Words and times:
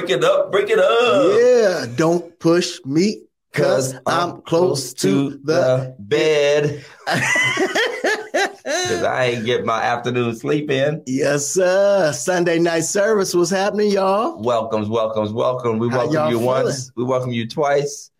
Break 0.00 0.12
it 0.12 0.24
up, 0.24 0.50
break 0.50 0.70
it 0.70 0.78
up, 0.78 0.88
break 0.88 1.36
it 1.36 1.78
up. 1.78 1.86
Yeah, 1.90 1.94
don't 1.94 2.38
push 2.38 2.80
me 2.86 3.24
Cause 3.52 3.92
because 3.92 4.02
I'm 4.06 4.40
close 4.40 4.94
to 4.94 5.38
the. 5.44 5.94
bed. 5.98 6.82
Cause 7.06 9.02
I 9.02 9.24
ain't 9.26 9.44
get 9.44 9.66
my 9.66 9.82
afternoon 9.82 10.34
sleep 10.36 10.70
in. 10.70 11.02
yes, 11.06 11.48
sir. 11.48 12.12
Sunday 12.14 12.58
night 12.58 12.84
service 12.84 13.34
was 13.34 13.50
happening, 13.50 13.90
y'all. 13.90 14.42
Welcomes, 14.42 14.88
welcomes, 14.88 15.34
welcome. 15.34 15.78
We 15.78 15.90
How 15.90 15.98
welcome 15.98 16.14
y'all 16.14 16.30
feeling? 16.30 16.46
once. 16.46 16.90
We 16.96 17.04
welcome 17.04 17.32
you 17.32 17.46
twice. 17.46 18.10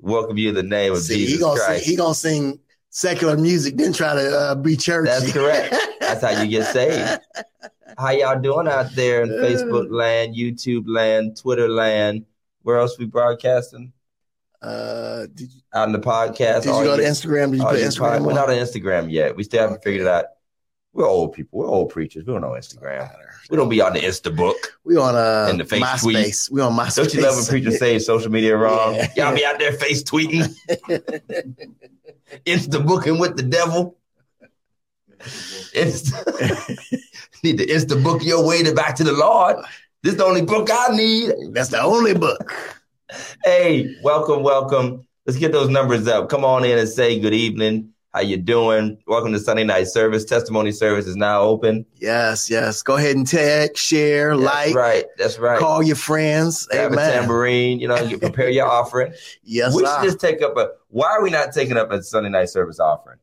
Welcome 0.00 0.38
you 0.38 0.48
in 0.48 0.56
the 0.56 0.64
name 0.64 0.92
of 0.92 0.98
See, 0.98 1.20
he 1.20 1.26
Jesus 1.26 1.40
gonna 1.40 1.56
sing, 1.60 1.66
Christ. 1.66 1.86
he 1.86 1.94
gonna 1.96 2.14
sing 2.14 2.58
secular 2.90 3.36
music, 3.36 3.76
then 3.76 3.92
try 3.92 4.14
to 4.14 4.36
uh, 4.36 4.54
be 4.56 4.76
churchy. 4.76 5.08
That's 5.08 5.32
correct. 5.32 5.72
That's 6.00 6.20
how 6.24 6.42
you 6.42 6.48
get 6.48 6.66
saved. 6.72 7.20
How 7.98 8.10
y'all 8.10 8.40
doing 8.40 8.68
out 8.68 8.94
there 8.94 9.22
in. 9.22 9.28
Facebook 9.30 9.90
land, 9.90 10.34
YouTube 10.36 10.84
land, 10.86 11.36
Twitter 11.36 11.68
land? 11.68 12.26
Where 12.62 12.78
else 12.78 12.96
we 12.98 13.06
broadcasting? 13.06 13.92
Uh, 14.62 15.26
did 15.34 15.52
you, 15.52 15.60
Out 15.74 15.88
in 15.88 15.92
the 15.92 15.98
podcast. 15.98 16.62
did 16.62 16.66
you 16.66 16.84
go 16.84 16.96
to 16.96 17.02
Instagram? 17.02 17.50
Did 17.50 17.58
you 17.60 17.64
put 17.66 17.76
Instagram 17.80 18.24
We're 18.24 18.34
not 18.34 18.50
on 18.50 18.56
Instagram 18.56 19.10
yet. 19.10 19.34
We 19.36 19.42
still 19.44 19.60
haven't 19.62 19.76
Okay. 19.76 19.84
figured 19.90 20.06
it 20.06 20.10
out. 20.10 20.26
We're 20.92 21.06
old 21.06 21.32
people. 21.32 21.58
We're 21.60 21.66
old 21.66 21.90
preachers. 21.90 22.24
We 22.24 22.32
don't 22.32 22.40
know 22.42 22.50
Instagram. 22.50 23.10
We 23.50 23.56
don't 23.56 23.68
be 23.68 23.80
on 23.80 23.92
the 23.94 24.00
Insta 24.00 24.34
book. 24.34 24.56
We 24.84 24.96
on 24.96 25.14
uh 25.14 25.46
And 25.48 25.60
the 25.60 25.64
face 25.64 26.02
tweet. 26.02 26.16
MySpace. 26.16 26.50
We 26.50 26.60
on 26.60 26.72
MySpace. 26.76 26.96
Don't 26.96 27.14
you 27.14 27.22
love 27.22 27.36
when 27.36 27.44
preachers 27.48 27.78
say 27.78 27.98
social 27.98 28.30
media 28.30 28.56
wrong? 28.56 28.94
Yeah. 28.94 29.12
Y'all 29.16 29.34
be 29.34 29.44
out 29.44 29.58
there 29.58 29.72
face 29.72 30.02
tweeting, 30.02 30.52
Insta 32.46 32.84
booking 32.86 33.18
with 33.18 33.36
the 33.36 33.42
devil. 33.42 33.96
Insta- 35.20 36.78
need 37.42 37.58
to 37.58 37.66
Insta 37.66 38.02
book 38.02 38.22
your 38.22 38.46
way 38.46 38.62
to 38.62 38.72
back 38.74 38.94
to 38.96 39.04
the 39.04 39.12
Lord. 39.12 39.56
This 40.02 40.12
is 40.12 40.18
the 40.18 40.24
only 40.24 40.42
book 40.42 40.68
I 40.72 40.96
need. 40.96 41.32
That's 41.52 41.70
the 41.70 41.82
only 41.82 42.14
book. 42.14 42.54
Hey, 43.44 43.96
welcome, 44.02 44.42
welcome. 44.42 45.06
Let's 45.26 45.38
get 45.38 45.52
those 45.52 45.68
numbers 45.68 46.06
up. 46.06 46.28
Come 46.28 46.44
on 46.44 46.64
in 46.64 46.78
and 46.78 46.88
say 46.88 47.18
good 47.18 47.34
evening. 47.34 47.92
How 48.14 48.20
you 48.20 48.38
doing? 48.38 48.96
Welcome 49.06 49.32
to 49.34 49.38
Sunday 49.38 49.64
night 49.64 49.88
service. 49.88 50.24
Testimony 50.24 50.72
service 50.72 51.06
is 51.06 51.14
now 51.16 51.42
open. 51.42 51.84
Yes, 51.96 52.48
yes. 52.48 52.82
Go 52.82 52.96
ahead 52.96 53.16
and 53.16 53.26
tag, 53.26 53.76
share, 53.76 54.34
That's 54.36 54.42
like, 54.42 54.74
right. 54.74 55.04
That's 55.18 55.38
right. 55.38 55.58
call 55.58 55.82
your 55.82 55.96
friends. 55.96 56.66
Grab 56.66 56.92
a 56.92 56.96
tambourine. 56.96 57.80
You 57.80 57.88
know, 57.88 57.96
you 57.98 58.18
prepare 58.18 58.48
your 58.48 58.66
offering. 58.66 59.12
Yes, 59.42 59.74
we 59.74 59.84
sir. 59.84 59.94
should 59.96 60.04
just 60.04 60.20
take 60.20 60.40
up 60.42 60.56
a. 60.56 60.70
Why 60.88 61.08
are 61.10 61.22
we 61.22 61.28
not 61.30 61.52
taking 61.52 61.76
up 61.76 61.90
a 61.92 62.02
Sunday 62.02 62.30
night 62.30 62.48
service 62.48 62.80
offering? 62.80 63.18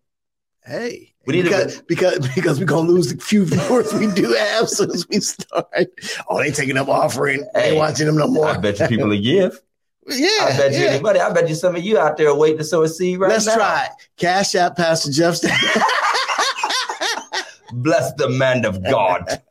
Hey, 0.63 1.13
We 1.25 1.33
need 1.33 1.45
to- 1.45 1.49
because, 1.49 1.81
because 1.81 2.29
because 2.35 2.59
we're 2.59 2.65
gonna 2.65 2.89
lose 2.89 3.13
the 3.13 3.21
few 3.21 3.45
viewers 3.45 3.93
we 3.93 4.07
do 4.11 4.33
have 4.33 4.63
as 4.93 5.05
we 5.09 5.19
start. 5.19 5.87
Oh, 6.29 6.37
they 6.37 6.51
taking 6.51 6.77
up 6.77 6.87
offering. 6.87 7.47
Hey, 7.55 7.69
ain't 7.69 7.77
watching 7.77 8.05
them 8.05 8.17
no 8.17 8.27
more. 8.27 8.47
I 8.47 8.57
bet 8.57 8.79
you 8.79 8.87
people 8.87 9.09
will 9.09 9.21
give. 9.21 9.59
yeah, 10.07 10.27
I 10.41 10.57
bet 10.57 10.73
you 10.73 10.79
yeah. 10.79 10.91
anybody. 10.91 11.19
I 11.19 11.31
bet 11.33 11.49
you 11.49 11.55
some 11.55 11.75
of 11.75 11.83
you 11.83 11.97
out 11.97 12.17
there 12.17 12.29
are 12.29 12.37
waiting 12.37 12.59
to 12.59 12.63
sow 12.63 12.83
a 12.83 12.89
seed 12.89 13.19
right 13.19 13.27
now. 13.27 13.33
Let's 13.33 13.47
now. 13.47 13.55
try 13.55 13.85
it. 13.85 13.91
Cash 14.17 14.55
out, 14.55 14.77
Pastor 14.77 15.11
Jeff. 15.11 15.39
Bless 17.73 18.13
the 18.13 18.29
man 18.29 18.63
of 18.65 18.83
God. 18.83 19.41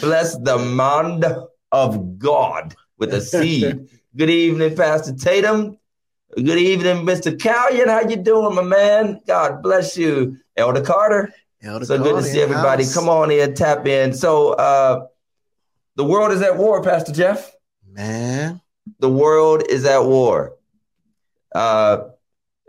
Bless 0.00 0.36
the 0.38 0.58
man 0.58 1.22
of 1.70 2.18
God 2.18 2.74
with 2.98 3.12
a 3.12 3.20
seed. 3.20 3.88
Good 4.16 4.30
evening, 4.30 4.74
Pastor 4.74 5.14
Tatum. 5.14 5.78
Good 6.36 6.58
evening, 6.58 7.06
Mr. 7.06 7.36
Callion. 7.36 7.86
How 7.86 8.08
you 8.08 8.16
doing, 8.16 8.56
my 8.56 8.62
man? 8.62 9.20
God 9.26 9.62
bless 9.62 9.96
you. 9.96 10.36
Elder 10.56 10.82
Carter. 10.82 11.32
Elder 11.62 11.84
So 11.86 12.02
good 12.02 12.16
to 12.16 12.22
see 12.22 12.40
everybody. 12.40 12.84
house. 12.84 12.94
Come 12.94 13.08
on 13.08 13.30
in, 13.30 13.54
tap 13.54 13.86
in. 13.86 14.12
So 14.14 14.52
uh 14.52 15.06
the 15.96 16.04
world 16.04 16.32
is 16.32 16.42
at 16.42 16.56
war, 16.56 16.82
Pastor 16.82 17.12
Jeff. 17.12 17.52
man. 17.90 18.60
The 18.98 19.08
world 19.08 19.62
is 19.68 19.84
at 19.84 20.04
war. 20.04 20.56
Uh 21.54 22.08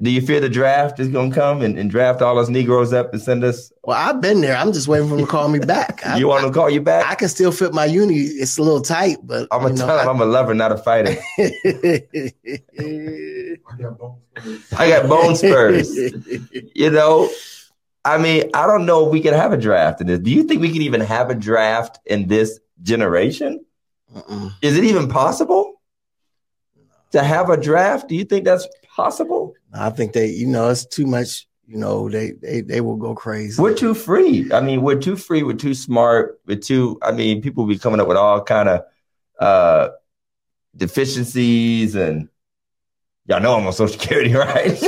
do 0.03 0.09
you 0.09 0.21
fear 0.21 0.41
the 0.41 0.49
draft 0.49 0.99
is 0.99 1.07
gonna 1.07 1.33
come 1.33 1.61
and, 1.61 1.79
and 1.79 1.89
draft 1.89 2.21
all 2.21 2.37
us 2.37 2.49
Negroes 2.49 2.91
up 2.91 3.13
and 3.13 3.21
send 3.21 3.45
us? 3.45 3.71
Well, 3.83 3.95
I've 3.97 4.19
been 4.19 4.41
there. 4.41 4.57
I'm 4.57 4.73
just 4.73 4.89
waiting 4.89 5.07
for 5.07 5.15
them 5.15 5.25
to 5.25 5.31
call 5.31 5.47
me 5.47 5.59
back. 5.59 6.05
I, 6.05 6.17
you 6.17 6.27
want 6.27 6.41
them 6.43 6.51
to 6.51 6.59
call 6.59 6.69
you 6.69 6.81
back? 6.81 7.09
I 7.09 7.15
can 7.15 7.29
still 7.29 7.53
fit 7.53 7.73
my 7.73 7.85
uni. 7.85 8.15
It's 8.15 8.57
a 8.57 8.61
little 8.61 8.81
tight, 8.81 9.17
but 9.23 9.47
I'm 9.51 9.61
gonna 9.61 9.73
you 9.73 9.79
know, 9.79 9.87
tell 9.87 9.99
him 10.01 10.09
I'm 10.09 10.19
a 10.21 10.25
lover, 10.25 10.53
not 10.53 10.73
a 10.73 10.77
fighter. 10.77 11.15
I- 11.39 12.01
I 14.77 14.89
got 14.89 15.09
bone 15.09 15.35
spurs. 15.35 15.97
You 16.75 16.89
know, 16.89 17.29
I 18.05 18.19
mean, 18.19 18.51
I 18.53 18.67
don't 18.67 18.85
know 18.85 19.07
if 19.07 19.11
we 19.11 19.19
can 19.19 19.33
have 19.33 19.51
a 19.51 19.57
draft 19.57 19.99
in 19.99 20.07
this. 20.07 20.19
Do 20.19 20.29
you 20.29 20.43
think 20.43 20.61
we 20.61 20.71
can 20.71 20.83
even 20.83 21.01
have 21.01 21.31
a 21.31 21.35
draft 21.35 21.99
in 22.05 22.27
this 22.27 22.59
generation? 22.83 23.65
Mm-mm. 24.15 24.53
Is 24.61 24.77
it 24.77 24.83
even 24.83 25.09
possible 25.09 25.81
to 27.11 27.23
have 27.23 27.49
a 27.49 27.57
draft? 27.57 28.07
Do 28.07 28.15
you 28.15 28.23
think 28.23 28.45
that's 28.45 28.67
possible? 28.95 29.53
I 29.73 29.89
think 29.89 30.13
they, 30.13 30.27
you 30.27 30.45
know, 30.45 30.69
it's 30.69 30.85
too 30.85 31.07
much. 31.07 31.47
You 31.67 31.77
know, 31.77 32.07
they 32.09 32.33
they 32.43 32.61
they 32.61 32.79
will 32.79 32.95
go 32.95 33.15
crazy. 33.15 33.59
We're 33.59 33.73
too 33.73 33.95
free. 33.95 34.51
I 34.53 34.61
mean, 34.61 34.83
we're 34.83 34.99
too 34.99 35.15
free. 35.15 35.41
We're 35.41 35.53
too 35.53 35.73
smart. 35.73 36.39
We're 36.45 36.59
too. 36.59 36.99
I 37.01 37.11
mean, 37.11 37.41
people 37.41 37.63
will 37.63 37.73
be 37.73 37.79
coming 37.79 37.99
up 37.99 38.07
with 38.07 38.17
all 38.17 38.43
kind 38.43 38.69
of 38.69 38.81
uh 39.39 39.89
deficiencies, 40.77 41.95
and 41.95 42.29
y'all 43.25 43.41
know 43.41 43.57
I'm 43.57 43.65
on 43.65 43.73
Social 43.73 43.99
Security, 43.99 44.33
right? 44.35 44.79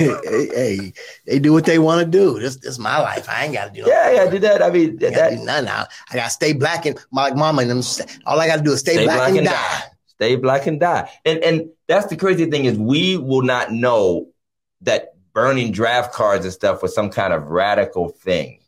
Hey, 0.00 0.48
hey, 0.54 0.92
they 1.26 1.38
do 1.38 1.52
what 1.52 1.64
they 1.64 1.78
want 1.78 2.04
to 2.04 2.10
do. 2.10 2.38
This 2.38 2.56
this 2.56 2.78
my 2.78 3.00
life. 3.00 3.28
I 3.28 3.44
ain't 3.44 3.54
got 3.54 3.74
to 3.74 3.82
do. 3.82 3.88
yeah, 3.88 4.10
yeah, 4.12 4.30
do 4.30 4.38
that. 4.40 4.62
I 4.62 4.70
mean, 4.70 4.98
I 5.04 5.10
gotta 5.10 5.36
do 5.36 5.44
that, 5.44 5.64
nothing. 5.64 5.68
I, 5.68 5.86
I 6.10 6.14
got 6.14 6.24
to 6.24 6.30
stay 6.30 6.52
black 6.52 6.86
and 6.86 6.98
my 7.10 7.32
mama 7.32 7.62
and 7.62 7.70
them. 7.70 7.82
All 8.26 8.40
I 8.40 8.46
got 8.46 8.56
to 8.56 8.62
do 8.62 8.72
is 8.72 8.80
stay, 8.80 9.04
black, 9.04 9.34
and 9.34 9.46
die. 9.46 9.82
Stay 10.06 10.36
black 10.36 10.66
and 10.66 10.80
die. 10.80 11.10
And 11.24 11.38
and 11.40 11.70
that's 11.88 12.06
the 12.06 12.16
crazy 12.16 12.46
thing 12.46 12.64
is 12.64 12.78
we 12.78 13.16
will 13.16 13.42
not 13.42 13.72
know 13.72 14.28
that 14.82 15.14
burning 15.32 15.72
draft 15.72 16.12
cards 16.12 16.44
and 16.44 16.52
stuff 16.52 16.82
was 16.82 16.94
some 16.94 17.10
kind 17.10 17.32
of 17.32 17.48
radical 17.48 18.08
thing. 18.08 18.58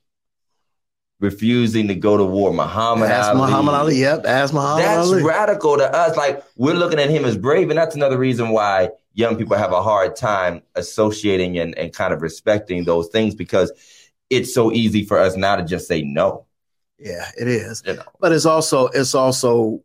Refusing 1.20 1.86
to 1.86 1.94
go 1.94 2.16
to 2.16 2.24
war, 2.24 2.52
Muhammad 2.52 3.08
Ask 3.08 3.28
Ali. 3.28 3.38
Muhammad 3.38 3.74
Ali. 3.74 3.96
Yep, 3.96 4.26
ask 4.26 4.52
Muhammad 4.52 4.84
That's 4.84 5.06
Ali. 5.06 5.22
That's 5.22 5.26
radical 5.26 5.76
to 5.76 5.94
us. 5.94 6.16
Like 6.16 6.42
we're 6.56 6.74
looking 6.74 6.98
at 6.98 7.10
him 7.10 7.24
as 7.24 7.36
brave, 7.36 7.70
and 7.70 7.78
that's 7.78 7.94
another 7.94 8.18
reason 8.18 8.48
why 8.48 8.90
young 9.14 9.36
people 9.36 9.56
have 9.56 9.72
a 9.72 9.82
hard 9.82 10.16
time 10.16 10.62
associating 10.74 11.58
and, 11.58 11.76
and 11.76 11.92
kind 11.92 12.12
of 12.12 12.22
respecting 12.22 12.84
those 12.84 13.08
things 13.08 13.34
because 13.34 13.72
it's 14.30 14.54
so 14.54 14.72
easy 14.72 15.04
for 15.04 15.18
us 15.18 15.36
now 15.36 15.56
to 15.56 15.64
just 15.64 15.86
say 15.86 16.02
no. 16.02 16.46
Yeah, 16.98 17.28
it 17.38 17.48
is. 17.48 17.82
You 17.84 17.94
know. 17.94 18.04
But 18.20 18.32
it's 18.32 18.46
also 18.46 18.86
it's 18.88 19.14
also 19.14 19.82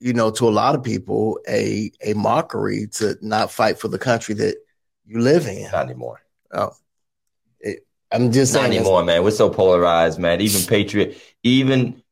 you 0.00 0.12
know 0.12 0.30
to 0.32 0.48
a 0.48 0.50
lot 0.50 0.74
of 0.74 0.82
people 0.82 1.40
a 1.48 1.90
a 2.04 2.14
mockery 2.14 2.86
to 2.92 3.16
not 3.22 3.50
fight 3.50 3.78
for 3.78 3.88
the 3.88 3.98
country 3.98 4.34
that 4.36 4.56
you 5.06 5.20
live 5.20 5.46
in. 5.46 5.70
Not 5.72 5.86
anymore. 5.86 6.20
Oh, 6.52 6.72
it, 7.58 7.86
I'm 8.12 8.30
just 8.30 8.54
Not 8.54 8.64
anymore, 8.66 9.02
man. 9.02 9.24
We're 9.24 9.30
so 9.30 9.50
polarized, 9.50 10.18
man. 10.18 10.40
Even 10.40 10.66
patriot, 10.66 11.20
even 11.42 12.02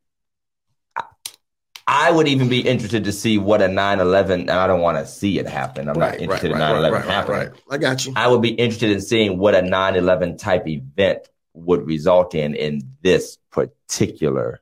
I 1.88 2.10
would 2.10 2.26
even 2.26 2.48
be 2.48 2.60
interested 2.60 3.04
to 3.04 3.12
see 3.12 3.38
what 3.38 3.62
a 3.62 3.66
9-11, 3.66 4.32
and 4.32 4.50
I 4.50 4.66
don't 4.66 4.80
want 4.80 4.98
to 4.98 5.06
see 5.06 5.38
it 5.38 5.46
happen. 5.46 5.88
I'm 5.88 5.98
not 5.98 6.20
interested 6.20 6.50
in 6.50 6.58
9-11 6.58 7.04
happening. 7.04 7.52
I 7.70 7.78
got 7.78 8.04
you. 8.04 8.12
I 8.16 8.26
would 8.26 8.42
be 8.42 8.50
interested 8.50 8.90
in 8.90 9.00
seeing 9.00 9.38
what 9.38 9.54
a 9.54 9.60
9-11 9.60 10.38
type 10.38 10.66
event 10.66 11.28
would 11.52 11.86
result 11.86 12.34
in 12.34 12.54
in 12.54 12.82
this 13.02 13.38
particular 13.50 14.60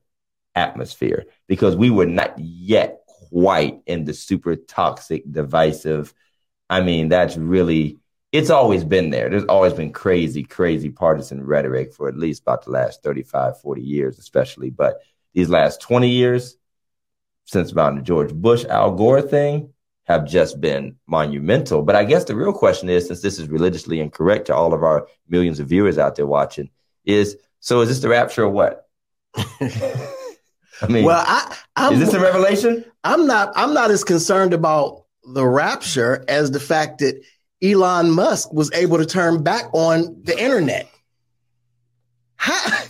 atmosphere 0.55 1.25
because 1.49 1.77
we 1.77 1.91
were 1.91 2.07
not 2.07 2.39
yet 2.39 3.01
quite 3.31 3.81
in 3.87 4.05
the 4.05 4.15
super 4.15 4.55
toxic, 4.55 5.25
divisive. 5.31 6.13
I 6.69 6.83
mean, 6.83 7.09
that's 7.09 7.37
really, 7.37 7.99
it's 8.33 8.51
always 8.51 8.85
been 8.85 9.11
there. 9.11 9.31
There's 9.31 9.45
always 9.45 9.73
been 9.73 9.93
crazy, 9.93 10.45
crazy 10.45 10.91
partisan 10.91 11.43
rhetoric 11.43 11.95
for 11.95 12.09
at 12.09 12.19
least 12.19 12.43
about 12.43 12.65
the 12.65 12.71
last 12.71 13.03
35, 13.03 13.61
40 13.61 13.83
years, 13.83 14.19
especially. 14.19 14.71
But 14.71 15.01
these 15.33 15.49
last 15.49 15.81
20 15.81 16.11
years, 16.11 16.57
since 17.45 17.73
about 17.73 17.95
the 17.97 18.03
George 18.03 18.33
Bush, 18.33 18.65
Al 18.65 18.93
Gore 18.93 19.23
thing, 19.23 19.73
have 20.05 20.27
just 20.27 20.61
been 20.61 20.97
monumental. 21.07 21.83
But 21.83 21.97
I 21.97 22.05
guess 22.05 22.25
the 22.25 22.37
real 22.37 22.53
question 22.53 22.89
is, 22.89 23.07
since 23.07 23.23
this 23.23 23.39
is 23.39 23.49
religiously 23.49 24.01
incorrect 24.01 24.47
to 24.47 24.55
all 24.55 24.75
of 24.75 24.83
our 24.83 25.07
millions 25.29 25.61
of 25.61 25.69
viewers 25.69 25.99
out 25.99 26.17
there 26.17 26.27
watching, 26.27 26.71
is 27.05 27.37
so 27.61 27.81
is 27.81 27.89
this 27.89 28.01
the 28.01 28.09
rapture 28.09 28.45
or 28.45 28.51
what? 28.51 28.87
I 29.37 30.89
mean, 30.89 31.05
Well, 31.05 31.25
I 31.27 31.57
I'm, 31.77 31.95
is 31.95 32.01
this 32.01 32.15
a 32.15 32.21
revelation? 32.21 32.85
I'm 33.03 33.27
not 33.27 33.53
I'm 33.57 33.75
not 33.75 33.91
as 33.91 34.05
concerned 34.05 34.53
about 34.53 35.05
the 35.33 35.47
rapture 35.47 36.25
as 36.29 36.51
the 36.51 36.61
fact 36.61 36.99
that 36.99 37.23
Elon 37.63 38.11
Musk 38.11 38.53
was 38.53 38.71
able 38.75 38.99
to 38.99 39.07
turn 39.07 39.43
back 39.43 39.65
on 39.73 40.21
the 40.23 40.39
internet. 40.39 40.91
How 42.37 42.85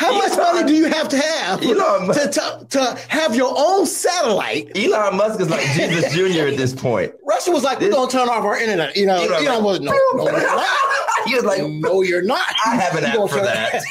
how 0.00 0.14
Elon, 0.14 0.30
much 0.30 0.38
money 0.38 0.66
do 0.66 0.74
you 0.74 0.86
have 0.86 1.10
to 1.10 1.18
have 1.18 1.62
Elon 1.62 2.06
Musk, 2.06 2.30
to, 2.30 2.30
to, 2.30 2.66
to 2.70 2.98
have 3.08 3.36
your 3.36 3.52
own 3.54 3.84
satellite? 3.84 4.74
Elon 4.74 5.18
Musk 5.18 5.40
is 5.40 5.50
like 5.50 5.60
Jesus 5.72 6.10
Jr. 6.14 6.46
at 6.46 6.56
this 6.56 6.72
point. 6.72 7.12
Russia 7.22 7.50
was 7.50 7.64
like, 7.64 7.80
we're 7.80 7.90
going 7.90 8.08
to 8.08 8.16
turn 8.16 8.26
off 8.26 8.42
our 8.42 8.58
internet. 8.58 8.96
You 8.96 9.04
know, 9.04 9.16
Elon, 9.16 9.46
Elon 9.46 9.62
was, 9.62 9.80
no, 9.80 9.92
no, 10.14 10.24
no, 10.24 10.32
no. 10.32 10.64
He 11.26 11.34
was 11.34 11.44
like, 11.44 11.62
no, 11.62 12.00
you're 12.00 12.22
not. 12.22 12.40
I 12.66 12.76
have 12.76 12.96
an 12.96 13.04
app 13.04 13.16
for 13.16 13.28
turn- 13.28 13.44
that. 13.44 13.82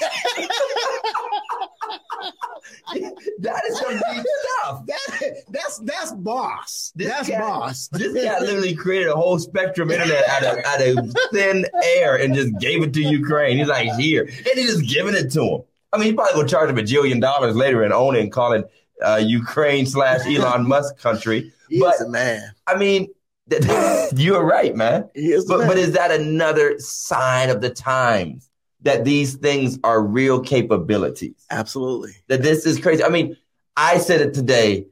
that 3.42 3.62
is 3.70 3.80
some 3.80 3.94
deep 3.94 4.26
stuff. 4.42 4.86
That, 4.88 5.44
that's 5.50 5.78
that's 5.84 6.12
boss. 6.14 6.92
This 6.96 7.08
that's 7.10 7.30
guy, 7.30 7.40
boss. 7.40 7.88
This 7.90 8.26
guy 8.26 8.40
literally 8.40 8.74
created 8.74 9.10
a 9.10 9.16
whole 9.16 9.38
spectrum 9.38 9.92
internet 9.92 10.28
out 10.28 10.44
of 10.44 10.66
out 10.66 10.82
of 10.82 11.14
thin 11.32 11.68
air 11.84 12.16
and 12.16 12.34
just 12.34 12.58
gave 12.60 12.82
it 12.82 12.94
to 12.96 13.02
Ukraine. 13.04 13.60
He's 13.60 13.68
like, 13.68 13.94
here, 13.94 14.24
and 14.24 14.48
he's 14.56 14.76
just 14.76 14.92
giving 14.92 15.14
it 15.14 15.32
to 15.34 15.44
him. 15.44 15.62
I 15.91 15.97
mean, 15.97 16.07
he's 16.07 16.15
probably 16.15 16.33
gonna 16.33 16.47
charge 16.47 16.69
him 16.69 16.77
a 16.77 16.81
jillion 16.83 17.19
dollars 17.21 17.56
later 17.56 17.83
and 17.83 17.94
own 17.94 18.15
it 18.15 18.21
and 18.21 18.31
call 18.31 18.53
it 18.53 18.69
uh, 19.03 19.21
Ukraine 19.24 19.86
slash 19.86 20.21
Elon 20.27 20.68
Musk 20.68 20.97
country. 20.97 21.51
He 21.69 21.80
but 21.80 21.95
man. 22.09 22.41
I 22.68 22.77
mean, 22.77 23.07
you're 24.15 24.44
right, 24.44 24.75
man. 24.75 25.09
He 25.15 25.31
is 25.31 25.45
But 25.45 25.59
man. 25.59 25.68
but 25.68 25.77
is 25.77 25.94
that 25.94 26.12
another 26.12 26.77
sign 26.80 27.50
of 27.50 27.62
the 27.62 27.69
times 27.69 28.50
that 28.81 29.03
these 29.06 29.36
things 29.36 29.80
are 29.83 30.01
real 30.01 30.39
capabilities? 30.39 31.45
Absolutely. 31.50 32.12
That 32.27 32.44
this 32.44 32.65
is 32.65 32.80
crazy. 32.80 33.03
I 33.03 33.09
mean, 33.09 33.36
I 33.75 33.97
said 33.97 34.21
it 34.21 34.33
today. 34.33 34.88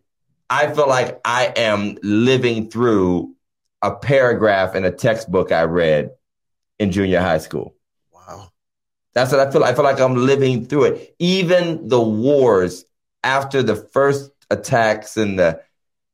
I 0.49 0.73
feel 0.73 0.87
like 0.87 1.19
I 1.25 1.53
am 1.55 1.97
living 2.03 2.69
through 2.69 3.35
a 3.81 3.93
paragraph 3.95 4.75
in 4.75 4.85
a 4.85 4.91
textbook 4.91 5.51
I 5.51 5.63
read 5.63 6.11
in 6.79 6.91
junior 6.91 7.19
high 7.21 7.37
school. 7.37 7.75
That's 9.17 9.31
what 9.31 9.39
I 9.39 9.49
feel. 9.49 9.63
I 9.63 9.73
feel 9.73 9.83
like 9.83 9.99
I'm 9.99 10.13
living 10.13 10.67
through 10.67 10.83
it. 10.83 11.15
Even 11.17 11.87
the 11.87 11.99
wars 11.99 12.85
after 13.23 13.63
the 13.63 13.75
first 13.75 14.29
attacks 14.51 15.17
and 15.17 15.39
the 15.39 15.59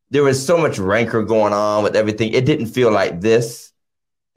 there 0.10 0.24
was 0.24 0.44
so 0.44 0.58
much 0.58 0.80
rancor 0.80 1.22
going 1.22 1.52
on 1.52 1.84
with 1.84 1.98
everything. 1.98 2.32
It 2.32 2.46
didn't 2.46 2.68
feel 2.68 2.92
like 2.92 3.20
this. 3.20 3.74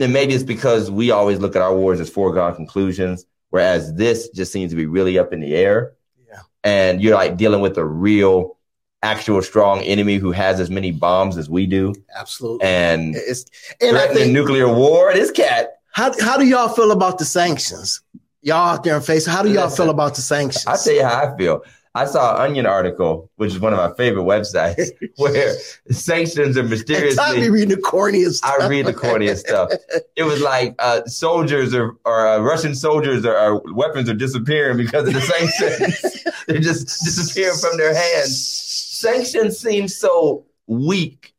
And 0.01 0.13
maybe 0.13 0.35
it's 0.35 0.43
because 0.43 0.91
we 0.91 1.13
always 1.13 1.39
look 1.39 1.55
at 1.55 1.63
our 1.63 1.77
wars 1.77 2.01
as 2.01 2.11
foregone 2.11 2.57
conclusions, 2.57 3.25
whereas 3.51 3.95
this 3.95 4.31
just 4.31 4.51
seems 4.51 4.73
to 4.73 4.77
be 4.77 4.87
really 4.87 5.17
up 5.17 5.33
in 5.33 5.39
the 5.39 5.55
air. 5.55 5.93
Yeah. 6.29 6.41
And 6.65 7.01
you're 7.01 7.15
like 7.15 7.37
dealing 7.37 7.61
with 7.61 7.79
a 7.79 7.85
real, 7.85 8.57
actual 9.01 9.43
strong 9.43 9.83
enemy 9.83 10.17
who 10.17 10.33
has 10.33 10.59
as 10.59 10.71
many 10.71 10.91
bombs 10.91 11.37
as 11.37 11.49
we 11.49 11.67
do, 11.67 11.95
Absolutely. 12.17 12.67
and 12.67 13.15
It's 13.15 13.45
and 13.81 13.91
threatening 13.91 14.25
think 14.25 14.33
nuclear 14.33 14.67
war. 14.67 15.13
This 15.13 15.31
cat, 15.31 15.79
how 15.93 16.13
how 16.21 16.37
do 16.37 16.45
y'all 16.45 16.69
feel 16.69 16.91
about 16.91 17.19
the 17.19 17.25
sanctions? 17.25 18.03
Y'all 18.47 18.75
out 18.75 18.85
there 18.85 18.95
in 18.95 19.03
face, 19.03 19.27
how 19.27 19.43
do 19.43 19.51
y'all 19.51 19.65
Listen, 19.65 19.87
feel 19.87 19.91
about 19.91 20.15
the 20.15 20.21
sanctions? 20.21 20.65
I'll 20.69 20.79
tell 20.79 20.95
you 20.95 21.03
how 21.03 21.33
I 21.33 21.37
feel. 21.37 21.65
I 21.97 22.05
saw 22.05 22.37
an 22.37 22.43
Onion 22.43 22.65
article, 22.65 23.29
which 23.35 23.51
is 23.51 23.59
one 23.59 23.73
of 23.73 23.79
my 23.81 23.93
favorite 23.97 24.23
websites, 24.23 24.91
where 25.17 25.53
sanctions 25.91 26.57
are 26.57 26.61
and 26.61 26.69
Tommy 26.69 26.77
mysteriously. 26.77 27.51
reading 27.51 27.71
the 27.71 27.83
corniest 27.83 28.35
stuff. 28.35 28.55
I 28.61 28.69
read 28.69 28.87
the 28.87 28.95
corniest 28.95 29.39
stuff. 29.39 29.73
It 30.15 30.23
was 30.23 30.41
like 30.41 30.77
uh, 30.79 31.05
soldiers 31.07 31.75
or, 31.75 31.97
or 32.05 32.29
uh, 32.29 32.39
Russian 32.39 32.77
soldiers 32.77 33.27
or, 33.27 33.37
or 33.37 33.63
weapons 33.75 34.09
are 34.09 34.15
disappearing 34.15 34.77
because 34.77 35.09
of 35.09 35.15
the 35.15 35.23
sanctions. 35.23 36.25
They're 36.47 36.61
just 36.61 36.87
disappearing 37.05 37.59
from 37.59 37.77
their 37.79 37.97
hands. 37.97 38.41
Sanctions 38.41 39.59
seem 39.59 39.89
so 39.89 40.47
weak 40.69 41.35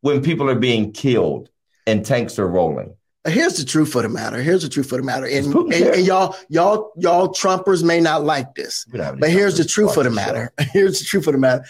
when 0.00 0.22
people 0.22 0.48
are 0.48 0.54
being 0.54 0.90
killed 0.90 1.50
and 1.86 2.02
tanks 2.02 2.38
are 2.38 2.48
rolling. 2.48 2.94
Here's 3.26 3.54
the 3.56 3.64
truth 3.64 3.94
of 3.94 4.02
the 4.02 4.08
matter. 4.10 4.42
Here's 4.42 4.62
the 4.62 4.68
truth 4.68 4.92
of 4.92 4.98
the 4.98 5.04
matter. 5.04 5.24
And, 5.26 5.46
and, 5.54 5.72
and 5.72 6.06
y'all, 6.06 6.36
y'all, 6.50 6.92
y'all 6.96 7.28
Trumpers 7.32 7.82
may 7.82 7.98
not 7.98 8.22
like 8.22 8.54
this. 8.54 8.84
We 8.92 8.98
don't 8.98 9.06
have 9.06 9.14
any 9.14 9.20
But 9.22 9.30
here's 9.30 9.56
the 9.56 9.64
truth 9.64 9.96
of 9.96 10.04
the 10.04 10.10
matter. 10.10 10.52
Here's 10.72 10.98
the 10.98 11.06
truth 11.06 11.26
of 11.26 11.32
the 11.32 11.38
matter. 11.38 11.64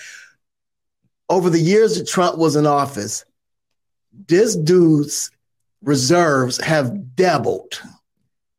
Over 1.28 1.50
the 1.50 1.60
years 1.60 1.96
that 1.96 2.08
Trump 2.08 2.38
was 2.38 2.56
in 2.56 2.66
office, 2.66 3.24
this 4.26 4.56
dude's 4.56 5.30
reserves 5.82 6.60
have 6.62 7.14
doubled. 7.14 7.80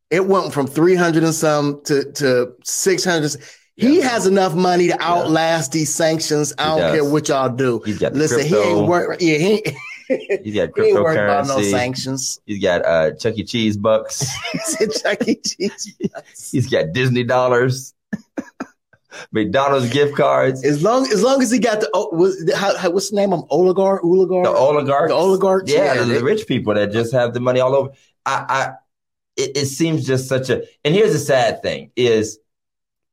It 0.09 0.25
went 0.25 0.53
from 0.53 0.65
300 0.67 1.23
and 1.23 1.33
some 1.33 1.81
to, 1.85 2.11
to 2.13 2.53
600. 2.63 3.35
He 3.75 3.97
Yeah. 3.99 4.07
has 4.09 4.25
enough 4.25 4.55
money 4.55 4.87
to 4.87 5.01
outlast 5.01 5.73
these 5.73 5.93
sanctions. 5.93 6.53
I 6.57 6.63
He 6.63 6.69
don't 6.69 6.79
does. 6.79 6.93
care 6.93 7.03
what 7.11 7.27
y'all 7.27 7.49
do. 7.49 7.81
He's 7.85 7.97
got 7.99 8.13
the 8.13 8.19
Listen, 8.19 8.45
he 8.45 8.55
ain't 8.55 8.87
worried. 8.87 9.21
Yeah, 9.21 9.37
he, 9.37 9.63
He's 10.07 10.55
got 10.55 10.69
he 10.75 10.83
ain't 10.83 10.93
worried 10.95 11.17
about 11.19 11.47
no 11.47 11.57
cryptocurrency. 11.57 11.71
sanctions. 11.71 12.39
He's 12.45 12.61
got 12.61 12.85
uh, 12.85 13.11
Chuck 13.15 13.37
E. 13.37 13.43
Cheese 13.43 13.77
bucks. 13.77 14.25
Chuck 15.01 15.27
E. 15.27 15.35
Cheese. 15.35 15.95
He's 16.51 16.67
got 16.69 16.93
Disney 16.93 17.23
dollars, 17.23 17.93
McDonald's 19.31 19.89
gift 19.91 20.15
cards, 20.15 20.63
As 20.65 20.83
long 20.83 21.07
as 21.11 21.23
long 21.23 21.41
as 21.41 21.49
he 21.51 21.59
got 21.59 21.79
the 21.79 21.89
oh, 21.93 22.09
was, 22.13 22.51
how, 22.53 22.77
how, 22.77 22.89
what's 22.91 23.09
the 23.09 23.15
name 23.15 23.33
of 23.33 23.39
him? 23.39 23.45
oligarch 23.49 24.03
oligarch 24.03 24.43
the 24.45 24.51
oligarchs. 24.51 25.09
the 25.09 25.15
oligarchs 25.15 25.71
Yeah, 25.71 25.95
the, 25.95 26.05
they- 26.05 26.17
the 26.19 26.23
rich 26.23 26.47
people 26.47 26.73
that 26.73 26.91
just 26.91 27.13
have 27.13 27.33
the 27.33 27.39
money 27.39 27.59
all 27.59 27.75
over. 27.75 27.89
I, 28.25 28.45
I 28.49 28.73
it, 29.37 29.57
it 29.57 29.65
seems 29.67 30.05
just 30.05 30.27
such 30.27 30.49
a. 30.49 30.63
And 30.83 30.93
here's 30.93 31.13
the 31.13 31.19
sad 31.19 31.61
thing: 31.61 31.91
is 31.95 32.39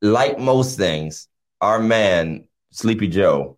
like 0.01 0.39
most 0.39 0.77
things, 0.77 1.27
our 1.61 1.79
man 1.79 2.45
Sleepy 2.71 3.07
Joe, 3.07 3.57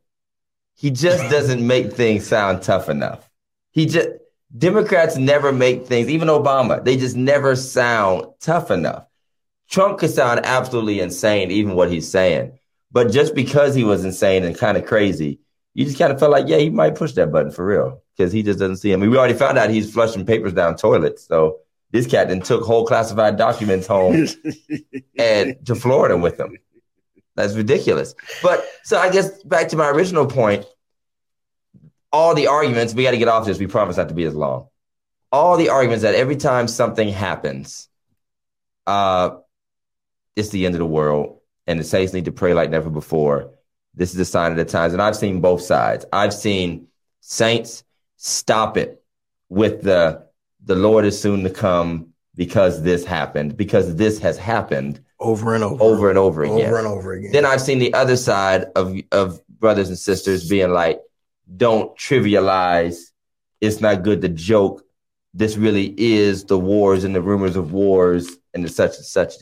he 0.75 0.91
just 0.91 1.29
doesn't 1.31 1.65
make 1.65 1.93
things 1.93 2.27
sound 2.27 2.61
tough 2.61 2.89
enough. 2.89 3.24
He 3.75 3.85
just 3.85 4.07
Democrats 4.57 5.17
never 5.17 5.51
make 5.51 5.85
things, 5.85 6.09
even 6.09 6.29
Obama, 6.29 6.83
they 6.83 6.97
just 6.97 7.15
never 7.15 7.55
sound 7.55 8.25
tough 8.39 8.71
enough. 8.71 9.05
Trump 9.69 9.99
could 9.99 10.11
sound 10.11 10.41
absolutely 10.45 10.99
insane, 11.01 11.51
even 11.51 11.75
what 11.75 11.91
he's 11.91 12.09
saying. 12.09 12.57
But 12.91 13.11
just 13.11 13.35
because 13.35 13.75
he 13.75 13.83
was 13.83 14.05
insane 14.05 14.45
and 14.45 14.57
kind 14.57 14.77
of 14.77 14.85
crazy, 14.85 15.39
you 15.73 15.83
just 15.83 15.97
kind 15.97 16.13
of 16.13 16.19
felt 16.19 16.31
like, 16.31 16.47
yeah, 16.47 16.57
he 16.57 16.69
might 16.69 16.95
push 16.95 17.11
that 17.13 17.31
button 17.31 17.51
for 17.51 17.65
real 17.65 18.01
because 18.15 18.31
he 18.31 18.43
just 18.43 18.59
doesn't 18.59 18.77
see 18.77 18.91
him. 18.91 19.01
I 19.01 19.03
mean, 19.03 19.11
we 19.11 19.17
already 19.17 19.33
found 19.33 19.57
out 19.57 19.69
he's 19.69 19.91
flushing 19.91 20.25
papers 20.25 20.53
down 20.53 20.77
toilets. 20.77 21.27
So 21.27 21.57
this 21.91 22.07
cat 22.07 22.29
then 22.29 22.39
took 22.41 22.63
whole 22.63 22.85
classified 22.85 23.37
documents 23.37 23.87
home 23.87 24.27
and 25.19 25.65
to 25.65 25.75
Florida 25.75 26.15
with 26.15 26.39
him. 26.39 26.57
That's 27.35 27.55
ridiculous. 27.55 28.15
But 28.41 28.65
so 28.83 28.97
I 28.97 29.11
guess 29.11 29.43
back 29.43 29.67
to 29.69 29.75
my 29.75 29.89
original 29.89 30.25
point, 30.25 30.65
all 32.15 32.33
the 32.33 32.47
arguments, 32.47 32.93
we 32.93 33.03
got 33.03 33.11
to 33.11 33.17
get 33.17 33.27
off 33.27 33.45
this. 33.45 33.59
We 33.59 33.67
promise 33.67 33.97
not 33.97 34.07
to 34.07 34.15
be 34.15 34.23
as 34.23 34.33
long. 34.33 34.69
All 35.33 35.57
the 35.57 35.67
arguments 35.67 36.03
that 36.03 36.15
every 36.15 36.37
time 36.37 36.69
something 36.69 37.09
happens, 37.09 37.89
uh, 38.87 39.31
it's 40.33 40.49
the 40.49 40.65
end 40.65 40.75
of 40.75 40.79
the 40.79 40.85
world, 40.85 41.39
and 41.67 41.77
the 41.77 41.83
saints 41.83 42.13
need 42.13 42.25
to 42.25 42.31
pray 42.31 42.53
like 42.53 42.69
never 42.69 42.89
before. 42.89 43.51
This 43.93 44.13
is 44.13 44.19
a 44.19 44.25
sign 44.25 44.51
of 44.51 44.57
the 44.57 44.63
times, 44.63 44.93
and 44.93 45.01
I've 45.01 45.15
seen 45.17 45.41
both 45.41 45.61
sides. 45.61 46.05
I've 46.13 46.33
seen 46.33 46.87
saints 47.19 47.83
stop 48.15 48.77
it 48.77 49.03
with 49.49 49.81
the 49.81 50.25
the 50.63 50.75
Lord 50.75 51.03
is 51.03 51.21
soon 51.21 51.43
to 51.43 51.49
come 51.49 52.13
because 52.33 52.81
this 52.81 53.03
happened, 53.03 53.57
because 53.57 53.95
this 53.95 54.19
has 54.19 54.37
happened 54.37 55.01
over 55.19 55.53
and 55.53 55.63
over, 55.65 55.83
over 55.83 56.09
and 56.09 56.17
over 56.17 56.43
again. 56.43 56.67
over 56.67 56.77
and 56.77 56.87
over 56.87 57.13
again. 57.13 57.31
Then 57.33 57.45
I've 57.45 57.61
seen 57.61 57.79
the 57.79 57.93
other 57.93 58.15
side 58.15 58.65
of 58.75 58.95
of 59.11 59.41
brothers 59.49 59.89
and 59.89 59.97
sisters 59.97 60.47
being 60.47 60.71
like, 60.71 61.01
don't 61.55 61.97
trivialize. 61.97 62.97
It's 63.61 63.81
not 63.81 64.03
good 64.03 64.21
to 64.21 64.29
joke. 64.29 64.83
This 65.33 65.57
really 65.57 65.93
is 65.97 66.45
the 66.45 66.57
wars 66.59 67.03
and 67.03 67.13
the 67.15 67.21
rumors 67.21 67.55
of 67.55 67.71
wars 67.73 68.29
and 68.53 68.63
the 68.63 68.69
such 68.69 68.95
and 68.97 69.05
such. 69.05 69.33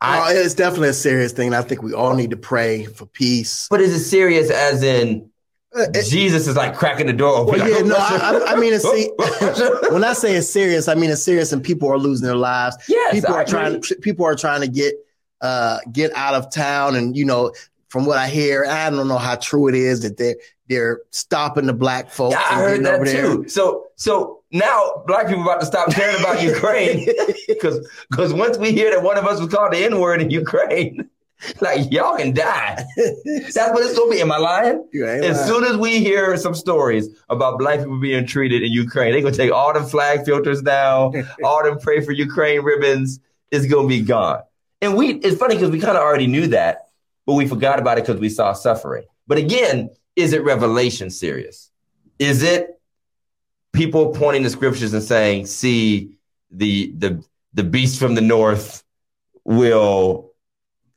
I, 0.00 0.32
Oh, 0.34 0.40
it's 0.40 0.54
definitely 0.54 0.88
a 0.90 0.92
serious 0.94 1.32
thing. 1.32 1.54
I 1.54 1.62
think 1.62 1.82
we 1.82 1.92
all 1.92 2.14
need 2.14 2.30
to 2.30 2.36
pray 2.36 2.84
for 2.84 3.06
peace. 3.06 3.66
but 3.70 3.80
is 3.80 3.94
it 3.94 4.04
serious 4.04 4.50
as 4.50 4.82
in 4.82 5.30
Uh, 5.76 5.86
it- 5.94 6.06
Jesus 6.08 6.46
is 6.46 6.56
like 6.56 6.76
cracking 6.76 7.06
the 7.06 7.12
door 7.12 7.36
open? 7.36 7.58
well, 7.58 7.68
yeah, 7.70 7.80
no, 7.80 7.96
I, 7.98 8.52
I- 8.52 8.56
mean, 8.56 8.72
it's, 8.74 8.88
see, 8.88 9.10
when 9.90 10.04
I 10.04 10.12
say 10.12 10.34
it's 10.36 10.48
serious, 10.48 10.88
I 10.88 10.94
mean 10.94 11.10
it's 11.10 11.22
serious, 11.22 11.52
and 11.52 11.62
people 11.62 11.88
are 11.90 11.98
losing 11.98 12.26
their 12.26 12.36
lives. 12.36 12.76
yes, 12.88 13.14
people 13.14 13.34
I 13.34 13.42
are 13.42 13.44
trying. 13.44 13.80
People 14.02 14.24
are 14.26 14.36
trying 14.36 14.60
to 14.62 14.68
get 14.68 14.94
uh, 15.40 15.78
get 15.92 16.12
out 16.14 16.34
of 16.34 16.50
town, 16.52 16.94
and 16.96 17.16
you 17.16 17.24
know, 17.24 17.52
from 17.94 18.06
what 18.06 18.18
I 18.18 18.26
hear, 18.26 18.66
I 18.68 18.90
don't 18.90 19.06
know 19.06 19.18
how 19.18 19.36
true 19.36 19.68
it 19.68 19.76
is 19.76 20.00
that 20.00 20.16
they're 20.16 20.34
they're 20.68 21.02
stopping 21.10 21.66
the 21.66 21.72
black 21.72 22.10
folks. 22.10 22.32
Yeah, 22.32 22.42
I 22.50 22.54
heard 22.60 22.84
that 22.84 22.94
over 22.94 23.04
there. 23.04 23.22
too. 23.22 23.48
So, 23.48 23.86
so 23.94 24.42
now 24.50 25.04
black 25.06 25.28
people 25.28 25.44
about 25.44 25.60
to 25.60 25.66
stop 25.66 25.92
caring 25.92 26.18
about 26.18 26.42
Ukraine 26.54 27.08
because 27.46 27.88
because 28.10 28.34
once 28.34 28.58
we 28.58 28.72
hear 28.72 28.90
that 28.90 29.04
one 29.04 29.16
of 29.16 29.26
us 29.26 29.38
was 29.38 29.48
called 29.48 29.74
the 29.74 29.84
N 29.84 30.00
word 30.00 30.20
in 30.20 30.28
Ukraine, 30.28 31.08
like 31.60 31.92
y'all 31.92 32.16
can 32.16 32.34
die. 32.34 32.84
That's 32.96 33.56
what 33.56 33.84
it's 33.84 33.96
gonna 33.96 34.10
be. 34.10 34.20
Am 34.20 34.32
I 34.32 34.38
lying? 34.38 34.88
As 34.92 35.36
lying. 35.36 35.46
soon 35.46 35.62
as 35.62 35.76
we 35.76 36.00
hear 36.00 36.36
some 36.36 36.56
stories 36.56 37.08
about 37.28 37.60
black 37.60 37.78
people 37.78 38.00
being 38.00 38.26
treated 38.26 38.64
in 38.64 38.72
Ukraine, 38.72 39.12
they're 39.12 39.22
gonna 39.22 39.36
take 39.36 39.52
all 39.52 39.72
them 39.72 39.84
flag 39.84 40.24
filters 40.24 40.62
down, 40.62 41.28
all 41.44 41.62
them 41.62 41.78
pray 41.78 42.00
for 42.00 42.10
Ukraine 42.10 42.62
ribbons. 42.64 43.20
It's 43.52 43.66
gonna 43.66 43.86
be 43.86 44.00
gone. 44.00 44.40
And 44.82 44.96
we 44.96 45.14
it's 45.14 45.38
funny 45.38 45.54
because 45.54 45.70
we 45.70 45.78
kind 45.78 45.96
of 45.96 46.02
already 46.02 46.26
knew 46.26 46.48
that, 46.48 46.88
but 47.26 47.34
we 47.34 47.46
forgot 47.46 47.78
about 47.78 47.98
it 47.98 48.06
because 48.06 48.20
we 48.20 48.28
saw 48.28 48.52
suffering. 48.52 49.04
But 49.26 49.38
again, 49.38 49.90
is 50.16 50.32
it 50.32 50.44
revelation 50.44 51.10
serious? 51.10 51.70
Is 52.18 52.42
it 52.42 52.80
people 53.72 54.12
pointing 54.12 54.42
to 54.44 54.50
scriptures 54.50 54.92
and 54.92 55.02
saying, 55.02 55.46
see, 55.46 56.16
the 56.50 56.92
the 56.96 57.24
the 57.52 57.64
beast 57.64 57.98
from 57.98 58.14
the 58.14 58.20
north 58.20 58.84
will 59.44 60.32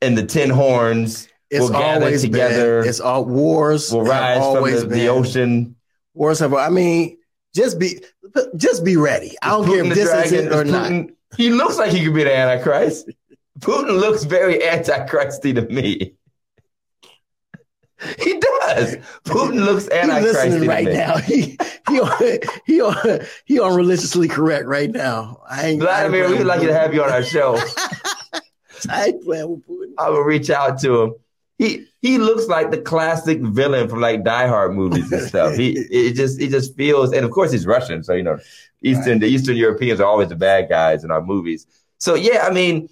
and 0.00 0.16
the 0.16 0.24
ten 0.24 0.50
horns 0.50 1.28
it's 1.50 1.60
will 1.62 1.70
gather 1.70 2.06
always 2.06 2.22
together, 2.22 2.80
Been, 2.80 2.88
it's 2.88 3.00
all 3.00 3.24
wars 3.24 3.90
will 3.92 4.04
rise 4.04 4.38
from 4.38 4.70
the, 4.70 4.86
the 4.86 5.08
ocean. 5.08 5.76
Wars 6.14 6.38
have. 6.40 6.52
I 6.52 6.68
mean, 6.68 7.18
just 7.54 7.78
be 7.78 8.00
just 8.56 8.84
be 8.84 8.96
ready. 8.96 9.34
I 9.42 9.50
don't 9.50 9.66
care 9.66 9.84
if 9.84 9.94
this 9.94 10.26
is 10.26 10.32
it 10.32 10.52
or 10.52 10.62
Is 10.62 10.70
not. 10.70 11.10
He 11.36 11.50
looks 11.50 11.78
like 11.78 11.92
he 11.92 12.04
could 12.04 12.14
be 12.14 12.24
the 12.24 12.34
Antichrist. 12.34 13.10
Putin 13.60 14.00
looks 14.00 14.24
very 14.24 14.58
antichristy 14.58 15.54
to 15.54 15.62
me. 15.62 16.14
He 18.18 18.38
does. 18.38 18.96
Putin 19.24 19.64
looks 19.64 19.88
antichrist 19.90 20.66
right 20.66 20.86
now. 20.86 21.16
He 21.28 21.58
he 21.88 22.00
on, 22.00 22.38
he 22.66 22.80
on, 22.80 23.20
he 23.44 23.58
on 23.58 23.74
religiously 23.74 24.28
correct 24.28 24.66
right 24.66 24.90
now. 24.90 25.42
I 25.48 25.68
ain't, 25.68 25.80
Vladimir, 25.80 26.26
I 26.26 26.30
we'd 26.30 26.44
like 26.44 26.60
to 26.60 26.72
have 26.72 26.94
you 26.94 27.02
on 27.02 27.10
our 27.10 27.22
show. 27.22 27.58
I 28.90 29.06
ain't 29.06 29.24
playing 29.24 29.50
with 29.50 29.66
Putin. 29.66 29.92
I 29.98 30.10
will 30.10 30.20
reach 30.22 30.50
out 30.50 30.80
to 30.80 31.02
him. 31.02 31.14
He 31.58 31.86
he 32.00 32.18
looks 32.18 32.46
like 32.46 32.70
the 32.70 32.78
classic 32.78 33.40
villain 33.40 33.88
from 33.88 34.00
like 34.00 34.22
Die 34.22 34.46
Hard 34.46 34.74
movies 34.74 35.10
and 35.10 35.22
stuff. 35.22 35.56
He 35.56 35.72
it 35.72 36.12
just 36.12 36.40
it 36.40 36.50
just 36.50 36.76
feels, 36.76 37.12
and 37.12 37.24
of 37.24 37.32
course 37.32 37.50
he's 37.50 37.66
Russian, 37.66 38.04
so 38.04 38.12
you 38.14 38.22
know, 38.22 38.38
Eastern 38.82 39.14
Right. 39.14 39.20
the 39.22 39.26
Eastern 39.26 39.56
Europeans 39.56 39.98
are 40.00 40.06
always 40.06 40.28
the 40.28 40.36
bad 40.36 40.68
guys 40.68 41.02
in 41.02 41.10
our 41.10 41.22
movies. 41.22 41.66
So 41.98 42.14
yeah, 42.14 42.46
I 42.46 42.52
mean, 42.52 42.88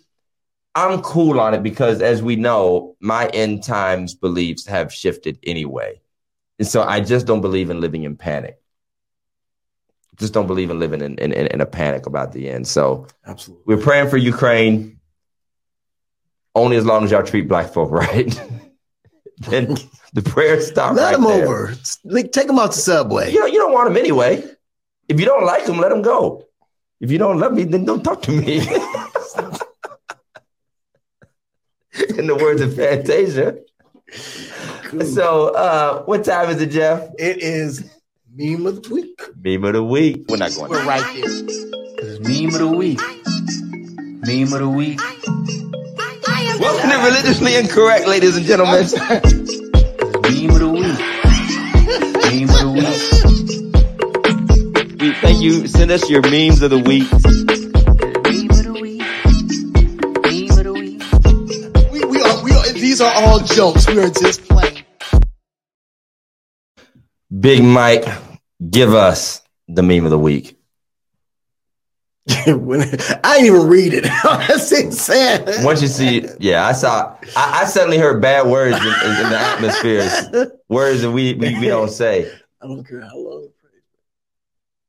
I'm 0.76 1.00
cool 1.00 1.40
on 1.40 1.54
it 1.54 1.62
because 1.62 2.02
as 2.02 2.22
we 2.22 2.36
know, 2.36 2.96
my 3.00 3.28
end 3.28 3.64
times 3.64 4.14
beliefs 4.14 4.66
have 4.66 4.92
shifted 4.92 5.38
anyway, 5.42 6.00
and 6.58 6.68
so 6.68 6.82
I 6.82 7.00
just 7.00 7.26
don't 7.26 7.40
believe 7.40 7.70
in 7.70 7.80
living 7.80 8.04
in 8.04 8.14
panic. 8.14 8.60
Just 10.18 10.34
don't 10.34 10.46
believe 10.46 10.70
in 10.70 10.78
living 10.78 11.00
in 11.00 11.18
in, 11.18 11.32
in, 11.32 11.60
a 11.62 11.66
panic 11.66 12.04
about 12.04 12.32
the 12.32 12.50
end. 12.50 12.68
So 12.68 13.06
Absolutely. 13.26 13.64
we're 13.66 13.82
praying 13.82 14.10
for 14.10 14.18
Ukraine 14.18 15.00
only 16.54 16.76
as 16.76 16.84
long 16.84 17.04
as 17.04 17.10
y'all 17.10 17.22
treat 17.22 17.48
black 17.48 17.72
folk 17.72 17.90
right. 17.90 18.38
then 19.38 19.76
the 20.12 20.22
prayers 20.22 20.66
stop. 20.66 20.94
Let 20.94 21.18
right 21.18 21.26
there. 21.26 21.44
over. 21.44 21.74
Like, 22.04 22.32
take 22.32 22.48
him 22.48 22.58
out 22.58 22.72
the 22.72 22.78
subway. 22.78 23.32
You 23.32 23.40
know, 23.40 23.46
you 23.46 23.58
don't 23.58 23.72
want 23.72 23.88
them 23.88 23.96
anyway. 23.96 24.44
If 25.08 25.20
you 25.20 25.26
don't 25.26 25.44
like 25.44 25.64
them, 25.64 25.78
let 25.78 25.88
them 25.88 26.02
go. 26.02 26.46
If 27.00 27.10
you 27.10 27.18
don't 27.18 27.38
love 27.38 27.52
me, 27.52 27.64
then 27.64 27.84
don't 27.84 28.02
talk 28.02 28.22
to 28.22 28.32
me. 28.32 28.66
In 32.18 32.26
the 32.26 32.34
words 32.34 32.60
of 32.60 32.74
Fantasia. 32.74 33.56
Cool. 34.84 35.04
So, 35.04 35.54
uh, 35.54 36.02
what 36.04 36.24
time 36.24 36.50
is 36.50 36.60
it, 36.60 36.70
Jeff? 36.70 37.08
it 37.18 37.38
is 37.38 37.82
meme 38.34 38.66
of 38.66 38.82
the 38.82 38.94
week. 38.94 39.20
Meme 39.42 39.64
of 39.64 39.72
the 39.74 39.82
week. 39.82 40.24
We're 40.28 40.36
not 40.36 40.54
going. 40.54 40.70
We're 40.70 40.76
there. 40.78 40.86
right 40.86 41.14
there. 41.14 41.24
Cause 41.98 42.20
meme 42.20 42.54
of 42.54 42.60
the 42.60 42.68
week. 42.68 43.00
Meme 44.26 44.52
of 44.52 44.60
the 44.60 44.68
week. 44.68 45.00
Welcome 46.60 46.90
to 46.90 46.96
religiously 46.98 47.56
incorrect, 47.56 48.06
ladies 48.06 48.36
and 48.36 48.44
gentlemen. 48.46 48.82
Meme 48.92 50.50
of 50.50 50.58
the 50.58 50.68
week. 50.72 50.98
Meme 52.24 52.50
of 52.50 52.60
the 52.60 52.70
week. 52.74 53.00
We 55.00 55.12
thank 55.14 55.40
you. 55.42 55.66
Send 55.68 55.90
us 55.90 56.08
your 56.10 56.22
memes 56.22 56.60
of 56.62 56.70
the 56.70 56.78
week. 56.78 57.08
These 62.96 63.02
are 63.02 63.12
all 63.14 63.40
jokes. 63.40 63.86
We 63.86 63.98
are 63.98 64.08
just 64.08 64.48
playing. 64.48 64.82
Big 67.38 67.62
Mike, 67.62 68.06
give 68.70 68.94
us 68.94 69.42
the 69.68 69.82
meme 69.82 70.06
of 70.06 70.10
the 70.10 70.18
week. 70.18 70.56
When- 72.46 72.80
I 73.22 73.38
didn't 73.38 73.44
even 73.44 73.66
read 73.68 73.92
it. 73.92 74.04
That's 74.24 74.72
insane. 74.72 75.44
Once 75.62 75.82
you 75.82 75.88
see, 75.88 76.26
yeah, 76.38 76.66
I 76.66 76.72
saw. 76.72 77.14
I, 77.36 77.60
I 77.62 77.64
suddenly 77.66 77.98
heard 77.98 78.22
bad 78.22 78.46
words 78.46 78.78
in, 78.78 78.82
in, 78.82 79.24
in 79.24 79.30
the 79.30 79.38
atmosphere, 79.38 80.52
words 80.70 81.02
that 81.02 81.10
we, 81.10 81.34
we 81.34 81.58
we 81.58 81.66
don't 81.68 81.90
say. 81.90 82.32
I 82.62 82.66
don't 82.66 82.82
care 82.82 83.02
how 83.02 83.18
long. 83.18 83.48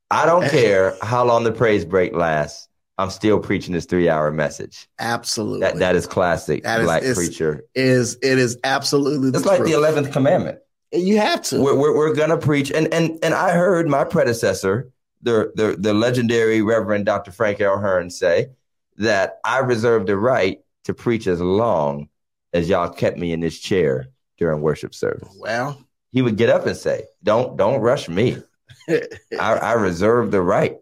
I 0.09 0.25
don't 0.25 0.49
care 0.49 0.95
how 1.01 1.25
long 1.25 1.43
the 1.43 1.51
praise 1.51 1.83
break 1.83 2.13
lasts. 2.13 2.69
I'm 2.99 3.09
still 3.11 3.39
preaching 3.39 3.73
this 3.73 3.85
three 3.85 4.09
hour 4.09 4.31
message. 4.31 4.87
Absolutely. 4.99 5.59
That 5.61 5.77
that 5.79 5.95
is 5.95 6.07
classic 6.07 6.63
That 6.63 6.79
is- 6.81 6.85
black 6.85 7.03
preacher. 7.03 7.63
is 7.75 8.15
it 8.23 8.39
is 8.39 8.57
absolutely 8.63 9.29
the 9.31 9.37
It's 9.37 9.45
like 9.47 9.57
truth. 9.57 9.69
the 9.69 9.75
eleventh 9.77 10.11
commandment. 10.11 10.59
you 10.91 11.17
have 11.17 11.41
to. 11.43 11.61
We're, 11.61 11.75
we're 11.77 11.95
we're 11.95 12.15
gonna 12.15 12.37
preach, 12.37 12.71
and 12.71 12.91
and 12.93 13.19
and 13.23 13.33
I 13.33 13.51
heard 13.51 13.87
my 13.87 14.03
predecessor, 14.03 14.89
the 15.21 15.51
the 15.55 15.75
the 15.77 15.93
legendary 15.93 16.61
Reverend 16.61 17.05
Dr. 17.05 17.31
Frank 17.31 17.61
L. 17.61 17.77
Hearn, 17.77 18.09
say 18.09 18.49
that 18.97 19.39
I 19.43 19.59
reserve 19.59 20.07
the 20.07 20.17
right 20.17 20.59
to 20.85 20.93
preach 20.93 21.27
as 21.27 21.39
long 21.41 22.07
as 22.53 22.67
y'all 22.69 22.89
kept 22.89 23.17
me 23.17 23.31
in 23.33 23.41
this 23.41 23.59
chair 23.59 24.07
during 24.37 24.61
worship 24.61 24.95
service. 24.95 25.35
well, 25.39 25.79
He 26.11 26.21
would 26.21 26.37
get 26.37 26.49
up 26.49 26.65
and 26.65 26.75
say, 26.77 27.03
"Don't 27.21 27.57
don't 27.57 27.81
rush 27.81 28.07
me. 28.09 28.37
I, 28.89 28.99
I 29.39 29.73
reserve 29.73 30.31
the 30.31 30.41
right." 30.41 30.77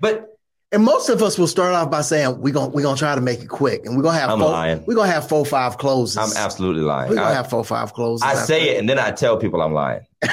But 0.00 0.31
and 0.72 0.82
most 0.82 1.08
of 1.08 1.22
us 1.22 1.38
will 1.38 1.46
start 1.46 1.74
off 1.74 1.90
by 1.90 2.00
saying 2.00 2.40
we're 2.40 2.52
gonna 2.52 2.70
we're 2.70 2.82
gonna 2.82 2.96
try 2.96 3.14
to 3.14 3.20
make 3.20 3.40
it 3.40 3.48
quick, 3.48 3.84
and 3.84 3.96
we're 3.96 4.02
gonna 4.02 4.18
have 4.18 4.30
I'm 4.30 4.38
four, 4.40 4.50
lying. 4.50 4.84
we're 4.86 4.94
gonna 4.94 5.12
have 5.12 5.28
four 5.28 5.44
five 5.44 5.78
closes. 5.78 6.16
I'm 6.16 6.36
absolutely 6.36 6.82
lying. 6.82 7.10
We're 7.10 7.16
gonna 7.16 7.30
I, 7.30 7.34
have 7.34 7.50
four 7.50 7.64
five 7.64 7.92
closes. 7.92 8.22
I 8.22 8.34
say 8.34 8.70
it 8.70 8.80
and 8.80 8.88
then 8.88 8.98
I 8.98 9.10
tell 9.10 9.36
people 9.36 9.60
I'm 9.60 9.74
lying. 9.74 10.06
I 10.22 10.28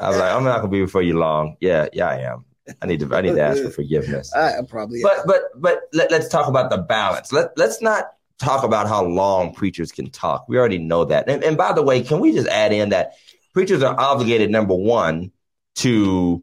was 0.00 0.18
like, 0.18 0.32
I'm 0.32 0.44
not 0.44 0.58
gonna 0.58 0.68
be 0.68 0.80
before 0.80 1.02
you 1.02 1.18
long. 1.18 1.56
Yeah, 1.60 1.88
yeah, 1.92 2.08
I 2.08 2.16
am. 2.20 2.44
I 2.80 2.86
need 2.86 3.00
to 3.00 3.14
I 3.14 3.20
need 3.20 3.34
to 3.34 3.42
ask 3.42 3.62
for 3.62 3.70
forgiveness. 3.82 4.32
I 4.34 4.60
probably. 4.68 5.00
But 5.02 5.26
but 5.26 5.42
but 5.56 5.80
let, 5.92 6.10
let's 6.10 6.28
talk 6.28 6.48
about 6.48 6.70
the 6.70 6.78
balance. 6.78 7.32
Let 7.32 7.56
let's 7.58 7.82
not 7.82 8.12
talk 8.38 8.64
about 8.64 8.88
how 8.88 9.04
long 9.04 9.54
preachers 9.54 9.92
can 9.92 10.10
talk. 10.10 10.48
We 10.48 10.58
already 10.58 10.78
know 10.78 11.04
that. 11.04 11.28
And, 11.28 11.44
and 11.44 11.56
by 11.56 11.72
the 11.72 11.82
way, 11.82 12.02
can 12.02 12.20
we 12.20 12.32
just 12.32 12.48
add 12.48 12.72
in 12.72 12.88
that 12.88 13.14
preachers 13.52 13.82
are 13.82 13.98
obligated, 13.98 14.50
number 14.50 14.74
one, 14.74 15.30
to 15.76 16.42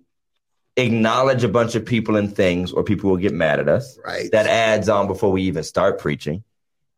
acknowledge 0.77 1.43
a 1.43 1.49
bunch 1.49 1.75
of 1.75 1.85
people 1.85 2.15
and 2.15 2.35
things, 2.35 2.71
or 2.71 2.83
people 2.83 3.09
will 3.09 3.17
get 3.17 3.33
mad 3.33 3.59
at 3.59 3.69
us. 3.69 3.99
right. 4.05 4.31
That 4.31 4.47
adds 4.47 4.89
on 4.89 5.07
before 5.07 5.31
we 5.31 5.43
even 5.43 5.63
start 5.63 5.99
preaching. 5.99 6.43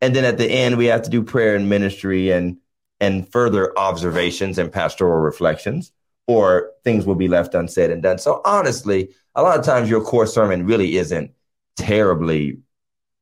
And 0.00 0.14
then 0.14 0.24
at 0.24 0.38
the 0.38 0.50
end, 0.50 0.76
we 0.76 0.86
have 0.86 1.02
to 1.02 1.10
do 1.10 1.22
prayer 1.22 1.56
and 1.56 1.68
ministry 1.68 2.30
and 2.30 2.58
and 3.00 3.30
further 3.30 3.76
observations 3.78 4.56
and 4.56 4.72
pastoral 4.72 5.20
reflections, 5.20 5.92
or 6.26 6.70
things 6.84 7.04
will 7.04 7.16
be 7.16 7.28
left 7.28 7.54
unsaid 7.54 7.90
and 7.90 8.02
done. 8.02 8.18
So 8.18 8.40
honestly, 8.44 9.10
a 9.34 9.42
lot 9.42 9.58
of 9.58 9.64
times 9.64 9.90
your 9.90 10.00
core 10.02 10.26
sermon 10.26 10.64
really 10.64 10.96
isn't 10.96 11.32
terribly 11.76 12.58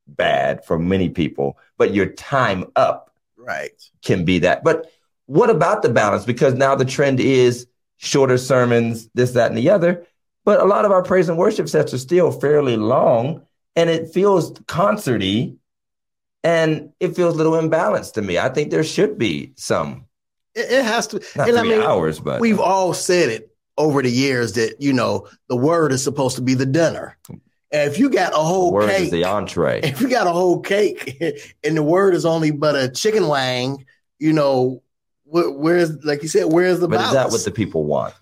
bad 0.07 0.63
for 0.63 0.77
many 0.77 1.09
people, 1.09 1.57
but 1.77 1.93
your 1.93 2.05
time 2.05 2.65
up 2.75 3.15
right. 3.37 3.89
can 4.03 4.25
be 4.25 4.39
that. 4.39 4.63
But 4.63 4.91
what 5.25 5.49
about 5.49 5.81
the 5.81 5.89
balance? 5.89 6.25
Because 6.25 6.53
now 6.53 6.75
the 6.75 6.85
trend 6.85 7.19
is 7.19 7.67
shorter 7.97 8.37
sermons, 8.37 9.09
this, 9.13 9.31
that, 9.31 9.49
and 9.49 9.57
the 9.57 9.69
other. 9.69 10.05
But 10.45 10.59
a 10.59 10.65
lot 10.65 10.85
of 10.85 10.91
our 10.91 11.03
praise 11.03 11.29
and 11.29 11.37
worship 11.37 11.69
sets 11.69 11.93
are 11.93 11.97
still 11.97 12.31
fairly 12.31 12.75
long, 12.75 13.43
and 13.75 13.89
it 13.89 14.09
feels 14.13 14.51
concerty, 14.67 15.55
and 16.43 16.91
it 16.99 17.15
feels 17.15 17.35
a 17.35 17.37
little 17.37 17.53
imbalanced 17.53 18.13
to 18.13 18.21
me. 18.21 18.37
I 18.37 18.49
think 18.49 18.69
there 18.69 18.83
should 18.83 19.17
be 19.17 19.53
some, 19.55 20.05
It, 20.53 20.69
it 20.71 20.85
has 20.85 21.07
to. 21.07 21.21
not 21.35 21.49
and 21.49 21.57
I 21.57 21.63
mean, 21.63 21.81
hours, 21.81 22.19
but 22.19 22.41
we've 22.41 22.59
all 22.59 22.93
said 22.93 23.29
it 23.29 23.55
over 23.77 24.01
the 24.01 24.11
years 24.11 24.53
that 24.53 24.75
you 24.79 24.91
know 24.93 25.27
the 25.47 25.55
word 25.55 25.91
is 25.93 26.03
supposed 26.03 26.35
to 26.35 26.41
be 26.41 26.53
the 26.55 26.65
dinner, 26.65 27.17
and 27.29 27.89
if 27.89 27.97
you 27.97 28.09
got 28.09 28.33
a 28.33 28.37
whole 28.37 28.73
words 28.73 28.91
cake, 28.91 29.03
is 29.05 29.11
the 29.11 29.23
entree. 29.23 29.79
if 29.81 30.01
you 30.01 30.09
got 30.09 30.27
a 30.27 30.31
whole 30.31 30.59
cake 30.59 31.55
and 31.63 31.77
the 31.77 31.83
word 31.83 32.13
is 32.13 32.25
only 32.25 32.51
but 32.51 32.75
a 32.75 32.89
chicken 32.89 33.27
wang, 33.29 33.85
you 34.19 34.33
know, 34.33 34.83
where, 35.23 35.49
where's 35.49 36.03
like 36.03 36.21
you 36.21 36.27
said, 36.27 36.51
where's 36.51 36.81
the 36.81 36.89
But 36.89 36.99
is 36.99 37.13
that 37.13 37.31
what 37.31 37.45
the 37.45 37.51
people 37.51 37.85
want? 37.85 38.13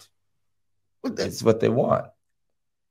What 1.02 1.16
the- 1.16 1.26
It's 1.26 1.42
what 1.42 1.60
they 1.60 1.68
want. 1.70 2.06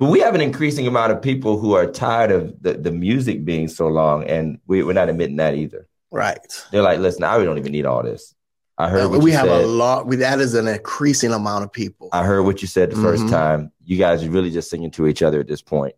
But 0.01 0.07
we 0.11 0.19
have 0.21 0.35
an 0.35 0.41
increasing 0.41 0.87
amount 0.87 1.13
of 1.13 1.21
people 1.23 1.59
who 1.59 1.75
are 1.75 1.87
tired 1.87 2.31
of 2.33 2.61
the, 2.63 2.73
the 2.73 2.91
music 2.91 3.45
being 3.45 3.69
so 3.69 3.87
long, 3.87 4.25
and 4.25 4.59
we, 4.67 4.83
we're 4.83 4.95
not 4.95 5.09
admitting 5.11 5.37
that 5.37 5.55
either. 5.55 5.87
right. 6.11 6.41
They're 6.73 6.83
like, 6.83 6.99
listen, 6.99 7.23
I 7.23 7.37
don't 7.45 7.59
even 7.59 7.71
need 7.73 7.85
all 7.87 8.03
this. 8.03 8.35
I 8.79 8.89
heard 8.89 9.11
what 9.11 9.23
we 9.23 9.31
have 9.33 9.45
said. 9.47 9.63
a 9.65 9.67
lot. 9.67 10.07
We, 10.07 10.17
that 10.17 10.41
is 10.41 10.55
an 10.55 10.67
increasing 10.67 11.33
amount 11.35 11.65
of 11.65 11.71
people. 11.73 12.09
I 12.13 12.25
heard 12.25 12.43
what 12.45 12.63
you 12.63 12.67
said 12.69 12.91
the 12.91 12.97
1st 12.97 13.25
Mhm. 13.27 13.31
time. 13.31 13.73
You 13.85 13.99
guys 13.99 14.25
are 14.25 14.31
really 14.31 14.51
just 14.51 14.71
singing 14.71 14.91
to 14.93 15.07
each 15.07 15.21
other 15.23 15.39
at 15.39 15.47
this 15.49 15.61
point. 15.61 15.95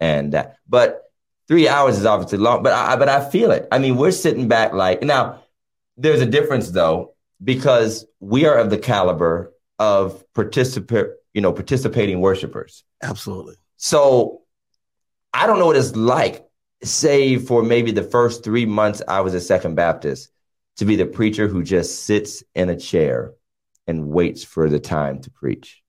And 0.00 0.32
that, 0.32 0.56
but 0.66 1.02
three 1.46 1.68
hours 1.68 1.98
is 1.98 2.06
obviously 2.06 2.38
long, 2.38 2.62
but 2.62 2.72
I, 2.72 2.96
but 2.96 3.10
I 3.10 3.28
feel 3.28 3.50
it. 3.50 3.68
I 3.70 3.78
mean, 3.78 3.96
we're 3.98 4.12
sitting 4.12 4.48
back 4.48 4.72
like, 4.72 5.02
now 5.02 5.42
there's 5.98 6.22
a 6.22 6.26
difference 6.26 6.70
though, 6.70 7.12
because 7.44 8.06
we 8.20 8.46
are 8.46 8.56
of 8.56 8.70
the 8.70 8.78
caliber 8.78 9.52
of 9.78 10.24
participant, 10.32 11.10
you 11.36 11.42
know, 11.42 11.52
participating 11.52 12.22
worshipers. 12.22 12.82
Absolutely. 13.02 13.56
So 13.76 14.40
I 15.34 15.46
don't 15.46 15.58
know 15.58 15.66
what 15.66 15.76
it's 15.76 15.94
like, 15.94 16.46
say 16.82 17.36
for 17.36 17.62
maybe 17.62 17.92
the 17.92 18.02
first 18.02 18.42
three 18.42 18.64
months 18.64 19.02
I 19.06 19.20
was 19.20 19.34
at 19.34 19.42
Second 19.42 19.74
Baptist, 19.74 20.30
to 20.78 20.86
be 20.86 20.96
the 20.96 21.04
preacher 21.04 21.46
who 21.46 21.62
just 21.62 22.06
sits 22.06 22.42
in 22.54 22.70
a 22.70 22.76
chair 22.76 23.34
and 23.86 24.08
waits 24.08 24.44
for 24.44 24.70
the 24.70 24.80
time 24.80 25.20
to 25.20 25.30
preach. 25.30 25.82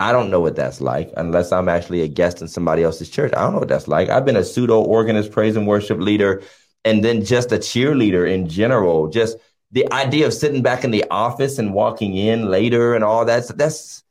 I 0.00 0.10
don't 0.10 0.30
know 0.30 0.40
what 0.40 0.56
that's 0.56 0.80
like 0.80 1.12
unless 1.16 1.52
I'm 1.52 1.68
actually 1.68 2.02
a 2.02 2.08
guest 2.08 2.42
in 2.42 2.48
somebody 2.48 2.82
else's 2.82 3.08
church. 3.08 3.32
I 3.36 3.42
don't 3.42 3.52
know 3.52 3.60
what 3.60 3.68
that's 3.68 3.86
like. 3.86 4.08
I've 4.08 4.24
been 4.24 4.34
a 4.34 4.42
pseudo 4.42 4.80
organist, 4.80 5.30
praise 5.30 5.54
and 5.54 5.68
worship 5.68 6.00
leader, 6.00 6.42
and 6.84 7.04
then 7.04 7.24
just 7.24 7.52
a 7.52 7.56
cheerleader 7.58 8.28
in 8.28 8.48
general. 8.48 9.06
Just 9.06 9.36
the 9.70 9.92
idea 9.92 10.26
of 10.26 10.34
sitting 10.34 10.60
back 10.60 10.82
in 10.82 10.90
the 10.90 11.04
office 11.08 11.60
and 11.60 11.72
walking 11.72 12.16
in 12.16 12.50
later 12.50 12.96
and 12.96 13.04
all 13.04 13.24
that. 13.26 13.46
That's 13.56 14.02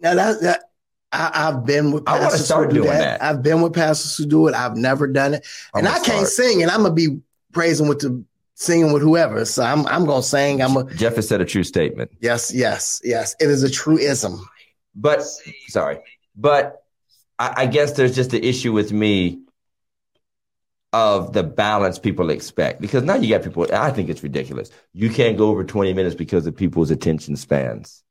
Now 0.00 0.14
that 0.14 0.40
that 0.42 0.60
I, 1.12 1.48
I've 1.48 1.64
been 1.66 1.92
with 1.92 2.04
I 2.06 2.12
wanna 2.12 2.24
pastors 2.24 2.44
start 2.46 2.68
who 2.68 2.74
do 2.74 2.82
doing 2.82 2.90
that. 2.96 3.20
that. 3.20 3.22
I've 3.22 3.42
been 3.42 3.62
with 3.62 3.72
pastors 3.74 4.16
who 4.16 4.26
do 4.26 4.46
it. 4.48 4.54
I've 4.54 4.76
never 4.76 5.06
done 5.06 5.34
it, 5.34 5.46
and 5.74 5.86
I 5.88 5.94
can't 5.94 6.26
start. 6.26 6.28
sing, 6.28 6.62
and 6.62 6.70
I'm 6.70 6.82
gonna 6.82 6.94
be 6.94 7.20
praising 7.52 7.88
with 7.88 8.00
the 8.00 8.24
singing 8.54 8.92
with 8.92 9.02
whoever. 9.02 9.44
So 9.44 9.62
I'm 9.62 9.86
I'm 9.86 10.06
gonna 10.06 10.22
sing. 10.22 10.62
I'm 10.62 10.76
a 10.76 10.84
Jeff 10.94 11.16
has 11.16 11.26
said 11.28 11.40
a 11.40 11.44
true 11.44 11.64
statement. 11.64 12.10
yes, 12.20 12.52
yes, 12.54 13.00
yes. 13.04 13.34
It 13.40 13.48
is 13.50 13.62
a 13.62 13.70
truism. 13.70 14.40
But 14.94 15.22
sorry, 15.68 15.98
but 16.36 16.82
I, 17.38 17.54
I 17.58 17.66
guess 17.66 17.92
there's 17.92 18.14
just 18.14 18.30
the 18.30 18.44
issue 18.44 18.72
with 18.72 18.92
me 18.92 19.40
of 20.92 21.32
the 21.32 21.42
balance 21.44 21.98
people 21.98 22.30
expect 22.30 22.80
because 22.80 23.04
now 23.04 23.14
you 23.14 23.28
got 23.30 23.44
people. 23.44 23.66
I 23.72 23.90
think 23.90 24.08
it's 24.08 24.22
ridiculous. 24.22 24.70
You 24.92 25.10
can't 25.10 25.38
go 25.38 25.48
over 25.48 25.62
20 25.64 25.92
minutes 25.94 26.14
because 26.16 26.46
of 26.46 26.56
people's 26.56 26.90
attention 26.90 27.36
spans. 27.36 28.02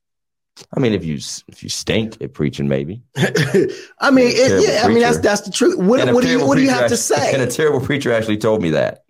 I 0.75 0.79
mean, 0.79 0.93
if 0.93 1.03
you 1.05 1.15
if 1.47 1.63
you 1.63 1.69
stink 1.69 2.21
at 2.21 2.33
preaching, 2.33 2.67
maybe. 2.67 3.01
I 3.17 4.11
mean, 4.11 4.27
it, 4.27 4.67
yeah. 4.67 4.85
I 4.85 4.87
mean, 4.87 4.99
that's 4.99 5.19
that's 5.19 5.41
the 5.41 5.51
truth. 5.51 5.77
What, 5.77 6.13
what 6.13 6.23
do 6.23 6.29
you 6.29 6.45
what 6.45 6.55
do 6.55 6.61
you 6.61 6.67
preacher 6.67 6.81
have 6.81 6.89
to 6.89 6.97
say? 6.97 7.33
And 7.33 7.41
a 7.41 7.47
terrible 7.47 7.79
preacher 7.79 8.11
actually 8.11 8.37
told 8.37 8.61
me 8.61 8.71
that. 8.71 9.03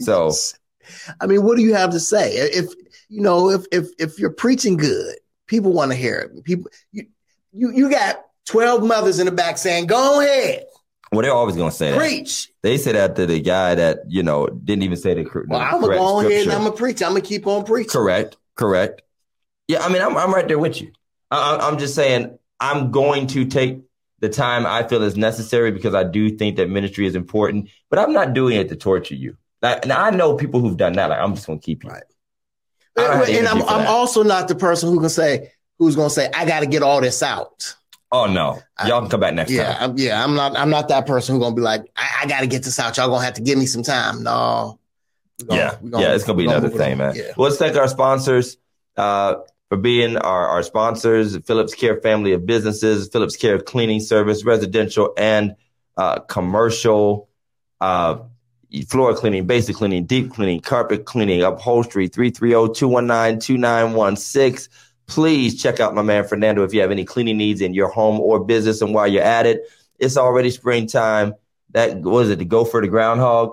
So 0.00 0.32
I 1.20 1.26
mean, 1.26 1.42
what 1.42 1.56
do 1.56 1.62
you 1.62 1.74
have 1.74 1.90
to 1.90 2.00
say? 2.00 2.32
If 2.32 2.66
you 3.08 3.20
know, 3.22 3.50
if 3.50 3.64
if 3.72 3.88
if 3.98 4.18
you're 4.18 4.30
preaching 4.30 4.76
good, 4.76 5.16
people 5.46 5.72
want 5.72 5.92
to 5.92 5.96
hear 5.96 6.16
it. 6.18 6.44
People, 6.44 6.70
you 6.92 7.06
you 7.52 7.72
you 7.72 7.90
got 7.90 8.24
twelve 8.46 8.82
mothers 8.82 9.18
in 9.18 9.26
the 9.26 9.32
back 9.32 9.58
saying, 9.58 9.86
"Go 9.86 10.20
ahead, 10.20 10.66
well, 11.12 11.22
they're 11.22 11.32
always 11.32 11.56
going 11.56 11.70
to 11.70 11.76
say 11.76 11.90
that. 11.90 11.98
preach." 11.98 12.50
They 12.62 12.78
said 12.78 12.94
that 12.94 13.16
to 13.16 13.26
the 13.26 13.40
guy 13.40 13.74
that 13.74 14.00
you 14.08 14.22
know 14.22 14.46
didn't 14.46 14.82
even 14.82 14.96
say 14.96 15.14
the, 15.14 15.24
cor- 15.24 15.46
the 15.46 15.54
I'm 15.56 15.80
gonna 15.80 15.96
go 15.96 16.20
ahead 16.20 16.42
and. 16.42 16.52
I'm 16.52 16.64
gonna 16.64 16.76
preach. 16.76 17.02
I'm 17.02 17.10
gonna 17.10 17.20
keep 17.20 17.46
on 17.46 17.64
preaching. 17.64 17.90
Correct. 17.90 18.36
Correct. 18.54 19.02
Yeah, 19.68 19.84
I 19.84 19.88
mean, 19.92 20.02
I'm 20.02 20.16
I'm 20.16 20.32
right 20.32 20.46
there 20.46 20.58
with 20.58 20.80
you. 20.80 20.92
I, 21.30 21.56
I- 21.56 21.68
I'm 21.68 21.78
just 21.78 21.94
saying 21.94 22.38
I'm 22.60 22.90
going 22.90 23.26
to 23.28 23.44
take 23.46 23.80
the 24.20 24.28
time 24.28 24.64
I 24.66 24.86
feel 24.86 25.02
is 25.02 25.16
necessary 25.16 25.72
because 25.72 25.94
I 25.94 26.02
do 26.04 26.30
think 26.36 26.56
that 26.56 26.70
ministry 26.70 27.06
is 27.06 27.14
important, 27.14 27.68
but 27.90 27.98
I'm 27.98 28.12
not 28.12 28.32
doing 28.32 28.56
it 28.56 28.68
to 28.70 28.76
torture 28.76 29.14
you. 29.14 29.36
Like, 29.60 29.82
and 29.82 29.92
I 29.92 30.10
know 30.10 30.36
people 30.36 30.60
who've 30.60 30.76
done 30.76 30.94
that. 30.94 31.10
Like, 31.10 31.20
I'm 31.20 31.34
just 31.34 31.46
going 31.46 31.58
to 31.58 31.64
keep 31.64 31.84
you. 31.84 31.90
Right. 31.90 32.02
And, 32.96 33.46
I'm 33.46 33.62
I'm 33.62 33.86
also 33.86 34.22
not 34.22 34.48
the 34.48 34.54
person 34.54 34.88
who 34.88 35.00
can 35.00 35.10
say 35.10 35.52
who's 35.78 35.96
gonna 35.96 36.08
say 36.08 36.30
I 36.34 36.46
got 36.46 36.60
to 36.60 36.66
get 36.66 36.82
all 36.82 37.02
this 37.02 37.22
out. 37.22 37.76
Oh 38.10 38.24
no, 38.26 38.60
y'all 38.86 39.00
can 39.02 39.10
come 39.10 39.20
back 39.20 39.34
next 39.34 39.50
Yeah, 39.50 39.74
time. 39.74 39.90
I'm, 39.90 39.98
yeah. 39.98 40.24
I'm 40.24 40.34
not. 40.34 40.56
I'm 40.56 40.70
not 40.70 40.88
that 40.88 41.06
person 41.06 41.34
who's 41.34 41.42
gonna 41.42 41.54
be 41.54 41.60
like, 41.60 41.82
I, 41.94 42.20
I 42.22 42.26
got 42.26 42.40
to 42.40 42.46
get 42.46 42.62
this 42.62 42.78
out. 42.78 42.96
Y'all 42.96 43.08
gonna 43.10 43.22
have 43.24 43.34
to 43.34 43.42
give 43.42 43.58
me 43.58 43.66
some 43.66 43.82
time. 43.82 44.22
No. 44.22 44.78
Gonna- 45.46 45.60
yeah, 45.60 45.76
we're 45.82 46.00
yeah, 46.00 46.14
it's 46.14 46.24
gonna 46.24 46.38
be 46.38 46.46
another 46.46 46.70
thing, 46.70 46.96
man. 46.96 47.14
Yeah. 47.14 47.32
Well, 47.36 47.48
let's 47.48 47.58
thank 47.58 47.76
our 47.76 47.88
sponsors 47.88 48.56
uh, 48.96 49.36
for 49.68 49.76
being 49.76 50.16
our, 50.16 50.48
our 50.48 50.62
sponsors: 50.62 51.36
Phillips 51.44 51.74
Care 51.74 52.00
family 52.00 52.32
of 52.32 52.46
businesses, 52.46 53.08
Phillips 53.08 53.36
Care 53.36 53.60
cleaning 53.60 54.00
service, 54.00 54.44
residential 54.44 55.12
and 55.16 55.56
uh, 55.96 56.20
commercial, 56.20 57.28
uh, 57.80 58.18
floor 58.88 59.14
cleaning, 59.14 59.46
basic 59.46 59.76
cleaning, 59.76 60.06
deep 60.06 60.32
cleaning, 60.32 60.60
carpet 60.60 61.04
cleaning, 61.04 61.42
upholstery. 61.42 62.06
oh, 62.06 62.16
330-219-2916. 62.16 64.68
Please 65.06 65.62
check 65.62 65.80
out 65.80 65.94
my 65.94 66.02
man 66.02 66.26
Fernando 66.26 66.64
if 66.64 66.74
you 66.74 66.80
have 66.80 66.90
any 66.90 67.04
cleaning 67.04 67.36
needs 67.36 67.60
in 67.60 67.74
your 67.74 67.88
home 67.88 68.18
or 68.20 68.44
business. 68.44 68.82
And 68.82 68.92
while 68.92 69.06
you're 69.06 69.22
at 69.22 69.46
it, 69.46 69.62
it's 69.98 70.16
already 70.16 70.50
springtime. 70.50 71.34
That 71.70 72.00
was 72.00 72.30
it, 72.30 72.38
the 72.38 72.44
gopher, 72.44 72.80
the 72.80 72.88
groundhog. 72.88 73.52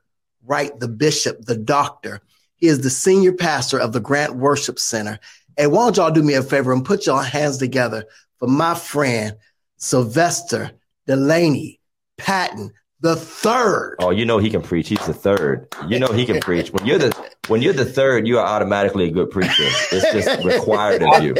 right, 0.42 0.72
the 0.81 0.88
bishop, 0.88 1.42
the 1.42 1.59
doctor. 1.59 2.22
He 2.55 2.68
is 2.68 2.81
the 2.81 2.88
senior 2.90 3.35
pastor 3.35 3.79
of 3.79 3.92
the 3.92 4.01
Grant 4.01 4.37
Worship 4.37 4.79
Center. 4.79 5.18
And 5.59 5.72
why 5.72 5.85
don't 5.85 5.99
y'all 5.99 6.11
do 6.11 6.22
me 6.22 6.33
a 6.33 6.42
favor 6.42 6.72
and 6.72 6.87
put 6.87 7.05
your 7.05 7.22
hands 7.22 7.59
together 7.59 8.07
for 8.38 8.49
my 8.49 8.75
friend 8.75 9.37
Sylvester 9.77 10.70
Delaney 11.07 11.81
Patton 12.16 12.72
the 13.00 13.16
third. 13.16 13.96
oh, 14.00 14.11
you 14.11 14.24
know 14.24 14.38
he 14.38 14.50
can 14.50 14.62
preach. 14.62 14.88
He's 14.88 15.04
the 15.06 15.14
third. 15.14 15.68
You 15.87 15.98
know 15.98 16.09
he 16.09 16.24
can 16.24 16.40
preach. 16.40 16.70
When 16.72 16.87
you're 16.87 16.98
the 16.98 17.30
when 17.48 17.62
you're 17.62 17.72
the 17.72 17.85
third, 17.85 18.26
you 18.26 18.38
are 18.38 18.46
automatically 18.46 19.04
a 19.04 19.11
good 19.11 19.30
preacher. 19.30 19.64
It's 19.92 20.12
just 20.12 20.44
required 20.44 21.02
of 21.02 21.22
you. 21.22 21.35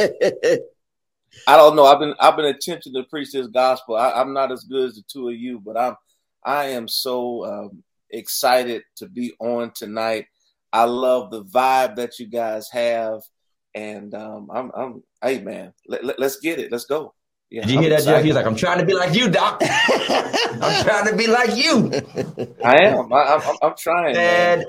I 1.47 1.55
don't 1.57 1.75
know. 1.75 1.85
I've 1.85 1.99
been 1.99 2.13
I've 2.19 2.35
been 2.35 2.45
attempting 2.45 2.93
to 2.93 3.03
preach 3.03 3.31
this 3.31 3.47
gospel. 3.47 3.95
I, 3.95 4.11
I'm 4.11 4.33
not 4.33 4.51
as 4.51 4.63
good 4.63 4.89
as 4.89 4.95
the 4.95 5.03
two 5.07 5.29
of 5.29 5.35
you, 5.35 5.59
but 5.59 5.77
I'm 5.77 5.95
I 6.43 6.65
am 6.65 6.87
so 6.87 7.45
um, 7.45 7.83
excited 8.09 8.83
to 8.97 9.07
be 9.07 9.33
on 9.39 9.71
tonight. 9.71 10.27
I 10.71 10.83
love 10.83 11.31
the 11.31 11.43
vibe 11.43 11.95
that 11.95 12.19
you 12.19 12.27
guys 12.27 12.69
have, 12.71 13.21
and 13.73 14.13
um, 14.13 14.49
I'm 14.53 14.71
I'm 14.75 15.03
hey 15.21 15.41
man, 15.41 15.73
let, 15.87 16.03
let, 16.03 16.21
us 16.21 16.37
get 16.37 16.59
it. 16.59 16.71
Let's 16.71 16.85
go. 16.85 17.13
Yeah, 17.49 17.61
Did 17.61 17.71
you 17.71 17.77
I'm 17.77 17.83
hear 17.83 17.89
that, 17.91 18.03
Jeff? 18.03 18.23
He's 18.23 18.35
like, 18.35 18.45
I'm 18.45 18.55
trying 18.55 18.79
to 18.79 18.85
be 18.85 18.93
like 18.93 19.15
you, 19.15 19.29
Doc. 19.29 19.61
I'm 19.63 20.83
trying 20.83 21.07
to 21.07 21.15
be 21.15 21.27
like 21.27 21.55
you. 21.55 21.91
I 22.63 22.75
am. 22.83 23.13
I, 23.13 23.23
I'm, 23.23 23.41
I'm- 23.41 23.57
I'm 23.61 23.73
trying. 23.77 24.15
Man. 24.15 24.59
And 24.59 24.65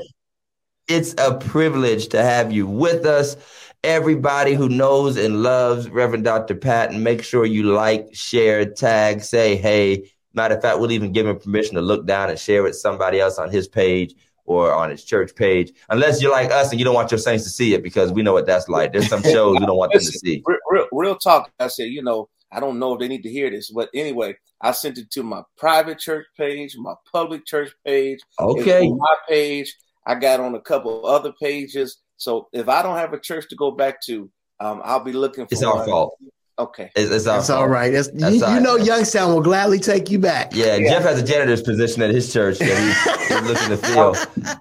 it's 0.86 1.14
a 1.18 1.34
privilege 1.34 2.08
to 2.08 2.22
have 2.22 2.52
you 2.52 2.66
with 2.66 3.04
us. 3.04 3.36
Everybody 3.84 4.54
who 4.54 4.68
knows 4.68 5.16
and 5.16 5.42
loves 5.42 5.88
Reverend 5.88 6.24
Dr. 6.24 6.54
Patton, 6.54 7.02
make 7.02 7.22
sure 7.22 7.44
you 7.44 7.64
like, 7.64 8.08
share, 8.12 8.64
tag, 8.64 9.22
say 9.22 9.56
hey. 9.56 10.10
Matter 10.34 10.56
of 10.56 10.62
fact, 10.62 10.78
we'll 10.78 10.92
even 10.92 11.12
give 11.12 11.26
him 11.26 11.38
permission 11.38 11.74
to 11.76 11.80
look 11.80 12.06
down 12.06 12.30
and 12.30 12.38
share 12.38 12.62
with 12.62 12.76
somebody 12.76 13.20
else 13.20 13.38
on 13.38 13.50
his 13.50 13.66
page 13.68 14.14
or 14.44 14.72
on 14.72 14.90
his 14.90 15.04
church 15.04 15.34
page. 15.34 15.72
Unless 15.90 16.22
you're 16.22 16.32
like 16.32 16.50
us 16.50 16.70
and 16.70 16.78
you 16.80 16.84
don't 16.84 16.94
want 16.94 17.10
your 17.10 17.18
saints 17.18 17.44
to 17.44 17.50
see 17.50 17.74
it 17.74 17.82
because 17.82 18.12
we 18.12 18.22
know 18.22 18.32
what 18.32 18.46
that's 18.46 18.68
like. 18.68 18.92
There's 18.92 19.08
some 19.08 19.22
shows 19.34 19.58
you 19.60 19.66
don't 19.66 19.76
want 19.76 19.92
them 19.92 20.00
to 20.00 20.06
see. 20.06 20.42
Real, 20.46 20.58
real, 20.70 20.86
real 20.92 21.16
talk. 21.16 21.50
I 21.60 21.68
said, 21.68 21.84
you 21.88 22.02
know, 22.02 22.28
I 22.50 22.60
don't 22.60 22.78
know 22.78 22.94
if 22.94 23.00
they 23.00 23.08
need 23.08 23.22
to 23.22 23.28
hear 23.30 23.50
this, 23.50 23.70
but 23.70 23.90
anyway, 23.94 24.34
I 24.60 24.70
sent 24.72 24.98
it 24.98 25.10
to 25.12 25.22
my 25.22 25.42
private 25.56 25.98
church 25.98 26.26
page, 26.36 26.74
my 26.78 26.94
public 27.12 27.44
church 27.46 27.70
page, 27.84 28.18
Okay. 28.40 28.88
my 28.88 29.14
page. 29.28 29.74
I 30.06 30.14
got 30.14 30.40
on 30.40 30.54
a 30.54 30.60
couple 30.60 31.04
other 31.06 31.32
pages. 31.40 31.98
So 32.16 32.48
if 32.52 32.68
I 32.68 32.82
don't 32.82 32.96
have 32.96 33.12
a 33.12 33.20
church 33.20 33.46
to 33.50 33.56
go 33.56 33.70
back 33.70 34.00
to, 34.06 34.30
um, 34.60 34.80
I'll 34.82 35.04
be 35.04 35.12
looking 35.12 35.44
for 35.46 35.52
It's 35.52 35.62
our 35.62 35.76
one. 35.76 35.86
fault. 35.86 36.14
Okay. 36.58 36.90
It's, 36.96 37.10
it's 37.12 37.26
our 37.26 37.36
That's 37.36 37.48
fault. 37.48 37.60
all 37.60 37.68
right. 37.68 37.92
That's, 37.92 38.08
That's 38.12 38.36
you, 38.36 38.44
all 38.44 38.54
you 38.54 38.60
know, 38.60 38.76
Youngstown 38.76 39.32
will 39.34 39.42
gladly 39.42 39.78
take 39.78 40.10
you 40.10 40.18
back. 40.18 40.52
Yeah, 40.54 40.78
Jeff 40.78 41.02
has 41.02 41.20
a 41.20 41.24
janitor's 41.24 41.62
position 41.62 42.02
at 42.02 42.10
his 42.10 42.32
church 42.32 42.58
that 42.58 42.66
he's, 42.66 43.28
he's 43.28 43.42
looking 43.48 43.68
to 43.68 43.76
fill. 43.76 44.14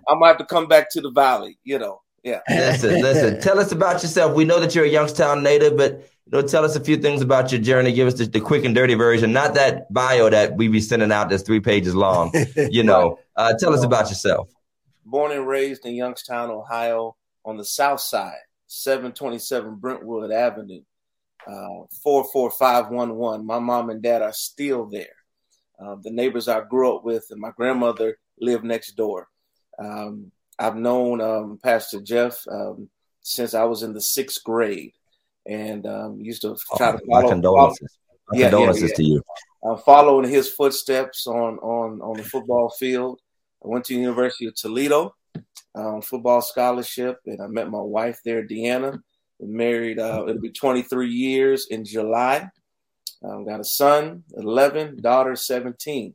I'm 0.07 0.19
gonna 0.19 0.27
have 0.27 0.37
to 0.37 0.45
come 0.45 0.67
back 0.67 0.91
to 0.91 1.01
the 1.01 1.09
valley, 1.11 1.57
you 1.63 1.79
know. 1.79 2.01
Yeah. 2.23 2.41
Listen, 2.49 3.01
listen. 3.01 3.39
Tell 3.41 3.57
us 3.59 3.71
about 3.71 4.03
yourself. 4.03 4.35
We 4.35 4.43
know 4.43 4.59
that 4.59 4.75
you're 4.75 4.83
a 4.85 4.89
Youngstown 4.89 5.41
native, 5.43 5.77
but 5.77 6.07
you 6.29 6.41
know, 6.41 6.45
tell 6.45 6.65
us 6.65 6.75
a 6.75 6.81
few 6.81 6.97
things 6.97 7.21
about 7.21 7.53
your 7.53 7.61
journey. 7.61 7.93
Give 7.93 8.05
us 8.05 8.15
the, 8.15 8.25
the 8.25 8.41
quick 8.41 8.65
and 8.65 8.75
dirty 8.75 8.95
version, 8.95 9.31
not 9.31 9.53
that 9.53 9.91
bio 9.93 10.29
that 10.29 10.57
we 10.57 10.67
be 10.67 10.81
sending 10.81 11.09
out 11.09 11.29
that's 11.29 11.43
three 11.43 11.61
pages 11.61 11.95
long. 11.95 12.33
You 12.57 12.83
know, 12.83 13.19
uh, 13.35 13.53
tell 13.57 13.73
us 13.73 13.83
about 13.83 14.09
yourself. 14.09 14.49
Born 15.05 15.31
and 15.31 15.47
raised 15.47 15.85
in 15.85 15.95
Youngstown, 15.95 16.49
Ohio, 16.49 17.15
on 17.45 17.55
the 17.55 17.63
south 17.63 18.01
side, 18.01 18.39
727 18.67 19.75
Brentwood 19.75 20.31
Avenue, 20.31 20.81
uh, 21.47 21.85
44511. 22.03 23.45
My 23.45 23.59
mom 23.59 23.89
and 23.89 24.01
dad 24.01 24.21
are 24.21 24.33
still 24.33 24.85
there. 24.89 25.05
Uh, 25.79 25.95
the 26.01 26.11
neighbors 26.11 26.49
I 26.49 26.61
grew 26.61 26.93
up 26.93 27.05
with 27.05 27.27
and 27.29 27.39
my 27.39 27.51
grandmother 27.55 28.17
lived 28.39 28.65
next 28.65 28.93
door. 28.97 29.29
Um, 29.79 30.31
I've 30.59 30.75
known 30.75 31.21
um, 31.21 31.59
Pastor 31.63 32.01
Jeff 32.01 32.37
um, 32.51 32.89
since 33.21 33.53
I 33.53 33.63
was 33.63 33.83
in 33.83 33.93
the 33.93 34.01
sixth 34.01 34.43
grade 34.43 34.93
and 35.47 35.85
um, 35.87 36.19
used 36.21 36.41
to 36.43 36.57
try 36.77 36.91
to 36.91 36.99
Oh, 37.11 37.21
my 37.21 37.23
condolences. 37.23 37.97
My 38.29 38.39
Yeah, 38.39 38.45
yeah, 38.45 38.49
condolences 38.49 38.89
yeah. 38.91 38.95
to 38.97 39.03
you. 39.03 39.21
uh, 39.63 39.77
following 39.77 40.29
his 40.29 40.49
footsteps 40.49 41.27
on 41.27 41.57
on 41.59 42.01
on 42.01 42.17
the 42.17 42.23
football 42.23 42.69
field. 42.79 43.19
I 43.63 43.67
went 43.69 43.85
to 43.85 43.93
the 43.95 44.01
University 44.01 44.47
of 44.47 44.55
Toledo 44.55 45.13
on 45.75 46.01
football 46.01 46.41
scholarship, 46.41 47.17
and 47.25 47.41
I 47.41 47.47
met 47.47 47.69
my 47.69 47.81
wife 47.81 48.19
there, 48.25 48.45
Deanna. 48.47 48.99
We 49.39 49.47
married. 49.47 49.99
Uh, 49.99 50.25
it'll 50.27 50.41
be 50.41 50.51
23 50.51 51.09
years 51.09 51.67
in 51.69 51.85
July. 51.85 52.49
Um, 53.23 53.45
got 53.45 53.59
a 53.59 53.63
son, 53.63 54.23
11, 54.35 55.01
daughter, 55.01 55.35
17. 55.35 56.13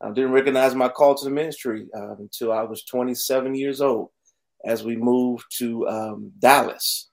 I 0.00 0.10
didn't 0.10 0.32
recognize 0.32 0.74
my 0.74 0.88
call 0.88 1.14
to 1.14 1.24
the 1.24 1.30
ministry 1.30 1.86
uh, 1.96 2.16
until 2.16 2.52
I 2.52 2.62
was 2.62 2.82
27 2.84 3.54
years 3.54 3.80
old 3.80 4.10
as 4.64 4.82
we 4.82 4.96
moved 4.96 5.44
to 5.58 5.88
um, 5.88 6.32
Dallas. 6.40 7.10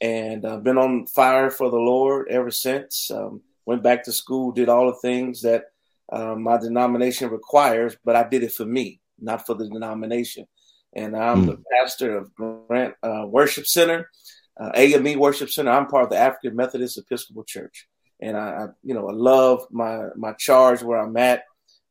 And 0.00 0.46
I've 0.46 0.64
been 0.64 0.78
on 0.78 1.06
fire 1.06 1.50
for 1.50 1.70
the 1.70 1.76
Lord 1.76 2.28
ever 2.30 2.50
since. 2.50 3.10
Um, 3.10 3.42
went 3.66 3.82
back 3.82 4.04
to 4.04 4.12
school, 4.12 4.52
did 4.52 4.68
all 4.68 4.86
the 4.86 4.98
things 5.08 5.42
that 5.42 5.64
uh, 6.10 6.34
my 6.34 6.58
denomination 6.58 7.30
requires, 7.30 7.96
but 8.04 8.16
I 8.16 8.26
did 8.28 8.42
it 8.42 8.52
for 8.52 8.64
me, 8.64 9.00
not 9.18 9.46
for 9.46 9.54
the 9.54 9.68
denomination. 9.68 10.46
And 10.94 11.16
I'm 11.16 11.44
mm. 11.44 11.46
the 11.46 11.62
pastor 11.78 12.18
of 12.18 12.34
Grant 12.34 12.94
uh, 13.02 13.24
Worship 13.26 13.66
Center, 13.66 14.10
uh, 14.58 14.70
AME 14.74 15.18
Worship 15.18 15.50
Center. 15.50 15.70
I'm 15.70 15.86
part 15.86 16.04
of 16.04 16.10
the 16.10 16.18
African 16.18 16.56
Methodist 16.56 16.98
Episcopal 16.98 17.44
Church 17.44 17.86
and 18.20 18.36
I, 18.36 18.40
I, 18.40 18.66
you 18.82 18.94
know, 18.94 19.08
I 19.08 19.12
love 19.12 19.66
my 19.70 20.06
my 20.16 20.32
charge 20.34 20.82
where 20.82 20.98
I'm 20.98 21.16
at. 21.16 21.44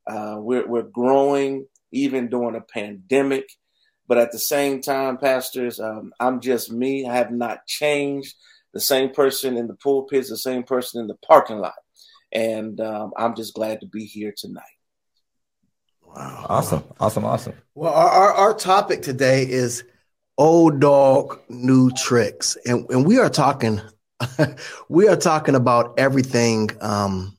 Uh, 0.07 0.35
we're 0.37 0.67
we're 0.67 0.83
growing 0.83 1.65
even 1.91 2.29
during 2.29 2.55
a 2.55 2.61
pandemic, 2.61 3.49
but 4.09 4.17
at 4.17 4.31
the 4.31 4.39
same 4.39 4.81
time, 4.81 5.17
pastors, 5.17 5.79
um, 5.79 6.11
I'm 6.19 6.41
just 6.41 6.71
me. 6.71 7.07
I 7.07 7.15
have 7.15 7.31
not 7.31 7.67
changed. 7.67 8.35
The 8.73 8.79
same 8.79 9.11
person 9.11 9.55
in 9.55 9.67
the 9.67 9.75
pulpit 9.75 10.19
is 10.19 10.29
the 10.29 10.37
same 10.37 10.63
person 10.63 10.99
in 10.99 11.07
the 11.07 11.17
parking 11.25 11.59
lot, 11.59 11.75
and 12.31 12.81
um, 12.81 13.13
I'm 13.15 13.35
just 13.35 13.53
glad 13.53 13.81
to 13.81 13.87
be 13.87 14.05
here 14.05 14.33
tonight. 14.35 14.63
Wow! 16.03 16.45
Awesome! 16.49 16.83
Awesome! 16.99 17.23
Awesome! 17.23 17.53
Well, 17.75 17.93
our 17.93 18.09
our, 18.09 18.33
our 18.33 18.53
topic 18.55 19.03
today 19.03 19.43
is 19.47 19.83
old 20.39 20.79
dog 20.79 21.39
new 21.47 21.91
tricks, 21.91 22.57
and 22.65 22.89
and 22.89 23.05
we 23.05 23.19
are 23.19 23.29
talking 23.29 23.79
we 24.89 25.07
are 25.07 25.17
talking 25.17 25.53
about 25.53 25.99
everything. 25.99 26.69
Um, 26.81 27.37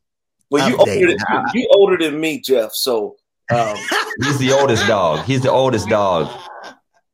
well, 0.50 0.68
you 0.68 0.76
older, 0.76 0.94
than, 0.94 1.44
you 1.52 1.68
older 1.74 1.96
than 1.96 2.20
me, 2.20 2.40
Jeff. 2.40 2.72
So 2.74 3.16
um, 3.50 3.76
he's 4.22 4.38
the 4.38 4.52
oldest 4.52 4.86
dog. 4.86 5.24
He's 5.24 5.42
the 5.42 5.50
oldest 5.50 5.88
dog. 5.88 6.30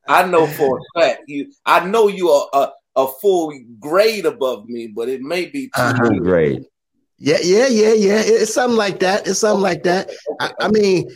I 0.07 0.25
know 0.25 0.47
for 0.47 0.79
a 0.79 0.99
fact. 0.99 1.23
You, 1.27 1.51
I 1.65 1.85
know 1.85 2.07
you 2.07 2.29
are 2.29 2.47
a, 2.53 3.01
a 3.01 3.07
full 3.07 3.53
grade 3.79 4.25
above 4.25 4.67
me, 4.67 4.87
but 4.87 5.09
it 5.09 5.21
may 5.21 5.45
be 5.45 5.67
two 5.67 5.81
uh-huh. 5.81 6.09
grade. 6.19 6.65
Yeah, 7.19 7.37
yeah, 7.41 7.67
yeah, 7.67 7.93
yeah. 7.93 8.21
It's 8.23 8.53
something 8.53 8.77
like 8.77 8.99
that. 8.99 9.27
It's 9.27 9.39
something 9.39 9.61
like 9.61 9.83
that. 9.83 10.11
I, 10.39 10.51
I 10.59 10.67
mean, 10.69 11.09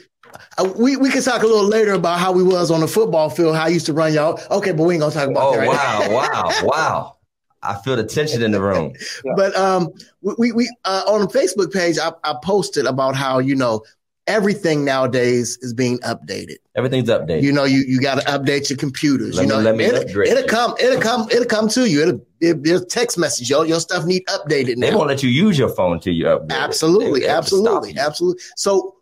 uh, 0.57 0.71
we 0.75 0.97
we 0.97 1.09
can 1.09 1.21
talk 1.21 1.43
a 1.43 1.47
little 1.47 1.67
later 1.67 1.93
about 1.93 2.19
how 2.19 2.31
we 2.31 2.43
was 2.43 2.71
on 2.71 2.81
the 2.81 2.87
football 2.87 3.29
field, 3.29 3.55
how 3.55 3.65
I 3.65 3.69
used 3.69 3.85
to 3.85 3.93
run 3.93 4.13
y'all. 4.13 4.39
Okay, 4.49 4.71
but 4.71 4.83
we 4.83 4.95
ain't 4.95 5.01
gonna 5.01 5.13
talk 5.13 5.29
about 5.29 5.43
oh, 5.43 5.51
that. 5.53 5.67
Right 5.67 5.67
wow, 5.67 6.07
wow, 6.09 6.51
wow. 6.63 7.17
I 7.63 7.75
feel 7.81 7.95
the 7.95 8.03
tension 8.03 8.41
in 8.41 8.51
the 8.51 8.61
room. 8.61 8.93
but 9.35 9.55
um, 9.55 9.89
we 10.21 10.51
we 10.51 10.69
uh, 10.85 11.03
on 11.07 11.21
the 11.21 11.27
Facebook 11.27 11.71
page, 11.71 11.97
I, 11.99 12.11
I 12.23 12.35
posted 12.43 12.85
about 12.85 13.15
how 13.15 13.39
you 13.39 13.55
know 13.55 13.83
everything 14.27 14.85
nowadays 14.85 15.57
is 15.61 15.73
being 15.73 15.99
updated. 15.99 16.57
Everything's 16.75 17.09
updated. 17.09 17.43
You 17.43 17.51
know, 17.51 17.63
you 17.63 17.83
you 17.87 17.99
got 17.99 18.19
to 18.19 18.25
update 18.25 18.69
your 18.69 18.77
computers. 18.77 19.35
Let 19.35 19.43
you 19.43 19.49
know, 19.49 19.57
me, 19.57 19.63
let 19.63 19.75
me 19.75 19.83
it'll, 19.85 20.21
it'll 20.21 20.47
come, 20.47 20.75
it'll 20.79 21.01
come, 21.01 21.27
it'll 21.29 21.45
come 21.45 21.67
to 21.69 21.89
you. 21.89 22.01
It'll, 22.01 22.25
it, 22.39 22.61
will 22.61 22.83
text 22.85 23.17
message. 23.17 23.49
Your 23.49 23.65
your 23.65 23.79
stuff 23.79 24.05
need 24.05 24.23
updated. 24.27 24.77
Now. 24.77 24.89
They 24.89 24.95
won't 24.95 25.07
let 25.07 25.23
you 25.23 25.29
use 25.29 25.57
your 25.57 25.69
phone 25.69 25.99
till 25.99 26.13
you 26.13 26.25
update. 26.25 26.51
Absolutely, 26.51 27.27
absolutely, 27.27 27.97
absolutely. 27.97 28.41
So, 28.55 28.95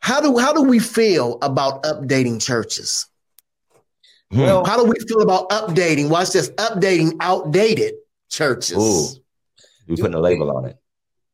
how 0.00 0.20
do 0.20 0.38
how 0.38 0.52
do 0.52 0.62
we 0.62 0.78
feel 0.78 1.38
about 1.42 1.82
updating 1.84 2.40
churches? 2.40 3.06
Hmm. 4.30 4.40
Well, 4.40 4.64
how 4.64 4.82
do 4.82 4.84
we 4.84 4.98
feel 5.06 5.20
about 5.20 5.50
updating? 5.50 6.08
Watch 6.08 6.30
this 6.30 6.50
updating 6.52 7.16
outdated 7.20 7.94
churches. 8.30 8.76
Ooh, 8.76 9.22
we 9.86 9.96
putting 9.96 10.14
a 10.14 10.20
label 10.20 10.56
on 10.56 10.66
it. 10.66 10.81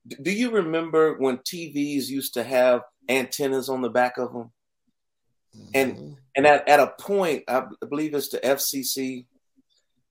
Do 0.08 0.30
you 0.30 0.50
remember 0.50 1.14
when 1.18 1.38
TVs 1.38 2.08
used 2.08 2.34
to 2.34 2.44
have 2.44 2.82
antennas 3.08 3.68
on 3.68 3.82
the 3.82 3.90
back 3.90 4.18
of 4.18 4.32
them? 4.32 4.52
And 5.74 5.96
mm-hmm. 5.96 6.12
and 6.36 6.46
at, 6.46 6.68
at 6.68 6.80
a 6.80 6.92
point, 7.00 7.44
I 7.48 7.64
believe 7.88 8.14
it's 8.14 8.28
the 8.28 8.38
FCC, 8.38 9.26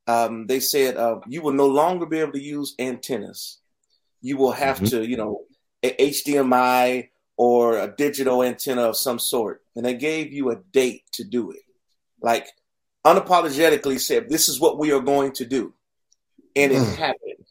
um, 0.07 0.47
they 0.47 0.59
said 0.59 0.97
uh, 0.97 1.19
you 1.27 1.41
will 1.41 1.53
no 1.53 1.67
longer 1.67 2.05
be 2.05 2.19
able 2.19 2.33
to 2.33 2.41
use 2.41 2.75
antennas. 2.79 3.59
You 4.21 4.37
will 4.37 4.51
have 4.51 4.77
mm-hmm. 4.77 4.97
to, 4.97 5.07
you 5.07 5.17
know, 5.17 5.43
HDMI 5.83 7.09
or 7.37 7.77
a 7.77 7.93
digital 7.95 8.43
antenna 8.43 8.83
of 8.83 8.97
some 8.97 9.19
sort. 9.19 9.61
And 9.75 9.85
they 9.85 9.93
gave 9.93 10.33
you 10.33 10.49
a 10.49 10.57
date 10.71 11.03
to 11.13 11.23
do 11.23 11.51
it. 11.51 11.61
Like 12.21 12.47
unapologetically 13.05 13.99
said, 13.99 14.29
"This 14.29 14.49
is 14.49 14.59
what 14.59 14.79
we 14.79 14.91
are 14.91 14.99
going 14.99 15.33
to 15.33 15.45
do," 15.45 15.73
and 16.55 16.71
it 16.71 16.81
mm. 16.81 16.95
happened. 16.95 17.45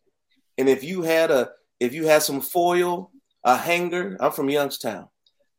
And 0.59 0.69
if 0.69 0.83
you 0.83 1.03
had 1.03 1.31
a 1.31 1.51
if 1.81 1.95
you 1.95 2.07
had 2.07 2.23
some 2.23 2.41
foil, 2.41 3.11
a 3.45 3.57
hanger, 3.57 4.17
I'm 4.21 4.33
from 4.33 4.51
Youngstown. 4.51 5.09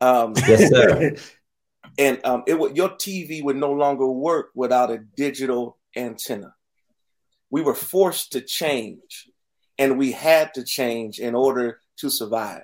Um, 0.01 0.33
yes, 0.47 0.69
sir. 0.69 1.15
and 1.97 2.19
um, 2.23 2.43
it 2.47 2.59
would 2.59 2.75
your 2.75 2.89
TV 2.89 3.43
would 3.43 3.55
no 3.55 3.71
longer 3.71 4.07
work 4.07 4.51
without 4.55 4.91
a 4.91 4.99
digital 5.15 5.77
antenna. 5.95 6.53
We 7.49 7.61
were 7.61 7.73
forced 7.73 8.33
to 8.33 8.41
change, 8.41 9.29
and 9.77 9.97
we 9.97 10.11
had 10.11 10.53
to 10.55 10.63
change 10.63 11.19
in 11.19 11.33
order 11.33 11.79
to 11.97 12.09
survive. 12.09 12.63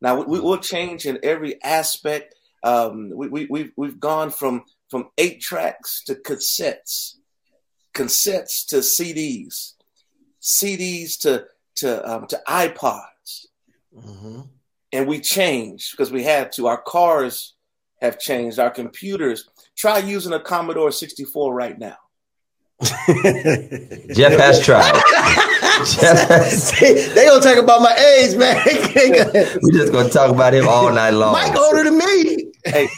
Now 0.00 0.22
we, 0.22 0.40
will 0.40 0.58
change 0.58 1.04
in 1.04 1.18
every 1.22 1.62
aspect. 1.62 2.34
Um, 2.62 3.10
we, 3.14 3.28
we, 3.28 3.46
we've 3.50 3.72
we've 3.76 4.00
gone 4.00 4.30
from 4.30 4.64
from 4.88 5.08
eight 5.18 5.40
tracks 5.40 6.02
to 6.04 6.14
cassettes, 6.14 7.16
cassettes 7.94 8.66
to 8.68 8.76
CDs, 8.76 9.74
CDs 10.40 11.18
to 11.20 11.46
to 11.76 12.10
um, 12.10 12.26
to 12.28 12.40
iPods, 12.48 13.46
mm-hmm. 13.96 14.40
and 14.92 15.06
we 15.06 15.20
changed 15.20 15.92
because 15.92 16.12
we 16.12 16.22
had 16.22 16.52
to. 16.52 16.66
Our 16.66 16.80
cars 16.80 17.54
have 18.00 18.18
changed. 18.18 18.58
Our 18.58 18.70
computers. 18.70 19.48
Try 19.76 19.98
using 19.98 20.32
a 20.32 20.40
Commodore 20.40 20.92
64 20.92 21.54
right 21.54 21.78
now. 21.78 21.96
Jeff 24.12 24.38
has 24.38 24.60
tried. 24.64 24.92
Jeff 26.00 26.78
they 26.78 27.26
gonna 27.26 27.40
talk 27.40 27.56
about 27.56 27.80
my 27.80 27.94
age, 27.94 28.36
man. 28.36 28.62
We're 29.62 29.72
just 29.72 29.92
gonna 29.92 30.10
talk 30.10 30.30
about 30.30 30.52
him 30.52 30.68
all 30.68 30.92
night 30.92 31.10
long. 31.10 31.32
Mike 31.32 31.56
older 31.56 31.84
than 31.84 31.98
me. 31.98 32.52
Hey, 32.64 32.88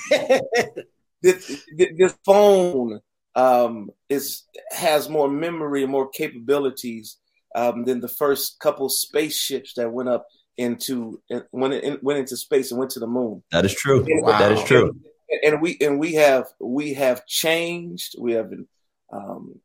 this, 1.23 1.65
this 1.77 2.15
phone 2.25 3.01
um, 3.35 3.91
is 4.09 4.45
has 4.71 5.09
more 5.09 5.29
memory 5.29 5.83
and 5.83 5.93
more 5.93 6.09
capabilities 6.09 7.19
um, 7.55 7.85
than 7.85 8.01
the 8.01 8.09
first 8.09 8.59
couple 8.61 8.89
spaceships 8.89 9.75
that 9.75 9.93
went 9.93 10.09
up 10.09 10.27
into 10.57 11.21
went 11.53 11.75
in, 11.75 11.99
went 12.03 12.19
into 12.19 12.37
space 12.37 12.71
and 12.71 12.79
went 12.79 12.91
to 12.93 13.01
the 13.01 13.07
moon. 13.07 13.43
That 13.51 13.65
is 13.65 13.75
true. 13.75 14.05
Wow. 14.09 14.39
That 14.39 14.53
is 14.53 14.63
true. 14.65 14.97
And, 15.31 15.55
and, 15.55 15.63
we 15.63 15.79
and 15.81 15.99
we 15.99 16.15
have 16.15 16.47
we 16.61 16.95
have 16.95 17.27
changed. 17.27 18.17
We 18.19 18.33
have 18.33 18.51
been 18.51 18.69
um, 19.13 19.61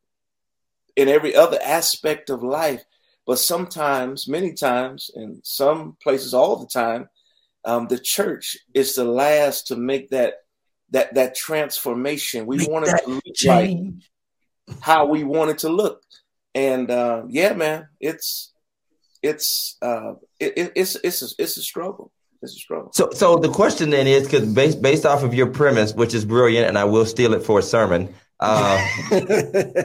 in 0.95 1.08
every 1.08 1.36
other 1.36 1.60
aspect 1.63 2.30
of 2.30 2.43
life, 2.43 2.84
but 3.26 3.39
sometimes, 3.39 4.28
many 4.28 4.54
times, 4.54 5.12
in 5.13 5.41
some 5.43 5.97
places, 6.02 6.34
all 6.34 6.58
the 6.58 6.67
time, 6.67 7.10
um, 7.65 7.88
the 7.88 8.00
church 8.00 8.58
is 8.73 8.95
the 8.95 9.04
last 9.04 9.67
to 9.67 9.76
make 9.76 10.10
that 10.12 10.36
that 10.91 11.13
that 11.15 11.36
transformation. 11.36 12.45
We 12.45 12.58
Make 12.58 12.69
wanted 12.69 12.97
to 13.04 13.10
look 13.10 13.36
change. 13.36 14.10
like 14.67 14.80
how 14.82 15.06
we 15.06 15.23
wanted 15.23 15.60
to 15.60 15.69
look, 15.69 16.02
and 16.56 16.90
uh, 16.90 17.24
yeah, 17.28 17.54
man, 17.54 17.88
it's 18.00 18.54
it's 19.22 19.78
uh, 19.82 20.14
it, 20.40 20.72
it's 20.76 20.96
it's 21.04 21.22
a, 21.22 21.42
it's 21.42 21.58
a 21.58 21.62
struggle. 21.62 22.12
It's 22.42 22.54
a 22.54 22.60
struggle. 22.60 22.92
So, 22.94 23.10
so 23.12 23.38
the 23.38 23.50
question 23.50 23.90
then 23.90 24.06
is 24.08 24.24
because 24.24 24.46
based 24.54 24.82
based 24.82 25.06
off 25.06 25.24
of 25.24 25.34
your 25.34 25.48
premise, 25.48 25.94
which 25.94 26.14
is 26.14 26.26
brilliant, 26.26 26.68
and 26.68 26.78
I 26.78 26.86
will 26.86 27.06
steal 27.06 27.34
it 27.34 27.44
for 27.44 27.60
a 27.60 27.64
sermon. 27.64 28.14
Uh, 28.40 28.78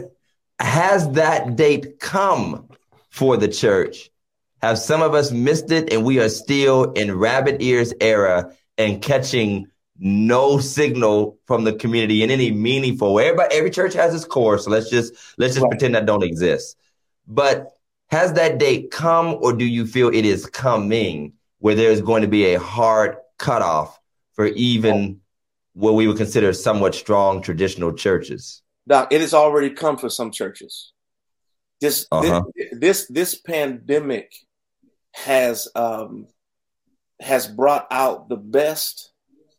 has 0.59 1.11
that 1.13 1.57
date 1.57 1.99
come 1.99 2.69
for 3.11 3.37
the 3.37 3.49
church? 3.49 4.11
Have 4.61 4.79
some 4.79 5.03
of 5.03 5.15
us 5.15 5.33
missed 5.33 5.73
it, 5.73 5.93
and 5.93 6.05
we 6.05 6.21
are 6.21 6.29
still 6.29 6.93
in 6.93 7.17
rabbit 7.17 7.61
ears 7.61 7.93
era 8.01 8.55
and 8.79 9.03
catching 9.03 9.67
no 9.99 10.59
signal 10.59 11.39
from 11.47 11.65
the 11.65 11.73
community 11.73 12.23
in 12.23 12.31
any 12.31 12.51
meaningful 12.51 13.15
way. 13.15 13.29
Everybody, 13.29 13.55
every 13.55 13.71
church 13.71 13.95
has 13.95 14.15
its 14.15 14.25
core, 14.25 14.59
so 14.59 14.71
let's 14.71 14.91
just 14.91 15.15
let's 15.39 15.55
just 15.55 15.63
right. 15.63 15.71
pretend 15.71 15.95
that 15.95 16.07
don't 16.07 16.25
exist. 16.25 16.77
But 17.27 17.69
has 18.09 18.33
that 18.35 18.59
date 18.59 18.91
come, 18.91 19.39
or 19.41 19.53
do 19.53 19.65
you 19.65 19.87
feel 19.87 20.09
it 20.09 20.25
is 20.25 20.47
coming, 20.47 21.35
where 21.59 21.75
there's 21.75 22.01
going 22.01 22.23
to 22.23 22.29
be 22.29 22.55
a 22.55 22.61
hard 22.61 23.17
cutoff 23.39 23.99
for 24.35 24.47
even 24.47 25.21
what 25.75 25.95
we 25.95 26.07
would 26.07 26.17
consider 26.17 26.53
somewhat 26.53 26.95
strong 26.95 27.43
traditional 27.43 27.93
churches? 27.93 28.63
Doc, 28.87 29.13
it 29.13 29.21
has 29.21 29.35
already 29.35 29.71
come 29.71 29.97
for 29.97 30.09
some 30.09 30.31
churches. 30.31 30.93
This 31.81 32.07
uh-huh. 32.11 32.43
this, 32.55 32.69
this 32.73 33.07
this 33.09 33.35
pandemic 33.35 34.33
has 35.13 35.69
um, 35.75 36.27
has 37.21 37.47
brought 37.47 37.87
out 37.91 38.29
the 38.29 38.37
best 38.37 39.12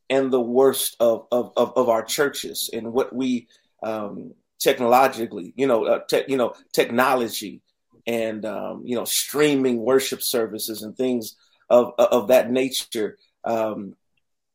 and 0.09 0.31
the 0.31 0.41
worst 0.41 0.95
of 0.99 1.27
of, 1.31 1.51
of, 1.55 1.73
of 1.75 1.89
our 1.89 2.03
churches 2.03 2.69
and 2.73 2.93
what 2.93 3.13
we 3.13 3.47
um, 3.83 4.33
technologically, 4.59 5.53
you 5.55 5.67
know, 5.67 5.85
uh, 5.85 5.99
te- 6.09 6.25
you 6.27 6.37
know, 6.37 6.53
technology 6.71 7.61
and 8.07 8.45
um, 8.45 8.83
you 8.85 8.95
know, 8.95 9.05
streaming 9.05 9.79
worship 9.79 10.21
services 10.21 10.81
and 10.81 10.95
things 10.95 11.35
of 11.69 11.93
of 11.97 12.29
that 12.29 12.51
nature. 12.51 13.17
Um, 13.43 13.95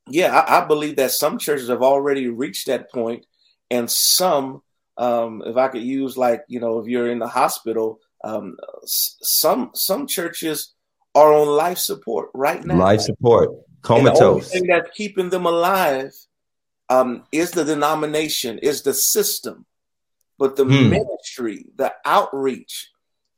yeah, 0.08 0.38
I, 0.38 0.62
I, 0.62 0.64
believe 0.64 0.96
that 0.96 1.10
some 1.10 1.38
churches 1.38 1.68
have 1.68 1.82
already 1.82 2.28
reached 2.28 2.66
that 2.66 2.90
point, 2.90 3.26
and 3.70 3.90
some, 3.90 4.62
um, 4.96 5.42
if 5.44 5.56
I 5.56 5.68
could 5.68 5.82
use 5.82 6.16
like 6.16 6.42
you 6.48 6.60
know, 6.60 6.78
if 6.78 6.86
you're 6.86 7.10
in 7.10 7.18
the 7.18 7.28
hospital, 7.28 8.00
um, 8.24 8.56
some 8.84 9.70
some 9.74 10.06
churches 10.06 10.74
are 11.14 11.32
on 11.32 11.48
life 11.48 11.78
support 11.78 12.30
right 12.34 12.64
now. 12.64 12.76
Life 12.76 13.02
support, 13.02 13.50
comatose. 13.82 14.14
And 14.14 14.22
the 14.22 14.24
only 14.24 14.40
thing 14.42 14.66
that's 14.66 14.96
keeping 14.96 15.30
them 15.30 15.46
alive 15.46 16.12
um, 16.88 17.24
is 17.32 17.50
the 17.50 17.64
denomination, 17.64 18.58
is 18.58 18.82
the 18.82 18.94
system, 18.94 19.66
but 20.38 20.56
the 20.56 20.64
hmm. 20.64 20.90
ministry, 20.90 21.66
the 21.76 21.92
outreach, 22.04 22.90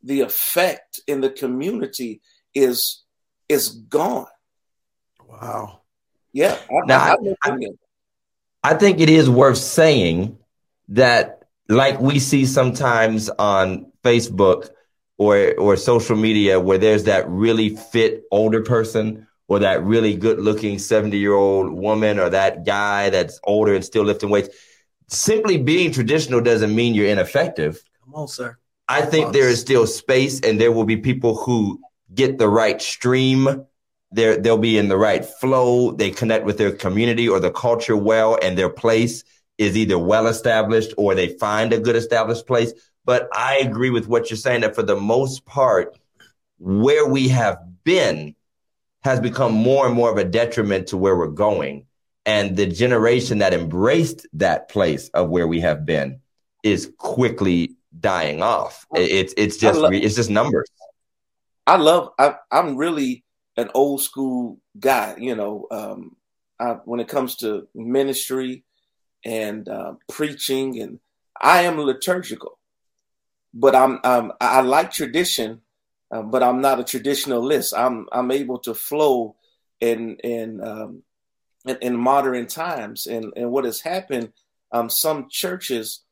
the 0.03 0.21
effect 0.21 1.01
in 1.07 1.21
the 1.21 1.31
community 1.31 2.21
is 2.55 3.05
is 3.49 3.69
gone. 3.69 4.27
Wow. 5.29 5.81
Yeah. 6.33 6.57
I, 6.71 6.87
now, 6.87 7.17
I, 7.43 7.51
I, 7.51 7.57
I 8.63 8.75
think 8.75 9.01
it 9.01 9.11
is 9.11 9.29
worth 9.29 9.59
saying 9.59 10.39
that, 10.89 11.45
like 11.69 12.01
we 12.01 12.19
see 12.19 12.47
sometimes 12.47 13.29
on 13.31 13.93
Facebook 14.05 14.71
or 15.19 15.55
or 15.55 15.77
social 15.77 16.17
media, 16.17 16.61
where 16.61 16.79
there's 16.79 17.05
that 17.05 17.29
really 17.29 17.77
fit 17.77 18.23
older 18.31 18.63
person 18.63 19.27
or 19.51 19.59
that 19.59 19.83
really 19.83 20.17
good 20.17 20.39
looking 20.39 20.79
70 20.79 21.19
year 21.19 21.35
old 21.35 21.73
woman 21.73 22.21
or 22.21 22.31
that 22.31 22.65
guy 22.65 23.11
that's 23.11 23.41
older 23.43 23.75
and 23.75 23.85
still 23.85 24.05
lifting 24.05 24.31
weights. 24.31 24.49
Simply 25.09 25.59
being 25.59 25.91
traditional 25.91 26.41
doesn't 26.41 26.73
mean 26.73 26.95
you're 26.95 27.09
ineffective. 27.09 27.83
Come 28.05 28.15
on, 28.15 28.29
sir. 28.29 28.57
I 28.89 29.03
think 29.03 29.33
there 29.33 29.49
is 29.49 29.61
still 29.61 29.89
space 29.89 30.41
and 30.41 30.61
there 30.61 30.71
will 30.71 30.85
be 30.85 30.97
people 30.97 31.35
who 31.37 31.81
get 32.15 32.39
the 32.39 32.49
right 32.49 32.81
stream. 32.81 33.67
They're, 34.13 34.37
they'll 34.37 34.57
be 34.57 34.79
in 34.79 34.89
the 34.89 34.97
right 34.97 35.25
flow. 35.25 35.91
They 35.91 36.13
connect 36.13 36.45
with 36.45 36.57
their 36.57 36.71
community 36.71 37.29
or 37.29 37.41
the 37.41 37.51
culture 37.51 37.97
well, 37.97 38.39
and 38.41 38.57
their 38.57 38.69
place 38.69 39.25
is 39.59 39.77
either 39.77 39.99
well 39.99 40.29
established 40.29 40.95
or 40.97 41.17
they 41.17 41.37
find 41.39 41.73
a 41.73 41.81
good 41.81 41.97
established 41.97 42.47
place. 42.47 42.73
But 43.05 43.29
I 43.33 43.57
agree 43.59 43.91
with 43.91 44.07
what 44.07 44.31
you're 44.31 44.37
saying 44.37 44.61
that 44.61 44.77
for 44.77 44.83
the 44.85 44.97
most 44.97 45.45
part, 45.45 45.99
where 46.59 47.07
we 47.07 47.29
have 47.29 47.59
been 47.83 48.35
has 49.03 49.21
become 49.21 49.53
more 49.53 49.87
and 49.87 49.95
more 49.95 50.11
of 50.11 50.19
a 50.19 50.25
detriment 50.25 50.89
to 50.89 50.97
where 50.97 51.17
we're 51.17 51.29
going. 51.29 51.87
And 52.27 52.57
the 52.57 52.67
generation 52.67 53.39
that 53.39 53.55
embraced 53.55 54.27
that 54.35 54.69
place 54.69 55.09
of 55.11 55.31
where 55.31 55.47
we 55.47 55.61
have 55.61 55.87
been 55.87 56.21
is 56.63 56.93
quickly 56.99 57.77
dying 57.99 58.43
off. 58.43 58.87
It's 58.95 59.35
it's 59.37 59.57
just 59.57 59.81
love, 59.81 59.93
it's 59.93 60.15
just 60.15 60.31
numbers. 60.31 60.69
I 61.67 61.77
love. 61.77 62.11
I, 62.19 62.35
am 62.51 62.77
really 62.77 63.25
an 63.57 63.71
old 63.75 64.03
school 64.03 64.59
guy. 64.79 65.17
You 65.19 65.35
know, 65.35 65.67
um, 65.71 66.17
I, 66.59 66.77
when 66.85 67.01
it 67.01 67.09
comes 67.09 67.37
to 67.37 67.69
ministry 67.75 68.65
and 69.25 69.69
uh, 69.69 69.95
preaching, 70.09 70.81
and 70.81 71.01
I 71.41 71.63
am 71.63 71.79
liturgical, 71.79 72.59
but 73.55 73.75
I'm 73.75 74.01
um, 74.05 74.33
I 74.41 74.61
like 74.61 74.93
tradition, 74.93 75.63
uh, 76.11 76.23
but 76.23 76.43
I'm 76.43 76.61
not 76.61 76.81
a 76.81 76.85
traditionalist. 76.85 77.73
I'm 77.77 78.07
I'm 78.13 78.31
able 78.31 78.59
to 78.61 78.75
flow 78.75 79.37
in 79.81 80.17
in 80.17 80.63
um, 80.63 81.03
in, 81.67 81.79
in 81.81 81.97
modern 81.97 82.47
times, 82.47 83.07
and 83.07 83.33
and 83.37 83.51
what 83.51 83.65
has 83.65 83.81
happened. 83.81 84.33
Um, 84.73 84.89
some 84.89 85.29
churches 85.29 86.03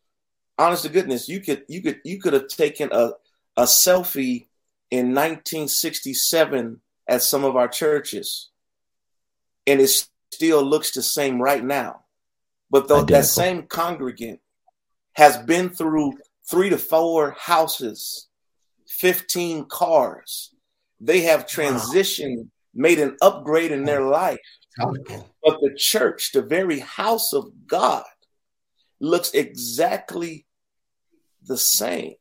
honest 0.58 0.82
to 0.82 0.88
goodness, 0.88 1.28
you 1.28 1.40
could 1.40 1.64
you 1.68 1.80
could 1.80 2.00
you 2.04 2.20
could 2.20 2.32
have 2.32 2.48
taken 2.48 2.90
a 2.92 3.12
a 3.56 3.62
selfie 3.62 4.46
in 4.90 5.14
1967 5.14 6.80
at 7.06 7.22
some 7.22 7.44
of 7.44 7.56
our 7.56 7.68
churches, 7.68 8.50
and 9.66 9.80
it 9.80 9.90
still 10.32 10.62
looks 10.62 10.92
the 10.92 11.02
same 11.02 11.40
right 11.40 11.64
now. 11.64 12.00
But 12.70 12.88
though 12.88 13.02
that 13.04 13.24
same 13.24 13.62
congregant 13.62 14.40
has 15.12 15.38
been 15.38 15.70
through 15.70 16.18
three 16.48 16.70
to 16.70 16.78
four 16.78 17.32
houses, 17.32 18.27
15 18.88 19.66
cars, 19.66 20.54
they 21.00 21.22
have 21.22 21.46
transitioned, 21.46 22.38
wow. 22.38 22.44
made 22.74 22.98
an 22.98 23.16
upgrade 23.20 23.70
in 23.70 23.84
their 23.84 24.02
life. 24.02 24.40
But 24.78 25.60
the 25.60 25.74
church, 25.76 26.32
the 26.32 26.42
very 26.42 26.80
house 26.80 27.32
of 27.32 27.50
God, 27.66 28.04
looks 29.00 29.32
exactly 29.32 30.46
the 31.46 31.56
same. 31.56 32.14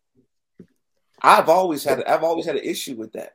I've 1.22 1.50
always 1.50 1.84
had 1.84 2.04
I've 2.04 2.24
always 2.24 2.46
had 2.46 2.56
an 2.56 2.64
issue 2.64 2.96
with 2.96 3.14
that. 3.14 3.34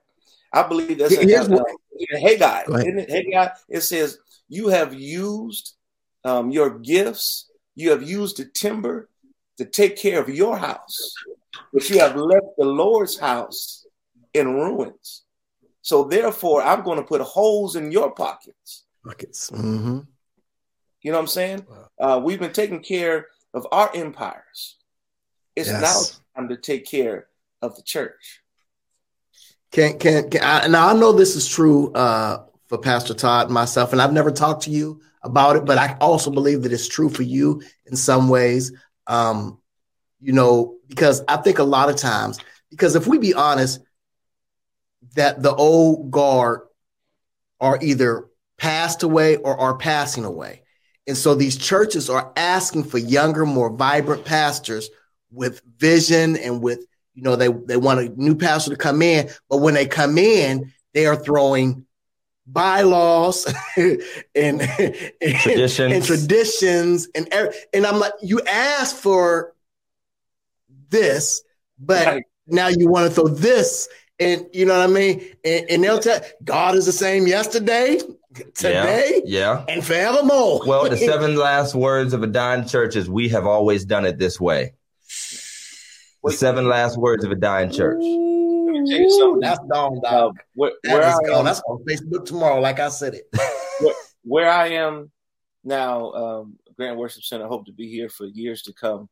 I 0.53 0.67
believe 0.67 0.99
that's 0.99 1.17
a, 1.17 1.23
Here's 1.23 1.49
what, 1.49 1.67
Haggai. 2.11 2.65
Isn't 2.69 2.99
it 2.99 3.11
Haggai? 3.11 3.49
It 3.69 3.81
says 3.81 4.19
you 4.49 4.69
have 4.69 4.95
used 4.95 5.75
um, 6.25 6.51
your 6.51 6.79
gifts, 6.79 7.51
you 7.75 7.91
have 7.91 8.03
used 8.03 8.37
the 8.37 8.45
timber 8.45 9.09
to 9.59 9.65
take 9.65 9.97
care 9.97 10.21
of 10.21 10.29
your 10.29 10.57
house, 10.57 11.15
but 11.73 11.89
you 11.89 11.99
have 11.99 12.17
left 12.17 12.47
the 12.59 12.65
Lord's 12.65 13.19
house 13.19 13.87
in 14.35 14.55
ruins. 14.55 15.23
So 15.83 16.05
therefore, 16.05 16.63
I'm 16.63 16.83
going 16.83 16.99
to 16.99 17.05
put 17.05 17.21
holes 17.21 17.77
in 17.77 17.91
your 17.91 18.13
pockets. 18.13 18.85
Pockets. 19.05 19.51
Mm-hmm. 19.51 20.01
You 21.03 21.11
know 21.11 21.19
what 21.19 21.23
I'm 21.23 21.27
saying? 21.27 21.67
Uh, 21.99 22.21
we've 22.23 22.39
been 22.39 22.53
taking 22.53 22.81
care 22.81 23.27
of 23.53 23.67
our 23.73 23.91
empires. 23.95 24.77
It's 25.57 25.69
yes. 25.69 26.21
now 26.35 26.41
time 26.41 26.49
to 26.49 26.57
take 26.57 26.87
care 26.87 27.27
of 27.61 27.77
the 27.77 27.83
church. 27.83 28.43
Can 29.73 29.99
can, 29.99 30.31
can 30.31 30.43
I, 30.45 30.69
now 30.69 30.89
I 30.89 30.93
know 30.95 31.13
this 31.13 31.35
is 31.35 31.49
true 31.49 31.93
uh, 31.93 32.45
for 32.69 32.79
Pastor 32.79 33.15
Todd 33.15 33.47
and 33.47 33.55
myself, 33.55 33.93
and 33.93 34.01
I've 34.01 34.13
never 34.13 34.31
talked 34.31 34.65
to 34.65 34.71
you 34.71 35.01
about 35.23 35.57
it, 35.57 35.65
but 35.65 35.79
I 35.79 35.97
also 36.01 36.31
believe 36.31 36.63
that 36.63 36.73
it's 36.73 36.89
true 36.89 37.09
for 37.09 37.23
you 37.23 37.63
in 37.87 37.97
some 37.97 38.29
ways. 38.29 38.73
Um, 39.07 39.59
you 40.23 40.33
know, 40.33 40.77
because 40.89 41.23
I 41.27 41.37
think 41.39 41.59
a 41.59 41.65
lot 41.65 41.91
of 41.91 41.97
times, 41.97 42.39
because 42.71 42.95
if 42.95 43.07
we 43.07 43.19
be 43.19 43.35
honest, 43.35 43.81
that 45.17 45.43
the 45.43 45.55
old 45.55 46.11
guard 46.11 46.61
are 47.61 47.79
either 47.83 48.29
passed 48.57 49.03
away 49.03 49.37
or 49.37 49.59
are 49.59 49.77
passing 49.77 50.25
away. 50.25 50.63
And 51.09 51.17
so 51.17 51.35
these 51.35 51.57
churches 51.57 52.09
are 52.09 52.33
asking 52.37 52.85
for 52.85 52.99
younger, 52.99 53.45
more 53.45 53.71
vibrant 53.71 54.25
pastors 54.25 54.89
with 55.33 55.61
vision 55.79 56.37
and 56.37 56.63
with 56.63 56.87
you 57.15 57.23
know 57.23 57.37
they 57.37 57.49
they 57.49 57.77
want 57.77 58.01
a 58.01 58.09
new 58.21 58.37
pastor 58.37 58.71
to 58.71 58.77
come 58.77 59.03
in, 59.03 59.29
but 59.51 59.59
when 59.59 59.75
they 59.75 59.87
come 59.87 60.17
in, 60.17 60.73
they 60.95 61.07
are 61.07 61.17
throwing 61.17 61.85
bylaws 62.47 63.53
and, 63.77 64.01
and 64.35 64.61
traditions 65.21 65.79
and 65.81 66.05
traditions 66.05 67.09
and 67.15 67.33
and 67.75 67.87
I'm 67.87 67.99
like, 67.99 68.15
you 68.23 68.41
asked 68.43 68.97
for 68.97 69.53
this, 70.93 71.43
but 71.79 72.07
right. 72.07 72.23
now 72.47 72.69
you 72.69 72.89
want 72.89 73.09
to 73.09 73.15
throw 73.15 73.27
this, 73.27 73.89
and 74.21 74.47
you 74.53 74.65
know 74.65 74.79
what 74.79 74.89
I 74.89 74.93
mean? 74.93 75.27
And, 75.45 75.67
and 75.69 75.83
they'll 75.83 75.99
tell 75.99 76.21
God 76.45 76.77
is 76.77 76.87
the 76.87 76.93
same 76.93 77.27
yesterday, 77.27 77.99
today, 78.55 79.23
yeah, 79.25 79.65
yeah, 79.65 79.65
and 79.69 79.85
forevermore. 79.85 80.61
Well, 80.65 80.89
the 80.89 80.97
seven 81.11 81.35
last 81.35 81.75
words 81.75 82.13
of 82.13 82.23
a 82.23 82.29
dying 82.29 82.69
church 82.69 82.95
is, 82.95 83.11
"We 83.11 83.31
have 83.31 83.47
always 83.47 83.85
done 83.85 84.05
it 84.05 84.19
this 84.19 84.41
way." 84.41 84.75
The 86.25 86.31
seven 86.31 86.69
last 86.69 86.97
words 86.97 87.25
of 87.25 87.33
a 87.33 87.35
dying 87.35 87.73
church. 87.73 87.99
Let 87.99 88.05
me 88.05 88.89
tell 88.89 89.01
you 89.01 89.11
something. 89.11 89.41
That's 89.41 89.59
gone, 89.71 90.01
dog. 90.03 90.39
Uh, 90.39 90.43
where, 90.55 90.73
that 90.85 90.93
where 90.93 91.05
I 91.05 91.39
am, 91.39 91.45
that's 91.45 91.61
on 91.63 91.85
Facebook 91.85 92.25
tomorrow, 92.25 92.61
like 92.61 92.79
I 92.79 92.91
said 92.91 93.15
it. 93.15 93.25
where, 93.81 93.95
where, 94.23 94.51
I 94.51 94.69
am 94.69 95.11
now, 95.65 96.13
um, 96.13 96.59
Grant 96.77 96.97
Worship 96.97 97.25
Center, 97.25 97.49
hope 97.49 97.67
to 97.67 97.73
be 97.73 97.89
here 97.89 98.09
for 98.09 98.27
years 98.27 98.63
to 98.63 98.73
come. 98.73 99.09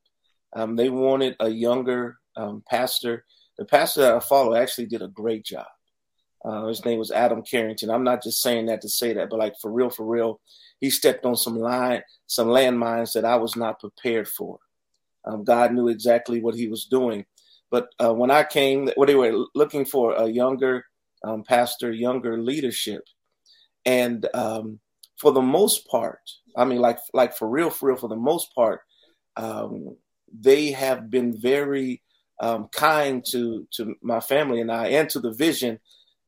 Um, 0.55 0.77
they 0.77 0.91
wanted 0.91 1.37
a 1.41 1.49
younger 1.49 2.19
um, 2.37 2.63
pastor. 2.69 3.25
The 3.59 3.65
pastor 3.65 4.01
that 4.03 4.15
I 4.15 4.21
follow 4.21 4.55
actually 4.55 4.87
did 4.87 5.03
a 5.03 5.09
great 5.09 5.45
job. 5.45 5.67
Uh, 6.45 6.67
his 6.67 6.85
name 6.85 6.99
was 6.99 7.11
Adam 7.11 7.43
Carrington. 7.43 7.91
I'm 7.91 8.05
not 8.05 8.23
just 8.23 8.41
saying 8.41 8.67
that 8.67 8.81
to 8.83 8.89
say 8.89 9.13
that, 9.13 9.29
but 9.29 9.39
like 9.39 9.55
for 9.61 9.71
real, 9.71 9.91
for 9.91 10.07
real, 10.07 10.41
he 10.81 10.89
stepped 10.89 11.27
on 11.27 11.37
some 11.37 11.59
line, 11.59 12.03
some 12.27 12.49
landmines 12.49 13.13
that 13.13 13.27
I 13.27 13.37
was 13.37 13.57
not 13.57 13.81
prepared 13.81 14.27
for. 14.27 14.59
Um, 15.25 15.45
God 15.45 15.73
knew 15.73 15.89
exactly 15.89 16.41
what 16.41 16.55
He 16.55 16.69
was 16.69 16.87
doing. 16.87 17.27
But 17.71 17.89
uh, 18.03 18.15
when 18.15 18.31
I 18.31 18.43
came, 18.43 18.91
well, 18.97 19.07
they 19.07 19.15
were 19.15 19.47
looking 19.55 19.85
for 19.85 20.15
a 20.15 20.27
younger 20.27 20.85
um, 21.23 21.45
pastor, 21.45 21.93
younger 21.93 22.41
leadership, 22.41 23.03
and 23.85 24.27
um, 24.35 24.81
for 25.19 25.33
the 25.33 25.43
most 25.43 25.87
part, 25.87 26.21
I 26.57 26.65
mean, 26.65 26.81
like 26.81 26.99
like 27.13 27.37
for 27.37 27.49
real, 27.49 27.71
for 27.71 27.91
real, 27.91 27.97
for 27.97 28.09
the 28.09 28.17
most 28.17 28.53
part, 28.55 28.81
um, 29.37 29.97
they 30.38 30.73
have 30.73 31.11
been 31.11 31.38
very 31.38 32.03
um, 32.40 32.69
kind 32.73 33.25
to 33.31 33.66
to 33.73 33.95
my 34.03 34.21
family 34.21 34.61
and 34.61 34.73
I, 34.73 34.88
and 34.88 35.09
to 35.11 35.21
the 35.21 35.33
vision, 35.33 35.79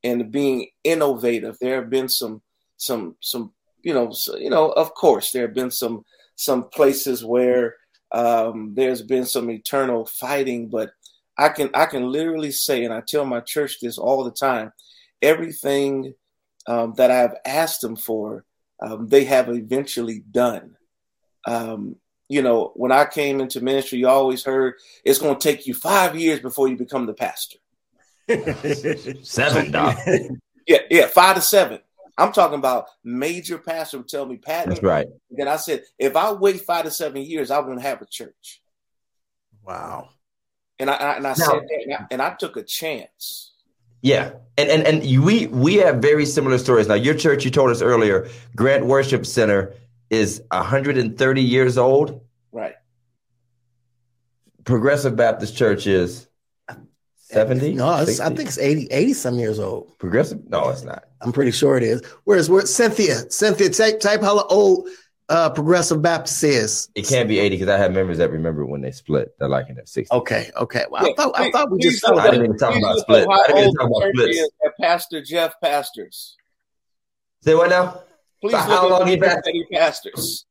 and 0.05 0.31
being 0.31 0.69
innovative. 0.85 1.59
There 1.61 1.77
have 1.77 1.91
been 1.91 2.09
some 2.09 2.43
some 2.77 3.17
some 3.21 3.53
you 3.83 3.95
know 3.95 4.11
so, 4.13 4.37
you 4.37 4.51
know 4.51 4.71
of 4.71 4.95
course 4.95 5.33
there 5.33 5.43
have 5.43 5.55
been 5.55 5.71
some 5.71 6.05
some 6.37 6.69
places 6.69 7.25
where 7.25 7.77
um, 8.13 8.75
there's 8.75 9.03
been 9.03 9.25
some 9.25 9.51
eternal 9.51 10.05
fighting, 10.05 10.69
but 10.69 10.91
I 11.39 11.49
can 11.49 11.71
I 11.75 11.87
can 11.87 12.11
literally 12.11 12.53
say, 12.53 12.85
and 12.85 12.93
I 12.93 13.01
tell 13.01 13.25
my 13.25 13.41
church 13.41 13.79
this 13.81 13.99
all 13.99 14.23
the 14.23 14.31
time, 14.31 14.73
everything 15.23 16.15
um, 16.67 16.95
that 16.97 17.11
I've 17.11 17.35
asked 17.47 17.81
them 17.81 17.97
for, 17.97 18.45
um, 18.81 19.09
they 19.09 19.25
have 19.25 19.49
eventually 19.49 20.23
done. 20.31 20.77
Um, 21.47 21.97
you 22.33 22.41
know, 22.41 22.73
when 22.77 22.93
I 22.93 23.05
came 23.05 23.41
into 23.41 23.61
ministry, 23.61 23.99
you 23.99 24.09
always 24.09 24.43
heard 24.43 24.75
it's 25.05 25.19
going 25.19 25.39
to 25.39 25.41
take 25.41 25.67
you 25.67 25.75
five 25.75 26.19
years 26.19 26.41
before 26.41 26.67
you 26.67 26.77
become 26.79 27.05
the 27.05 27.13
pastor. 27.13 27.59
Seven, 29.23 29.71
doc. 29.71 29.99
Yeah, 30.65 30.79
yeah, 30.89 31.07
five 31.09 31.35
to 31.35 31.41
seven. 31.41 31.81
I'm 32.17 32.31
talking 32.31 32.57
about 32.57 32.87
major 33.03 33.59
pastor 33.59 33.99
would 33.99 34.09
tell 34.09 34.25
me, 34.25 34.37
Pat. 34.37 34.69
That's 34.69 34.81
right. 34.81 35.09
Then 35.29 35.49
I 35.49 35.57
said, 35.57 35.83
if 35.99 36.15
I 36.15 36.31
wait 36.33 36.61
five 36.61 36.85
to 36.85 36.91
seven 36.93 37.21
years, 37.23 37.51
I 37.51 37.59
won't 37.59 37.83
have 37.83 38.01
a 38.01 38.07
church. 38.07 38.63
Wow. 39.65 40.11
And 40.79 40.89
I, 40.89 40.95
I 40.95 41.17
and 41.17 41.27
I 41.27 41.31
Now- 41.31 41.35
said 41.35 41.63
that, 41.63 41.83
and 41.85 41.95
I, 41.95 42.07
and 42.13 42.23
I 42.23 42.35
took 42.35 42.57
a 42.57 42.63
chance. 42.63 43.53
Yeah, 44.03 44.35
and 44.57 44.71
and 44.71 44.83
and 44.87 45.25
we 45.25 45.49
we 45.49 45.75
have 45.77 45.97
very 45.97 46.25
similar 46.27 46.59
stories. 46.59 46.87
Now, 46.87 46.95
your 46.95 47.15
church, 47.15 47.45
you 47.45 47.51
told 47.51 47.71
us 47.71 47.83
earlier, 47.83 48.29
Grant 48.55 48.87
Worship 48.87 49.27
Center 49.27 49.75
is 50.13 50.43
130 50.51 51.43
years 51.43 51.79
old. 51.79 52.21
Right. 52.53 52.75
Progressive 54.65 55.17
Baptist 55.17 55.57
Church 55.57 55.87
is 55.87 56.29
70. 57.17 57.75
No, 57.75 57.97
it's, 57.97 58.21
I 58.21 58.29
think 58.29 58.41
it's 58.49 58.59
80, 58.59 58.89
80 58.91 59.13
some 59.15 59.39
years 59.39 59.59
old. 59.59 59.99
progressive. 59.99 60.49
No, 60.49 60.69
it's 60.69 60.85
not. 60.85 61.05
I'm 61.23 61.33
pretty 61.33 61.51
sure 61.51 61.77
it 61.77 61.83
is. 61.83 62.03
Where's 62.25 62.51
where 62.51 62.67
Cynthia? 62.67 63.31
Cynthia, 63.31 63.71
type 63.71 64.01
type 64.01 64.21
how 64.21 64.45
old 64.49 64.89
uh, 65.31 65.49
Progressive 65.49 66.03
Baptist 66.03 66.45
is. 66.45 66.89
It 66.95 67.09
can't 67.09 67.29
be 67.29 67.39
80 67.39 67.57
because 67.57 67.69
I 67.75 67.79
have 67.79 67.93
members 67.93 68.19
that 68.19 68.31
remember 68.31 68.67
when 68.67 68.83
they 68.83 68.91
split. 68.91 69.35
They're 69.39 69.49
like 69.49 69.69
in 69.71 69.77
their 69.77 69.85
60s. 69.85 70.11
Okay, 70.13 70.51
okay. 70.59 70.85
Well, 70.91 71.05
I 71.05 71.09
Yeah, 71.09 71.15
thought 71.17 71.33
I 71.35 71.39
please- 71.45 71.53
thought 71.53 71.71
we 71.71 71.79
just 71.79 72.03
don't- 72.03 72.19
I 72.19 72.27
didn't 72.31 72.45
even 72.45 72.59
talk 72.59 72.77
about 72.77 72.93
don't 72.97 73.01
split. 73.01 73.27
I 73.29 73.47
didn't 73.47 73.59
even 73.63 73.75
talk 73.75 73.87
about 73.89 74.01
the 74.13 74.13
church 74.27 74.35
splits. 74.37 74.75
Pastor 74.79 75.23
Jeff 75.23 75.55
pastors. 75.63 76.37
Say 77.41 77.55
what 77.55 77.71
now? 77.71 78.03
Please 78.43 78.53
look 78.53 78.61
how 78.63 78.85
at 78.87 78.91
long 78.91 79.01
the 79.01 79.07
he 79.07 79.13
church 79.17 79.21
been- 79.21 79.41
that 79.45 79.53
he 79.55 79.65
pastors. 79.73 80.47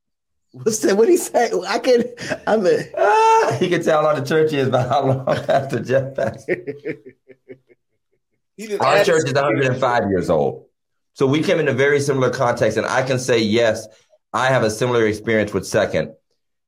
what's 0.52 0.80
that? 0.80 0.98
What 0.98 1.08
he 1.10 1.18
say? 1.18 1.52
I 1.68 1.78
can. 1.80 2.04
I'm 2.48 2.66
a. 2.66 2.80
Ah, 2.98 3.58
you 3.60 3.70
can 3.70 3.84
tell 3.84 4.02
how 4.02 4.08
long 4.14 4.20
the 4.22 4.26
church 4.28 4.54
is 4.54 4.70
by 4.70 4.84
how 4.84 5.06
long 5.06 5.26
Pastor 5.26 5.80
Jeff 5.82 6.16
passed. 6.16 6.50
Our 6.50 6.56
church 9.04 9.18
is 9.18 9.24
this- 9.26 9.34
105 9.34 10.10
years 10.10 10.30
old. 10.30 10.66
So 11.14 11.28
we 11.28 11.44
came 11.44 11.60
in 11.60 11.68
a 11.68 11.74
very 11.74 12.00
similar 12.00 12.30
context, 12.30 12.78
and 12.78 12.88
I 12.88 13.04
can 13.04 13.20
say, 13.20 13.40
yes, 13.40 13.86
I 14.34 14.48
have 14.48 14.64
a 14.64 14.70
similar 14.72 15.06
experience 15.08 15.54
with 15.54 15.68
Second. 15.68 16.14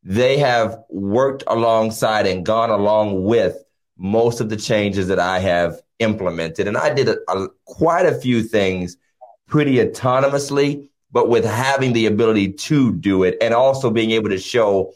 They 0.04 0.38
have 0.40 0.80
worked 0.90 1.44
alongside 1.48 2.28
and 2.28 2.46
gone 2.46 2.70
along 2.70 3.24
with 3.24 3.56
most 3.98 4.42
of 4.42 4.50
the 4.50 4.58
changes 4.58 5.08
that 5.08 5.20
I 5.20 5.40
have 5.40 5.80
implemented. 6.00 6.68
And 6.68 6.76
I 6.78 6.94
did 6.94 7.08
a, 7.08 7.16
a- 7.32 7.48
quite 7.66 8.06
a 8.06 8.14
few 8.16 8.44
things 8.44 8.98
pretty 9.48 9.76
autonomously, 9.78 10.90
but 11.14 11.30
with 11.30 11.46
having 11.46 11.94
the 11.94 12.06
ability 12.08 12.52
to 12.52 12.92
do 12.92 13.24
it 13.24 13.38
and 13.42 13.54
also 13.54 13.90
being 13.90 14.12
able 14.12 14.30
to 14.30 14.38
show 14.40 14.92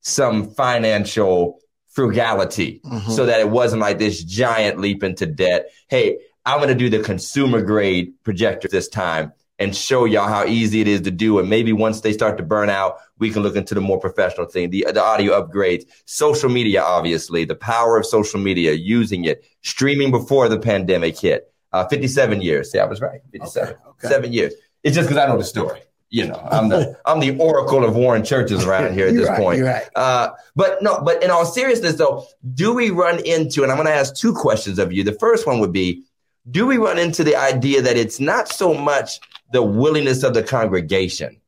some 0.00 0.50
financial 0.54 1.60
frugality 1.88 2.80
Mhm. 2.84 3.10
so 3.10 3.26
that 3.26 3.40
it 3.40 3.50
wasn't 3.50 3.80
like 3.80 3.98
this 3.98 4.22
giant 4.24 4.78
leap 4.80 5.02
into 5.02 5.26
debt. 5.26 5.66
Hey, 5.88 6.18
I'm 6.46 6.58
going 6.58 6.68
to 6.68 6.74
do 6.74 6.88
the 6.88 7.02
consumer 7.02 7.60
grade 7.60 8.12
projector 8.24 8.68
this 8.68 8.88
time 8.88 9.32
and 9.58 9.74
show 9.74 10.04
y'all 10.04 10.28
how 10.28 10.44
easy 10.46 10.80
it 10.80 10.86
is 10.88 11.00
to 11.02 11.10
do. 11.10 11.38
And 11.40 11.50
maybe 11.50 11.72
once 11.72 12.00
they 12.00 12.12
start 12.12 12.36
to 12.38 12.44
burn 12.44 12.70
out, 12.70 12.96
we 13.18 13.30
can 13.30 13.42
look 13.42 13.56
into 13.56 13.74
the 13.74 13.80
more 13.80 13.98
professional 13.98 14.46
thing, 14.46 14.70
the, 14.70 14.86
the 14.94 15.02
audio 15.02 15.32
upgrades, 15.42 15.84
social 16.04 16.48
media, 16.48 16.80
obviously, 16.82 17.44
the 17.44 17.56
power 17.56 17.98
of 17.98 18.06
social 18.06 18.38
media, 18.40 18.72
using 18.72 19.24
it, 19.24 19.44
streaming 19.62 20.10
before 20.12 20.48
the 20.48 20.58
pandemic 20.58 21.18
hit. 21.18 21.52
Uh, 21.72 21.86
57 21.88 22.40
years. 22.40 22.70
See, 22.70 22.78
I 22.78 22.86
was 22.86 23.00
right. 23.02 23.20
57. 23.32 23.68
Okay, 23.68 23.78
okay. 23.90 24.08
Seven 24.08 24.32
years. 24.32 24.54
It's 24.88 24.96
just 24.96 25.08
because 25.08 25.22
I 25.22 25.26
know 25.26 25.36
the 25.36 25.44
story. 25.44 25.82
You 26.10 26.28
know, 26.28 26.48
I'm 26.50 26.70
the 26.70 26.98
I'm 27.06 27.20
the 27.20 27.38
oracle 27.38 27.84
of 27.84 27.94
Warren 27.94 28.24
churches 28.24 28.64
around 28.64 28.94
here 28.94 29.08
at 29.08 29.14
this 29.14 29.28
right, 29.28 29.38
point. 29.38 29.58
You're 29.58 29.68
right. 29.68 29.88
Uh, 29.94 30.30
but 30.56 30.82
no, 30.82 31.02
but 31.02 31.22
in 31.22 31.30
all 31.30 31.44
seriousness, 31.44 31.96
though, 31.96 32.26
do 32.54 32.72
we 32.72 32.90
run 32.90 33.24
into, 33.26 33.62
and 33.62 33.70
I'm 33.70 33.76
going 33.76 33.86
to 33.86 33.94
ask 33.94 34.14
two 34.14 34.32
questions 34.32 34.78
of 34.78 34.92
you. 34.92 35.04
The 35.04 35.12
first 35.12 35.46
one 35.46 35.60
would 35.60 35.72
be, 35.72 36.04
do 36.50 36.66
we 36.66 36.78
run 36.78 36.98
into 36.98 37.22
the 37.22 37.36
idea 37.36 37.82
that 37.82 37.98
it's 37.98 38.18
not 38.18 38.48
so 38.48 38.72
much 38.72 39.20
the 39.52 39.62
willingness 39.62 40.22
of 40.22 40.32
the 40.32 40.42
congregation, 40.42 41.38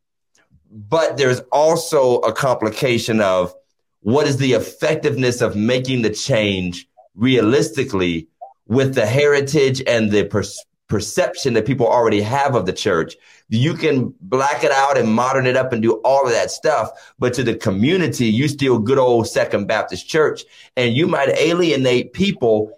but 0.71 1.17
there's 1.17 1.41
also 1.53 2.17
a 2.19 2.33
complication 2.33 3.23
of 3.23 3.55
what 4.01 4.27
is 4.27 4.37
the 4.37 4.53
effectiveness 4.53 5.41
of 5.41 5.57
making 5.57 6.03
the 6.03 6.11
change 6.11 6.87
realistically 7.15 8.29
with 8.67 8.95
the 8.95 9.07
heritage 9.07 9.83
and 9.87 10.11
the 10.11 10.25
per- 10.25 10.45
perception 10.91 11.55
that 11.55 11.65
people 11.65 11.87
already 11.87 12.21
have 12.21 12.55
of 12.55 12.67
the 12.67 12.73
church. 12.73 13.17
You 13.49 13.73
can 13.75 14.13
black 14.21 14.63
it 14.65 14.73
out 14.73 14.99
and 14.99 15.11
modern 15.11 15.47
it 15.47 15.57
up 15.57 15.73
and 15.73 15.81
do 15.81 15.95
all 16.05 16.27
of 16.27 16.33
that 16.33 16.51
stuff, 16.51 16.91
but 17.19 17.33
to 17.35 17.43
the 17.43 17.55
community, 17.55 18.27
you 18.27 18.49
still 18.49 18.79
good 18.79 18.99
old 18.99 19.27
Second 19.27 19.67
Baptist 19.67 20.07
Church, 20.07 20.43
and 20.77 20.95
you 20.95 21.07
might 21.07 21.31
alienate 21.31 22.13
people. 22.13 22.73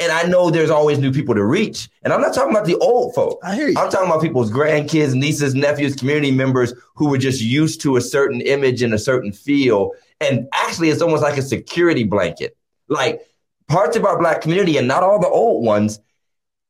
And 0.00 0.12
I 0.12 0.22
know 0.22 0.48
there's 0.48 0.70
always 0.70 0.98
new 0.98 1.12
people 1.12 1.34
to 1.34 1.44
reach, 1.44 1.88
and 2.02 2.12
I'm 2.12 2.20
not 2.20 2.34
talking 2.34 2.52
about 2.52 2.66
the 2.66 2.76
old 2.76 3.14
folk. 3.14 3.38
I 3.42 3.54
hear 3.54 3.68
you. 3.68 3.78
I'm 3.78 3.90
talking 3.90 4.06
about 4.06 4.22
people's 4.22 4.50
grandkids, 4.50 5.14
nieces, 5.14 5.54
nephews, 5.54 5.96
community 5.96 6.30
members 6.30 6.72
who 6.94 7.08
were 7.08 7.18
just 7.18 7.40
used 7.40 7.80
to 7.82 7.96
a 7.96 8.00
certain 8.00 8.40
image 8.40 8.80
and 8.82 8.94
a 8.94 8.98
certain 8.98 9.32
feel. 9.32 9.92
And 10.20 10.48
actually, 10.52 10.90
it's 10.90 11.02
almost 11.02 11.22
like 11.22 11.36
a 11.36 11.42
security 11.42 12.04
blanket. 12.04 12.56
Like 12.88 13.20
parts 13.66 13.96
of 13.96 14.04
our 14.04 14.18
black 14.18 14.40
community, 14.40 14.76
and 14.76 14.88
not 14.88 15.02
all 15.02 15.18
the 15.18 15.28
old 15.28 15.64
ones, 15.64 15.98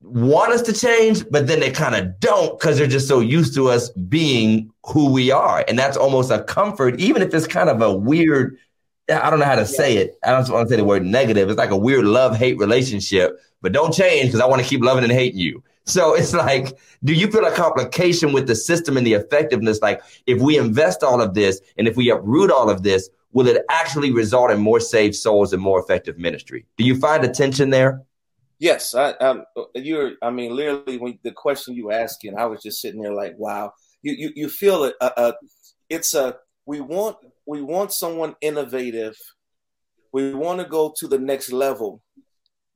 want 0.00 0.52
us 0.52 0.62
to 0.62 0.72
change, 0.72 1.28
but 1.30 1.46
then 1.46 1.60
they 1.60 1.70
kind 1.70 1.94
of 1.94 2.20
don't 2.20 2.58
because 2.58 2.78
they're 2.78 2.86
just 2.86 3.08
so 3.08 3.20
used 3.20 3.54
to 3.54 3.68
us 3.68 3.90
being 3.90 4.70
who 4.86 5.10
we 5.12 5.30
are. 5.30 5.64
And 5.68 5.78
that's 5.78 5.96
almost 5.96 6.30
a 6.30 6.42
comfort, 6.44 6.98
even 7.00 7.22
if 7.22 7.34
it's 7.34 7.46
kind 7.46 7.68
of 7.68 7.82
a 7.82 7.92
weird, 7.92 8.58
I 9.08 9.30
don't 9.30 9.38
know 9.38 9.44
how 9.44 9.56
to 9.56 9.66
say 9.66 9.96
it. 9.96 10.18
I 10.24 10.30
don't 10.30 10.48
want 10.50 10.68
to 10.68 10.72
say 10.72 10.76
the 10.76 10.84
word 10.84 11.04
negative. 11.04 11.48
It's 11.48 11.58
like 11.58 11.70
a 11.70 11.76
weird 11.76 12.04
love 12.04 12.36
hate 12.36 12.58
relationship, 12.58 13.38
but 13.60 13.72
don't 13.72 13.92
change 13.92 14.26
because 14.26 14.40
I 14.40 14.46
want 14.46 14.62
to 14.62 14.68
keep 14.68 14.82
loving 14.82 15.04
and 15.04 15.12
hating 15.12 15.40
you. 15.40 15.62
So 15.84 16.14
it's 16.16 16.34
like, 16.34 16.78
do 17.02 17.12
you 17.12 17.30
feel 17.30 17.44
a 17.44 17.52
complication 17.52 18.32
with 18.32 18.46
the 18.46 18.54
system 18.54 18.96
and 18.96 19.06
the 19.06 19.14
effectiveness? 19.14 19.80
Like, 19.82 20.00
if 20.26 20.40
we 20.40 20.58
invest 20.58 21.02
all 21.02 21.20
of 21.20 21.34
this 21.34 21.60
and 21.76 21.88
if 21.88 21.96
we 21.96 22.10
uproot 22.10 22.50
all 22.50 22.70
of 22.70 22.82
this, 22.82 23.08
will 23.32 23.48
it 23.48 23.64
actually 23.68 24.12
result 24.12 24.50
in 24.50 24.60
more 24.60 24.80
saved 24.80 25.16
souls 25.16 25.52
and 25.52 25.60
more 25.60 25.80
effective 25.80 26.18
ministry? 26.18 26.66
Do 26.76 26.84
you 26.84 26.96
find 26.96 27.24
a 27.24 27.28
tension 27.28 27.70
there? 27.70 28.02
Yes, 28.58 28.94
I, 28.94 29.10
um, 29.12 29.44
you're. 29.74 30.12
I 30.22 30.30
mean, 30.30 30.54
literally, 30.54 30.98
when 30.98 31.18
the 31.22 31.32
question 31.32 31.74
you 31.74 31.86
were 31.86 31.92
asking, 31.92 32.36
I 32.36 32.46
was 32.46 32.62
just 32.62 32.80
sitting 32.80 33.00
there 33.00 33.14
like, 33.14 33.38
wow. 33.38 33.72
You 34.02 34.12
you, 34.12 34.30
you 34.34 34.48
feel 34.48 34.84
it. 34.84 34.94
Uh, 35.00 35.10
uh, 35.16 35.32
it's 35.88 36.14
a 36.14 36.36
we 36.66 36.80
want 36.80 37.16
we 37.46 37.62
want 37.62 37.92
someone 37.92 38.36
innovative. 38.40 39.16
We 40.12 40.34
want 40.34 40.60
to 40.60 40.66
go 40.66 40.92
to 40.98 41.08
the 41.08 41.18
next 41.18 41.52
level, 41.52 42.02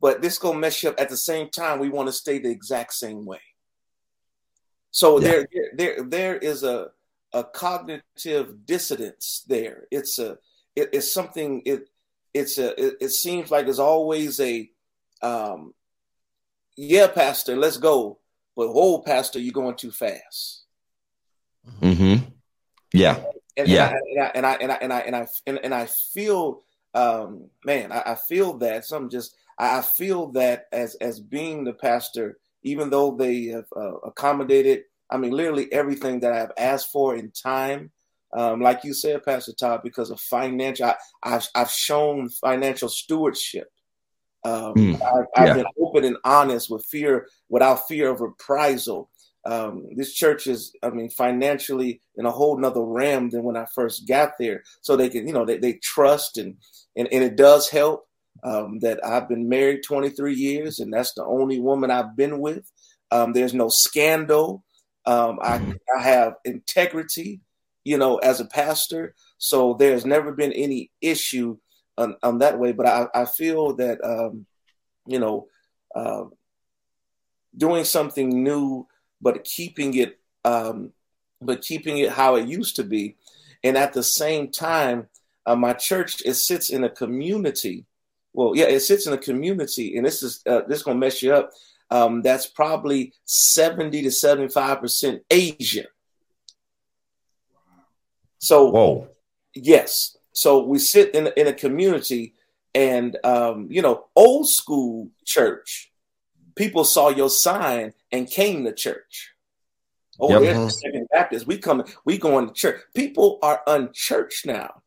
but 0.01 0.21
this 0.23 0.39
gonna 0.39 0.59
mess 0.59 0.83
you 0.83 0.91
up. 0.91 1.01
At 1.01 1.09
the 1.11 1.17
same 1.17 1.49
time, 1.51 1.79
we 1.79 1.89
want 1.91 2.09
to 2.09 2.13
stay 2.13 2.39
the 2.39 2.51
exact 2.51 2.93
same 2.95 3.25
way. 3.25 3.41
So 4.91 5.19
Yeah. 5.19 5.29
there, 5.29 5.47
there 5.53 5.71
there 5.77 6.05
there 6.05 6.37
is 6.39 6.63
a 6.65 6.89
a 7.33 7.45
cognitive 7.45 8.67
dissonance 8.67 9.45
there. 9.49 9.87
It's 9.91 10.19
a 10.19 10.39
it, 10.77 10.91
it's 10.93 11.13
something. 11.13 11.63
It 11.65 11.89
it's 12.35 12.59
a 12.59 12.69
it, 12.83 12.97
it 13.01 13.09
seems 13.11 13.51
like 13.51 13.67
there's 13.67 13.79
always 13.79 14.41
a 14.41 14.69
um, 15.23 15.75
yeah, 16.77 17.07
Pastor, 17.07 17.57
let's 17.57 17.77
go. 17.77 18.19
But 18.57 18.73
whoa, 18.73 19.01
Pastor, 19.01 19.39
you're 19.39 19.53
going 19.53 19.77
too 19.77 19.91
fast. 19.91 20.65
Mm-hmm. 21.81 22.25
Yeah. 22.93 23.23
And, 23.57 23.69
Yeah. 23.69 23.95
and, 24.15 24.21
I, 24.21 24.31
and 24.35 24.47
I 24.47 24.53
and 24.55 24.73
I 24.73 24.75
and 24.75 24.93
I 24.93 24.99
and 25.01 25.17
I 25.17 25.27
and, 25.47 25.75
I 25.75 25.87
feel, 25.87 26.63
um, 26.95 27.49
man, 27.65 27.93
I, 27.93 28.13
I 28.13 28.15
feel 28.15 28.59
that 28.59 28.85
some 28.85 29.09
just 29.09 29.35
I 29.59 29.79
I 29.79 29.83
feel 29.83 30.29
that 30.33 30.67
as 30.73 30.95
as 30.97 31.21
being 31.21 31.65
the 31.65 31.73
pastor, 31.73 32.39
even 32.63 32.91
though 32.91 33.17
they 33.17 33.47
have 33.47 33.67
uh, 33.77 33.97
accommodated, 34.05 34.85
I 35.11 35.19
mean, 35.19 35.33
literally 35.33 35.73
everything 35.73 36.21
that 36.21 36.33
I've 36.33 36.53
asked 36.57 36.91
for 36.91 37.17
in 37.17 37.31
time. 37.31 37.91
Um, 38.35 38.63
like 38.63 38.83
you 38.83 38.95
said, 38.95 39.25
Pastor 39.25 39.53
Todd, 39.53 39.83
because 39.85 40.11
of 40.11 40.19
financial, 40.19 40.87
I, 40.87 40.95
I've 41.23 41.49
I've 41.55 41.71
shown 41.71 42.31
financial 42.31 42.89
stewardship. 42.89 43.71
Um, 44.45 44.75
Mm, 44.75 44.95
I've, 45.03 45.27
I've 45.37 45.47
yeah. 45.49 45.55
been 45.55 45.67
open 45.81 46.05
and 46.05 46.17
honest 46.25 46.71
with 46.71 46.85
fear, 46.87 47.29
without 47.49 47.87
fear 47.87 48.11
of 48.11 48.21
reprisal. 48.21 49.11
Um, 49.45 49.87
this 49.97 50.15
church 50.15 50.47
is, 50.47 50.73
I 50.83 50.91
mean, 50.91 51.11
financially 51.11 52.01
in 52.17 52.27
a 52.27 52.31
whole 52.31 52.59
nother 52.59 52.83
realm 52.83 53.31
than 53.31 53.43
when 53.43 53.57
I 53.57 53.67
first 53.75 54.07
got 54.07 54.33
there. 54.39 54.63
So 54.83 54.97
they 54.97 55.09
can, 55.09 55.27
you 55.27 55.35
know, 55.35 55.45
they, 55.45 55.59
they 55.59 55.75
trust 55.75 56.39
and, 56.39 56.57
and, 56.97 57.09
and 57.13 57.25
it 57.25 57.37
does 57.37 57.69
help 57.69 58.07
um, 58.45 58.79
that 58.81 59.05
I've 59.05 59.29
been 59.29 59.49
married 59.49 59.83
23 59.85 60.35
years 60.35 60.79
and 60.79 60.93
that's 60.93 61.15
the 61.15 61.25
only 61.25 61.61
woman 61.61 61.91
I've 61.91 62.17
been 62.17 62.41
with. 62.41 62.71
Um, 63.11 63.33
there's 63.33 63.55
no 63.55 63.69
scandal. 63.69 64.65
Um, 65.07 65.39
I, 65.43 65.61
I 65.97 66.03
have 66.03 66.35
integrity, 66.45 67.41
you 67.85 67.99
know, 67.99 68.19
as 68.19 68.41
a 68.41 68.47
pastor. 68.47 69.15
So 69.39 69.75
there's 69.75 70.07
never 70.07 70.33
been 70.33 70.53
any 70.53 70.91
issue 71.01 71.59
on, 72.03 72.17
on 72.23 72.39
that 72.39 72.59
way. 72.59 72.73
But 72.73 72.87
I, 72.87 73.07
I 73.23 73.25
feel 73.39 73.75
that, 73.77 73.97
um, 74.05 74.47
you 75.07 75.19
know, 75.19 75.37
uh, 75.95 76.25
doing 77.57 77.85
something 77.85 78.29
new, 78.43 78.87
but 79.21 79.45
keeping 79.45 79.95
it, 79.95 80.19
um, 80.45 80.93
but 81.41 81.63
keeping 81.63 81.99
it 81.99 82.11
how 82.11 82.37
it 82.37 82.47
used 82.47 82.77
to 82.77 82.85
be, 82.85 83.17
and 83.65 83.77
at 83.77 83.93
the 83.93 84.03
same 84.03 84.51
time, 84.51 85.09
uh, 85.47 85.57
my 85.57 85.73
church 85.89 86.23
it 86.25 86.35
sits 86.35 86.71
in 86.71 86.85
a 86.85 86.91
community. 86.91 87.85
Well, 88.33 88.53
yeah, 88.55 88.69
it 88.77 88.81
sits 88.81 89.07
in 89.07 89.13
a 89.13 89.19
community, 89.19 89.97
and 89.97 90.07
this 90.07 90.23
is 90.23 90.43
uh, 90.47 90.63
this 90.69 90.79
is 90.79 90.85
gonna 90.85 90.99
mess 90.99 91.23
you 91.23 91.35
up. 91.35 91.51
Um, 91.91 92.23
that's 92.23 92.47
probably 92.47 93.13
seventy 93.25 94.03
to 94.03 94.11
seventy-five 94.11 94.81
percent 94.81 95.23
Asian. 95.31 95.87
So, 98.39 98.71
Whoa. 98.71 99.09
yes, 99.55 100.17
so 100.33 100.65
we 100.65 100.79
sit 100.79 101.15
in 101.15 101.29
in 101.37 101.47
a 101.47 101.53
community, 101.53 102.35
and 102.75 103.17
um, 103.25 103.69
you 103.71 103.83
know, 103.83 104.07
old 104.17 104.49
school 104.49 105.09
church. 105.25 105.91
People 106.55 106.85
saw 106.85 107.09
your 107.09 107.31
sign 107.31 107.95
and 108.11 108.29
came 108.31 108.65
to 108.65 108.75
church. 108.75 109.31
Oh, 110.21 110.29
Yep. 110.29 110.41
there's 110.43 110.65
the 110.67 110.71
Second 110.73 111.09
Baptist. 111.11 111.47
We 111.47 111.57
come, 111.57 111.85
we 112.05 112.19
going 112.19 112.47
to 112.49 112.53
church. 112.53 112.81
People 112.95 113.39
are 113.43 113.63
unchurched 113.67 114.45
now. 114.45 114.83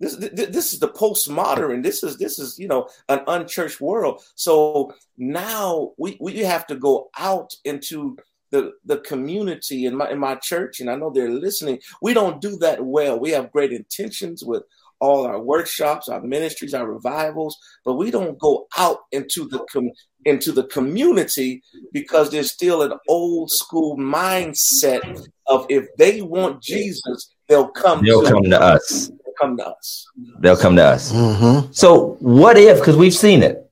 This, 0.00 0.16
this 0.16 0.48
this 0.48 0.72
is 0.72 0.80
the 0.80 0.88
postmodern. 0.88 1.84
This 1.84 2.02
is 2.02 2.18
this 2.18 2.40
is 2.40 2.58
you 2.58 2.66
know 2.66 2.88
an 3.08 3.20
unchurched 3.28 3.80
world. 3.80 4.20
So 4.34 4.92
now 5.16 5.92
we 5.96 6.16
we 6.20 6.38
have 6.38 6.66
to 6.66 6.74
go 6.74 7.10
out 7.16 7.54
into 7.64 8.16
the 8.52 8.72
the 8.84 8.98
community 8.98 9.86
in 9.86 9.96
my 9.96 10.10
in 10.10 10.18
my 10.18 10.36
church, 10.36 10.78
and 10.78 10.88
I 10.88 10.94
know 10.94 11.10
they're 11.10 11.30
listening. 11.30 11.80
We 12.00 12.14
don't 12.14 12.40
do 12.40 12.56
that 12.58 12.84
well. 12.84 13.18
We 13.18 13.30
have 13.30 13.50
great 13.50 13.72
intentions 13.72 14.44
with 14.44 14.62
all 15.00 15.26
our 15.26 15.40
workshops, 15.40 16.08
our 16.08 16.20
ministries, 16.20 16.74
our 16.74 16.86
revivals, 16.86 17.58
but 17.84 17.94
we 17.94 18.12
don't 18.12 18.38
go 18.38 18.68
out 18.76 18.98
into 19.10 19.48
the 19.48 19.58
com- 19.72 19.90
into 20.24 20.52
the 20.52 20.64
community 20.64 21.62
because 21.92 22.30
there's 22.30 22.52
still 22.52 22.82
an 22.82 22.92
old 23.08 23.50
school 23.50 23.96
mindset 23.96 25.26
of 25.48 25.66
if 25.68 25.88
they 25.98 26.22
want 26.22 26.62
Jesus, 26.62 27.34
they'll 27.48 27.68
come. 27.68 28.04
They'll 28.04 28.22
to 28.22 28.30
come 28.30 28.44
to 28.44 28.60
us. 28.60 29.08
They'll 29.08 29.34
come 29.40 29.56
to 29.56 29.66
us. 29.66 30.06
They'll 30.38 30.56
come 30.56 30.76
to 30.76 30.84
us. 30.84 31.10
Mm-hmm. 31.10 31.72
So 31.72 32.16
what 32.20 32.56
if, 32.56 32.78
because 32.78 32.96
we've 32.96 33.14
seen 33.14 33.42
it, 33.42 33.68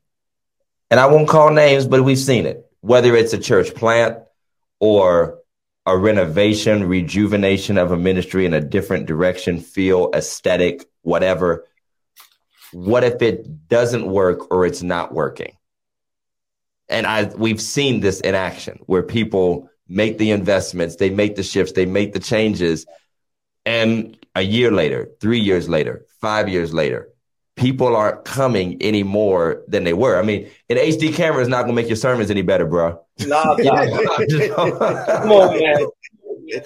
and 0.90 0.98
I 0.98 1.06
won't 1.06 1.28
call 1.28 1.52
names, 1.52 1.86
but 1.86 2.02
we've 2.02 2.18
seen 2.18 2.46
it, 2.46 2.66
whether 2.80 3.14
it's 3.14 3.34
a 3.34 3.38
church 3.38 3.72
plant 3.74 4.18
or 4.80 5.38
a 5.86 5.96
renovation, 5.96 6.84
rejuvenation 6.84 7.78
of 7.78 7.92
a 7.92 7.96
ministry 7.96 8.44
in 8.44 8.54
a 8.54 8.60
different 8.60 9.06
direction, 9.06 9.60
feel, 9.60 10.10
aesthetic, 10.14 10.86
whatever. 11.02 11.66
What 12.72 13.04
if 13.04 13.22
it 13.22 13.68
doesn't 13.68 14.06
work 14.06 14.50
or 14.50 14.66
it's 14.66 14.82
not 14.82 15.12
working? 15.12 15.56
And 16.88 17.06
I 17.06 17.24
we've 17.24 17.60
seen 17.60 18.00
this 18.00 18.20
in 18.20 18.34
action 18.34 18.80
where 18.86 19.02
people 19.02 19.70
make 19.88 20.18
the 20.18 20.32
investments, 20.32 20.96
they 20.96 21.10
make 21.10 21.36
the 21.36 21.42
shifts, 21.42 21.72
they 21.72 21.86
make 21.86 22.12
the 22.12 22.20
changes, 22.20 22.86
and 23.64 24.16
a 24.34 24.42
year 24.42 24.70
later, 24.70 25.10
three 25.20 25.40
years 25.40 25.68
later, 25.68 26.06
five 26.20 26.48
years 26.48 26.72
later, 26.72 27.08
people 27.56 27.94
aren't 27.94 28.24
coming 28.24 28.80
any 28.80 29.02
more 29.02 29.62
than 29.68 29.84
they 29.84 29.92
were. 29.92 30.18
I 30.18 30.22
mean, 30.22 30.48
an 30.68 30.76
HD 30.76 31.12
camera 31.14 31.42
is 31.42 31.48
not 31.48 31.62
gonna 31.62 31.74
make 31.74 31.88
your 31.88 31.96
sermons 31.96 32.30
any 32.30 32.42
better, 32.42 32.66
bro. 32.66 33.00
Nah, 33.20 33.54
nah. 33.58 33.86
Come 35.06 35.32
on, 35.32 35.58
man. 35.58 35.86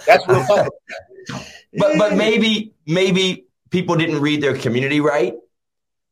That's 0.06 0.26
real 0.28 0.44
talk. 0.44 0.68
but 1.74 1.98
but 1.98 2.16
maybe 2.16 2.74
maybe 2.86 3.46
people 3.70 3.96
didn't 3.96 4.20
read 4.20 4.40
their 4.40 4.56
community 4.56 5.00
right. 5.00 5.34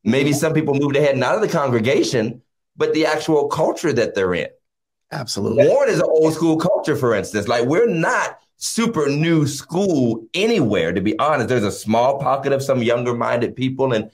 Maybe 0.05 0.33
some 0.33 0.53
people 0.53 0.75
moved 0.75 0.97
ahead 0.97 1.17
not 1.17 1.37
of 1.37 1.41
the 1.41 1.49
congregation, 1.49 2.43
but 2.77 2.93
the 2.93 3.07
actual 3.07 3.49
culture 3.49 3.93
that 3.93 4.15
they're 4.15 4.35
in. 4.35 4.49
Absolutely. 5.13 5.69
Warren 5.69 5.91
is 5.91 5.99
an 5.99 6.07
old 6.09 6.33
school 6.33 6.57
culture, 6.57 6.97
for 6.97 7.15
instance. 7.15 7.47
Like 7.47 7.67
we're 7.67 7.87
not 7.87 8.39
super 8.57 9.09
new 9.09 9.47
school 9.47 10.27
anywhere, 10.35 10.93
to 10.93 11.01
be 11.01 11.19
honest. 11.19 11.49
There's 11.49 11.65
a 11.65 11.73
small 11.73 12.19
pocket 12.19 12.53
of 12.53 12.63
some 12.63 12.83
younger 12.83 13.15
minded 13.15 13.55
people 13.55 13.93
and 13.93 14.11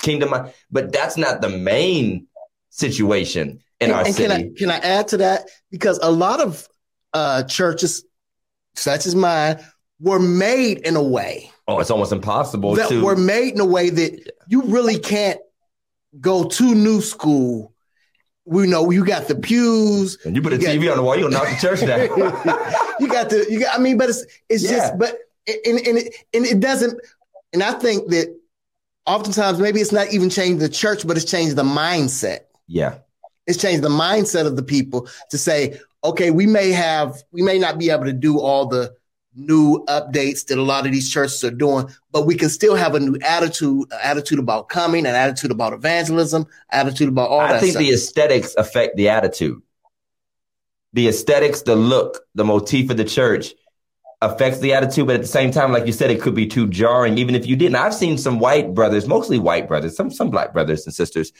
kingdom, 0.00 0.34
but 0.70 0.92
that's 0.92 1.16
not 1.16 1.40
the 1.40 1.48
main 1.48 2.26
situation 2.70 3.60
in 3.80 3.90
and, 3.90 3.92
our 3.92 4.04
and 4.04 4.14
city. 4.14 4.28
can 4.28 4.32
I 4.32 4.50
can 4.56 4.70
I 4.70 4.76
add 4.86 5.08
to 5.08 5.16
that? 5.18 5.48
Because 5.70 5.98
a 6.02 6.10
lot 6.10 6.40
of 6.40 6.68
uh, 7.12 7.42
churches, 7.44 8.04
such 8.74 9.06
as 9.06 9.14
mine, 9.14 9.58
were 10.00 10.20
made 10.20 10.78
in 10.78 10.96
a 10.96 11.02
way 11.02 11.50
oh, 11.68 11.78
it's 11.78 11.90
almost 11.90 12.12
impossible 12.12 12.74
that 12.74 12.88
to 12.88 13.04
were 13.04 13.16
made 13.16 13.54
in 13.54 13.60
a 13.60 13.64
way 13.66 13.90
that 13.90 14.32
you 14.48 14.62
really 14.62 14.98
can't 14.98 15.38
go 16.20 16.44
to 16.44 16.74
new 16.74 17.00
school. 17.00 17.74
We 18.44 18.66
know 18.66 18.90
you 18.90 19.04
got 19.04 19.28
the 19.28 19.34
pews. 19.34 20.18
and 20.24 20.34
you 20.34 20.40
put 20.40 20.54
a 20.54 20.56
you 20.56 20.62
got- 20.62 20.74
TV 20.76 20.90
on 20.90 20.96
the 20.96 21.02
wall, 21.02 21.16
you'll 21.16 21.30
knock 21.30 21.48
the 21.48 21.56
church 21.56 21.80
down. 21.80 22.00
you 23.00 23.08
got 23.08 23.28
the 23.28 23.46
you 23.48 23.60
got. 23.60 23.78
I 23.78 23.82
mean, 23.82 23.98
but 23.98 24.08
it's 24.08 24.24
it's 24.48 24.64
Yeah. 24.64 24.70
just 24.70 24.98
but 24.98 25.18
and 25.46 25.78
and 25.86 25.98
it, 25.98 26.14
and 26.32 26.46
it 26.46 26.58
doesn't. 26.58 26.98
And 27.52 27.62
I 27.62 27.72
think 27.72 28.08
that 28.10 28.37
oftentimes 29.08 29.58
maybe 29.58 29.80
it's 29.80 29.90
not 29.92 30.12
even 30.12 30.30
changed 30.30 30.60
the 30.60 30.68
church, 30.68 31.06
but 31.06 31.16
it's 31.16 31.28
changed 31.30 31.56
the 31.56 31.64
mindset. 31.64 32.40
yeah. 32.66 32.98
It's 33.46 33.58
changed 33.60 33.82
the 33.82 33.88
mindset 33.88 34.46
of 34.46 34.56
the 34.56 34.62
people 34.62 35.08
to 35.30 35.38
say, 35.38 35.80
okay, 36.04 36.30
we 36.30 36.46
may 36.46 36.70
have, 36.70 37.22
we 37.32 37.40
may 37.40 37.58
not 37.58 37.78
be 37.78 37.88
able 37.88 38.04
to 38.04 38.12
do 38.12 38.38
all 38.38 38.66
the 38.66 38.94
new 39.34 39.82
updates 39.86 40.44
that 40.48 40.58
a 40.58 40.62
lot 40.62 40.84
of 40.84 40.92
these 40.92 41.10
churches 41.10 41.42
are 41.44 41.50
doing, 41.50 41.88
but 42.12 42.26
we 42.26 42.34
can 42.34 42.50
still 42.50 42.74
have 42.74 42.94
a 42.94 43.00
new 43.00 43.16
attitude, 43.22 43.90
attitude 44.02 44.38
about 44.38 44.68
coming, 44.68 45.06
an 45.06 45.14
attitude 45.14 45.50
about 45.50 45.72
evangelism, 45.72 46.46
attitude 46.70 47.08
about 47.08 47.30
all 47.30 47.40
I 47.40 47.52
that 47.52 47.60
think 47.60 47.72
stuff. 47.72 47.80
the 47.80 47.90
aesthetics 47.90 48.54
affect 48.56 48.96
the 48.98 49.08
attitude. 49.08 49.62
The 50.92 51.08
aesthetics, 51.08 51.62
the 51.62 51.74
look, 51.76 52.20
the 52.34 52.44
motif 52.44 52.90
of 52.90 52.98
the 52.98 53.04
church 53.04 53.54
affects 54.20 54.58
the 54.58 54.72
attitude, 54.72 55.06
but 55.06 55.16
at 55.16 55.22
the 55.22 55.28
same 55.28 55.50
time, 55.50 55.72
like 55.72 55.86
you 55.86 55.92
said, 55.92 56.10
it 56.10 56.20
could 56.20 56.34
be 56.34 56.46
too 56.46 56.66
jarring, 56.68 57.18
even 57.18 57.34
if 57.34 57.46
you 57.46 57.56
didn't. 57.56 57.76
I've 57.76 57.94
seen 57.94 58.18
some 58.18 58.38
white 58.38 58.74
brothers, 58.74 59.06
mostly 59.06 59.38
white 59.38 59.68
brothers, 59.68 59.96
some 59.96 60.10
some 60.10 60.30
black 60.30 60.52
brothers 60.52 60.86
and 60.86 60.94
sisters, 60.94 61.32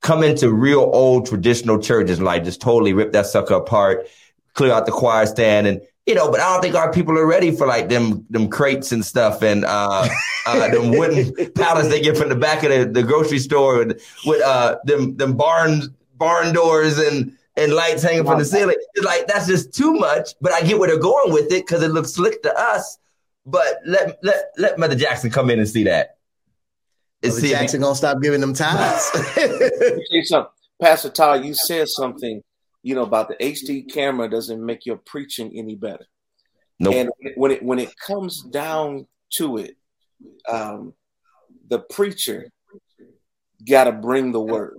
come 0.00 0.22
into 0.22 0.52
real 0.52 0.80
old 0.80 1.26
traditional 1.26 1.78
churches 1.78 2.18
and 2.18 2.26
like 2.26 2.44
just 2.44 2.60
totally 2.60 2.92
rip 2.92 3.12
that 3.12 3.26
sucker 3.26 3.54
apart, 3.54 4.08
clear 4.54 4.72
out 4.72 4.86
the 4.86 4.92
choir 4.92 5.26
stand 5.26 5.66
and 5.66 5.80
you 6.06 6.16
know, 6.16 6.30
but 6.32 6.40
I 6.40 6.52
don't 6.52 6.62
think 6.62 6.74
our 6.74 6.92
people 6.92 7.16
are 7.16 7.26
ready 7.26 7.54
for 7.54 7.66
like 7.66 7.88
them 7.88 8.26
them 8.28 8.48
crates 8.48 8.90
and 8.90 9.04
stuff 9.04 9.42
and 9.42 9.64
uh, 9.64 10.08
uh 10.46 10.68
them 10.68 10.90
wooden 10.90 11.32
pallets 11.54 11.88
they 11.88 12.00
get 12.00 12.16
from 12.16 12.28
the 12.28 12.34
back 12.34 12.64
of 12.64 12.70
the, 12.70 12.90
the 12.90 13.04
grocery 13.04 13.38
store 13.38 13.78
with, 13.78 14.02
with 14.26 14.42
uh 14.42 14.78
them 14.84 15.16
them 15.16 15.36
barn 15.36 15.82
barn 16.16 16.52
doors 16.52 16.98
and 16.98 17.36
and 17.56 17.72
lights 17.72 18.02
hanging 18.02 18.24
from 18.24 18.38
the 18.38 18.44
ceiling. 18.44 18.76
It's 18.94 19.04
like 19.04 19.26
that's 19.26 19.46
just 19.46 19.74
too 19.74 19.92
much. 19.92 20.30
But 20.40 20.52
I 20.52 20.62
get 20.62 20.78
where 20.78 20.88
they're 20.88 20.98
going 20.98 21.32
with 21.32 21.52
it 21.52 21.66
because 21.66 21.82
it 21.82 21.90
looks 21.90 22.12
slick 22.12 22.42
to 22.42 22.54
us. 22.58 22.98
But 23.44 23.80
let 23.84 24.18
let 24.22 24.52
let 24.56 24.78
Mother 24.78 24.94
Jackson 24.94 25.30
come 25.30 25.50
in 25.50 25.58
and 25.58 25.68
see 25.68 25.84
that. 25.84 26.16
And 27.22 27.30
Brother 27.32 27.40
see 27.40 27.52
if 27.52 27.58
he- 27.58 27.62
Jackson 27.64 27.80
gonna 27.80 27.94
stop 27.94 28.20
giving 28.22 28.40
them 28.40 28.54
tithes. 28.54 29.10
Let 29.36 29.50
me 29.60 29.68
tell 29.78 29.98
you 30.10 30.24
something. 30.24 30.52
Pastor 30.80 31.10
Todd, 31.10 31.44
you 31.44 31.54
said 31.54 31.88
something, 31.88 32.42
you 32.82 32.94
know, 32.96 33.02
about 33.02 33.28
the 33.28 33.36
HD 33.36 33.88
camera 33.92 34.28
doesn't 34.28 34.64
make 34.64 34.84
your 34.84 34.96
preaching 34.96 35.52
any 35.56 35.76
better. 35.76 36.06
Nope. 36.80 36.94
And 36.94 37.10
when 37.36 37.50
it 37.52 37.62
when 37.62 37.78
it 37.78 37.92
comes 38.04 38.42
down 38.42 39.06
to 39.34 39.58
it, 39.58 39.76
um, 40.48 40.94
the 41.68 41.78
preacher 41.78 42.50
got 43.68 43.84
to 43.84 43.92
bring 43.92 44.32
the 44.32 44.40
word. 44.40 44.76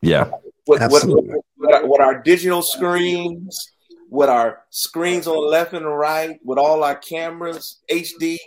yeah. 0.00 0.30
What, 0.66 0.80
what, 0.80 0.82
Absolutely. 0.82 1.34
what, 1.56 1.74
our, 1.74 1.86
what 1.86 2.00
our 2.00 2.22
digital 2.22 2.62
screens, 2.62 3.72
what 4.08 4.28
our 4.28 4.62
screens 4.70 5.26
on 5.26 5.34
the 5.34 5.40
left 5.40 5.72
and 5.72 5.84
the 5.84 5.90
right, 5.90 6.38
with 6.44 6.58
all 6.58 6.82
our 6.84 6.96
cameras, 6.96 7.80
HD. 7.90 8.38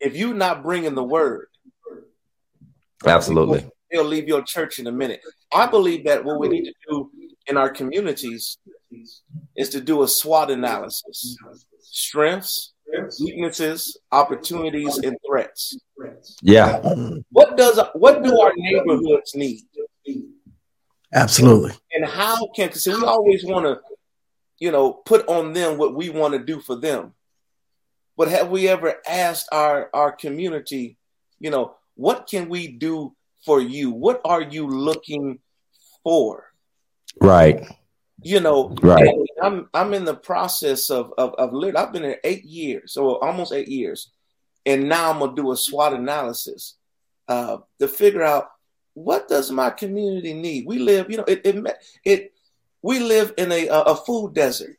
If 0.00 0.16
you're 0.16 0.34
not 0.34 0.62
bringing 0.62 0.94
the 0.94 1.04
word, 1.04 1.46
Absolutely. 3.06 3.66
they'll 3.90 4.04
leave 4.04 4.28
your 4.28 4.42
church 4.42 4.78
in 4.78 4.86
a 4.86 4.92
minute. 4.92 5.20
I 5.52 5.66
believe 5.66 6.04
that 6.04 6.24
what 6.24 6.38
we 6.38 6.48
need 6.48 6.64
to 6.64 6.74
do 6.88 7.10
in 7.46 7.56
our 7.56 7.70
communities 7.70 8.58
is 9.56 9.68
to 9.70 9.80
do 9.80 10.02
a 10.02 10.08
SWOT 10.08 10.50
analysis 10.50 11.36
strengths, 11.92 12.72
weaknesses, 13.20 13.98
opportunities, 14.12 14.98
and 14.98 15.16
threats. 15.26 15.78
Yeah. 16.42 16.80
What 17.30 17.56
does 17.56 17.80
what 17.94 18.22
do 18.22 18.40
our 18.40 18.52
neighborhoods 18.56 19.34
need? 19.34 19.62
Absolutely. 21.12 21.72
And 21.92 22.04
how 22.04 22.46
can 22.54 22.68
because 22.68 22.86
we 22.86 23.04
always 23.04 23.44
want 23.44 23.66
to, 23.66 23.80
you 24.58 24.70
know, 24.70 24.92
put 24.92 25.26
on 25.28 25.52
them 25.52 25.78
what 25.78 25.94
we 25.94 26.10
want 26.10 26.34
to 26.34 26.38
do 26.38 26.60
for 26.60 26.76
them. 26.76 27.14
But 28.16 28.28
have 28.28 28.48
we 28.50 28.68
ever 28.68 28.96
asked 29.08 29.48
our 29.50 29.90
our 29.92 30.12
community, 30.12 30.98
you 31.38 31.50
know, 31.50 31.74
what 31.94 32.28
can 32.28 32.48
we 32.48 32.68
do 32.68 33.14
for 33.44 33.60
you? 33.60 33.90
What 33.90 34.20
are 34.24 34.42
you 34.42 34.66
looking 34.68 35.40
for? 36.04 36.44
Right. 37.20 37.66
You 38.22 38.40
know, 38.40 38.76
Right. 38.82 39.08
I'm 39.42 39.68
I'm 39.72 39.94
in 39.94 40.04
the 40.04 40.14
process 40.14 40.90
of 40.90 41.12
of, 41.16 41.34
of 41.34 41.52
lit- 41.52 41.76
I've 41.76 41.92
been 41.92 42.04
here 42.04 42.20
eight 42.22 42.44
years, 42.44 42.92
so 42.92 43.16
almost 43.18 43.52
eight 43.52 43.68
years, 43.68 44.12
and 44.66 44.88
now 44.88 45.10
I'm 45.10 45.18
gonna 45.18 45.34
do 45.34 45.52
a 45.52 45.56
SWOT 45.56 45.94
analysis 45.94 46.76
uh, 47.28 47.58
to 47.78 47.88
figure 47.88 48.22
out 48.22 48.50
what 49.04 49.28
does 49.28 49.50
my 49.50 49.70
community 49.70 50.34
need. 50.34 50.66
We 50.66 50.78
live, 50.78 51.10
you 51.10 51.16
know, 51.18 51.24
it 51.26 51.40
it, 51.44 51.64
it 52.04 52.32
we 52.82 52.98
live 53.00 53.32
in 53.38 53.50
a 53.52 53.66
a 53.68 53.96
food 53.96 54.34
desert. 54.34 54.76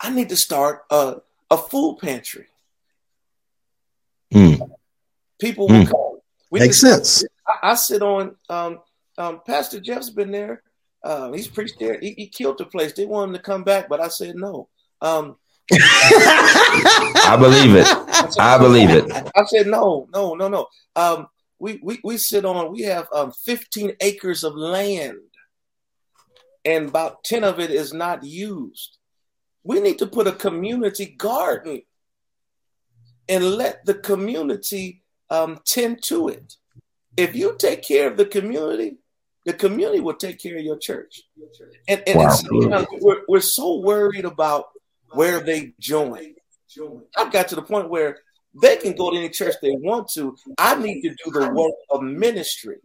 I 0.00 0.10
need 0.10 0.28
to 0.30 0.36
start 0.36 0.82
a 0.90 1.16
a 1.50 1.56
food 1.56 1.98
pantry. 2.00 2.46
Mm. 4.34 4.70
People 5.40 5.68
will 5.68 5.82
Hmm. 5.84 5.90
come. 5.90 6.18
We 6.50 6.60
Makes 6.60 6.80
to- 6.80 6.86
sense. 6.88 7.24
I, 7.46 7.70
I 7.70 7.74
sit 7.74 8.02
on 8.02 8.36
um, 8.48 8.80
um, 9.18 9.40
Pastor 9.46 9.80
Jeff's 9.80 10.10
been 10.10 10.32
there. 10.32 10.62
Uh, 11.04 11.30
he's 11.32 11.46
preached 11.46 11.78
there. 11.78 11.98
He, 12.00 12.12
he 12.16 12.26
killed 12.26 12.58
the 12.58 12.64
place. 12.64 12.92
They 12.92 13.06
want 13.06 13.28
him 13.28 13.36
to 13.36 13.42
come 13.42 13.62
back, 13.62 13.88
but 13.88 14.00
I 14.00 14.08
said 14.08 14.34
no. 14.34 14.68
Um, 15.00 15.36
I 15.72 17.36
believe 17.38 17.74
it. 17.76 17.86
I 18.38 18.58
believe 18.58 18.90
it. 18.90 19.04
I 19.36 19.44
said 19.46 19.66
no, 19.66 20.08
no, 20.12 20.34
no, 20.34 20.48
no. 20.48 20.66
Um, 20.96 21.28
we, 21.58 21.80
we 21.82 22.00
we 22.04 22.18
sit 22.18 22.44
on. 22.44 22.72
We 22.72 22.82
have 22.82 23.08
um, 23.12 23.32
15 23.44 23.92
acres 24.00 24.44
of 24.44 24.54
land, 24.54 25.18
and 26.64 26.88
about 26.88 27.24
10 27.24 27.44
of 27.44 27.60
it 27.60 27.70
is 27.70 27.92
not 27.92 28.24
used. 28.24 28.98
We 29.64 29.80
need 29.80 29.98
to 29.98 30.06
put 30.06 30.26
a 30.26 30.32
community 30.32 31.06
garden 31.06 31.82
and 33.28 33.44
let 33.56 33.84
the 33.84 33.94
community 33.94 35.02
um, 35.30 35.60
tend 35.64 36.02
to 36.04 36.28
it. 36.28 36.54
If 37.16 37.34
you 37.34 37.56
take 37.58 37.82
care 37.82 38.08
of 38.08 38.16
the 38.16 38.26
community, 38.26 38.98
the 39.44 39.54
community 39.54 40.00
will 40.00 40.14
take 40.14 40.38
care 40.40 40.56
of 40.58 40.64
your 40.64 40.78
church. 40.78 41.22
And, 41.88 42.02
and 42.06 42.18
Wow. 42.18 42.26
it's, 42.26 42.44
we're, 43.00 43.22
we're 43.26 43.40
so 43.40 43.76
worried 43.80 44.24
about 44.24 44.66
where 45.10 45.40
they 45.40 45.72
join. 45.80 46.34
I've 47.16 47.32
got 47.32 47.48
to 47.48 47.54
the 47.56 47.62
point 47.62 47.88
where 47.88 48.18
they 48.62 48.76
can 48.76 48.94
go 48.94 49.10
to 49.10 49.16
any 49.16 49.28
church 49.28 49.54
they 49.62 49.72
want 49.72 50.08
to. 50.14 50.36
I 50.58 50.74
need 50.76 51.02
to 51.02 51.10
do 51.10 51.30
the 51.32 51.50
work 51.52 51.74
of 51.90 52.02
ministry. 52.02 52.76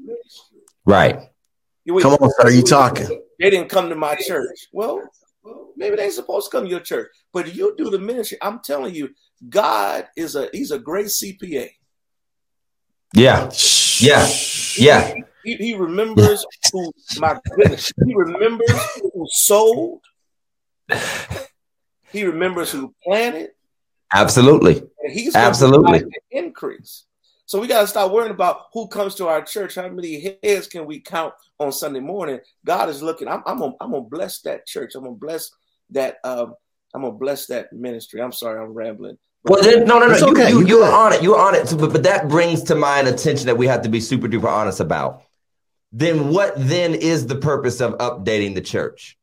Right. 0.85 1.19
You- 1.85 1.99
Come 1.99 2.13
on, 2.13 2.29
sir. 2.39 2.49
You 2.51 2.61
talking? 2.63 3.07
They 3.39 3.49
didn't 3.49 3.69
come 3.69 3.89
to 3.89 3.95
my 3.95 4.15
church. 4.15 4.67
Well, 4.71 5.01
maybe 5.75 5.95
they 5.95 6.03
ain't 6.05 6.13
supposed 6.13 6.51
to 6.51 6.57
come 6.57 6.65
to 6.65 6.69
your 6.69 6.79
church, 6.79 7.07
but 7.33 7.53
you 7.55 7.73
do 7.77 7.89
the 7.89 7.99
ministry. 7.99 8.37
I'm 8.41 8.59
telling 8.63 8.93
you, 8.93 9.09
God 9.49 10.07
is 10.15 10.35
a 10.35 10.49
he's 10.53 10.71
a 10.71 10.77
great 10.79 11.07
CPA. 11.07 11.69
Yeah. 13.13 13.49
Yeah. 13.99 14.27
Yeah. 14.77 15.13
He, 15.43 15.55
he 15.55 15.73
remembers 15.75 16.45
who 16.71 16.91
my 17.17 17.35
goodness. 17.55 17.91
He 18.05 18.13
remembers 18.15 18.79
who 19.01 19.25
sold. 19.31 20.01
He 22.11 22.23
remembers 22.25 22.71
who 22.71 22.93
planted. 23.03 23.49
Absolutely. 24.13 24.81
And 25.03 25.13
he's 25.13 25.35
Absolutely. 25.35 25.99
provide 25.99 26.13
increase. 26.31 27.05
So 27.45 27.59
we 27.59 27.67
got 27.67 27.81
to 27.81 27.87
stop 27.87 28.11
worrying 28.11 28.31
about 28.31 28.67
who 28.73 28.87
comes 28.87 29.15
to 29.15 29.27
our 29.27 29.41
church. 29.41 29.75
How 29.75 29.87
many 29.89 30.37
heads 30.43 30.67
can 30.67 30.85
we 30.85 31.01
count 31.01 31.33
on 31.59 31.71
Sunday 31.71 31.99
morning? 31.99 32.39
God 32.65 32.89
is 32.89 33.01
looking. 33.01 33.27
I'm, 33.27 33.43
I'm 33.45 33.59
gonna, 33.59 33.73
I'm 33.81 33.91
gonna 33.91 34.03
bless 34.03 34.39
that 34.41 34.65
church. 34.65 34.95
I'm 34.95 35.03
gonna 35.03 35.15
bless 35.15 35.51
that. 35.89 36.17
Um, 36.23 36.55
I'm 36.93 37.01
gonna 37.01 37.13
bless 37.13 37.47
that 37.47 37.73
ministry. 37.73 38.21
I'm 38.21 38.31
sorry, 38.31 38.61
I'm 38.61 38.73
rambling. 38.73 39.17
Well, 39.43 39.61
then, 39.63 39.85
no, 39.85 39.99
no, 39.99 40.07
no. 40.07 40.13
It's 40.13 40.21
You, 40.21 40.31
okay. 40.31 40.49
you, 40.49 40.59
You 40.61 40.67
you're 40.67 40.79
good. 40.85 40.93
on 40.93 41.13
it. 41.13 41.23
You're 41.23 41.39
on 41.39 41.55
it. 41.55 41.67
So, 41.67 41.75
but, 41.77 41.91
but 41.91 42.03
that 42.03 42.29
brings 42.29 42.63
to 42.63 42.75
mind 42.75 43.07
attention 43.07 43.47
that 43.47 43.57
we 43.57 43.67
have 43.67 43.81
to 43.81 43.89
be 43.89 43.99
super 43.99 44.27
duper 44.27 44.47
honest 44.49 44.79
about. 44.79 45.23
Then 45.91 46.29
what 46.29 46.53
then 46.55 46.93
is 46.93 47.27
the 47.27 47.35
purpose 47.35 47.81
of 47.81 47.97
updating 47.97 48.55
the 48.55 48.61
church? 48.61 49.17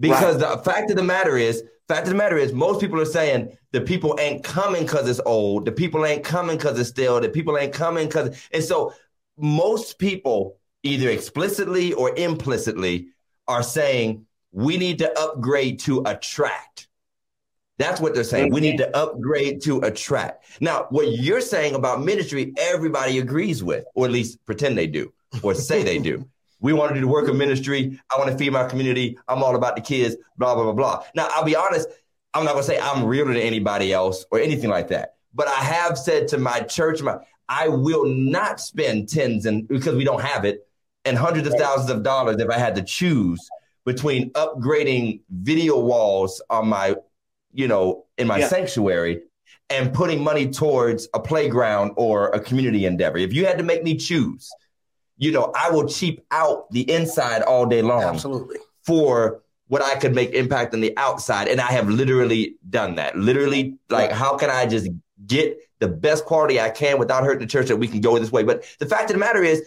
Because 0.00 0.38
the 0.38 0.58
fact 0.58 0.90
of 0.90 0.96
the 0.96 1.04
matter 1.04 1.36
is, 1.36 1.62
fact 1.88 2.06
of 2.06 2.12
the 2.12 2.16
matter 2.16 2.38
is, 2.38 2.52
most 2.52 2.80
people 2.80 3.00
are 3.00 3.04
saying 3.04 3.56
the 3.72 3.80
people 3.80 4.16
ain't 4.20 4.42
coming 4.42 4.82
because 4.82 5.08
it's 5.08 5.20
old. 5.26 5.64
The 5.64 5.72
people 5.72 6.04
ain't 6.06 6.24
coming 6.24 6.56
because 6.56 6.78
it's 6.78 6.90
stale. 6.90 7.20
The 7.20 7.28
people 7.28 7.58
ain't 7.58 7.72
coming 7.72 8.06
because, 8.06 8.48
and 8.52 8.64
so 8.64 8.94
most 9.36 9.98
people 9.98 10.58
either 10.82 11.10
explicitly 11.10 11.92
or 11.92 12.14
implicitly 12.16 13.08
are 13.48 13.62
saying 13.62 14.26
we 14.52 14.76
need 14.76 14.98
to 14.98 15.18
upgrade 15.18 15.80
to 15.80 16.02
attract. 16.06 16.88
That's 17.76 18.00
what 18.00 18.14
they're 18.14 18.22
saying. 18.22 18.52
We 18.52 18.60
need 18.60 18.78
to 18.78 18.96
upgrade 18.96 19.60
to 19.62 19.80
attract. 19.80 20.44
Now, 20.60 20.86
what 20.90 21.10
you're 21.10 21.40
saying 21.40 21.74
about 21.74 22.04
ministry, 22.04 22.52
everybody 22.56 23.18
agrees 23.18 23.64
with, 23.64 23.84
or 23.96 24.06
at 24.06 24.12
least 24.12 24.44
pretend 24.46 24.78
they 24.78 24.86
do, 24.86 25.12
or 25.42 25.54
say 25.54 25.82
they 25.82 25.98
do. 25.98 26.28
We 26.64 26.72
want 26.72 26.88
to 26.88 26.94
do 26.94 27.02
the 27.02 27.08
work 27.08 27.28
of 27.28 27.36
ministry. 27.36 28.00
I 28.10 28.18
want 28.18 28.30
to 28.32 28.38
feed 28.38 28.50
my 28.50 28.64
community. 28.66 29.18
I'm 29.28 29.42
all 29.42 29.54
about 29.54 29.76
the 29.76 29.82
kids, 29.82 30.16
blah, 30.38 30.54
blah, 30.54 30.64
blah, 30.64 30.72
blah. 30.72 31.04
Now, 31.14 31.28
I'll 31.32 31.44
be 31.44 31.54
honest, 31.54 31.86
I'm 32.32 32.42
not 32.44 32.52
going 32.52 32.64
to 32.64 32.66
say 32.66 32.80
I'm 32.80 33.04
realer 33.04 33.34
than 33.34 33.42
anybody 33.42 33.92
else 33.92 34.24
or 34.30 34.40
anything 34.40 34.70
like 34.70 34.88
that. 34.88 35.16
But 35.34 35.46
I 35.46 35.60
have 35.60 35.98
said 35.98 36.26
to 36.28 36.38
my 36.38 36.60
church, 36.60 37.02
my, 37.02 37.18
I 37.50 37.68
will 37.68 38.06
not 38.06 38.60
spend 38.60 39.10
tens 39.10 39.44
and 39.44 39.68
because 39.68 39.94
we 39.94 40.04
don't 40.04 40.22
have 40.22 40.46
it 40.46 40.66
and 41.04 41.18
hundreds 41.18 41.46
of 41.46 41.52
thousands 41.54 41.90
of 41.90 42.02
dollars 42.02 42.36
if 42.40 42.48
I 42.48 42.56
had 42.56 42.74
to 42.76 42.82
choose 42.82 43.46
between 43.84 44.30
upgrading 44.30 45.20
video 45.30 45.78
walls 45.78 46.40
on 46.48 46.66
my, 46.68 46.96
you 47.52 47.68
know, 47.68 48.06
in 48.16 48.26
my 48.26 48.38
Yeah. 48.38 48.48
sanctuary 48.48 49.20
and 49.68 49.92
putting 49.92 50.24
money 50.24 50.48
towards 50.50 51.08
a 51.12 51.20
playground 51.20 51.92
or 51.96 52.28
a 52.28 52.40
community 52.40 52.86
endeavor. 52.86 53.18
If 53.18 53.34
you 53.34 53.44
had 53.44 53.58
to 53.58 53.64
make 53.64 53.82
me 53.84 53.96
choose, 53.96 54.50
you 55.16 55.32
know, 55.32 55.52
I 55.54 55.70
will 55.70 55.86
cheap 55.86 56.24
out 56.30 56.70
the 56.70 56.90
inside 56.90 57.42
all 57.42 57.66
day 57.66 57.82
long 57.82 58.02
Absolutely. 58.02 58.56
for 58.82 59.42
what 59.68 59.82
I 59.82 59.96
could 59.96 60.14
make 60.14 60.30
impact 60.32 60.74
on 60.74 60.80
the 60.80 60.96
outside. 60.96 61.48
And 61.48 61.60
I 61.60 61.72
have 61.72 61.88
literally 61.88 62.56
done 62.68 62.96
that. 62.96 63.16
Literally, 63.16 63.78
like, 63.88 64.10
how 64.10 64.36
can 64.36 64.50
I 64.50 64.66
just 64.66 64.88
get 65.26 65.58
the 65.78 65.88
best 65.88 66.24
quality 66.24 66.60
I 66.60 66.70
can 66.70 66.98
without 66.98 67.24
hurting 67.24 67.40
the 67.40 67.46
church 67.46 67.68
that 67.68 67.76
we 67.76 67.88
can 67.88 68.00
go 68.00 68.18
this 68.18 68.32
way? 68.32 68.42
But 68.42 68.64
the 68.78 68.86
fact 68.86 69.10
of 69.10 69.14
the 69.14 69.20
matter 69.20 69.42
is, 69.42 69.66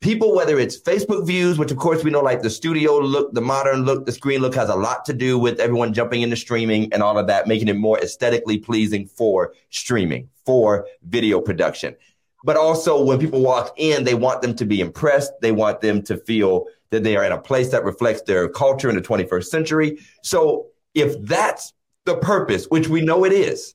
people, 0.00 0.34
whether 0.34 0.58
it's 0.58 0.80
Facebook 0.80 1.26
views, 1.26 1.58
which 1.58 1.70
of 1.70 1.76
course 1.76 2.02
we 2.02 2.10
know, 2.10 2.22
like 2.22 2.42
the 2.42 2.50
studio 2.50 2.98
look, 2.98 3.32
the 3.34 3.40
modern 3.40 3.84
look, 3.84 4.06
the 4.06 4.12
screen 4.12 4.40
look 4.40 4.54
has 4.54 4.70
a 4.70 4.74
lot 4.74 5.04
to 5.04 5.12
do 5.12 5.38
with 5.38 5.60
everyone 5.60 5.92
jumping 5.92 6.22
into 6.22 6.36
streaming 6.36 6.92
and 6.92 7.02
all 7.02 7.18
of 7.18 7.26
that, 7.26 7.46
making 7.46 7.68
it 7.68 7.76
more 7.76 7.98
aesthetically 8.00 8.58
pleasing 8.58 9.06
for 9.06 9.52
streaming, 9.68 10.28
for 10.46 10.86
video 11.02 11.40
production. 11.40 11.94
But 12.42 12.56
also, 12.56 13.02
when 13.02 13.18
people 13.18 13.42
walk 13.42 13.74
in, 13.76 14.04
they 14.04 14.14
want 14.14 14.40
them 14.42 14.54
to 14.56 14.64
be 14.64 14.80
impressed. 14.80 15.32
They 15.42 15.52
want 15.52 15.80
them 15.80 16.02
to 16.04 16.16
feel 16.16 16.66
that 16.90 17.04
they 17.04 17.16
are 17.16 17.24
in 17.24 17.32
a 17.32 17.40
place 17.40 17.70
that 17.70 17.84
reflects 17.84 18.22
their 18.22 18.48
culture 18.48 18.88
in 18.88 18.96
the 18.96 19.02
21st 19.02 19.44
century. 19.44 19.98
So, 20.22 20.66
if 20.94 21.20
that's 21.22 21.72
the 22.06 22.16
purpose, 22.16 22.66
which 22.66 22.88
we 22.88 23.02
know 23.02 23.24
it 23.24 23.32
is, 23.32 23.74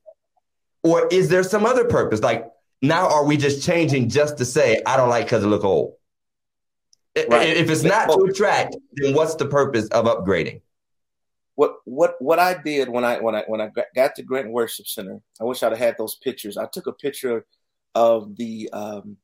or 0.83 1.07
is 1.07 1.29
there 1.29 1.43
some 1.43 1.65
other 1.65 1.85
purpose? 1.85 2.21
Like, 2.21 2.49
now 2.81 3.07
are 3.07 3.25
we 3.25 3.37
just 3.37 3.65
changing 3.65 4.09
just 4.09 4.37
to 4.39 4.45
say, 4.45 4.81
I 4.85 4.97
don't 4.97 5.09
like 5.09 5.25
because 5.25 5.43
it 5.43 5.47
look 5.47 5.63
old? 5.63 5.93
Right. 7.15 7.49
If 7.49 7.69
it's 7.69 7.83
not 7.83 8.09
to 8.09 8.25
attract, 8.29 8.75
then 8.95 9.13
what's 9.13 9.35
the 9.35 9.45
purpose 9.45 9.87
of 9.87 10.05
upgrading? 10.05 10.61
What 11.55 11.77
what 11.85 12.15
what 12.19 12.37
I 12.37 12.61
did 12.61 12.89
when 12.89 13.05
I 13.05 13.19
when 13.19 13.33
I 13.33 13.43
when 13.47 13.61
I 13.61 13.67
got- 13.67 13.85
got 13.95 14.15
to 14.15 14.23
Grant 14.23 14.51
Worship 14.51 14.87
Center, 14.87 15.21
I 15.39 15.45
wish 15.45 15.63
I'd 15.63 15.71
have 15.71 15.79
had 15.79 15.95
those 15.97 16.15
pictures. 16.15 16.57
I 16.57 16.65
took 16.65 16.87
a 16.87 16.91
picture 16.91 17.45
of 17.95 18.35
the 18.35 18.69
um, 18.73 19.17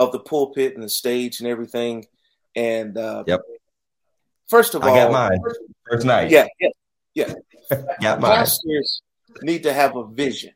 of 0.00 0.12
the 0.12 0.20
pulpit 0.20 0.74
and 0.74 0.82
the 0.82 0.88
stage 0.88 1.40
and 1.40 1.48
everything. 1.48 2.06
And 2.56 2.96
uh, 2.96 3.24
Yep. 3.26 3.40
first 4.48 4.74
of 4.74 4.82
I 4.82 4.88
all, 4.88 4.94
got 4.94 5.12
mine 5.12 5.40
first 5.90 6.06
night. 6.06 6.30
yeah, 6.30 6.46
yeah, 7.14 7.34
got 8.00 8.20
mine. 8.20 8.30
pastors 8.30 9.02
need 9.42 9.64
to 9.64 9.72
have 9.72 9.96
a 9.96 10.06
vision. 10.06 10.52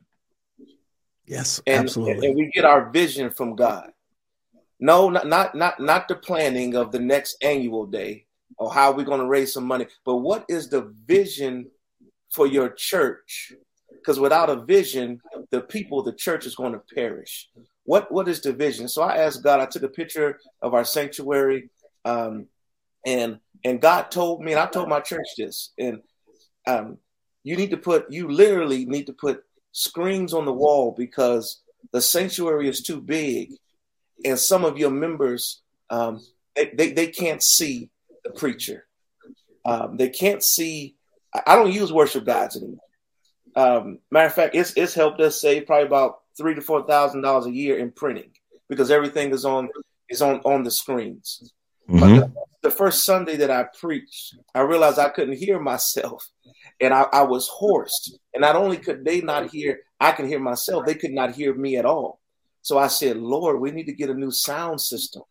Yes, 1.27 1.61
and, 1.67 1.85
absolutely. 1.85 2.29
and 2.29 2.37
we 2.37 2.51
get 2.55 2.65
our 2.65 2.91
vision 2.91 3.31
from 3.31 3.57
God. 3.57 3.91
No, 4.79 5.09
not 5.09 5.27
not 5.27 5.55
not 5.55 5.81
not 5.81 6.07
the 6.09 6.15
planning 6.15 6.77
of 6.77 6.93
the 6.93 7.01
next 7.01 7.43
annual 7.43 7.87
day 7.87 8.27
or 8.59 8.73
how 8.73 8.93
we're 8.93 9.05
going 9.05 9.21
to 9.21 9.27
raise 9.27 9.53
some 9.53 9.65
money, 9.65 9.87
but 10.05 10.17
what 10.17 10.45
is 10.49 10.69
the 10.69 10.95
vision 11.07 11.71
for 12.31 12.47
your 12.47 12.69
church? 12.71 13.53
Because 13.91 14.21
without 14.21 14.51
a 14.51 14.57
vision, 14.57 15.21
the 15.51 15.61
people, 15.61 16.03
the 16.03 16.13
church 16.13 16.47
is 16.47 16.55
going 16.55 16.73
to 16.73 16.83
perish. 16.95 17.49
What 17.85 18.11
what 18.11 18.29
is 18.29 18.41
division? 18.41 18.89
So 18.89 19.03
I 19.03 19.19
asked 19.19 19.43
God. 19.43 19.61
I 19.61 19.67
took 19.67 19.83
a 19.83 19.89
picture 19.89 20.41
of 20.61 20.75
our 20.75 20.85
sanctuary, 20.85 21.71
um, 22.05 22.47
and 23.05 23.39
and 23.65 23.81
God 23.81 24.11
told 24.11 24.43
me, 24.43 24.53
and 24.53 24.61
I 24.61 24.67
told 24.67 24.89
my 24.89 25.01
church 25.01 25.29
this, 25.39 25.73
and 25.79 26.01
um, 26.67 26.99
you 27.45 27.57
need 27.57 27.71
to 27.71 27.77
put, 27.77 28.11
you 28.11 28.29
literally 28.29 28.87
need 28.87 29.07
to 29.07 29.13
put 29.13 29.45
screens 29.73 30.35
on 30.35 30.45
the 30.45 30.53
wall 30.53 30.95
because 30.97 31.63
the 31.93 32.01
sanctuary 32.01 32.69
is 32.69 32.83
too 32.83 33.01
big 33.01 33.53
and 34.25 34.39
some 34.39 34.65
of 34.65 34.79
your 34.79 34.91
members 34.91 35.63
um, 35.91 36.21
they, 36.55 36.71
they, 36.75 36.93
they 36.93 37.07
can't 37.07 37.43
see 37.43 37.91
the 38.25 38.31
preacher 38.31 38.87
um, 39.65 39.97
they 39.97 40.09
can't 40.09 40.43
see 40.43 40.97
I- 41.35 41.43
i 41.49 41.57
don't 41.57 41.73
use 41.73 41.93
worship 41.93 42.25
guides 42.25 42.57
anymore 42.57 42.81
um, 43.57 43.99
matter 44.11 44.27
of 44.27 44.35
fact 44.35 44.55
it's, 44.55 44.73
it's 44.77 44.95
helped 44.95 45.21
us 45.21 45.41
save 45.41 45.67
probably 45.67 45.87
about 45.87 46.19
three 46.39 46.55
to 46.55 46.61
four 46.61 46.87
thousand 46.87 47.23
dollars 47.23 47.47
a 47.47 47.53
year 47.53 47.79
in 47.79 47.91
printing 47.91 48.31
because 48.69 48.91
everything 48.91 49.33
is 49.33 49.45
on 49.45 49.69
is 50.09 50.23
on 50.23 50.41
on 50.45 50.63
the 50.63 50.71
screens 50.71 51.53
But 51.89 52.11
Mhm. 52.11 52.17
the, 52.17 52.69
the 52.69 52.71
first 52.71 53.05
Sunday 53.05 53.37
that 53.37 53.51
I 53.51 53.67
preached, 53.81 54.35
I 54.55 54.61
realized 54.61 54.99
I 54.99 55.09
couldn't 55.09 55.39
hear 55.39 55.59
myself, 55.61 56.23
and 56.81 56.93
I, 56.93 57.03
I 57.13 57.23
was 57.23 57.49
hoarse. 57.49 58.19
And 58.35 58.43
not 58.43 58.57
only 58.57 58.77
could 58.77 59.05
they 59.05 59.21
not 59.21 59.51
hear, 59.51 59.81
I 60.01 60.13
can 60.13 60.27
hear 60.29 60.41
myself. 60.41 60.85
They 60.85 60.95
could 60.97 61.13
not 61.13 61.35
hear 61.35 61.55
me 61.55 61.77
at 61.77 61.85
all. 61.87 62.21
So 62.63 62.77
I 62.79 62.89
said, 62.89 63.17
Lord, 63.19 63.61
we 63.61 63.71
need 63.71 63.87
to 63.87 63.95
get 63.95 64.11
a 64.11 64.15
new 64.15 64.33
sound 64.33 64.81
system 64.81 65.23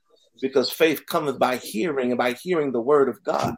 because 0.41 0.71
faith 0.71 1.05
cometh 1.07 1.38
by 1.38 1.57
hearing 1.57 2.11
and 2.11 2.17
by 2.17 2.34
hearing 2.41 2.71
the 2.71 2.82
word 2.82 3.09
of 3.09 3.21
God. 3.23 3.53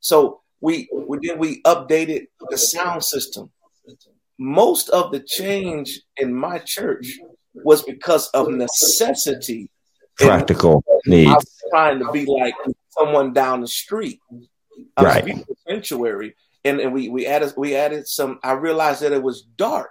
So 0.00 0.40
we, 0.60 0.88
we 0.92 1.18
then 1.22 1.38
we 1.38 1.62
updated 1.62 2.26
the 2.50 2.56
sound 2.58 3.04
system. 3.04 3.50
Most 4.38 4.88
of 4.90 5.10
the 5.12 5.20
change 5.20 6.00
in 6.16 6.32
my 6.34 6.58
church 6.58 7.18
was 7.54 7.82
because 7.82 8.28
of 8.30 8.48
necessity. 8.48 9.70
Practical 10.16 10.84
I 10.88 10.98
needs. 11.06 11.30
was 11.34 11.62
trying 11.70 11.98
to 12.00 12.10
be 12.12 12.24
like 12.26 12.54
someone 12.90 13.32
down 13.32 13.60
the 13.60 13.68
street. 13.68 14.20
I 14.96 15.02
was 15.02 15.14
Right. 15.14 15.28
a 15.28 15.44
sanctuary, 15.68 16.34
and, 16.64 16.80
and 16.80 16.92
we 16.92 17.08
we 17.08 17.26
added 17.26 17.52
we 17.56 17.74
added 17.76 18.06
some. 18.08 18.38
I 18.42 18.52
realized 18.52 19.02
that 19.02 19.12
it 19.12 19.22
was 19.22 19.42
dark. 19.56 19.90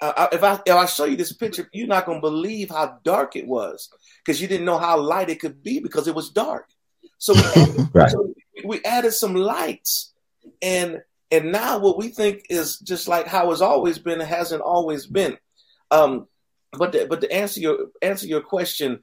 Uh, 0.00 0.28
if 0.32 0.42
I 0.42 0.54
if 0.66 0.74
I 0.74 0.86
show 0.86 1.04
you 1.04 1.16
this 1.16 1.32
picture, 1.32 1.68
you're 1.72 1.86
not 1.86 2.06
gonna 2.06 2.20
believe 2.20 2.70
how 2.70 2.98
dark 3.04 3.36
it 3.36 3.46
was 3.46 3.88
because 4.24 4.40
you 4.40 4.48
didn't 4.48 4.66
know 4.66 4.78
how 4.78 4.98
light 4.98 5.30
it 5.30 5.40
could 5.40 5.62
be 5.62 5.78
because 5.78 6.08
it 6.08 6.14
was 6.14 6.30
dark. 6.30 6.68
So 7.18 7.34
we 7.34 7.40
added, 7.62 7.88
Right. 7.94 8.10
so 8.10 8.34
we 8.64 8.82
added 8.84 9.12
some 9.12 9.34
lights, 9.34 10.12
and 10.60 11.02
and 11.32 11.50
now 11.50 11.78
what 11.78 11.96
we 11.96 12.08
think 12.08 12.46
is 12.50 12.78
just 12.78 13.08
like 13.08 13.26
how 13.26 13.50
it's 13.50 13.62
always 13.62 13.98
been, 13.98 14.20
hasn't 14.20 14.60
always 14.60 15.06
been. 15.06 15.38
Um, 15.90 16.28
but 16.78 16.92
to, 16.92 17.06
but 17.06 17.22
to 17.22 17.32
answer 17.32 17.60
your 17.60 17.78
answer 18.02 18.26
your 18.26 18.42
question, 18.42 19.02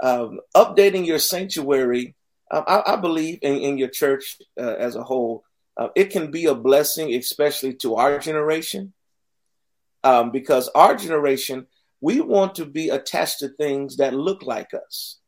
um, 0.00 0.40
updating 0.54 1.06
your 1.06 1.18
sanctuary, 1.18 2.14
um, 2.50 2.64
I, 2.66 2.82
I 2.86 2.96
believe 2.96 3.38
in, 3.42 3.56
in 3.56 3.78
your 3.78 3.88
church 3.88 4.36
uh, 4.58 4.74
as 4.78 4.94
a 4.94 5.02
whole, 5.02 5.42
uh, 5.76 5.88
it 5.96 6.10
can 6.10 6.30
be 6.30 6.44
a 6.46 6.54
blessing, 6.54 7.14
especially 7.14 7.74
to 7.76 7.96
our 7.96 8.18
generation, 8.18 8.92
um, 10.04 10.30
because 10.30 10.68
our 10.74 10.94
generation 10.94 11.66
we 12.02 12.20
want 12.20 12.54
to 12.54 12.64
be 12.64 12.88
attached 12.88 13.40
to 13.40 13.48
things 13.48 13.96
that 13.96 14.14
look 14.14 14.42
like 14.42 14.72
us. 14.74 15.18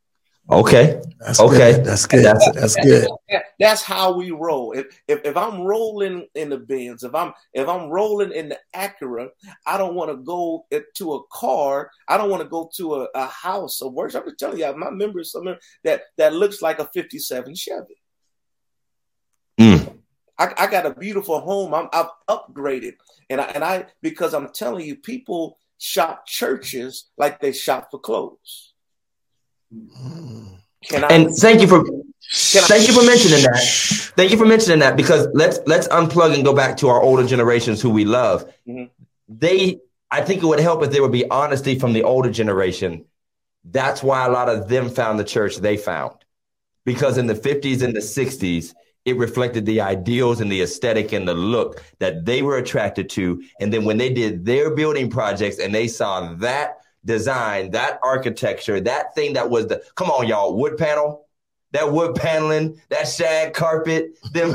Okay. 0.49 1.01
That's 1.19 1.39
Okay. 1.39 1.73
Good. 1.73 1.85
That's 1.85 2.05
good. 2.05 2.25
That's- 2.25 2.53
That's 2.53 2.75
good. 2.75 3.07
That- 3.29 3.45
that's 3.59 3.81
how 3.81 4.11
we 4.11 4.31
roll. 4.31 4.73
If, 4.73 4.87
if 5.07 5.21
if 5.23 5.37
I'm 5.37 5.61
rolling 5.61 6.27
in 6.35 6.49
the 6.49 6.57
Benz, 6.57 7.03
if 7.03 7.15
I'm 7.15 7.33
if 7.53 7.67
I'm 7.67 7.89
rolling 7.89 8.33
in 8.33 8.49
the 8.49 8.59
Acura, 8.75 9.29
I 9.65 9.77
don't 9.77 9.95
want 9.95 10.11
to 10.11 10.17
go 10.17 10.65
to 10.95 11.13
a 11.13 11.23
car. 11.31 11.89
I 12.09 12.17
don't 12.17 12.29
want 12.29 12.43
to 12.43 12.49
go 12.49 12.69
to 12.75 12.95
a, 12.95 13.07
a 13.15 13.25
house 13.27 13.81
of 13.81 13.93
worship. 13.93 14.23
I'm 14.23 14.27
just 14.29 14.39
telling 14.39 14.59
you, 14.59 14.75
my 14.75 14.89
members, 14.89 15.31
some 15.31 15.55
that 15.85 16.01
that 16.17 16.33
looks 16.33 16.61
like 16.61 16.79
a 16.79 16.89
'57 16.93 17.55
Chevy. 17.55 17.95
Mm. 19.59 19.97
I, 20.37 20.53
I 20.57 20.67
got 20.67 20.85
a 20.85 20.93
beautiful 20.93 21.39
home. 21.39 21.73
I'm 21.73 21.87
I've 21.93 22.09
upgraded, 22.29 22.95
and 23.29 23.39
I 23.39 23.45
and 23.45 23.63
I 23.63 23.85
because 24.01 24.33
I'm 24.33 24.49
telling 24.51 24.85
you, 24.85 24.97
people 24.97 25.57
shop 25.77 26.25
churches 26.27 27.05
like 27.17 27.39
they 27.39 27.53
shop 27.53 27.89
for 27.91 27.99
clothes. 27.99 28.72
Can 30.89 31.03
I? 31.03 31.07
And 31.07 31.31
thank 31.35 31.61
you 31.61 31.67
for 31.67 31.83
thank 32.31 32.87
you 32.87 32.93
for 32.93 33.05
mentioning 33.05 33.41
that. 33.43 34.11
Thank 34.15 34.31
you 34.31 34.37
for 34.37 34.45
mentioning 34.45 34.79
that 34.79 34.95
because 34.95 35.27
let's 35.33 35.59
let's 35.65 35.87
unplug 35.87 36.33
and 36.33 36.43
go 36.43 36.53
back 36.53 36.77
to 36.77 36.89
our 36.89 37.01
older 37.01 37.25
generations 37.25 37.81
who 37.81 37.89
we 37.89 38.05
love. 38.05 38.51
Mhm. 38.67 38.89
They, 39.29 39.79
I 40.11 40.21
think 40.21 40.43
it 40.43 40.45
would 40.45 40.59
help 40.59 40.83
if 40.83 40.91
there 40.91 41.01
would 41.01 41.11
be 41.11 41.29
honesty 41.29 41.79
from 41.79 41.93
the 41.93 42.03
older 42.03 42.29
generation. 42.29 43.05
That's 43.63 44.03
why 44.03 44.25
a 44.25 44.29
lot 44.29 44.49
of 44.49 44.67
them 44.67 44.89
found 44.89 45.19
the 45.19 45.23
church 45.23 45.57
they 45.57 45.77
found, 45.77 46.15
because 46.85 47.17
in 47.17 47.27
the 47.27 47.35
fifties 47.35 47.81
and 47.81 47.95
the 47.95 48.01
sixties, 48.01 48.75
it 49.05 49.17
reflected 49.17 49.65
the 49.65 49.81
ideals 49.81 50.41
and 50.41 50.51
the 50.51 50.61
aesthetic 50.61 51.13
and 51.13 51.27
the 51.27 51.33
look 51.33 51.81
that 51.99 52.25
they 52.25 52.41
were 52.41 52.57
attracted 52.57 53.09
to. 53.11 53.43
And 53.59 53.71
then 53.73 53.85
when 53.85 53.97
they 53.97 54.13
did 54.13 54.45
their 54.45 54.75
building 54.75 55.09
projects 55.09 55.59
and 55.59 55.73
they 55.73 55.87
saw 55.87 56.33
that 56.35 56.77
design, 57.05 57.71
that 57.71 57.99
architecture, 58.03 58.79
that 58.81 59.15
thing 59.15 59.33
that 59.33 59.49
was 59.49 59.67
the 59.67 59.83
come 59.95 60.09
on, 60.09 60.27
y'all, 60.27 60.55
wood 60.55 60.77
panel, 60.77 61.23
that 61.73 61.91
wood 61.91 62.15
paneling, 62.15 62.79
that 62.89 63.07
shag 63.07 63.53
carpet, 63.53 64.15
them, 64.31 64.53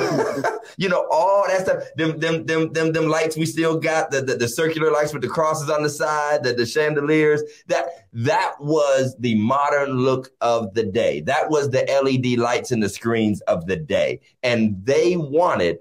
you 0.76 0.88
know, 0.88 1.07
all 1.11 1.44
that 1.49 1.62
stuff, 1.62 1.82
them, 1.96 2.18
them, 2.20 2.46
them, 2.46 2.72
them, 2.72 2.92
them 2.92 3.09
lights 3.09 3.36
we 3.36 3.44
still 3.44 3.78
got, 3.78 4.11
the, 4.11 4.22
the, 4.22 4.36
the 4.36 4.49
circular 4.49 4.90
lights 4.90 5.12
with 5.12 5.22
the 5.22 5.28
crosses 5.28 5.68
on 5.68 5.82
the 5.82 5.90
side, 5.90 6.44
the, 6.44 6.53
the 6.53 6.64
chandeliers, 6.64 7.42
that, 7.66 7.86
that 8.12 8.55
was 8.61 9.16
the 9.18 9.34
modern 9.34 9.90
look 9.90 10.30
of 10.40 10.72
the 10.74 10.84
day. 10.84 11.20
That 11.22 11.51
was 11.51 11.70
the 11.70 11.84
LED 12.03 12.38
lights 12.38 12.70
and 12.70 12.82
the 12.82 12.88
screens 12.88 13.40
of 13.42 13.66
the 13.66 13.76
day. 13.76 14.20
And 14.44 14.84
they 14.86 15.16
wanted, 15.16 15.80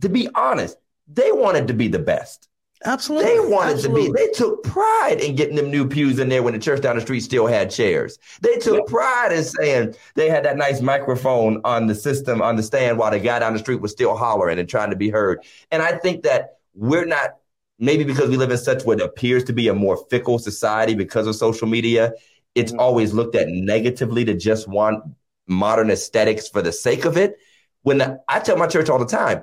to 0.00 0.08
be 0.08 0.28
honest, 0.34 0.76
they 1.06 1.30
wanted 1.30 1.68
to 1.68 1.74
be 1.74 1.86
the 1.86 2.00
best. 2.00 2.48
Absolutely. 2.84 3.30
They 3.30 3.40
wanted 3.40 3.74
Absolutely. 3.74 4.06
to 4.06 4.12
be. 4.12 4.18
They 4.18 4.32
took 4.32 4.62
pride 4.64 5.20
in 5.20 5.36
getting 5.36 5.56
them 5.56 5.70
new 5.70 5.86
pews 5.88 6.18
in 6.18 6.28
there 6.28 6.42
when 6.42 6.52
the 6.54 6.58
church 6.58 6.80
down 6.82 6.96
the 6.96 7.02
street 7.02 7.20
still 7.20 7.46
had 7.46 7.70
chairs. 7.70 8.18
They 8.40 8.56
took 8.56 8.86
pride 8.86 9.32
in 9.32 9.44
saying 9.44 9.94
they 10.14 10.28
had 10.28 10.44
that 10.44 10.56
nice 10.56 10.80
microphone 10.80 11.60
on 11.64 11.86
the 11.86 11.94
system, 11.94 12.42
on 12.42 12.56
the 12.56 12.62
stand, 12.62 12.98
while 12.98 13.10
the 13.10 13.20
guy 13.20 13.38
down 13.38 13.52
the 13.52 13.58
street 13.58 13.80
was 13.80 13.92
still 13.92 14.16
hollering 14.16 14.58
and 14.58 14.68
trying 14.68 14.90
to 14.90 14.96
be 14.96 15.10
heard. 15.10 15.40
And 15.70 15.82
I 15.82 15.96
think 15.98 16.22
that 16.24 16.58
we're 16.74 17.04
not, 17.04 17.36
maybe 17.78 18.04
because 18.04 18.28
we 18.30 18.36
live 18.36 18.50
in 18.50 18.58
such 18.58 18.84
what 18.84 19.00
appears 19.00 19.44
to 19.44 19.52
be 19.52 19.68
a 19.68 19.74
more 19.74 20.04
fickle 20.10 20.38
society 20.38 20.94
because 20.94 21.26
of 21.26 21.36
social 21.36 21.68
media, 21.68 22.12
it's 22.54 22.72
Mhm. 22.72 22.78
always 22.80 23.12
looked 23.12 23.34
at 23.34 23.48
negatively 23.48 24.24
to 24.24 24.34
just 24.34 24.68
want 24.68 25.02
modern 25.46 25.90
aesthetics 25.90 26.48
for 26.48 26.62
the 26.62 26.72
sake 26.72 27.04
of 27.04 27.16
it. 27.16 27.36
When 27.82 27.98
the, 27.98 28.20
I 28.28 28.38
tell 28.40 28.56
my 28.56 28.66
church 28.68 28.88
all 28.88 28.98
the 28.98 29.06
time, 29.06 29.42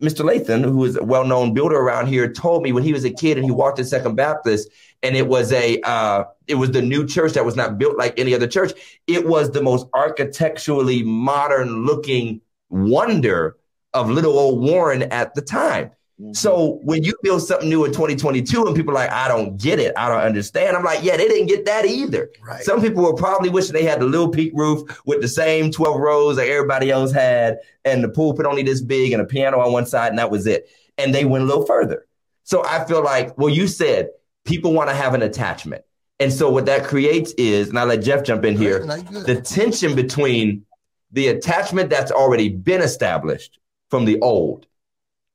Mr. 0.00 0.24
Lathan, 0.24 0.62
who 0.62 0.84
is 0.84 0.96
a 0.96 1.02
well-known 1.02 1.54
builder 1.54 1.76
around 1.76 2.06
here, 2.06 2.30
told 2.30 2.62
me 2.62 2.72
when 2.72 2.82
he 2.82 2.92
was 2.92 3.04
a 3.04 3.10
kid 3.10 3.38
and 3.38 3.44
he 3.44 3.50
walked 3.50 3.78
in 3.78 3.84
Second 3.84 4.14
Baptist, 4.14 4.68
and 5.02 5.16
it 5.16 5.26
was 5.26 5.52
a 5.52 5.80
uh, 5.82 6.24
it 6.46 6.56
was 6.56 6.70
the 6.72 6.82
new 6.82 7.06
church 7.06 7.32
that 7.32 7.44
was 7.44 7.56
not 7.56 7.78
built 7.78 7.96
like 7.96 8.18
any 8.18 8.34
other 8.34 8.46
church. 8.46 8.72
It 9.06 9.26
was 9.26 9.50
the 9.50 9.62
most 9.62 9.86
architecturally 9.94 11.02
modern-looking 11.02 12.42
wonder 12.68 13.56
of 13.94 14.10
little 14.10 14.38
old 14.38 14.62
Warren 14.62 15.04
at 15.04 15.34
the 15.34 15.42
time. 15.42 15.90
So 16.32 16.80
when 16.82 17.04
you 17.04 17.14
build 17.22 17.42
something 17.42 17.68
new 17.68 17.84
in 17.84 17.92
2022 17.92 18.64
and 18.64 18.74
people 18.74 18.92
are 18.92 18.94
like, 18.94 19.10
I 19.10 19.28
don't 19.28 19.58
get 19.60 19.78
it, 19.78 19.92
I 19.98 20.08
don't 20.08 20.22
understand, 20.22 20.74
I'm 20.74 20.82
like, 20.82 21.02
yeah, 21.02 21.18
they 21.18 21.28
didn't 21.28 21.48
get 21.48 21.66
that 21.66 21.84
either. 21.84 22.30
Right. 22.42 22.62
Some 22.64 22.80
people 22.80 23.02
were 23.02 23.12
probably 23.12 23.50
wishing 23.50 23.74
they 23.74 23.82
had 23.82 24.00
the 24.00 24.06
little 24.06 24.30
peak 24.30 24.52
roof 24.54 24.98
with 25.04 25.20
the 25.20 25.28
same 25.28 25.70
12 25.70 26.00
rows 26.00 26.36
that 26.36 26.48
everybody 26.48 26.90
else 26.90 27.12
had, 27.12 27.58
and 27.84 28.02
the 28.02 28.08
pulpit 28.08 28.46
only 28.46 28.62
this 28.62 28.80
big 28.80 29.12
and 29.12 29.20
a 29.20 29.26
piano 29.26 29.60
on 29.60 29.72
one 29.72 29.84
side, 29.84 30.08
and 30.08 30.18
that 30.18 30.30
was 30.30 30.46
it. 30.46 30.70
And 30.96 31.14
they 31.14 31.26
went 31.26 31.44
a 31.44 31.46
little 31.46 31.66
further. 31.66 32.06
So 32.44 32.64
I 32.64 32.86
feel 32.86 33.04
like, 33.04 33.36
well, 33.36 33.50
you 33.50 33.68
said 33.68 34.08
people 34.44 34.72
want 34.72 34.88
to 34.88 34.96
have 34.96 35.12
an 35.12 35.20
attachment. 35.20 35.82
And 36.18 36.32
so 36.32 36.48
what 36.48 36.64
that 36.64 36.84
creates 36.84 37.32
is, 37.32 37.68
and 37.68 37.78
I'll 37.78 37.86
let 37.86 38.02
Jeff 38.02 38.24
jump 38.24 38.46
in 38.46 38.56
here, 38.56 38.86
the 38.86 39.42
tension 39.44 39.94
between 39.94 40.64
the 41.12 41.28
attachment 41.28 41.90
that's 41.90 42.10
already 42.10 42.48
been 42.48 42.80
established 42.80 43.58
from 43.90 44.06
the 44.06 44.18
old 44.20 44.66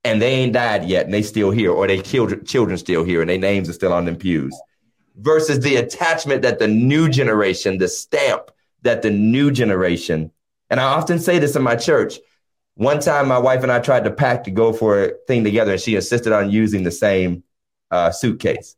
and 0.04 0.20
they 0.20 0.32
ain't 0.32 0.52
died 0.52 0.84
yet 0.84 1.04
and 1.04 1.14
they 1.14 1.22
still 1.22 1.50
here 1.50 1.70
or 1.70 1.86
they 1.86 2.00
children 2.00 2.44
children 2.44 2.76
still 2.76 3.04
here 3.04 3.20
and 3.20 3.30
their 3.30 3.38
names 3.38 3.68
are 3.68 3.74
still 3.74 3.92
on 3.92 4.04
them 4.04 4.16
pews. 4.16 4.54
Versus 5.16 5.60
the 5.60 5.76
attachment 5.76 6.42
that 6.42 6.58
the 6.58 6.68
new 6.68 7.08
generation 7.08 7.78
the 7.78 7.88
stamp 7.88 8.50
that 8.82 9.02
the 9.02 9.10
new 9.10 9.50
generation 9.50 10.30
and 10.70 10.80
i 10.80 10.84
often 10.84 11.18
say 11.18 11.38
this 11.38 11.54
in 11.54 11.62
my 11.62 11.76
church 11.76 12.18
one 12.74 12.98
time 12.98 13.28
my 13.28 13.38
wife 13.38 13.62
and 13.62 13.70
i 13.70 13.78
tried 13.78 14.04
to 14.04 14.10
pack 14.10 14.44
to 14.44 14.50
go 14.50 14.72
for 14.72 15.04
a 15.04 15.12
thing 15.26 15.44
together 15.44 15.72
and 15.72 15.80
she 15.80 15.94
insisted 15.94 16.32
on 16.32 16.50
using 16.50 16.82
the 16.82 16.90
same 16.90 17.44
uh, 17.90 18.10
suitcase 18.10 18.74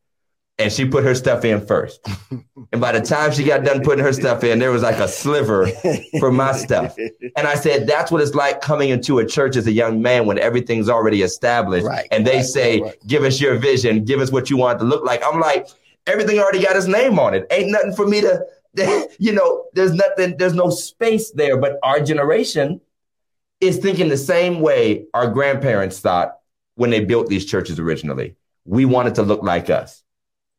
and 0.58 0.72
she 0.72 0.84
put 0.84 1.04
her 1.04 1.14
stuff 1.14 1.44
in 1.44 1.64
first 1.66 2.00
and 2.72 2.80
by 2.80 2.92
the 2.92 3.00
time 3.00 3.32
she 3.32 3.44
got 3.44 3.64
done 3.64 3.82
putting 3.82 4.04
her 4.04 4.12
stuff 4.12 4.44
in 4.44 4.58
there 4.58 4.70
was 4.70 4.82
like 4.82 4.98
a 4.98 5.08
sliver 5.08 5.66
for 6.20 6.30
my 6.30 6.52
stuff 6.52 6.96
and 7.36 7.48
I 7.48 7.56
said, 7.56 7.86
that's 7.86 8.12
what 8.12 8.22
it's 8.22 8.34
like 8.34 8.60
coming 8.60 8.90
into 8.90 9.18
a 9.18 9.26
church 9.26 9.56
as 9.56 9.66
a 9.66 9.72
young 9.72 10.00
man 10.00 10.26
when 10.26 10.38
everything's 10.38 10.88
already 10.88 11.22
established. 11.22 11.86
Right, 11.86 12.06
and 12.12 12.26
they 12.26 12.36
right, 12.36 12.44
say, 12.44 12.80
right, 12.80 13.06
give 13.06 13.24
us 13.24 13.40
your 13.40 13.56
vision, 13.56 14.04
give 14.04 14.20
us 14.20 14.30
what 14.30 14.50
you 14.50 14.56
want 14.56 14.78
to 14.78 14.84
look 14.84 15.04
like. 15.04 15.22
I'm 15.24 15.40
like, 15.40 15.66
everything 16.06 16.38
already 16.38 16.62
got 16.62 16.76
his 16.76 16.86
name 16.86 17.18
on 17.18 17.34
it. 17.34 17.46
Ain't 17.50 17.72
nothing 17.72 17.94
for 17.94 18.06
me 18.06 18.20
to, 18.20 18.46
you 19.18 19.32
know, 19.32 19.64
there's 19.74 19.92
nothing, 19.92 20.36
there's 20.36 20.54
no 20.54 20.70
space 20.70 21.32
there. 21.32 21.56
But 21.56 21.78
our 21.82 22.00
generation 22.00 22.80
is 23.60 23.78
thinking 23.78 24.08
the 24.08 24.16
same 24.16 24.60
way 24.60 25.06
our 25.12 25.28
grandparents 25.28 25.98
thought 25.98 26.38
when 26.76 26.90
they 26.90 27.04
built 27.04 27.28
these 27.28 27.46
churches 27.46 27.80
originally. 27.80 28.36
We 28.64 28.84
wanted 28.84 29.16
to 29.16 29.22
look 29.22 29.42
like 29.42 29.70
us. 29.70 30.03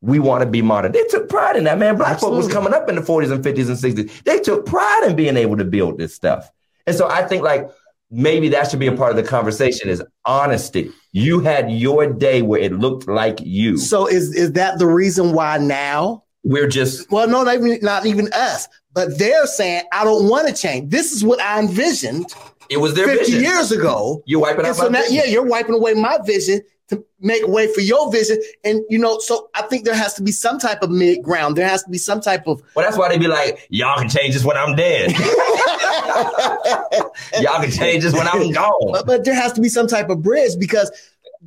We 0.05 0.19
want 0.19 0.43
to 0.43 0.49
be 0.49 0.61
modern. 0.61 0.91
They 0.91 1.03
took 1.05 1.27
pride 1.29 1.55
in 1.55 1.63
that, 1.63 1.79
man. 1.79 1.97
Black 1.97 2.19
folk 2.19 2.33
was 2.33 2.47
coming 2.47 2.73
up 2.73 2.87
in 2.89 2.95
the 2.95 3.01
40s 3.01 3.31
and 3.31 3.43
50s 3.43 3.67
and 3.67 3.77
60s. 4.07 4.23
They 4.23 4.39
took 4.39 4.65
pride 4.65 5.03
in 5.07 5.15
being 5.15 5.35
able 5.35 5.57
to 5.57 5.65
build 5.65 5.97
this 5.97 6.13
stuff. 6.13 6.49
And 6.85 6.95
so 6.95 7.09
I 7.09 7.23
think 7.23 7.41
like 7.43 7.67
maybe 8.11 8.49
that 8.49 8.69
should 8.69 8.79
be 8.79 8.87
a 8.87 8.95
part 8.95 9.09
of 9.09 9.17
the 9.17 9.23
conversation 9.23 9.89
is 9.89 10.03
honesty. 10.25 10.91
You 11.11 11.39
had 11.39 11.71
your 11.71 12.05
day 12.05 12.43
where 12.43 12.61
it 12.61 12.73
looked 12.73 13.07
like 13.07 13.39
you. 13.41 13.77
So 13.77 14.05
is 14.07 14.33
is 14.35 14.51
that 14.53 14.77
the 14.79 14.85
reason 14.87 15.33
why 15.33 15.57
now 15.57 16.23
We're 16.43 16.67
just 16.67 17.09
well, 17.11 17.27
no, 17.27 17.43
not 17.43 17.55
even, 17.55 17.79
not 17.81 18.05
even 18.05 18.31
us, 18.33 18.67
but 18.93 19.17
they're 19.17 19.47
saying, 19.47 19.83
I 19.91 20.03
don't 20.03 20.29
want 20.29 20.47
to 20.47 20.53
change. 20.53 20.91
This 20.91 21.11
is 21.11 21.23
what 21.23 21.41
I 21.41 21.59
envisioned 21.59 22.27
it 22.69 22.77
was 22.77 22.93
their 22.93 23.07
50 23.07 23.25
vision. 23.25 23.43
years 23.43 23.71
ago. 23.71 24.23
You're 24.25 24.41
wiping 24.41 24.65
out 24.65 24.75
so 24.75 24.83
my 24.83 24.89
now, 24.89 25.01
vision. 25.01 25.15
yeah, 25.15 25.25
you're 25.25 25.45
wiping 25.45 25.75
away 25.75 25.93
my 25.95 26.19
vision 26.25 26.61
to 26.89 27.03
make 27.19 27.47
way 27.47 27.71
for 27.73 27.81
your 27.81 28.11
vision. 28.11 28.37
And, 28.63 28.81
you 28.89 28.99
know, 28.99 29.17
so 29.19 29.49
I 29.55 29.63
think 29.63 29.85
there 29.85 29.95
has 29.95 30.13
to 30.15 30.23
be 30.23 30.31
some 30.31 30.59
type 30.59 30.81
of 30.83 30.91
mid 30.91 31.23
ground. 31.23 31.55
There 31.55 31.67
has 31.67 31.83
to 31.83 31.89
be 31.89 31.97
some 31.97 32.21
type 32.21 32.43
of, 32.47 32.61
Well, 32.75 32.85
that's 32.85 32.97
why 32.97 33.09
they 33.09 33.17
be 33.17 33.27
like, 33.27 33.65
y'all 33.69 33.97
can 33.97 34.09
change 34.09 34.33
this 34.35 34.43
when 34.45 34.57
I'm 34.57 34.75
dead. 34.75 35.11
y'all 37.41 37.61
can 37.61 37.71
change 37.71 38.03
this 38.03 38.13
when 38.13 38.27
I'm 38.27 38.51
gone. 38.51 38.91
but, 38.91 39.05
but 39.05 39.25
there 39.25 39.35
has 39.35 39.53
to 39.53 39.61
be 39.61 39.69
some 39.69 39.87
type 39.87 40.09
of 40.09 40.21
bridge 40.21 40.51
because 40.59 40.91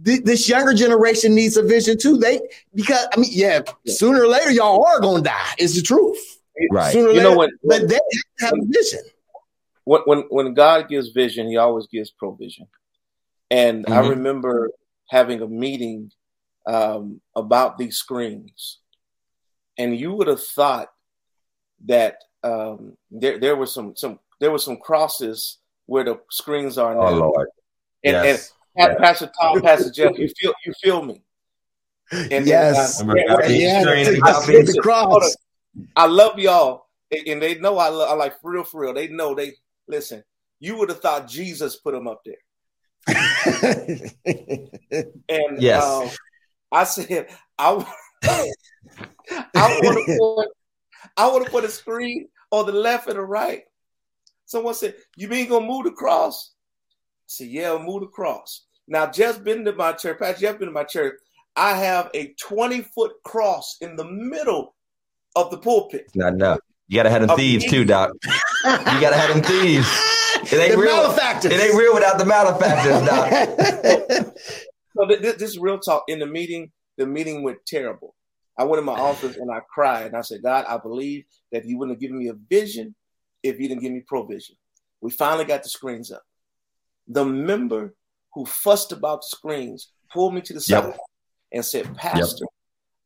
th- 0.05 0.23
this 0.25 0.49
younger 0.49 0.75
generation 0.75 1.35
needs 1.35 1.57
a 1.57 1.63
vision 1.63 1.99
too. 1.99 2.17
They, 2.17 2.41
because, 2.75 3.07
I 3.17 3.21
mean, 3.21 3.31
yeah, 3.33 3.61
sooner 3.87 4.23
or 4.23 4.29
later, 4.29 4.51
y'all 4.51 4.85
are 4.85 5.01
going 5.01 5.23
to 5.23 5.29
die. 5.29 5.55
It's 5.59 5.75
the 5.75 5.83
truth. 5.83 6.19
Right. 6.73 6.93
Sooner 6.93 7.11
or 7.11 7.13
You 7.13 7.23
know 7.23 7.29
later, 7.31 7.37
what- 7.39 7.51
But 7.63 7.89
they 7.89 8.01
have 8.41 8.53
a 8.55 8.67
vision. 8.67 9.01
when 9.85 10.01
when 10.07 10.19
when 10.31 10.55
God 10.55 10.89
gives 10.89 11.11
vision, 11.11 11.49
He 11.49 11.57
always 11.57 11.87
gives 11.87 12.11
provision. 12.11 12.67
And 13.51 13.87
I 13.87 14.03
Mhm. 14.03 14.11
remember 14.11 14.71
having 15.09 15.43
a 15.43 15.47
meeting 15.47 16.11
um, 16.67 17.21
about 17.35 17.79
these 17.79 17.97
screens, 17.97 18.79
and 19.79 19.97
you 19.99 20.13
would 20.13 20.27
have 20.29 20.43
thought 20.43 20.89
that 21.87 22.19
um, 22.43 22.97
there 23.11 23.39
there 23.39 23.57
were 23.57 23.67
some 23.67 23.95
some 23.97 24.19
there 24.41 24.51
were 24.51 24.59
some 24.59 24.77
crosses 24.77 25.59
where 25.87 26.05
the 26.05 26.21
screens 26.31 26.79
are 26.79 26.95
now. 26.95 27.01
Oh 27.09 27.15
Lord. 27.15 27.49
and, 28.05 28.13
Yes. 28.15 28.53
and 28.77 28.97
Pa- 28.97 29.03
Pastor 29.03 29.31
Tom, 29.41 29.61
Pastor 29.63 29.91
Jeff, 29.91 30.17
you 30.19 30.29
feel 30.39 30.53
you 30.67 30.73
feel 30.83 31.03
me? 31.03 31.23
And, 32.31 32.47
Yes. 32.47 33.01
uh, 33.03 33.15
yeah, 33.15 33.37
Big 33.37 33.61
Yeah, 33.61 33.83
screen 33.83 34.05
to- 34.07 34.13
and 34.15 34.17
to 34.25 34.33
copy. 34.33 34.53
get 34.53 34.67
the 34.67 34.81
cross. 34.81 35.37
I 35.97 36.07
love 36.07 36.39
y'all, 36.39 36.87
and 37.11 37.27
and 37.29 37.43
they 37.43 37.55
know 37.59 37.79
I, 37.79 37.89
love, 37.89 38.11
I 38.11 38.15
like 38.15 38.41
for 38.41 38.51
real, 38.53 38.65
for 38.65 38.81
real. 38.83 38.95
They 38.95 39.09
know 39.09 39.35
they 39.35 39.55
listen. 39.89 40.23
You 40.61 40.77
would 40.79 40.89
have 40.91 41.01
thought 41.01 41.29
Jesus 41.29 41.77
put 41.77 41.93
them 41.95 42.09
up 42.09 42.21
there. 42.25 42.35
And 45.29 45.61
Yes. 45.61 45.85
um, 45.85 46.09
I 46.71 46.85
said, 46.85 47.29
I, 47.59 47.85
I 48.23 49.81
want 49.83 50.07
to 50.07 50.17
put, 50.19 50.49
I 51.17 51.29
want 51.29 51.45
to 51.45 51.51
put 51.51 51.65
a 51.65 51.69
screen 51.69 52.29
on 52.51 52.67
the 52.67 52.73
left 52.73 53.09
and 53.09 53.17
the 53.17 53.23
right. 53.23 53.63
Someone 54.47 54.75
said, 54.75 54.95
"You 55.17 55.29
mean 55.29 55.49
gonna 55.49 55.67
move 55.67 55.85
the 55.85 55.91
cross?" 55.91 56.53
I 56.57 57.27
said, 57.27 57.49
"Yeah, 57.49 57.73
I'll 57.73 57.83
move 57.83 58.01
the 58.01 58.07
cross." 58.07 58.65
Now, 58.87 59.11
just 59.11 59.45
been 59.45 59.65
to 59.67 59.73
my 59.73 59.93
church, 59.93 60.19
Pastor 60.19 60.41
Jeff 60.41 60.59
been 60.59 60.69
to 60.69 60.73
my 60.73 60.85
church. 60.85 61.15
I 61.55 61.77
have 61.77 62.11
a 62.15 62.35
twenty 62.41 62.81
foot 62.81 63.13
cross 63.25 63.77
in 63.81 63.97
the 63.97 64.07
middle 64.07 64.75
of 65.37 65.51
the 65.51 65.59
pulpit. 65.59 66.07
Not 66.15 66.33
enough. 66.33 66.61
You 66.89 66.97
gotta 66.97 67.11
have 67.11 67.27
them 67.27 67.37
thieves 67.37 67.67
too, 67.67 67.85
Doc. 67.85 68.13
You 68.23 68.31
gotta 68.65 69.17
have 69.17 69.29
them 69.29 69.43
thieves. 69.43 69.87
It 70.53 70.59
ain't 70.59 70.73
The 70.73 70.79
real. 70.79 70.97
malefactors. 70.97 71.53
It 71.53 71.61
ain't 71.61 71.75
real 71.75 71.95
without 71.95 72.19
the 72.19 72.25
malefactors, 72.27 73.07
Doc. 73.07 74.35
So 74.97 75.07
th- 75.07 75.23
th- 75.23 75.37
this 75.37 75.51
is 75.51 75.59
real 75.59 75.79
talk. 75.79 76.03
In 76.09 76.19
the 76.19 76.27
meeting, 76.27 76.73
the 76.97 77.07
meeting 77.07 77.45
went 77.45 77.59
terrible. 77.67 78.17
I 78.59 78.65
went 78.65 78.81
in 78.81 78.85
my 78.85 78.95
office 78.95 79.37
and 79.37 79.49
I 79.49 79.61
cried 79.73 80.07
and 80.07 80.17
I 80.17 80.23
said, 80.23 80.43
God, 80.43 80.65
I 80.69 80.77
believe 80.79 81.25
that 81.53 81.65
you 81.65 81.79
wouldn't 81.79 81.95
have 81.97 82.01
given 82.01 82.19
me 82.19 82.27
a 82.29 82.35
vision 82.51 82.97
if 83.45 83.61
you 83.61 83.69
didn't 83.69 83.83
give 83.83 83.93
me 83.93 84.01
provision. 84.01 84.57
We 85.01 85.13
finally 85.13 85.45
got 85.45 85.63
the 85.63 85.69
screens 85.69 86.11
up. 86.11 86.23
The 87.07 87.25
member 87.25 87.95
who 88.35 88.45
fussed 88.45 88.91
about 88.91 89.21
the 89.21 89.29
screens 89.37 89.93
pulled 90.13 90.35
me 90.35 90.41
to 90.41 90.53
the 90.55 90.65
Yep. 90.67 90.83
side 90.85 90.95
and 91.53 91.65
said, 91.65 91.95
Pastor, 91.95 92.47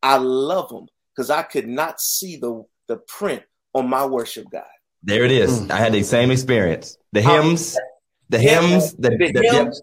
I 0.03 0.17
love 0.17 0.71
them 0.71 0.87
because 1.15 1.29
I 1.29 1.43
could 1.43 1.69
not 1.69 2.01
see 2.01 2.37
the, 2.37 2.65
the 2.89 2.97
print 2.97 3.43
on 3.75 3.87
my 3.91 4.07
worship 4.07 4.47
guide. 4.51 4.63
There 5.03 5.25
it 5.25 5.33
is. 5.33 5.61
Mm. 5.63 5.71
I 5.71 5.77
had 5.79 5.93
the 5.93 6.03
same 6.03 6.31
experience. 6.31 6.97
The 7.13 7.21
Um, 7.25 7.45
hymns, 7.47 7.79
the 8.29 8.39
hymns, 8.39 8.95
the, 8.95 9.11
the 9.11 9.33
the- 9.33 9.43
yep. 9.43 9.53
hymns. 9.55 9.83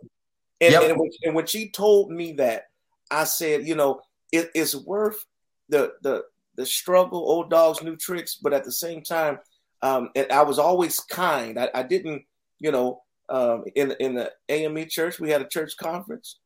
And, 0.62 0.74
Yep. 0.74 0.84
and, 0.84 1.00
when, 1.00 1.10
and 1.24 1.36
when 1.36 1.46
she 1.46 1.70
told 1.70 2.12
me 2.12 2.34
that, 2.34 2.64
I 3.12 3.24
said, 3.24 3.66
you 3.68 3.76
know, 3.76 4.02
it, 4.32 4.50
it's 4.54 4.76
worth 4.76 5.26
the 5.70 5.94
the 6.02 6.24
the 6.56 6.66
struggle, 6.66 7.20
old 7.20 7.50
dogs, 7.50 7.82
new 7.82 7.96
tricks, 7.96 8.36
but 8.36 8.54
at 8.54 8.66
the 8.66 8.72
same 8.72 9.02
time, 9.02 9.40
um, 9.82 10.10
and 10.16 10.30
I 10.32 10.42
was 10.44 10.60
always 10.60 11.00
kind. 11.00 11.58
I, 11.58 11.70
I 11.74 11.84
didn't, 11.84 12.24
you 12.60 12.72
know, 12.72 13.02
um, 13.30 13.64
in 13.76 13.92
in 14.00 14.16
the 14.16 14.32
AME 14.50 14.88
church, 14.90 15.20
we 15.20 15.30
had 15.32 15.42
a 15.42 15.48
church 15.48 15.78
conference, 15.78 16.40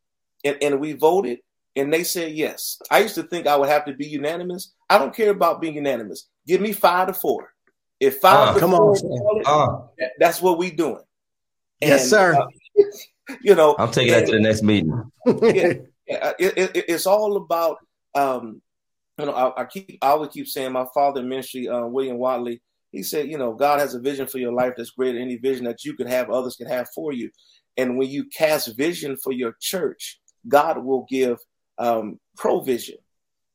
and, 0.46 0.58
and 0.62 0.80
we 0.80 0.94
voted, 0.94 1.40
and 1.76 1.92
they 1.92 2.04
said 2.04 2.34
yes. 2.34 2.78
I 2.92 3.00
used 3.00 3.16
to 3.16 3.24
think 3.24 3.48
I 3.48 3.56
would 3.58 3.70
have 3.70 3.86
to 3.86 3.94
be 3.94 4.06
unanimous. 4.08 4.74
I 4.90 5.00
don't 5.00 5.16
care 5.16 5.32
about 5.32 5.60
being 5.62 5.76
unanimous. 5.76 6.28
Give 6.46 6.62
me 6.62 6.72
five 6.74 7.08
to 7.08 7.14
four. 7.14 7.53
If 8.04 8.20
five 8.20 8.56
Uh, 8.56 8.60
come 8.60 8.74
on, 8.74 8.96
it, 8.96 9.48
Uh, 9.48 9.88
that's 10.20 10.42
what 10.42 10.58
we 10.58 10.72
doing. 10.72 11.04
Yes, 11.82 12.10
sir. 12.10 12.36
uh, 12.36 12.48
you 13.42 13.56
know, 13.56 13.76
I'm 13.78 13.92
taking 13.92 14.14
that 14.14 14.26
to 14.28 14.34
the 14.34 14.40
next 14.40 14.64
meeting. 14.64 15.12
yeah, 15.26 15.74
yeah, 16.08 16.34
it, 16.40 16.58
it, 16.58 16.86
it's 16.88 17.06
all 17.06 17.38
about 17.38 17.78
um, 18.16 18.62
you 19.18 19.26
know 19.26 19.32
I, 19.34 19.62
I 19.62 19.66
keep 19.66 19.98
I 20.02 20.08
always 20.08 20.30
keep 20.32 20.48
saying 20.48 20.72
my 20.72 20.86
father 20.94 21.22
in 21.22 21.30
ministry 21.30 21.68
uh, 21.68 21.86
William 21.86 22.18
Watley 22.18 22.62
he 22.92 23.04
said 23.04 23.28
you 23.28 23.38
know 23.38 23.54
God 23.54 23.80
has 23.80 23.96
a 23.96 24.00
vision 24.00 24.28
for 24.28 24.40
your 24.40 24.54
life 24.54 24.74
that's 24.76 24.92
greater 24.92 25.14
than 25.14 25.24
any 25.24 25.38
vision 25.38 25.66
that 25.66 25.84
you 25.84 25.96
could 25.96 26.08
have 26.08 26.30
others 26.30 26.56
can 26.56 26.68
have 26.68 26.90
for 26.94 27.14
you 27.14 27.30
and 27.78 27.98
when 27.98 28.10
you 28.10 28.26
cast 28.26 28.76
vision 28.76 29.18
for 29.18 29.32
your 29.32 29.56
church 29.60 30.20
God 30.48 30.84
will 30.84 31.06
give 31.10 31.38
um, 31.78 32.20
provision 32.38 32.98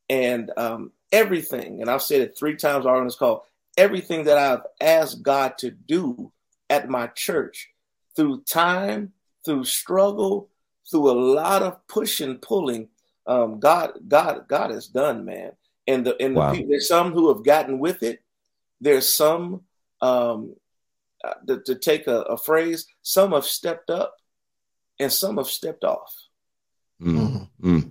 and 0.08 0.50
um, 0.56 0.92
everything 1.12 1.80
and 1.80 1.90
I've 1.90 2.02
said 2.02 2.20
it 2.20 2.38
three 2.38 2.56
times 2.56 2.86
already 2.86 3.00
on 3.00 3.06
this 3.06 3.16
call 3.16 3.44
everything 3.78 4.24
that 4.24 4.36
I've 4.36 4.66
asked 4.80 5.22
God 5.22 5.56
to 5.58 5.70
do 5.70 6.32
at 6.68 6.90
my 6.90 7.06
church 7.06 7.70
through 8.14 8.42
time 8.42 9.12
through 9.44 9.64
struggle 9.64 10.50
through 10.90 11.10
a 11.10 11.12
lot 11.12 11.62
of 11.62 11.86
push 11.86 12.20
and 12.20 12.40
pulling, 12.40 12.88
um, 13.26 13.60
God, 13.60 13.92
God, 14.06 14.46
God 14.48 14.70
has 14.70 14.86
done, 14.86 15.24
man. 15.24 15.52
And 15.86 16.06
the 16.06 16.20
and 16.20 16.34
Wow. 16.34 16.50
the 16.50 16.56
people, 16.58 16.70
there's 16.70 16.88
some 16.88 17.12
who 17.12 17.32
have 17.32 17.44
gotten 17.44 17.78
with 17.78 18.02
it. 18.02 18.22
There's 18.80 19.14
some 19.14 19.62
um, 20.00 20.54
uh, 21.24 21.34
to, 21.46 21.60
to 21.60 21.74
take 21.74 22.06
a, 22.06 22.20
a 22.22 22.36
phrase. 22.36 22.86
Some 23.02 23.32
have 23.32 23.44
stepped 23.44 23.90
up, 23.90 24.14
and 25.00 25.12
some 25.12 25.38
have 25.38 25.48
stepped 25.48 25.84
off. 25.84 26.14
Mm, 27.00 27.48
mm. 27.62 27.90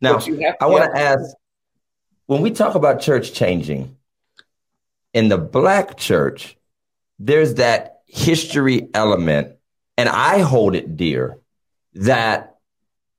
Now, 0.00 0.14
But 0.14 0.26
you 0.26 0.38
have 0.40 0.56
I 0.60 0.66
want 0.66 0.92
to 0.92 1.00
ask 1.00 1.34
when 2.26 2.42
we 2.42 2.50
talk 2.50 2.74
about 2.74 3.00
church 3.00 3.32
changing 3.32 3.96
in 5.16 5.28
the 5.28 5.38
black 5.38 5.96
church, 5.96 6.58
there's 7.18 7.54
that 7.54 8.02
history 8.04 8.90
element, 8.92 9.56
and 9.96 10.10
I 10.10 10.40
hold 10.40 10.74
it 10.74 10.94
dear 10.94 11.38
that 11.94 12.56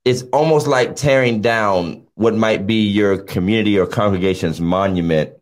it's 0.04 0.22
almost 0.32 0.68
like 0.68 0.94
tearing 0.94 1.40
down 1.40 2.06
what 2.14 2.36
might 2.36 2.68
be 2.68 2.86
your 2.86 3.18
community 3.18 3.80
or 3.80 3.84
congregation's 3.84 4.60
monument 4.60 5.32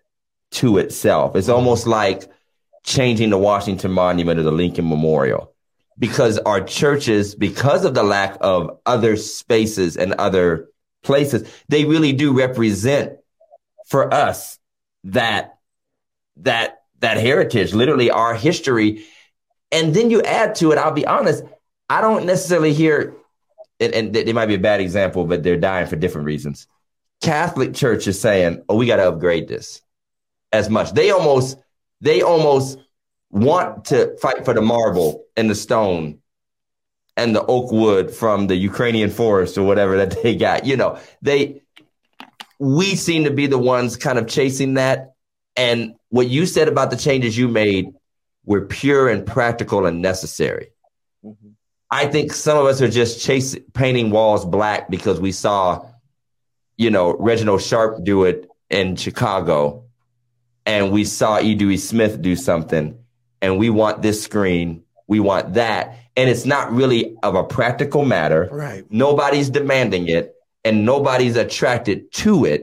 to 0.53 0.79
itself. 0.79 1.37
It's 1.37 1.51
almost 1.51 1.87
like 1.87 2.25
changing 2.85 3.29
the 3.29 3.39
Washington 3.39 3.93
Monument 3.93 4.41
or 4.41 4.43
the 4.43 4.51
Lincoln 4.51 4.89
Memorial 4.89 5.53
because 5.99 6.39
our 6.39 6.63
churches, 6.63 7.35
because 7.35 7.85
of 7.85 7.93
the 7.93 8.03
lack 8.03 8.39
of 8.41 8.79
other 8.87 9.19
spaces 9.19 9.99
and 9.99 10.15
other 10.15 10.71
places, 11.03 11.47
they 11.69 11.85
really 11.85 12.15
do 12.15 12.33
represent 12.33 13.19
for 13.85 14.13
us 14.15 14.59
that 15.05 15.56
that 16.39 16.83
that 17.01 17.19
heritage, 17.19 17.75
literally 17.75 18.11
our 18.11 18.35
history. 18.35 19.05
And 19.71 19.95
then 19.95 20.11
you 20.11 20.23
add 20.23 20.55
to 20.57 20.73
it, 20.73 20.79
I'll 20.79 20.93
be 20.93 21.07
honest, 21.07 21.45
I 21.89 22.01
don't 22.01 22.25
necessarily 22.25 22.73
hear, 22.73 23.15
and, 23.79 23.93
and 23.93 24.15
they 24.15 24.33
might 24.33 24.47
be 24.47 24.55
a 24.55 24.59
bad 24.59 24.81
example, 24.81 25.25
but 25.25 25.43
they're 25.43 25.57
dying 25.57 25.87
for 25.87 25.97
different 25.97 26.27
reasons. 26.27 26.67
Catholic 27.21 27.75
Church 27.75 28.07
is 28.07 28.21
saying, 28.21 28.63
"Oh, 28.69 28.77
we 28.77 28.87
got 28.87 28.97
to 28.97 29.09
upgrade 29.09 29.49
this." 29.49 29.83
As 30.53 30.71
much 30.71 30.93
they 30.93 31.11
almost 31.11 31.59
they 32.01 32.23
almost 32.23 32.79
want 33.31 33.87
to 33.87 34.17
fight 34.19 34.45
for 34.45 34.55
the 34.55 34.63
marble 34.63 35.25
and 35.37 35.51
the 35.51 35.55
stone 35.55 36.19
and 37.17 37.35
the 37.35 37.45
oak 37.45 37.73
wood 37.73 38.11
from 38.11 38.47
the 38.47 38.57
Ukrainian 38.57 39.11
forest 39.11 39.59
or 39.59 39.65
whatever 39.65 39.97
that 39.97 40.23
they 40.23 40.37
got. 40.37 40.67
You 40.67 40.77
know, 40.77 40.99
they 41.23 41.63
we 42.59 42.95
seem 42.95 43.25
to 43.25 43.31
be 43.31 43.47
the 43.47 43.59
ones 43.59 43.97
kind 43.97 44.19
of 44.19 44.27
chasing 44.27 44.75
that. 44.75 45.15
And 45.57 45.96
what 46.11 46.29
you 46.29 46.47
said 46.47 46.69
about 46.69 46.91
the 46.91 46.97
changes 46.97 47.37
you 47.37 47.49
made 47.49 47.87
were 48.45 48.67
pure 48.67 49.09
and 49.09 49.27
practical 49.27 49.87
and 49.87 50.01
necessary. 50.01 50.69
Mhm. 51.25 51.55
I 51.91 52.07
think 52.07 52.33
some 52.33 52.59
of 52.59 52.67
us 52.67 52.81
are 52.81 52.89
just 52.89 53.21
chasing 53.21 53.63
painting 53.73 54.11
walls 54.11 54.45
black 54.45 54.91
because 54.91 55.21
we 55.21 55.33
saw, 55.33 55.85
you 56.77 56.91
know, 56.91 57.17
Reginald 57.17 57.63
Sharpe 57.63 58.03
do 58.05 58.25
it 58.25 58.49
in 58.71 58.97
Chicago, 58.97 59.85
and 60.65 60.91
we 60.93 61.05
saw 61.05 61.41
E. 61.41 61.55
Dewey 61.55 61.77
Smith 61.77 62.21
do 62.21 62.35
something, 62.37 62.99
and 63.41 63.59
we 63.59 63.71
want 63.71 64.03
this 64.03 64.23
screen, 64.23 64.83
we 65.07 65.21
want 65.21 65.55
that, 65.55 65.97
and 66.17 66.29
it's 66.29 66.45
not 66.45 66.73
really 66.73 67.17
of 67.23 67.35
a 67.37 67.45
practical 67.45 68.05
matter. 68.05 68.49
Right. 68.51 68.85
Nobody's 68.91 69.49
demanding 69.51 70.09
it, 70.09 70.35
and 70.65 70.85
nobody's 70.85 71.37
attracted 71.37 72.13
to 72.15 72.45
it. 72.45 72.63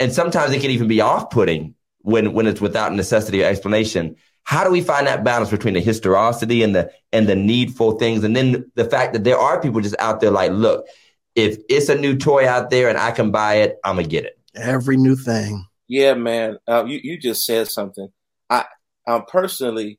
and 0.00 0.12
sometimes 0.12 0.52
it 0.52 0.60
can 0.60 0.72
even 0.72 0.88
be 0.88 1.00
off-putting 1.00 1.72
when 2.04 2.34
when 2.34 2.46
it's 2.46 2.60
without 2.60 2.92
necessity 2.92 3.42
or 3.42 3.46
explanation. 3.46 4.16
How 4.44 4.62
do 4.62 4.70
we 4.70 4.82
find 4.82 5.06
that 5.06 5.24
balance 5.24 5.50
between 5.50 5.74
the 5.74 5.80
historicity 5.80 6.62
and 6.62 6.74
the 6.74 6.92
and 7.12 7.26
the 7.26 7.34
need 7.34 7.74
for 7.74 7.98
things, 7.98 8.22
and 8.24 8.36
then 8.36 8.70
the 8.74 8.84
fact 8.84 9.14
that 9.14 9.24
there 9.24 9.38
are 9.38 9.60
people 9.60 9.80
just 9.80 9.96
out 9.98 10.20
there 10.20 10.30
like, 10.30 10.52
look, 10.52 10.86
if 11.34 11.58
it's 11.68 11.88
a 11.88 11.94
new 11.94 12.16
toy 12.16 12.46
out 12.46 12.70
there 12.70 12.88
and 12.88 12.98
I 12.98 13.10
can 13.10 13.30
buy 13.30 13.56
it, 13.56 13.78
I'm 13.84 13.96
gonna 13.96 14.06
get 14.06 14.26
it. 14.26 14.38
Every 14.54 14.96
new 14.96 15.16
thing. 15.16 15.66
Yeah, 15.88 16.14
man. 16.14 16.58
Uh, 16.68 16.84
you 16.84 17.00
you 17.02 17.18
just 17.18 17.44
said 17.44 17.68
something. 17.68 18.08
I 18.50 18.66
um, 19.06 19.24
personally, 19.26 19.98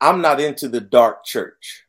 I'm 0.00 0.20
not 0.20 0.40
into 0.40 0.68
the 0.68 0.80
dark 0.80 1.24
church. 1.24 1.84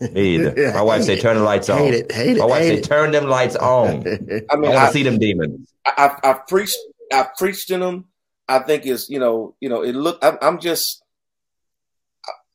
Me 0.00 0.36
either. 0.36 0.72
My 0.74 0.82
wife 0.82 1.02
say 1.04 1.18
turn 1.18 1.36
the 1.36 1.42
lights 1.42 1.68
on. 1.68 1.78
Hate 1.78 1.94
it. 1.94 2.12
Hate 2.12 2.36
it. 2.36 2.40
My 2.40 2.46
wife 2.46 2.62
hate 2.62 2.68
say 2.68 2.78
it. 2.78 2.84
turn 2.84 3.10
them 3.10 3.26
lights 3.26 3.56
on. 3.56 4.06
I 4.06 4.42
I 4.50 4.56
mean, 4.56 4.70
want 4.70 4.76
I, 4.76 4.86
to 4.86 4.92
see 4.92 5.02
them 5.02 5.18
demons. 5.18 5.72
I, 5.84 6.16
I, 6.22 6.30
I 6.30 6.32
preached, 6.48 6.78
I 7.12 7.28
preached 7.36 7.70
in 7.70 7.80
them. 7.80 8.06
I 8.48 8.60
think 8.60 8.86
is, 8.86 9.10
you 9.10 9.18
know, 9.18 9.56
you 9.60 9.68
know, 9.68 9.82
it 9.82 9.94
look. 9.94 10.18
I'm, 10.22 10.38
I'm 10.40 10.60
just 10.60 11.02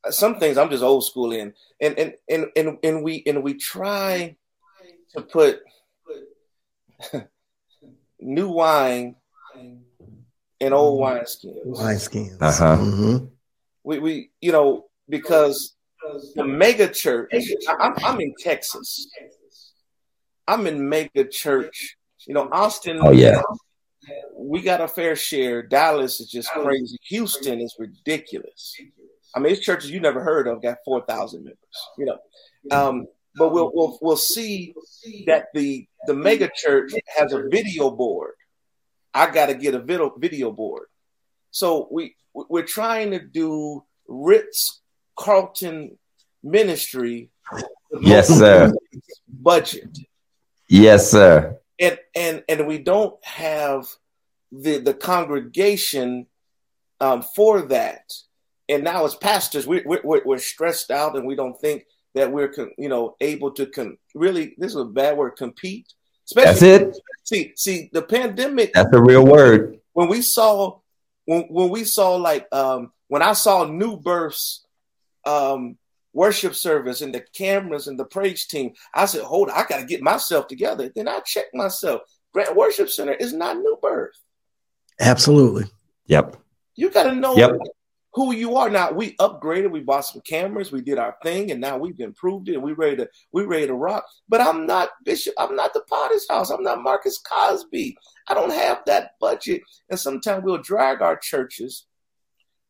some 0.09 0.39
things. 0.39 0.57
I'm 0.57 0.69
just 0.69 0.83
old 0.83 1.05
school 1.05 1.31
in, 1.31 1.53
and 1.79 1.97
and 1.99 2.13
and 2.29 2.45
and 2.55 2.77
and 2.83 3.03
we 3.03 3.23
and 3.25 3.43
we 3.43 3.55
try 3.55 4.35
to 5.15 5.21
put 5.21 5.59
new 8.19 8.49
wine 8.49 9.15
in 10.59 10.73
old 10.73 10.99
wine 10.99 11.25
skins. 11.25 11.55
wineskins. 11.65 12.37
Wineskins. 12.39 12.41
Uh-huh. 12.41 12.77
Mhm. 12.77 13.31
We 13.83 13.99
we 13.99 14.29
you 14.39 14.51
know 14.51 14.85
because 15.09 15.75
the 16.35 16.45
mega 16.45 16.87
church. 16.87 17.31
I, 17.67 17.75
I'm 17.79 17.93
I'm 18.05 18.19
in 18.21 18.33
Texas. 18.39 19.07
I'm 20.47 20.67
in 20.67 20.87
mega 20.87 21.25
church. 21.25 21.97
You 22.25 22.35
know, 22.35 22.49
Austin. 22.51 22.99
Oh, 23.01 23.11
yeah. 23.11 23.41
We 24.35 24.61
got 24.61 24.81
a 24.81 24.87
fair 24.87 25.15
share. 25.15 25.61
Dallas 25.61 26.19
is 26.19 26.29
just 26.29 26.49
crazy. 26.51 26.97
Houston 27.03 27.59
is 27.59 27.75
ridiculous. 27.77 28.75
I 29.35 29.39
mean, 29.39 29.53
it's 29.53 29.61
churches 29.61 29.91
you 29.91 29.99
never 29.99 30.21
heard 30.23 30.47
of 30.47 30.61
got 30.61 30.77
four 30.83 31.03
thousand 31.05 31.43
members. 31.43 31.57
You 31.97 32.05
know, 32.05 32.17
um, 32.71 33.07
but 33.35 33.51
we'll 33.51 33.71
we'll 33.73 33.97
we'll 34.01 34.17
see 34.17 34.73
that 35.27 35.47
the 35.53 35.87
the 36.07 36.13
mega 36.13 36.49
church 36.53 36.91
has 37.17 37.33
a 37.33 37.47
video 37.49 37.91
board. 37.91 38.33
I 39.13 39.29
got 39.29 39.47
to 39.47 39.53
get 39.53 39.75
a 39.75 39.79
video 39.79 40.13
video 40.17 40.51
board. 40.51 40.87
So 41.51 41.87
we 41.91 42.15
we're 42.33 42.65
trying 42.65 43.11
to 43.11 43.19
do 43.19 43.83
Ritz 44.07 44.81
Carlton 45.17 45.97
ministry. 46.43 47.29
Yes, 48.01 48.27
sir. 48.27 48.71
Budget 49.27 49.97
Yes, 50.73 51.11
sir. 51.11 51.59
And 51.81 51.99
and 52.15 52.43
and 52.47 52.67
we 52.67 52.77
don't 52.77 53.15
have 53.25 53.87
the 54.51 54.77
the 54.77 54.93
congregation 54.93 56.27
um, 57.01 57.23
for 57.23 57.63
that. 57.63 58.13
And 58.69 58.83
now 58.85 59.03
as 59.03 59.15
pastors, 59.15 59.67
we, 59.67 59.81
we, 59.85 59.99
we're 60.03 60.21
we're 60.23 60.37
stressed 60.37 60.91
out, 60.91 61.17
and 61.17 61.25
we 61.27 61.35
don't 61.35 61.59
think 61.59 61.83
that 62.15 62.31
we're 62.31 62.47
con, 62.49 62.71
you 62.77 62.87
know 62.87 63.17
able 63.19 63.51
to 63.51 63.65
con, 63.65 63.97
really. 64.15 64.55
This 64.57 64.71
is 64.71 64.77
a 64.77 64.85
bad 64.85 65.17
word. 65.17 65.31
Compete. 65.31 65.87
That's 66.33 66.61
Especially, 66.61 66.87
it. 66.87 66.97
See, 67.23 67.53
see, 67.57 67.89
the 67.91 68.03
pandemic 68.03 68.71
That's 68.73 68.93
a 68.93 69.01
real 69.01 69.25
word. 69.25 69.79
when 69.93 70.07
we 70.07 70.21
saw 70.21 70.79
when 71.25 71.41
when 71.49 71.69
we 71.69 71.83
saw 71.83 72.15
like 72.15 72.47
um 72.53 72.91
when 73.07 73.21
I 73.21 73.33
saw 73.33 73.65
New 73.65 73.97
Birth's 73.97 74.65
um 75.25 75.77
worship 76.13 76.55
service 76.55 77.01
and 77.01 77.13
the 77.13 77.23
cameras 77.33 77.87
and 77.87 77.99
the 77.99 78.05
praise 78.05 78.45
team, 78.45 78.73
I 78.93 79.05
said, 79.05 79.21
hold 79.23 79.49
on, 79.49 79.57
I 79.57 79.65
gotta 79.67 79.85
get 79.85 80.01
myself 80.01 80.47
together. 80.47 80.91
Then 80.93 81.07
I 81.07 81.19
checked 81.21 81.53
myself. 81.53 82.01
Grant 82.33 82.55
Worship 82.55 82.89
Center 82.89 83.13
is 83.13 83.33
not 83.33 83.57
New 83.57 83.77
Birth. 83.81 84.15
Absolutely. 84.99 85.65
Yep. 86.05 86.37
You 86.75 86.89
gotta 86.89 87.13
know 87.13 87.35
Yep. 87.35 87.57
who 88.13 88.33
you 88.33 88.55
are. 88.55 88.69
Now 88.69 88.91
we 88.91 89.15
upgraded, 89.17 89.71
we 89.71 89.79
bought 89.81 90.05
some 90.05 90.21
cameras, 90.21 90.71
we 90.71 90.81
did 90.81 90.97
our 90.97 91.15
thing, 91.23 91.51
and 91.51 91.61
now 91.61 91.77
we've 91.77 91.99
improved 91.99 92.49
it 92.49 92.55
and 92.55 92.63
we 92.63 92.73
ready 92.73 92.97
to 92.97 93.09
we 93.31 93.43
ready 93.43 93.67
to 93.67 93.73
rock. 93.73 94.05
But 94.29 94.41
I'm 94.41 94.65
not 94.65 94.89
Bishop, 95.03 95.33
I'm 95.37 95.55
not 95.55 95.73
the 95.73 95.81
Potter's 95.89 96.25
house, 96.29 96.49
I'm 96.49 96.63
not 96.63 96.83
Marcus 96.83 97.19
Cosby. 97.19 97.97
I 98.27 98.33
don't 98.33 98.53
have 98.53 98.81
that 98.85 99.11
budget. 99.19 99.61
And 99.89 99.99
sometimes 99.99 100.43
we'll 100.43 100.61
drag 100.61 101.01
our 101.01 101.17
churches 101.17 101.85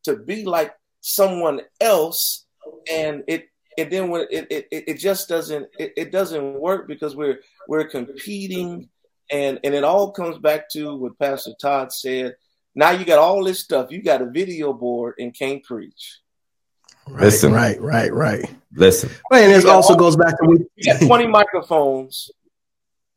to 0.04 0.16
be 0.16 0.44
like 0.44 0.72
someone 1.00 1.60
else, 1.80 2.46
and 2.90 3.24
it 3.26 3.48
and 3.78 3.90
then 3.90 4.08
when 4.08 4.26
it 4.30 4.46
it, 4.50 4.68
it, 4.70 4.84
it 4.88 4.94
just 4.98 5.28
doesn't 5.28 5.68
it, 5.78 5.92
it 5.96 6.12
doesn't 6.12 6.60
work 6.60 6.86
because 6.88 7.16
we're 7.16 7.40
we're 7.68 7.88
competing 7.88 8.88
and 9.30 9.60
and 9.64 9.74
it 9.74 9.84
all 9.84 10.10
comes 10.12 10.38
back 10.38 10.68
to 10.70 10.94
what 10.94 11.18
Pastor 11.18 11.52
Todd 11.60 11.92
said. 11.92 12.36
Now 12.74 12.90
you 12.90 13.04
got 13.04 13.18
all 13.18 13.44
this 13.44 13.60
stuff. 13.60 13.90
You 13.90 14.02
got 14.02 14.22
a 14.22 14.26
video 14.26 14.72
board 14.72 15.14
and 15.18 15.36
can't 15.36 15.62
preach. 15.62 16.18
Right, 17.08 17.24
Listen. 17.24 17.52
right, 17.52 17.80
right, 17.80 18.12
right. 18.12 18.48
Listen. 18.74 19.10
Well, 19.30 19.42
and 19.42 19.52
it 19.52 19.66
also 19.68 19.94
all- 19.94 19.98
goes 19.98 20.16
back 20.16 20.38
to 20.38 20.46
what 20.46 20.60
You 20.76 20.92
got 20.92 21.02
20 21.02 21.26
microphones 21.26 22.30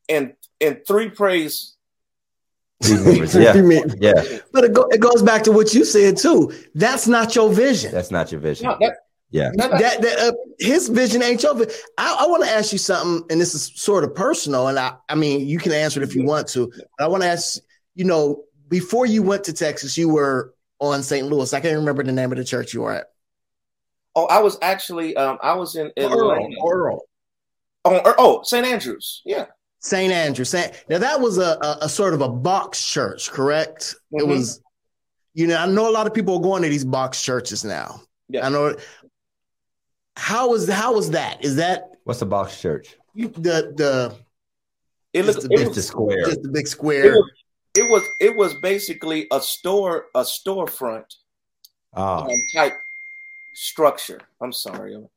and 0.08 0.34
and 0.60 0.80
three 0.86 1.10
praise. 1.10 1.74
yeah. 2.86 3.54
Yeah. 3.98 4.38
But 4.52 4.64
it, 4.64 4.74
go, 4.74 4.86
it 4.90 5.00
goes 5.00 5.22
back 5.22 5.44
to 5.44 5.52
what 5.52 5.72
you 5.72 5.84
said 5.84 6.18
too. 6.18 6.52
That's 6.74 7.06
not 7.06 7.34
your 7.34 7.50
vision. 7.50 7.90
That's 7.92 8.10
not 8.10 8.30
your 8.30 8.40
vision. 8.40 8.66
No, 8.66 8.76
that, 8.80 8.98
Yeah. 9.30 9.50
no, 9.54 9.68
no. 9.68 9.78
that, 9.78 10.00
that 10.02 10.18
uh, 10.18 10.32
his 10.58 10.88
vision 10.88 11.22
ain't 11.22 11.42
your 11.42 11.54
vision. 11.54 11.72
I, 11.98 12.18
I 12.20 12.26
want 12.26 12.44
to 12.44 12.50
ask 12.50 12.72
you 12.72 12.78
something, 12.78 13.26
and 13.30 13.40
this 13.40 13.54
is 13.54 13.72
sort 13.74 14.04
of 14.04 14.14
personal, 14.14 14.68
and 14.68 14.78
I, 14.78 14.94
I 15.08 15.14
mean, 15.14 15.46
you 15.46 15.58
can 15.58 15.72
answer 15.72 16.00
it 16.02 16.08
if 16.08 16.14
you 16.14 16.24
want 16.24 16.48
to. 16.48 16.70
But 16.98 17.04
I 17.04 17.08
want 17.08 17.22
to 17.22 17.28
ask, 17.28 17.58
you 17.94 18.04
know, 18.04 18.44
before 18.68 19.04
you 19.06 19.22
went 19.22 19.44
to 19.44 19.52
Texas, 19.52 19.98
you 19.98 20.08
were 20.08 20.54
on 20.80 21.02
St. 21.02 21.26
Louis. 21.26 21.52
I 21.52 21.60
can't 21.60 21.76
remember 21.76 22.02
the 22.02 22.12
name 22.12 22.30
of 22.32 22.38
the 22.38 22.44
church 22.44 22.72
you 22.72 22.82
were 22.82 22.92
at. 22.92 23.06
Oh, 24.14 24.26
I 24.26 24.40
was 24.40 24.58
actually 24.62 25.14
um 25.16 25.38
I 25.42 25.54
was 25.54 25.76
in 25.76 25.90
Atlanta. 25.96 26.56
Earl. 26.66 27.02
Oh, 27.84 28.14
oh, 28.18 28.42
St. 28.42 28.66
Andrews. 28.66 29.22
Yeah. 29.24 29.46
St. 29.80 30.12
Andrew. 30.12 30.44
Saint, 30.44 30.72
now 30.88 30.98
that 30.98 31.20
was 31.20 31.38
a, 31.38 31.58
a, 31.60 31.78
a 31.82 31.88
sort 31.88 32.14
of 32.14 32.20
a 32.20 32.28
box 32.28 32.84
church, 32.84 33.30
correct? 33.30 33.94
It 34.12 34.24
Mhm. 34.24 34.28
was, 34.28 34.60
you 35.34 35.46
know, 35.46 35.56
I 35.56 35.66
know 35.66 35.88
a 35.88 35.92
lot 35.92 36.06
of 36.06 36.14
people 36.14 36.36
are 36.36 36.40
going 36.42 36.62
to 36.62 36.68
these 36.68 36.84
box 36.84 37.22
churches 37.22 37.64
now. 37.64 38.00
Yeah. 38.28 38.46
I 38.46 38.48
know. 38.48 38.74
How 40.16 40.50
was 40.50 40.68
how 40.68 40.94
was 40.94 41.10
that? 41.10 41.44
Is 41.44 41.56
that 41.56 41.90
What's 42.04 42.22
a 42.22 42.26
box 42.26 42.60
church? 42.60 42.96
you, 43.14 43.28
the 43.28 43.72
the 43.76 44.16
It 45.12 45.24
Just 45.24 45.42
looked 45.42 45.52
a 45.52 45.54
it 45.54 45.58
bit 45.58 45.68
was, 45.68 45.78
a 45.78 45.82
square. 45.82 46.24
just 46.24 46.42
the 46.42 46.48
big 46.48 46.66
it 46.66 46.68
square? 46.68 47.12
was 47.12 47.30
it 47.76 47.88
was 47.90 48.02
it 48.20 48.36
was 48.36 48.54
basically 48.54 49.26
a 49.32 49.40
store 49.40 50.06
a 50.14 50.20
storefront 50.22 51.04
Ah, 51.94 52.24
um, 52.24 52.30
type 52.54 52.74
structure. 53.54 54.20
I'm 54.40 54.52
sorry. 54.52 54.94
I'm- 54.94 55.08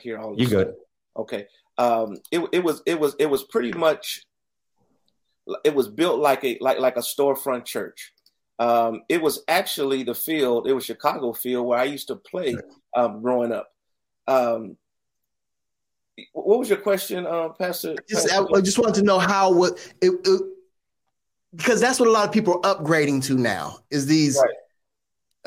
hear 0.00 0.18
all 0.18 0.34
this. 0.34 0.40
you 0.40 0.48
good. 0.48 0.74
Okay. 1.16 1.46
Um, 1.78 2.16
it 2.32 2.40
it 2.52 2.64
was 2.64 2.82
it 2.86 2.98
was 2.98 3.14
it 3.20 3.26
was 3.30 3.44
pretty 3.44 3.72
much 3.72 4.22
it 5.64 5.72
was 5.74 5.88
built 5.88 6.18
like 6.20 6.44
a 6.44 6.58
like 6.60 6.78
like 6.80 6.96
a 6.96 7.00
storefront 7.00 7.64
church. 7.64 8.12
Um, 8.58 9.02
it 9.08 9.22
was 9.22 9.44
actually 9.46 10.02
the 10.02 10.14
field. 10.16 10.66
It 10.66 10.72
was 10.72 10.84
Chicago 10.84 11.32
field 11.32 11.66
where 11.68 11.78
I 11.78 11.84
used 11.84 12.08
to 12.08 12.16
play 12.16 12.56
um, 12.96 13.22
growing 13.22 13.52
up. 13.52 13.68
Um, 14.28 14.76
what 16.32 16.58
was 16.58 16.68
your 16.68 16.78
question, 16.78 17.26
uh, 17.26 17.50
Pastor? 17.50 17.94
Just 18.08 18.32
I, 18.32 18.44
I 18.54 18.60
just 18.60 18.78
wanted 18.78 18.96
to 18.96 19.02
know 19.02 19.18
how 19.18 19.52
what 19.52 19.78
it, 20.02 20.12
it 20.24 20.42
because 21.54 21.80
that's 21.80 21.98
what 21.98 22.08
a 22.08 22.12
lot 22.12 22.26
of 22.26 22.32
people 22.32 22.60
are 22.64 22.74
upgrading 22.76 23.24
to 23.24 23.34
now 23.34 23.78
is 23.90 24.06
these 24.06 24.36
Right. 24.36 24.54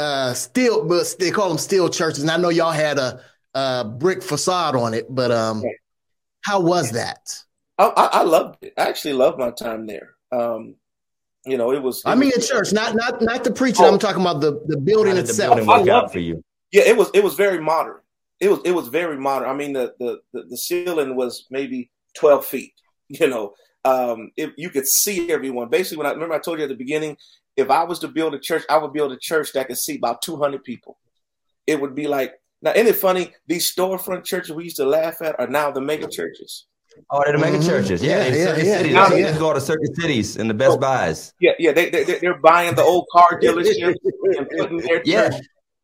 uh 0.05 0.33
steel 0.33 0.85
but 0.85 1.13
they 1.19 1.29
call 1.29 1.49
them 1.49 1.57
steel 1.57 1.89
churches. 1.89 2.21
And 2.23 2.31
I 2.31 2.37
know 2.37 2.49
y'all 2.49 2.71
had 2.71 2.97
a, 2.97 3.21
a 3.53 3.83
brick 3.85 4.23
facade 4.23 4.75
on 4.75 4.93
it, 4.93 5.13
but 5.13 5.29
um 5.31 5.61
Right. 5.61 5.75
how 6.41 6.61
was 6.61 6.91
that? 6.91 7.35
I, 7.77 7.85
I, 7.85 8.05
I 8.19 8.23
loved 8.23 8.63
it. 8.63 8.73
I 8.77 8.87
actually 8.87 9.13
loved 9.13 9.37
my 9.39 9.51
time 9.51 9.85
there. 9.87 10.11
Um, 10.31 10.75
you 11.45 11.57
know, 11.57 11.71
it 11.73 11.81
was. 11.81 11.97
it 12.05 12.07
I 12.09 12.15
mean, 12.15 12.29
in 12.31 12.37
was- 12.37 12.47
church, 12.49 12.71
not 12.73 12.95
not 12.95 13.21
not 13.21 13.43
the 13.43 13.51
preaching. 13.51 13.83
Oh. 13.85 13.91
I'm 13.91 13.99
talking 13.99 14.21
about 14.21 14.39
the 14.41 14.61
the 14.67 14.77
building 14.77 15.11
How 15.11 15.17
did 15.17 15.25
the 15.25 15.29
itself. 15.29 15.55
building 15.57 15.69
I 15.73 15.79
work 15.79 15.87
out 15.89 16.11
for 16.11 16.19
you? 16.19 16.43
Yeah, 16.71 16.83
it 16.83 16.95
was. 16.95 17.09
It 17.13 17.23
was 17.23 17.33
very 17.33 17.59
modern. 17.59 17.97
It 18.41 18.49
was. 18.49 18.59
It 18.65 18.71
was 18.71 18.87
very 18.89 19.17
modern. 19.17 19.47
I 19.49 19.53
mean, 19.53 19.71
the 19.73 19.93
the 19.99 20.19
the, 20.33 20.43
the 20.49 20.57
ceiling 20.57 21.15
was 21.15 21.45
maybe 21.49 21.91
twelve 22.17 22.45
feet. 22.45 22.73
You 23.19 23.27
know, 23.27 23.53
um, 23.83 24.31
if 24.37 24.51
you 24.55 24.69
could 24.69 24.87
see 24.87 25.33
everyone. 25.33 25.67
Basically, 25.69 25.97
when 25.97 26.07
I 26.07 26.11
remember, 26.13 26.33
I 26.33 26.39
told 26.39 26.59
you 26.59 26.63
at 26.63 26.69
the 26.69 26.75
beginning, 26.75 27.17
if 27.57 27.69
I 27.69 27.83
was 27.83 27.99
to 27.99 28.07
build 28.07 28.33
a 28.33 28.39
church, 28.39 28.63
I 28.69 28.77
would 28.77 28.93
build 28.93 29.11
a 29.11 29.17
church 29.17 29.51
that 29.51 29.67
could 29.67 29.77
seat 29.77 29.97
about 29.97 30.21
two 30.21 30.37
hundred 30.37 30.63
people. 30.63 30.97
It 31.67 31.79
would 31.81 31.93
be 31.93 32.07
like 32.07 32.31
now. 32.61 32.71
Isn't 32.71 32.87
it 32.87 32.95
funny? 32.95 33.33
These 33.47 33.73
storefront 33.75 34.23
churches 34.23 34.51
we 34.55 34.63
used 34.63 34.77
to 34.77 34.85
laugh 34.85 35.21
at 35.21 35.37
are 35.41 35.47
now 35.47 35.71
the 35.71 35.81
mega 35.81 36.07
churches. 36.07 36.67
Oh, 37.09 37.21
they're 37.25 37.33
the 37.33 37.39
mega 37.39 37.57
Mhm. 37.57 37.65
churches. 37.67 38.01
Yeah, 38.01 38.19
Yeah, 38.19 38.23
in 38.27 38.33
yeah, 38.33 38.45
certain 38.45 38.65
yeah, 38.65 38.77
cities. 38.77 38.93
yeah, 38.93 39.09
They 39.09 39.19
yeah. 39.21 39.27
just 39.27 39.39
go 39.39 39.53
to 39.53 39.59
certain 39.61 39.93
cities 39.95 40.37
and 40.37 40.49
the 40.49 40.53
Best 40.53 40.77
Oh. 40.77 40.77
Buys. 40.77 41.33
Yeah, 41.41 41.51
yeah. 41.59 41.73
They, 41.73 41.89
they 41.89 42.03
they're 42.05 42.39
buying 42.39 42.75
the 42.75 42.83
old 42.83 43.07
car 43.11 43.39
dealership 43.41 43.95
and 44.37 44.49
putting 44.57 44.77
their 44.77 45.01
Yeah. 45.05 45.29
church 45.31 45.41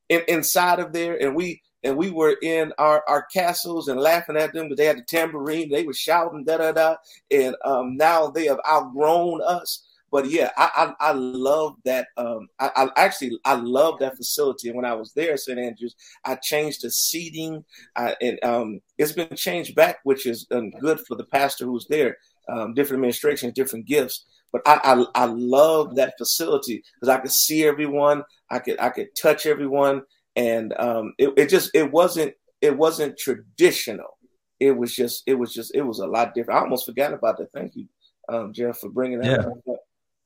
in, 0.10 0.22
inside 0.30 0.80
of 0.80 0.94
there, 0.94 1.22
and 1.22 1.36
we 1.36 1.62
and 1.84 1.96
we 1.98 2.10
were 2.10 2.36
in 2.42 2.74
our, 2.78 3.04
our 3.08 3.24
castles 3.34 3.88
and 3.88 4.00
laughing 4.00 4.38
at 4.38 4.54
them, 4.54 4.70
but 4.70 4.78
they 4.78 4.86
had 4.86 4.98
the 4.98 5.04
tambourine, 5.04 5.70
they 5.70 5.84
were 5.84 5.94
shouting 5.94 6.44
da 6.44 6.58
da 6.58 6.72
da, 6.72 6.96
and 7.32 7.56
um, 7.66 7.96
now 7.98 8.28
they 8.28 8.46
have 8.46 8.60
outgrown 8.70 9.42
us. 9.44 9.86
but 10.12 10.30
yeah, 10.30 10.52
I 10.58 10.94
I, 11.00 11.10
I 11.10 11.12
love 11.14 11.76
that. 11.86 12.08
Um, 12.18 12.48
I, 12.60 12.72
I 12.76 12.90
actually 12.96 13.40
I 13.46 13.56
love 13.56 14.00
that 14.00 14.18
facility. 14.18 14.70
And 14.70 14.76
when 14.76 14.86
I 14.86 14.94
was 14.94 15.14
there 15.14 15.34
at 15.34 15.40
St. 15.40 15.60
Andrews, 15.60 15.96
I 16.26 16.36
changed 16.36 16.82
the 16.84 16.92
seating, 16.92 17.64
I, 17.96 18.16
and 18.22 18.40
um, 18.44 18.82
it's 18.98 19.12
been 19.12 19.36
changed 19.36 19.76
back, 19.76 19.98
which 20.04 20.26
is 20.26 20.48
um, 20.52 20.72
good 20.80 21.00
for 21.02 21.16
the 21.16 21.26
pastor 21.26 21.66
who's 21.66 21.88
there. 21.90 22.18
Um, 22.50 22.74
different 22.74 23.02
administrations, 23.02 23.54
different 23.54 23.86
gifts. 23.86 24.26
But 24.54 24.62
I 24.66 24.80
I, 24.84 25.24
I 25.24 25.26
love 25.26 25.96
that 25.96 26.14
facility 26.18 26.82
because 26.96 27.10
I 27.10 27.20
could 27.20 27.32
see 27.32 27.66
everyone, 27.66 28.24
I 28.50 28.60
could 28.60 28.80
I 28.80 28.90
could 28.90 29.10
touch 29.22 29.46
everyone, 29.46 30.04
and 30.38 30.74
um, 30.80 31.14
it, 31.18 31.34
it 31.36 31.50
just 31.50 31.72
it 31.74 31.92
wasn't 31.92 32.34
it 32.62 32.78
wasn't 32.78 33.18
traditional. 33.18 34.18
It 34.60 34.72
was 34.72 34.96
just 34.96 35.24
it 35.26 35.36
was 35.36 35.54
just 35.54 35.76
it 35.76 35.82
was 35.82 36.00
a 36.00 36.08
lot 36.08 36.34
different. 36.34 36.60
I 36.60 36.64
almost 36.64 36.86
forgot 36.86 37.14
about 37.14 37.38
that. 37.40 37.52
Thank 37.54 37.76
you, 37.76 37.88
um, 38.30 38.54
Jeff, 38.54 38.78
for 38.78 38.90
bringing 38.90 39.20
that 39.20 39.26
Yeah. 39.42 39.74
up. 39.74 39.80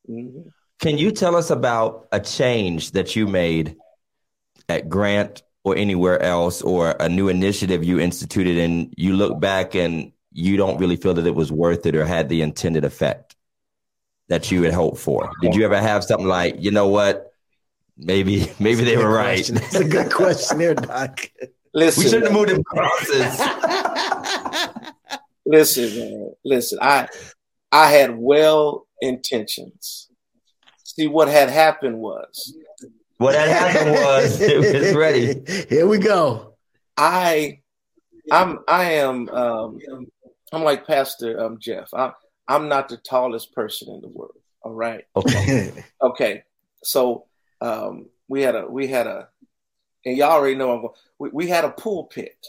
Mhm. 0.10 0.52
Can 0.80 0.98
you 0.98 1.12
tell 1.12 1.36
us 1.36 1.50
about 1.50 2.08
a 2.12 2.20
change 2.20 2.92
that 2.92 3.16
you 3.16 3.28
made 3.28 3.76
at 4.68 4.90
Grant 4.90 5.44
or 5.64 5.76
anywhere 5.76 6.20
else, 6.22 6.62
or 6.62 6.96
a 7.00 7.08
new 7.08 7.30
initiative 7.30 7.84
you 7.84 8.00
instituted, 8.00 8.58
and 8.58 8.94
you 8.98 9.16
look 9.16 9.40
back 9.40 9.76
and 9.76 10.12
you 10.34 10.58
don't 10.58 10.80
really 10.80 10.96
feel 10.96 11.14
that 11.14 11.28
it 11.28 11.36
was 11.36 11.52
worth 11.52 11.86
it 11.86 11.96
or 11.96 12.04
had 12.06 12.30
the 12.30 12.42
intended 12.42 12.84
effect 12.84 13.36
that 14.28 14.50
you 14.50 14.64
had 14.64 14.74
hoped 14.74 14.98
for? 14.98 15.30
Did 15.42 15.56
you 15.56 15.66
ever 15.66 15.78
have 15.78 16.04
something 16.04 16.28
like, 16.28 16.56
you 16.58 16.72
know 16.72 16.88
what, 16.88 17.31
maybe 18.02 18.52
maybe 18.60 18.84
they 18.84 18.96
Good 18.96 19.06
were 19.06 19.12
right. 19.12 19.36
question. 19.38 19.56
That's 19.56 19.76
a 19.76 19.84
good 19.84 20.12
question 20.12 20.58
there, 20.58 20.76
Doc. 20.76 21.30
Listen, 21.74 22.04
We 22.04 22.10
shouldn't 22.10 22.26
have 22.26 22.34
moved 22.34 22.50
them 22.50 22.64
crosses. 22.64 23.40
listen, 25.46 26.00
man, 26.00 26.34
listen. 26.44 26.80
I 26.82 27.08
I 27.72 27.90
had 27.90 28.18
well 28.18 28.88
intentions. 29.02 30.10
See, 30.84 31.08
what 31.08 31.28
had 31.30 31.50
happened 31.50 32.00
was 32.00 32.56
What 33.18 33.36
had 33.36 33.50
happened 33.50 33.92
was 33.92 34.42
it 34.42 34.60
was 34.60 34.94
ready. 34.94 35.42
Here 35.70 35.88
we 35.88 35.98
go. 35.98 36.56
I 36.98 37.60
I'm 38.32 38.60
I 38.68 38.94
am 38.94 39.30
um 39.30 39.80
I'm 40.52 40.64
like 40.64 40.86
Pastor 40.86 41.40
um 41.40 41.58
Jeff. 41.60 41.94
I 41.94 42.12
I'm 42.48 42.68
not 42.68 42.90
the 42.90 42.98
tallest 42.98 43.54
person 43.54 43.94
in 43.94 44.02
the 44.02 44.10
world. 44.10 44.36
All 44.64 44.74
right. 44.74 45.04
Okay. 45.16 45.72
Okay. 46.02 46.44
So 46.84 47.28
um 47.62 48.10
we 48.28 48.42
had 48.42 48.56
a 48.56 48.66
we 48.68 48.88
had 48.88 49.08
a 49.08 49.30
and 50.06 50.18
y'all 50.18 50.32
already 50.32 50.56
know 50.56 50.72
I'm 50.72 50.82
going, 50.82 50.94
we, 51.20 51.30
we 51.32 51.48
had 51.48 51.64
a 51.64 51.70
pulpit 51.70 52.48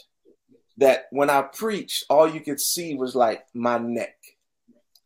that 0.77 1.05
when 1.11 1.29
I 1.29 1.43
preached, 1.43 2.05
all 2.09 2.27
you 2.27 2.39
could 2.41 2.59
see 2.59 2.95
was 2.95 3.13
like 3.15 3.45
my 3.53 3.77
neck. 3.77 4.15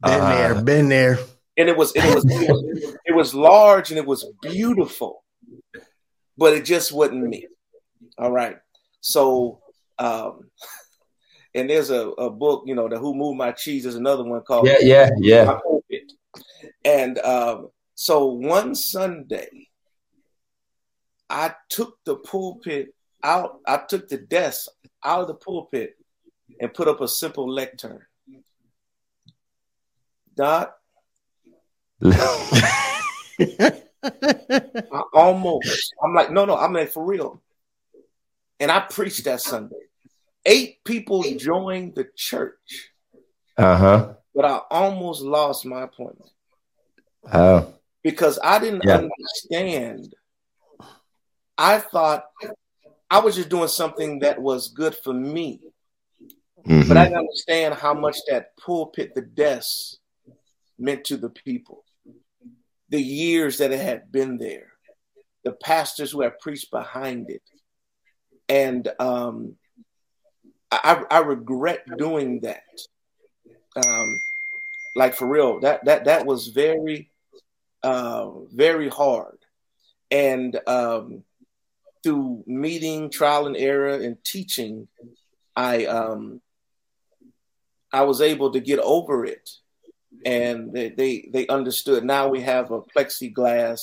Been 0.01 0.21
Uh, 0.21 0.29
there, 0.29 0.61
been 0.63 0.87
there. 0.89 1.17
and 1.57 1.67
it 1.67 1.75
was 1.75 1.91
it 1.95 2.05
was 2.15 2.23
it 2.25 2.49
was, 2.49 2.95
it 3.05 3.15
was 3.15 3.33
large 3.35 3.89
and 3.89 3.97
it 3.97 4.05
was 4.05 4.25
beautiful, 4.41 5.23
but 6.37 6.53
it 6.53 6.63
just 6.63 6.91
wasn't 6.93 7.27
me. 7.27 7.47
All 8.17 8.31
right. 8.31 8.57
So 9.01 9.59
um 9.99 10.49
and 11.53 11.69
there's 11.69 11.89
a, 11.89 12.09
a 12.11 12.29
book, 12.29 12.63
you 12.65 12.75
know, 12.75 12.87
the 12.87 12.99
Who 12.99 13.15
Moved 13.15 13.37
My 13.39 13.51
Cheese 13.51 13.85
is 13.85 13.95
another 13.95 14.23
one 14.23 14.41
called 14.41 14.67
Yeah, 14.67 14.77
yeah, 14.79 15.09
yeah. 15.17 15.59
And 16.85 17.17
um 17.19 17.69
so 17.95 18.27
one 18.27 18.75
Sunday 18.75 19.66
I 21.30 21.53
took 21.69 21.97
the 22.05 22.15
pulpit 22.15 22.93
out, 23.23 23.59
I 23.65 23.78
took 23.78 24.07
the 24.07 24.17
desk 24.17 24.69
out 25.03 25.21
of 25.21 25.28
the 25.28 25.34
pulpit 25.36 25.97
and 26.59 26.73
put 26.73 26.88
up 26.88 27.01
a 27.01 27.07
simple 27.07 27.51
lectern. 27.51 28.01
Doc, 30.36 30.73
I 32.03 33.82
almost. 35.13 35.93
I'm 36.03 36.13
like, 36.13 36.32
no, 36.32 36.45
no, 36.45 36.55
I'm 36.55 36.73
like 36.73 36.89
for 36.91 37.03
real. 37.03 37.41
And 38.59 38.71
I 38.71 38.82
preached 38.82 39.25
that 39.25 39.41
Sunday. 39.41 39.75
Eight 40.45 40.84
people 40.84 41.23
joined 41.38 41.95
the 41.95 42.07
church, 42.15 42.91
Uh 43.57 43.75
huh. 43.78 44.13
but 44.34 44.45
I 44.45 44.61
almost 44.69 45.21
lost 45.21 45.65
my 45.65 45.82
appointment 45.84 46.30
Oh. 47.34 47.73
because 48.03 48.39
I 48.43 48.59
didn't 48.59 48.84
Yeah. 48.86 49.07
understand. 49.51 50.15
I 51.57 51.79
thought 51.79 52.25
I 53.09 53.19
was 53.19 53.35
just 53.35 53.49
doing 53.49 53.67
something 53.67 54.19
that 54.19 54.41
was 54.41 54.67
good 54.69 54.95
for 54.95 55.13
me, 55.13 55.61
Mhm. 56.65 56.87
but 56.87 56.97
I 56.97 57.05
didn't 57.05 57.19
understand 57.19 57.75
how 57.75 57.93
much 57.93 58.17
that 58.27 58.55
pulpit, 58.57 59.15
the 59.15 59.21
desk, 59.21 59.97
meant 60.77 61.05
to 61.05 61.17
the 61.17 61.29
people. 61.29 61.83
The 62.89 63.01
years 63.01 63.57
that 63.57 63.71
it 63.71 63.79
had 63.79 64.11
been 64.11 64.37
there, 64.37 64.73
the 65.43 65.53
pastors 65.53 66.11
who 66.11 66.21
had 66.21 66.39
preached 66.39 66.71
behind 66.71 67.29
it, 67.29 67.41
and 68.47 68.87
um, 68.99 69.57
I, 70.71 71.03
I 71.09 71.19
regret 71.19 71.85
doing 71.97 72.41
that. 72.41 72.63
Um, 73.75 74.21
like 74.95 75.15
for 75.15 75.27
real, 75.27 75.59
that 75.61 75.85
that 75.85 76.05
that 76.05 76.25
was 76.25 76.47
very, 76.47 77.11
uh, 77.83 78.29
very 78.53 78.89
hard, 78.89 79.37
and 80.11 80.59
um, 80.67 81.23
through 82.07 82.43
meeting, 82.47 83.09
trial 83.09 83.47
and 83.47 83.57
error, 83.57 83.95
and 83.95 84.15
teaching, 84.23 84.87
I 85.57 85.85
um, 85.85 86.41
I 87.91 88.03
was 88.03 88.21
able 88.21 88.51
to 88.51 88.61
get 88.61 88.79
over 88.79 89.25
it, 89.25 89.49
and 90.25 90.71
they 90.71 90.89
they, 90.89 91.29
they 91.33 91.47
understood. 91.47 92.05
Now 92.05 92.29
we 92.29 92.41
have 92.41 92.71
a 92.71 92.81
plexiglass 92.81 93.79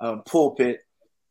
um, 0.00 0.22
pulpit 0.22 0.80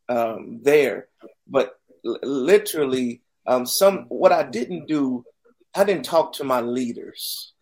um, 0.08 0.60
there, 0.62 1.08
but 1.48 1.80
l- 2.06 2.20
literally, 2.22 3.22
um, 3.48 3.66
some 3.66 4.06
what 4.10 4.32
I 4.32 4.44
didn't 4.44 4.88
do, 4.88 5.26
I 5.74 5.84
didn't 5.84 6.06
talk 6.06 6.34
to 6.34 6.44
my 6.44 6.62
leaders. 6.62 7.54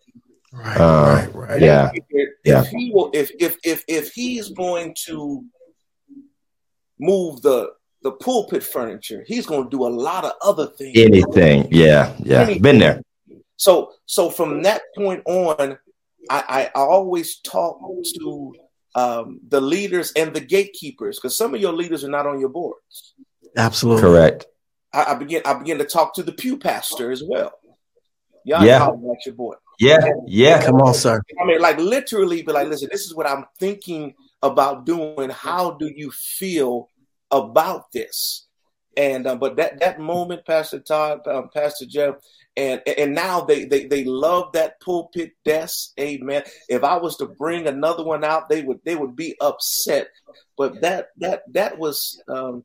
Right, 0.52 0.78
Uh, 0.78 1.06
right, 1.06 1.36
right. 1.36 1.62
Yeah. 1.62 1.92
If, 2.10 2.28
Yeah. 2.44 2.64
he 2.66 2.92
will, 2.94 3.12
if 3.14 3.32
if 3.40 3.58
if 3.64 3.86
if 3.88 4.12
he's 4.12 4.50
going 4.50 4.94
to 5.06 5.46
move 7.00 7.42
the 7.42 7.72
the 8.04 8.12
pulpit 8.12 8.64
furniture, 8.64 9.24
he's 9.26 9.46
going 9.46 9.64
to 9.64 9.70
do 9.70 9.86
a 9.86 9.90
lot 9.90 10.26
of 10.26 10.34
other 10.42 10.68
things. 10.68 10.98
Anything. 10.98 11.68
Yeah, 11.72 12.16
yeah. 12.20 12.58
Been 12.60 12.80
there. 12.80 13.02
So 13.58 13.94
so 14.06 14.30
from 14.30 14.64
that 14.64 14.82
point 14.96 15.24
on, 15.26 15.78
I, 16.30 16.70
I 16.76 16.82
always 16.82 17.38
talk 17.40 17.80
to 18.20 18.56
um, 18.96 19.40
the 19.48 19.62
leaders 19.62 20.12
and 20.16 20.34
the 20.34 20.42
gatekeepers 20.42 21.18
because 21.18 21.38
some 21.38 21.54
of 21.54 21.62
your 21.62 21.74
leaders 21.74 22.04
are 22.04 22.10
not 22.10 22.28
on 22.28 22.40
your 22.40 22.50
boards. 22.50 23.16
Absolutely. 23.58 24.02
Correct. 24.02 24.46
I, 24.94 25.06
I 25.06 25.16
begin 25.16 25.42
I 25.46 25.54
begin 25.54 25.78
to 25.80 25.86
talk 25.86 26.14
to 26.16 26.24
the 26.24 26.32
pew 26.32 26.58
pastor 26.58 27.12
as 27.12 27.24
well. 27.24 27.54
Y'all 28.46 28.66
Yeah. 28.66 28.80
know 28.80 28.94
about 28.94 29.26
your 29.26 29.36
board. 29.36 29.58
Yeah, 29.80 30.06
yeah. 30.28 30.64
Come 30.64 30.76
on, 30.82 30.94
sir. 30.94 31.20
I 31.42 31.46
mean, 31.46 31.60
like 31.60 31.78
literally, 31.80 32.44
be 32.44 32.52
like, 32.52 32.68
listen, 32.68 32.90
this 32.92 33.06
is 33.06 33.16
what 33.16 33.28
I'm 33.28 33.46
thinking 33.60 34.14
about 34.44 34.86
doing. 34.86 35.30
How 35.32 35.72
do 35.72 35.92
you 35.94 36.12
feel 36.12 36.90
about 37.34 37.92
this? 37.92 38.48
And 38.96 39.26
uh, 39.26 39.36
but 39.36 39.56
that 39.56 39.80
that 39.80 40.00
moment, 40.00 40.46
Pastor 40.46 40.80
Todd, 40.80 41.28
um, 41.28 41.50
Pastor 41.52 41.86
Jeff, 41.90 42.14
and 42.56 42.80
and 42.88 43.16
now 43.16 43.42
they 43.42 43.66
they 43.66 43.86
they 43.88 44.04
love 44.04 44.52
that 44.54 44.80
pulpit 44.82 45.32
desk. 45.44 45.94
Amen. 46.00 46.44
If 46.70 46.84
I 46.84 46.98
was 46.98 47.18
to 47.18 47.26
bring 47.26 47.66
another 47.68 48.04
one 48.04 48.24
out, 48.24 48.50
they 48.50 48.62
would 48.62 48.80
they 48.86 48.96
would 48.96 49.16
be 49.16 49.36
upset. 49.42 50.10
But 50.60 50.80
that 50.82 51.08
that 51.18 51.42
that 51.54 51.80
was 51.80 52.22
um, 52.28 52.64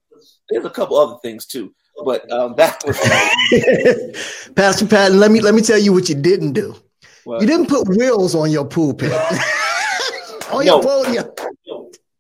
there's 0.50 0.66
a 0.66 0.70
couple 0.70 0.98
other 0.98 1.16
things 1.22 1.46
too. 1.46 1.72
But 2.04 2.30
um, 2.30 2.54
that 2.58 2.82
was 2.86 2.98
Pastor 4.54 4.86
Patton, 4.86 5.18
let 5.18 5.30
me 5.30 5.40
let 5.40 5.54
me 5.54 5.62
tell 5.62 5.78
you 5.78 5.94
what 5.94 6.10
you 6.10 6.14
didn't 6.14 6.52
do. 6.52 6.76
well, 7.24 7.40
You 7.40 7.46
didn't 7.46 7.68
put 7.70 7.88
wheels 7.88 8.34
on 8.34 8.50
your 8.50 8.66
pulpit. 8.66 9.12
on 10.52 10.66
your 10.66 10.80
No. 10.82 10.82
podium. 10.82 11.24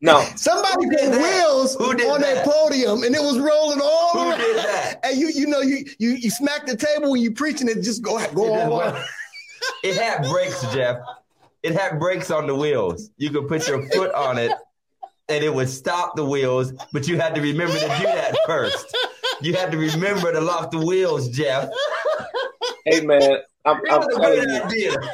No. 0.00 0.20
Somebody 0.36 0.86
put 0.88 1.10
that? 1.12 1.20
wheels 1.20 1.74
Who 1.76 1.94
did 1.94 2.08
on 2.08 2.20
their 2.20 2.36
that? 2.36 2.46
podium 2.46 3.02
and 3.02 3.14
it 3.14 3.20
was 3.20 3.38
rolling 3.38 3.80
all 3.82 4.10
Who 4.12 4.30
around. 4.30 4.38
did 4.38 4.56
that? 4.56 5.00
And 5.04 5.18
you 5.18 5.28
you 5.28 5.46
know 5.46 5.60
you 5.60 5.84
you 5.98 6.10
you 6.12 6.30
smack 6.30 6.66
the 6.66 6.76
table 6.76 7.10
when 7.12 7.20
you're 7.22 7.32
preaching 7.32 7.68
it 7.68 7.82
just 7.82 8.02
go 8.02 8.18
go 8.34 8.44
It, 8.44 8.50
all 8.60 8.80
just 8.80 8.94
went- 8.94 9.06
it 9.82 9.96
had 9.96 10.22
brakes, 10.28 10.62
Jeff. 10.72 10.98
It 11.62 11.74
had 11.74 11.98
brakes 11.98 12.30
on 12.30 12.46
the 12.46 12.54
wheels. 12.54 13.10
You 13.16 13.30
could 13.30 13.48
put 13.48 13.66
your 13.68 13.86
foot 13.90 14.12
on 14.14 14.38
it 14.38 14.52
and 15.28 15.44
it 15.44 15.52
would 15.52 15.68
stop 15.68 16.14
the 16.16 16.24
wheels, 16.24 16.72
but 16.92 17.06
you 17.08 17.18
had 17.20 17.34
to 17.34 17.40
remember 17.42 17.74
to 17.74 17.80
do 17.98 18.04
that 18.04 18.34
first. 18.46 18.96
You 19.42 19.52
had 19.54 19.70
to 19.72 19.78
remember 19.78 20.32
to 20.32 20.40
lock 20.40 20.70
the 20.70 20.78
wheels, 20.78 21.28
Jeff. 21.30 21.68
Hey 22.86 23.00
man, 23.02 23.38
I'm, 23.64 23.76
It 23.84 23.92
I'm 23.92 23.98
was 24.00 24.16
a 24.16 24.20
telling 24.20 24.44
great 24.44 24.80
you. 24.82 24.90
idea. 24.96 25.12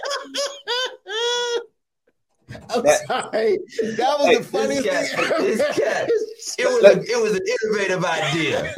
I'm 2.70 2.82
That- 2.82 3.06
sorry. 3.06 3.58
That 3.96 4.16
was 4.18 4.26
Hey, 4.26 4.34
the 4.34 4.38
This 4.40 4.50
funniest 4.50 4.88
cat, 4.88 5.06
thing 5.38 5.44
this 5.56 5.78
cat. 5.78 6.10
It 6.58 6.66
was, 6.66 6.84
a, 6.84 7.00
it 7.00 7.22
was 7.22 7.32
an 7.32 7.40
innovative 7.64 8.04
idea. 8.04 8.74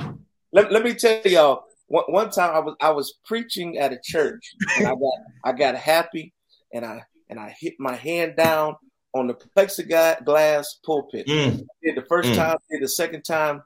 let, 0.52 0.72
let 0.72 0.82
me 0.82 0.94
tell 0.94 1.20
y'all 1.24 1.64
one, 1.88 2.04
one 2.08 2.30
time 2.30 2.54
I 2.54 2.58
was 2.60 2.74
I 2.80 2.90
was 2.90 3.14
preaching 3.24 3.78
at 3.78 3.92
a 3.92 3.98
church 4.02 4.54
and 4.78 4.86
I 4.86 4.90
got 4.90 5.12
I 5.44 5.52
got 5.52 5.74
happy 5.76 6.32
and 6.72 6.84
I 6.84 7.02
and 7.28 7.38
I 7.38 7.54
hit 7.60 7.74
my 7.78 7.94
hand 7.94 8.34
down 8.36 8.76
on 9.14 9.26
the 9.28 9.34
plexiglass 9.34 10.64
pulpit. 10.84 11.26
Mm. 11.26 11.64
Did 11.82 11.96
the 11.96 12.04
first 12.08 12.30
Mm. 12.30 12.36
time, 12.36 12.56
did 12.70 12.82
the 12.82 12.88
second 12.88 13.22
time. 13.22 13.62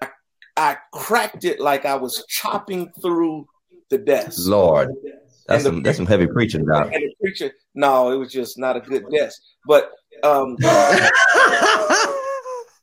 I, 0.00 0.08
I 0.56 0.76
cracked 0.92 1.44
it 1.44 1.60
like 1.60 1.84
I 1.84 1.96
was 1.96 2.24
chopping 2.28 2.90
through 3.02 3.46
the 3.90 3.98
desk. 3.98 4.48
Lord, 4.48 4.90
that's 5.46 5.64
And 5.64 5.74
the 5.74 5.76
some 5.76 5.82
that's 5.82 5.96
some 5.98 6.06
heavy 6.06 6.26
preaching, 6.26 6.64
Doc. 6.64 6.90
And 6.92 7.02
the 7.02 7.14
preacher, 7.20 7.52
no, 7.74 8.12
it 8.12 8.16
was 8.16 8.32
just 8.32 8.58
not 8.58 8.76
a 8.76 8.80
good 8.80 9.04
desk. 9.10 9.40
But 9.66 9.90
um, 10.22 10.56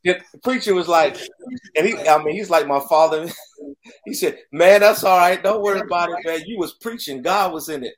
the 0.03 0.21
preacher 0.43 0.73
was 0.73 0.87
like, 0.87 1.17
and 1.75 1.87
he, 1.87 1.97
I 2.07 2.23
mean, 2.23 2.35
he's 2.35 2.49
like 2.49 2.67
my 2.67 2.81
father. 2.89 3.27
he 4.05 4.13
said, 4.13 4.37
"Man, 4.51 4.81
that's 4.81 5.03
all 5.03 5.17
right. 5.17 5.41
Don't 5.41 5.61
worry 5.61 5.81
about 5.81 6.09
it, 6.09 6.17
man. 6.25 6.41
You 6.45 6.57
was 6.57 6.73
preaching. 6.81 7.21
God 7.21 7.53
was 7.53 7.69
in 7.69 7.83
it." 7.83 7.95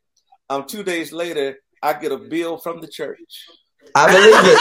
Um, 0.49 0.66
two 0.68 0.84
days 0.84 1.11
later, 1.11 1.57
I 1.82 1.93
get 1.93 2.11
a 2.11 2.18
bill 2.18 2.57
from 2.57 2.80
the 2.82 2.88
church, 2.88 3.47
I 3.95 4.11
believe 4.11 4.34
it. 4.45 4.57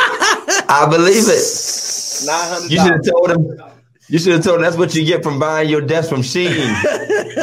I 0.69 0.87
believe 0.91 1.25
it. 1.29 2.27
nine 2.27 2.49
hundred 2.49 2.71
You 2.71 2.79
should 2.79 2.93
have 2.93 3.05
told 3.05 3.31
him. 3.31 3.82
You 4.13 4.19
should 4.19 4.35
have 4.35 4.45
told 4.45 4.57
him 4.57 4.63
that's 4.65 4.77
what 4.77 4.95
you 4.95 5.07
get 5.07 5.23
from 5.23 5.39
buying 5.39 5.71
your 5.71 5.81
desk 5.81 6.11
from 6.11 6.21
Shein. 6.21 6.53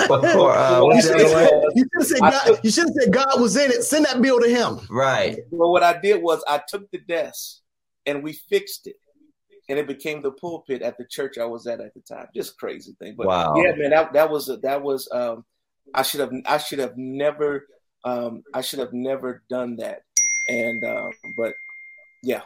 Or, 0.07 0.19
or, 0.37 0.51
uh, 0.55 0.83
you 0.83 1.01
should 1.01 1.15
other 1.15 1.27
have 1.27 1.51
one? 1.51 2.03
said, 2.03 2.19
God, 2.19 2.59
you 2.61 2.69
should 2.69 2.83
have 2.83 2.93
said 2.93 3.11
God 3.11 3.41
was 3.41 3.57
in 3.57 3.71
it. 3.71 3.81
Send 3.81 4.05
that 4.05 4.21
bill 4.21 4.39
to 4.39 4.47
him. 4.47 4.79
Right. 4.87 5.39
Well, 5.49 5.71
what 5.71 5.81
I 5.81 5.99
did 5.99 6.21
was 6.21 6.43
I 6.47 6.61
took 6.67 6.91
the 6.91 6.99
desk 6.99 7.61
and 8.05 8.21
we 8.21 8.33
fixed 8.33 8.85
it, 8.85 8.97
and 9.67 9.79
it 9.79 9.87
became 9.87 10.21
the 10.21 10.31
pulpit 10.33 10.83
at 10.83 10.95
the 10.99 11.05
church 11.05 11.39
I 11.39 11.45
was 11.45 11.65
at 11.65 11.81
at 11.81 11.95
the 11.95 12.01
time. 12.01 12.27
Just 12.35 12.59
crazy 12.59 12.95
thing, 12.99 13.15
but 13.17 13.25
Wow. 13.25 13.55
yeah, 13.55 13.71
man, 13.75 13.89
that 13.89 14.13
that 14.13 14.29
was 14.29 14.55
that 14.61 14.83
was. 14.83 15.09
Um, 15.11 15.45
I 15.95 16.03
should 16.03 16.19
have 16.19 16.31
I 16.45 16.59
should 16.59 16.77
have 16.77 16.95
never 16.97 17.65
um, 18.03 18.43
I 18.53 18.61
should 18.61 18.77
have 18.77 18.93
never 18.93 19.41
done 19.49 19.77
that, 19.77 20.03
and 20.47 20.83
um, 20.85 21.09
but 21.35 21.55
yeah, 22.21 22.41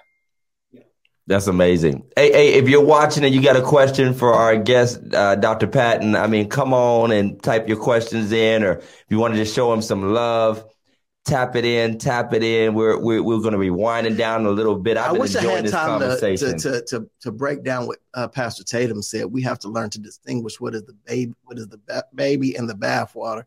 That's 1.26 1.48
amazing. 1.48 2.06
Hey, 2.18 2.32
hey, 2.34 2.54
if 2.56 2.68
you're 2.68 2.84
watching 2.84 3.24
and 3.24 3.34
you 3.34 3.42
got 3.42 3.56
a 3.56 3.62
question 3.62 4.14
for 4.14 4.34
our 4.34 4.58
guest, 4.58 5.00
uh, 5.14 5.36
Dr. 5.36 5.68
Patton, 5.68 6.16
I 6.18 6.28
mean, 6.28 6.50
come 6.50 6.74
on 6.74 7.12
and 7.12 7.42
type 7.42 7.70
your 7.70 7.78
questions 7.78 8.34
in, 8.34 8.64
or 8.64 8.80
if 8.80 9.06
you 9.08 9.20
want 9.20 9.34
to 9.34 9.40
just 9.40 9.56
show 9.56 9.72
him 9.72 9.82
some 9.82 10.14
love, 10.14 10.66
tap 11.26 11.56
it 11.56 11.64
in, 11.64 11.98
tap 11.98 12.34
it 12.34 12.44
in. 12.44 12.74
We're 12.74 13.00
we're, 13.00 13.24
we're 13.24 13.40
going 13.40 13.54
to 13.54 13.60
be 13.60 13.70
winding 13.70 14.18
down 14.18 14.46
a 14.46 14.52
little 14.52 14.76
bit. 14.76 14.98
I've 14.98 15.12
I 15.16 15.18
wish 15.18 15.36
I 15.36 15.40
enjoying 15.40 15.56
had 15.56 15.66
this 15.66 15.72
time 15.72 16.00
to, 16.00 16.06
conversation. 16.06 16.58
to, 16.58 16.82
to, 16.82 17.10
to, 17.22 17.32
break 17.32 17.64
down 17.64 17.88
what 17.88 18.00
uh, 18.14 18.28
Pastor 18.28 18.66
Tatum 18.66 19.02
said. 19.02 19.26
We 19.28 19.42
have 19.44 19.60
to 19.60 19.70
learn 19.70 19.90
to 19.92 20.00
distinguish 20.00 20.60
what 20.60 20.76
is 20.76 20.84
the 20.84 20.94
baby, 21.06 21.34
what 21.44 21.58
is 21.58 21.70
the 21.70 21.78
ba- 21.78 22.06
baby 22.14 22.56
and 22.56 22.70
the 22.70 22.76
bathwater. 22.76 23.46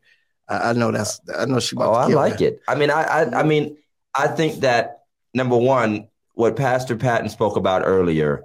I, 0.48 0.70
I 0.70 0.72
know 0.72 0.92
that's, 0.92 1.20
I 1.36 1.44
know 1.44 1.60
she 1.60 1.76
about 1.76 1.90
Oh, 1.90 1.94
I 1.94 2.06
like 2.06 2.38
that. 2.38 2.54
it. 2.54 2.62
I 2.66 2.74
mean, 2.74 2.90
I, 2.90 3.02
I, 3.02 3.40
I 3.40 3.42
mean, 3.42 3.76
I 4.14 4.28
think 4.28 4.60
that 4.60 5.02
number 5.34 5.58
one, 5.58 6.08
what 6.36 6.54
Pastor 6.54 6.96
Patton 6.96 7.30
spoke 7.30 7.56
about 7.56 7.82
earlier, 7.84 8.44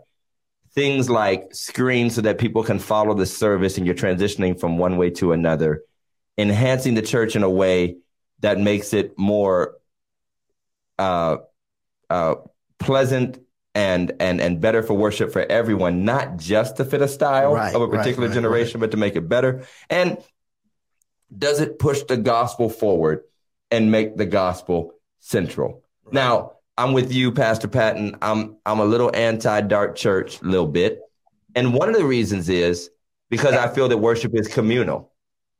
things 0.74 1.10
like 1.10 1.54
screens 1.54 2.16
so 2.16 2.22
that 2.22 2.38
people 2.38 2.64
can 2.64 2.80
follow 2.80 3.14
the 3.14 3.26
service 3.26 3.78
and 3.78 3.86
you're 3.86 3.94
transitioning 3.94 4.58
from 4.58 4.78
one 4.78 4.96
way 4.96 5.10
to 5.10 5.34
another, 5.34 5.84
enhancing 6.38 6.94
the 6.94 7.02
church 7.02 7.36
in 7.36 7.44
a 7.44 7.50
way 7.50 7.98
that 8.39 8.58
makes 8.58 8.94
it 8.94 9.20
more 9.20 9.76
uh, 10.98 11.38
uh, 12.10 12.36
pleasant 12.80 13.39
and 13.76 14.14
and 14.22 14.39
and 14.39 14.62
better 14.62 14.84
for 14.84 14.94
worship 14.94 15.34
for 15.34 15.42
everyone, 15.42 16.06
not 16.06 16.38
just 16.38 16.78
to 16.78 16.86
fit 16.86 17.02
a 17.02 17.10
style 17.10 17.54
Right, 17.54 17.76
of 17.76 17.82
a 17.82 17.88
right, 17.88 17.98
particular 18.00 18.30
right, 18.30 18.34
generation, 18.34 18.80
but 18.80 18.92
to 18.92 18.98
make 18.98 19.18
it 19.18 19.28
better. 19.28 19.66
And 19.89 20.18
does 21.38 21.60
it 21.60 21.78
push 21.78 22.04
the 22.04 22.18
gospel 22.18 22.70
forward 22.70 23.24
and 23.70 23.92
make 23.92 24.16
the 24.16 24.26
gospel 24.26 24.94
central? 25.20 25.84
Now, 26.10 26.53
I'm 26.77 26.93
with 26.93 27.14
you, 27.14 27.31
Pastor 27.31 27.68
Patton. 27.68 28.18
I'm 28.22 28.57
I'm 28.65 28.80
a 28.80 28.85
little 28.85 29.11
anti-dark 29.15 29.95
church, 29.95 30.41
a 30.41 30.45
little 30.45 30.68
bit. 30.68 30.99
And 31.56 31.73
one 31.73 31.89
of 31.89 31.95
the 31.95 32.06
reasons 32.06 32.49
is 32.49 32.89
because 33.30 33.53
I 33.56 33.68
feel 33.68 33.89
that 33.89 33.98
worship 33.98 34.34
is 34.35 34.48
communal. 34.48 35.11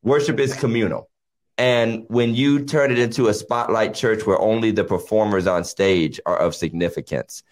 Worship 0.04 0.40
is 0.40 0.56
communal. 0.56 1.10
And 1.58 2.06
when 2.08 2.34
you 2.34 2.66
turn 2.66 2.92
it 2.92 2.98
into 2.98 3.28
a 3.28 3.34
spotlight 3.34 3.94
church 3.94 4.26
where 4.26 4.40
only 4.40 4.72
the 4.72 4.84
performers 4.84 5.48
on 5.48 5.64
stage 5.64 6.20
are 6.26 6.38
of 6.38 6.56
significance 6.56 7.44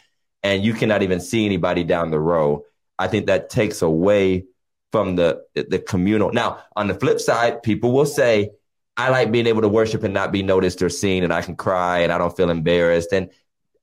and 0.41 0.63
you 0.63 0.73
cannot 0.73 1.03
even 1.03 1.19
see 1.19 1.45
anybody 1.45 1.83
down 1.83 2.09
the 2.09 2.19
row, 2.19 2.65
I 2.97 3.07
think 3.07 3.27
that 3.27 3.49
takes 3.49 3.81
away 3.81 4.45
from 4.91 5.15
the 5.15 5.43
the 5.53 5.79
communal. 5.79 6.31
Now, 6.31 6.63
on 6.75 6.87
the 6.87 6.95
flip 6.95 7.19
side, 7.19 7.61
people 7.61 7.91
will 7.91 8.05
say, 8.05 8.51
I 8.97 9.09
like 9.09 9.31
being 9.31 9.47
able 9.47 9.61
to 9.61 9.69
worship 9.69 10.03
and 10.03 10.13
not 10.13 10.31
be 10.31 10.43
noticed 10.43 10.81
or 10.81 10.89
seen 10.89 11.23
and 11.23 11.31
I 11.31 11.41
can 11.41 11.55
cry 11.55 11.99
and 11.99 12.11
I 12.11 12.17
don't 12.17 12.35
feel 12.35 12.49
embarrassed. 12.49 13.13
And 13.13 13.29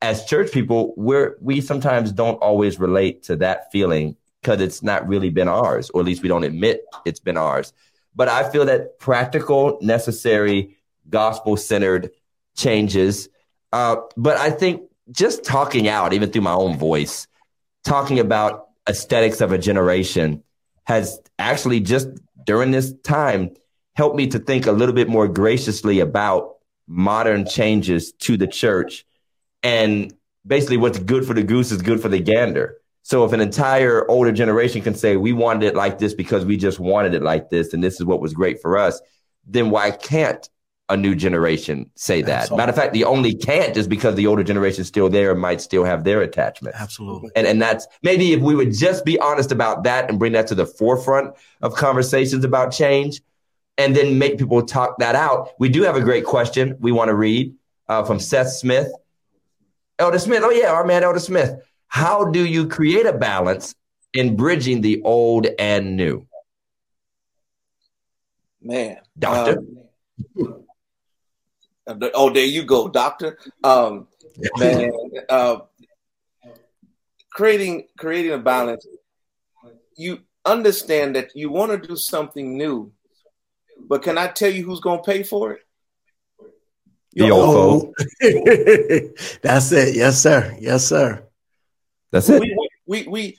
as 0.03 0.25
church 0.25 0.53
people, 0.53 0.95
we're 0.97 1.37
we 1.41 1.61
sometimes 1.61 2.13
don't 2.13 2.37
always 2.37 2.79
relate 2.79 3.25
to 3.25 3.37
that 3.37 3.71
feeling 3.73 4.17
because 4.41 4.61
it's 4.61 4.83
not 4.83 5.09
really 5.09 5.31
been 5.31 5.49
ours, 5.49 5.91
or 5.91 6.01
at 6.01 6.07
least 6.07 6.23
we 6.23 6.29
don't 6.29 6.45
admit 6.45 6.85
it's 7.05 7.21
been 7.21 7.37
ours. 7.37 7.73
But 8.15 8.29
I 8.29 8.49
feel 8.51 8.65
that 8.67 8.99
practical, 8.99 9.79
necessary, 9.83 10.77
gospel 11.09 11.57
centered 11.57 12.11
changes. 12.57 13.29
Uh, 13.73 13.97
but 14.17 14.37
I 14.37 14.51
think 14.51 14.83
just 15.11 15.45
talking 15.45 15.89
out, 15.89 16.13
even 16.13 16.31
through 16.31 16.43
my 16.43 16.55
own 16.55 16.79
voice, 16.79 17.27
talking 17.85 18.19
about 18.19 18.69
aesthetics 18.89 19.41
of 19.41 19.53
a 19.53 19.59
generation 19.59 20.43
has 20.85 21.21
actually 21.39 21.81
just 21.81 22.09
during 22.45 22.71
this 22.71 22.93
time 23.03 23.51
helped 23.95 24.17
me 24.17 24.29
to 24.29 24.39
think 24.39 24.67
a 24.67 24.73
little 24.73 24.95
bit 24.95 25.09
more 25.09 25.27
graciously 25.27 26.01
about 26.01 26.57
modern 26.87 27.47
changes 27.47 28.13
to 28.13 28.37
the 28.37 28.47
church 28.47 29.05
and 29.67 30.15
basically 30.47 30.77
what's 30.77 31.01
good 31.01 31.27
for 31.27 31.35
the 31.35 31.43
goose 31.43 31.73
is 31.73 31.83
good 31.83 32.01
for 32.01 32.09
the 32.09 32.21
gander. 32.21 32.77
So 33.03 33.25
if 33.25 33.33
an 33.33 33.41
entire 33.41 34.09
older 34.09 34.31
generation 34.31 34.81
can 34.81 34.95
say 34.95 35.17
we 35.17 35.33
wanted 35.33 35.65
it 35.65 35.75
like 35.75 35.99
this 35.99 36.15
because 36.15 36.45
we 36.45 36.57
just 36.57 36.79
wanted 36.79 37.15
it 37.15 37.23
like 37.23 37.51
this 37.51 37.75
and 37.75 37.83
this 37.83 37.95
is 37.95 38.07
what 38.07 38.21
was 38.21 38.33
great 38.33 38.63
for 38.63 38.79
us, 38.79 39.01
then 39.45 39.71
why 39.71 39.91
can't 39.91 40.49
a 40.89 40.97
new 40.97 41.17
generation 41.17 41.91
say 41.97 42.23
that? 42.23 42.43
Absolutely. 42.43 42.57
Matter 42.63 42.71
of 42.71 42.77
fact, 42.77 42.93
the 42.93 43.05
only 43.05 43.35
can't 43.35 43.77
is 43.77 43.89
because 43.89 44.15
the 44.15 44.29
older 44.29 44.45
generation 44.45 44.83
is 44.83 44.87
still 44.87 45.09
there 45.09 45.33
and 45.33 45.41
might 45.41 45.61
still 45.61 45.85
have 45.85 46.05
their 46.05 46.23
attachment. 46.23 46.77
Absolutely. 46.79 47.31
And 47.35 47.45
and 47.47 47.61
that's 47.61 47.89
maybe 48.05 48.33
if 48.33 48.41
we 48.41 48.55
would 48.55 48.73
just 48.73 49.05
be 49.05 49.19
honest 49.19 49.51
about 49.51 49.83
that 49.83 50.09
and 50.09 50.19
bring 50.19 50.33
that 50.33 50.47
to 50.49 50.55
the 50.55 50.67
forefront 50.67 51.35
of 51.61 51.75
conversations 51.75 52.45
about 52.45 52.73
change 52.73 53.21
and 53.79 53.97
then 53.97 54.19
make 54.19 54.39
people 54.39 54.63
talk 54.63 54.99
that 54.99 55.17
out. 55.17 55.51
We 55.59 55.69
do 55.69 55.83
have 55.83 55.97
a 55.97 56.01
great 56.01 56.25
question 56.25 56.77
we 56.79 56.93
want 56.93 57.09
to 57.09 57.15
read 57.17 57.53
uh, 57.89 58.05
from 58.05 58.21
Seth 58.21 58.51
Smith. 58.51 58.93
Elder 59.99 60.19
Smith, 60.19 60.43
oh 60.45 60.51
yeah, 60.51 60.71
our 60.73 60.85
man 60.85 61.03
Elder 61.03 61.21
Smith. 61.21 61.55
How 61.89 62.25
do 62.25 62.45
you 62.45 62.69
create 62.69 63.07
a 63.07 63.13
balance 63.13 63.75
in 64.13 64.37
bridging 64.37 64.81
the 64.81 65.03
old 65.03 65.47
and 65.59 65.97
new? 65.97 66.27
man, 68.67 68.99
Doctor. 69.19 69.59
Um, 71.87 72.01
oh, 72.15 72.31
there 72.31 72.45
you 72.45 72.65
go, 72.65 72.89
doctor. 72.89 73.39
Um, 73.63 74.09
man, 74.59 74.91
uh, 75.29 75.59
creating 77.33 77.87
creating 77.99 78.33
a 78.33 78.39
balance. 78.39 78.87
You 79.97 80.21
understand 80.45 81.17
that 81.17 81.31
you 81.35 81.51
want 81.51 81.73
to 81.73 81.89
do 81.89 81.97
something 81.97 82.57
new, 82.57 82.93
but 83.89 84.03
can 84.03 84.19
I 84.19 84.27
tell 84.29 84.51
you 84.51 84.65
who's 84.65 84.81
going 84.81 85.03
to 85.03 85.11
pay 85.11 85.23
for 85.23 85.53
it? 85.53 85.61
The 87.17 87.31
old 87.31 87.55
folk. 87.55 87.95
That's 89.43 89.73
it. 89.73 89.97
Yes, 89.97 90.21
sir. 90.23 90.55
Yes, 90.61 90.87
sir. 90.87 91.27
That's 92.13 92.29
it. 92.29 92.41
we, 92.41 92.57
we, 92.87 93.09
we, 93.09 93.39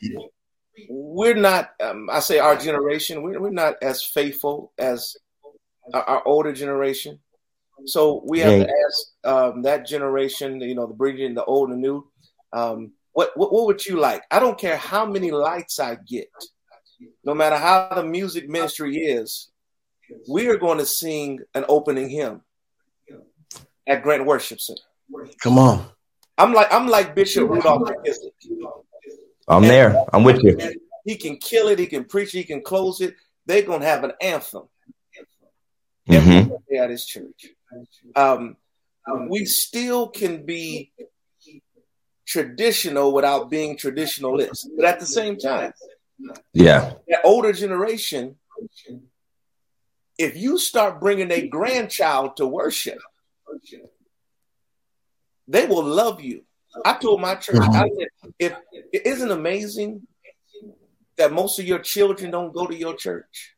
we're 0.90 1.36
not, 1.36 1.70
um, 1.82 2.10
I 2.12 2.20
say 2.20 2.40
our 2.40 2.56
generation, 2.58 3.22
we're, 3.22 3.40
we're 3.40 3.52
not 3.52 3.76
as 3.84 4.04
faithful 4.04 4.74
as 4.80 5.16
our, 5.94 6.02
our 6.04 6.28
older 6.28 6.54
generation. 6.54 7.20
So 7.86 8.24
we 8.26 8.40
have 8.40 8.52
Yeah. 8.58 8.64
to 8.66 8.74
ask 8.88 9.26
um, 9.26 9.62
that 9.62 9.86
generation, 9.86 10.60
you 10.60 10.74
know, 10.74 10.88
the 10.88 10.96
bridging 10.96 11.36
the 11.36 11.46
old 11.46 11.70
and 11.70 11.80
new, 11.82 12.08
um, 12.54 12.94
what, 13.14 13.32
what, 13.36 13.54
what 13.54 13.68
would 13.68 13.86
you 13.86 14.00
like? 14.00 14.24
I 14.32 14.40
don't 14.40 14.58
care 14.58 14.78
how 14.78 15.06
many 15.06 15.30
lights 15.30 15.80
I 15.80 15.98
get, 16.08 16.30
no 17.24 17.36
matter 17.36 17.58
how 17.58 17.90
the 17.94 18.04
music 18.04 18.50
ministry 18.50 18.98
is, 18.98 19.52
we 20.28 20.48
are 20.48 20.58
going 20.58 20.80
to 20.80 20.86
sing 20.86 21.40
an 21.54 21.64
opening 21.70 22.10
hymn 22.10 22.42
at 23.88 24.04
Grant 24.04 24.26
Worship 24.26 24.60
Center. 24.60 24.82
Come 25.42 25.58
on. 25.58 25.86
I'm 26.38 26.54
like 26.54 26.68
I'm 26.72 26.88
like 26.88 27.16
Bishop 27.16 27.50
Rudolph 27.50 27.90
I'm 29.48 29.64
there. 29.64 30.06
I'm 30.14 30.24
with 30.24 30.44
you. 30.44 30.58
He 31.06 31.16
can 31.16 31.38
kill 31.38 31.70
it. 31.70 31.80
He 31.80 31.88
can 31.88 32.04
preach. 32.04 32.32
He 32.32 32.44
can 32.44 32.62
close 32.62 33.02
it. 33.02 33.16
They're 33.46 33.62
gonna 33.64 33.86
have 33.86 34.04
an 34.04 34.12
anthem 34.22 34.64
hmm 36.08 36.52
at 36.78 36.90
his 36.90 37.06
church. 37.06 37.48
Um, 38.16 38.56
we 39.30 39.46
still 39.46 40.08
can 40.10 40.46
be 40.46 40.92
traditional 42.26 43.14
without 43.14 43.50
being 43.50 43.78
traditionalist, 43.78 44.68
but 44.76 44.86
at 44.86 45.00
the 45.00 45.06
same 45.06 45.38
time, 45.38 45.74
Yeah. 46.54 46.94
that 47.08 47.22
older 47.24 47.52
generation, 47.54 48.38
if 50.18 50.36
you 50.38 50.58
start 50.58 51.00
bringing 51.00 51.32
a 51.32 51.48
grandchild 51.48 52.38
to 52.38 52.48
worship, 52.48 53.00
they 55.48 55.66
will 55.66 55.84
love 55.84 56.22
you. 56.22 56.44
I 56.86 56.94
told 56.94 57.22
my 57.22 57.36
church, 57.36 57.58
uh-huh. 57.58 57.86
I 57.86 57.90
said, 57.98 58.08
if 58.40 58.56
it 58.92 59.06
isn't 59.06 59.32
amazing 59.32 60.06
that 61.18 61.32
most 61.32 61.60
of 61.60 61.66
your 61.66 61.80
children 61.80 62.32
don't 62.32 62.54
go 62.54 62.68
to 62.68 62.76
your 62.76 62.96
church. 62.96 63.56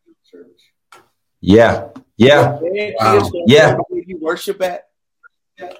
Yeah. 1.42 1.90
Yeah. 2.18 2.60
Wow. 2.62 3.30
Yeah. 3.48 3.78
where 3.88 4.04
you 4.06 4.18
worship 4.18 4.62
at. 4.62 4.88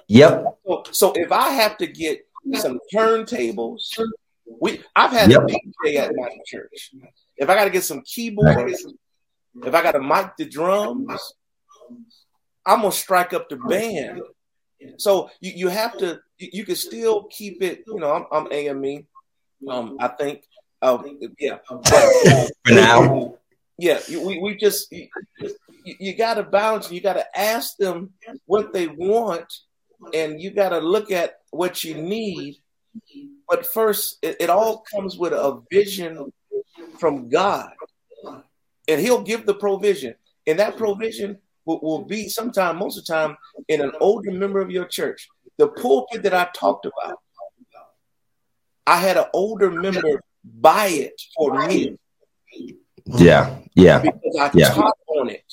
Yep. 0.08 0.58
So, 0.66 0.82
so 0.90 1.12
if 1.12 1.32
I 1.32 1.50
have 1.50 1.78
to 1.78 1.86
get 1.86 2.26
some 2.54 2.78
turntables, 2.92 3.98
we 4.60 4.82
I've 4.94 5.12
had 5.12 5.30
Yep. 5.30 5.42
a 5.42 5.46
DJ 5.46 5.96
at 5.96 6.14
my 6.14 6.36
church. 6.46 6.90
If 7.36 7.48
I 7.48 7.54
got 7.54 7.64
to 7.64 7.70
get 7.70 7.84
some 7.84 8.02
keyboards, 8.02 8.84
if 9.64 9.74
I 9.74 9.82
got 9.82 9.92
to 9.92 10.00
mic 10.00 10.36
the 10.36 10.44
drums, 10.44 11.18
I'm 12.66 12.80
gonna 12.80 12.92
strike 12.92 13.32
up 13.32 13.48
the 13.48 13.56
band. 13.56 14.22
So 14.96 15.30
you, 15.40 15.52
you 15.54 15.68
have 15.68 15.96
to 15.98 16.20
you, 16.38 16.48
you 16.52 16.64
can 16.64 16.76
still 16.76 17.24
keep 17.24 17.62
it. 17.62 17.84
You 17.86 18.00
know, 18.00 18.12
I'm, 18.12 18.26
I'm 18.32 18.52
AME. 18.52 19.06
Um, 19.68 19.96
I 20.00 20.08
think. 20.08 20.44
Um, 20.82 21.18
yeah. 21.38 21.58
For 21.66 22.72
now. 22.72 23.34
yeah, 23.78 24.00
we, 24.08 24.38
we 24.38 24.56
just 24.56 24.90
you, 24.90 25.08
you 25.84 26.16
got 26.16 26.34
to 26.34 26.42
balance. 26.42 26.90
You 26.90 27.00
got 27.00 27.14
to 27.14 27.38
ask 27.38 27.76
them 27.76 28.10
what 28.46 28.72
they 28.72 28.86
want, 28.86 29.52
and 30.14 30.40
you 30.40 30.50
got 30.50 30.70
to 30.70 30.78
look 30.78 31.10
at 31.10 31.40
what 31.50 31.84
you 31.84 31.94
need. 31.94 32.56
But 33.48 33.66
first, 33.66 34.18
it, 34.22 34.36
it 34.40 34.50
all 34.50 34.82
comes 34.94 35.18
with 35.18 35.32
a 35.32 35.62
vision 35.70 36.32
from 36.98 37.28
God, 37.28 37.72
and 38.88 39.00
He'll 39.00 39.22
give 39.22 39.44
the 39.44 39.54
provision, 39.54 40.14
and 40.46 40.58
that 40.58 40.76
provision 40.76 41.38
will, 41.70 41.80
will 41.80 42.04
be 42.04 42.28
sometime, 42.28 42.76
most 42.76 42.98
of 42.98 43.04
the 43.04 43.12
time, 43.12 43.36
in 43.68 43.80
an 43.80 43.92
older 44.00 44.30
member 44.32 44.60
of 44.60 44.70
your 44.70 44.86
church. 44.86 45.28
The 45.58 45.68
pulpit 45.68 46.22
that 46.22 46.34
I 46.34 46.48
talked 46.54 46.86
about, 46.86 47.18
I 48.86 48.96
had 48.96 49.16
an 49.16 49.26
older 49.32 49.70
member 49.70 50.20
buy 50.44 50.86
it 50.86 51.20
for 51.36 51.66
me 51.68 51.96
Yeah. 53.06 53.58
Yeah. 53.74 53.98
because 54.00 54.36
I 54.40 54.50
Yeah. 54.54 54.70
taught 54.70 54.96
on 55.08 55.28
it 55.30 55.44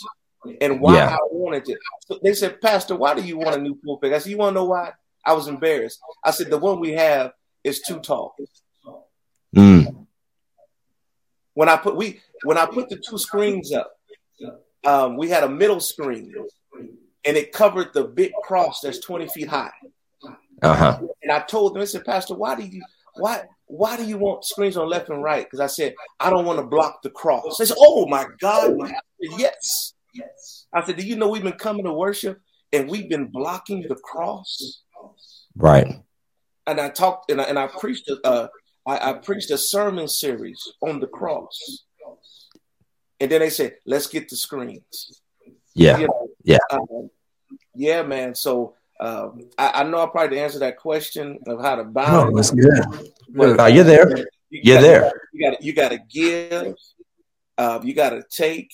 and 0.62 0.80
why 0.80 0.96
Yeah. 0.96 1.16
I 1.16 1.18
wanted 1.32 1.68
it. 1.70 1.78
So 2.08 2.20
they 2.24 2.34
said, 2.34 2.62
Pastor, 2.62 2.96
why 2.96 3.14
do 3.16 3.22
you 3.22 3.38
want 3.38 3.56
a 3.56 3.60
new 3.62 3.76
pulpit? 3.76 4.14
I 4.14 4.20
said, 4.20 4.32
You 4.32 4.38
want 4.38 4.52
to 4.56 4.62
know 4.62 4.66
why? 4.66 4.94
I 5.26 5.34
was 5.34 5.48
embarrassed. 5.48 6.00
I 6.24 6.32
said, 6.32 6.50
The 6.50 6.58
one 6.58 6.80
we 6.80 6.94
have 6.94 7.34
is 7.64 7.82
too 7.82 8.00
tall. 8.00 8.36
Mm. 9.56 10.08
When 11.54 11.70
I 11.70 11.76
put 11.76 11.96
we 11.96 12.22
when 12.44 12.58
I 12.58 12.66
put 12.66 12.88
the 12.90 12.98
two 12.98 13.18
screens 13.18 13.74
up, 13.74 13.92
um, 14.88 15.18
we 15.18 15.30
had 15.30 15.44
a 15.44 15.50
middle 15.50 15.82
screen 15.82 16.34
and 17.26 17.38
it 17.38 17.52
covered 17.52 17.94
the 17.94 18.06
big 18.06 18.32
cross 18.44 18.80
that's 18.82 19.00
20 19.00 19.28
feet 19.28 19.48
high. 19.50 19.72
Uh 20.64 20.74
huh. 20.76 21.00
And 21.22 21.32
I 21.32 21.40
told 21.42 21.76
them, 21.76 21.82
I 21.82 21.86
said, 21.86 22.06
Pastor, 22.06 22.34
why 22.34 22.56
do 22.56 22.64
you 22.64 22.82
why 23.16 23.44
why 23.66 23.98
do 23.98 24.06
you 24.06 24.18
want 24.18 24.46
screens 24.46 24.78
on 24.78 24.90
left 24.90 25.10
and 25.10 25.22
right? 25.22 25.46
Because 25.46 25.60
I 25.60 25.68
said, 25.68 25.94
I 26.20 26.30
don't 26.30 26.46
want 26.46 26.60
to 26.60 26.66
block 26.66 27.02
the 27.04 27.10
cross. 27.10 27.58
They 27.58 27.66
said, 27.66 27.78
Oh 27.80 28.08
my 28.08 28.26
God, 28.40 28.80
Pastor, 28.80 28.96
yes. 29.38 29.94
I 30.74 30.84
said, 30.86 30.96
Do 30.96 31.06
you 31.06 31.18
know 31.18 31.28
we've 31.28 31.44
been 31.44 31.54
coming 31.54 31.84
to 31.84 31.94
worship 31.94 32.40
and 32.72 32.90
we've 32.90 33.10
been 33.10 33.28
blocking 33.28 33.86
the 33.88 33.96
cross? 33.96 34.82
Right. 35.56 35.88
And 36.66 36.80
I 36.80 36.90
talked 36.90 37.30
and 37.30 37.42
I, 37.42 37.44
and 37.46 37.60
I 37.60 37.68
preached 37.68 38.10
a, 38.10 38.26
uh, 38.26 38.48
I, 38.88 39.12
I 39.12 39.14
preached 39.14 39.52
a 39.52 39.58
sermon 39.58 40.08
series 40.08 40.62
on 40.82 41.00
the 41.00 41.08
cross. 41.08 41.84
And 43.20 43.32
then 43.32 43.42
they 43.42 43.50
said, 43.50 43.76
Let's 43.86 44.08
get 44.08 44.30
the 44.30 44.36
screens. 44.36 45.22
Yeah. 45.74 45.98
You 45.98 46.08
know, 46.08 46.28
Yeah. 46.44 46.58
um, 46.72 47.10
yeah, 47.76 48.02
man. 48.04 48.36
So 48.36 48.76
um, 49.00 49.42
I, 49.58 49.82
I 49.82 49.84
know 49.84 50.02
I 50.02 50.08
probably 50.08 50.40
answered 50.40 50.60
that 50.60 50.78
question 50.78 51.38
of 51.48 51.62
how 51.62 51.76
to 51.76 51.84
No, 51.84 52.32
that's 52.36 52.52
good. 52.52 52.84
but- 53.30 53.60
Oh, 53.60 53.66
you're 53.68 53.84
there. 53.84 54.10
You 54.50 54.62
You're 54.64 54.76
gotta- 54.76 54.88
there. 54.88 55.12
You 55.34 55.52
got 55.52 55.62
you 55.64 55.74
got 55.74 55.90
to 55.90 56.00
give. 56.10 56.76
Uh, 57.58 57.80
you 57.84 57.94
got 57.94 58.12
to 58.12 58.24
take, 58.30 58.72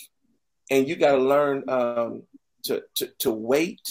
and 0.70 0.88
you 0.88 0.96
got 0.98 1.14
to 1.14 1.18
learn 1.18 1.64
um, 1.70 2.24
to, 2.64 2.84
to 2.96 3.08
to 3.20 3.32
wait. 3.32 3.82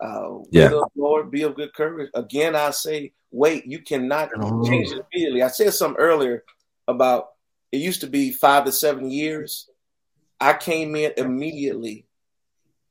Uh, 0.00 0.38
Yeah. 0.50 0.70
Lord, 0.96 1.30
be 1.30 1.42
of 1.42 1.54
good 1.56 1.72
courage. 1.74 2.10
Again, 2.14 2.54
I 2.56 2.70
say, 2.70 3.12
wait. 3.30 3.66
You 3.66 3.80
cannot 3.80 4.30
Mhm. 4.32 4.66
change 4.66 4.90
it 4.92 5.04
immediately. 5.12 5.42
I 5.42 5.48
said 5.48 5.72
something 5.74 5.98
earlier 6.00 6.44
about 6.88 7.28
it 7.72 7.78
used 7.78 8.00
to 8.02 8.06
be 8.06 8.32
five 8.32 8.64
to 8.64 8.72
seven 8.72 9.10
years. 9.10 9.68
I 10.40 10.54
came 10.54 10.96
in 10.96 11.12
immediately, 11.16 12.06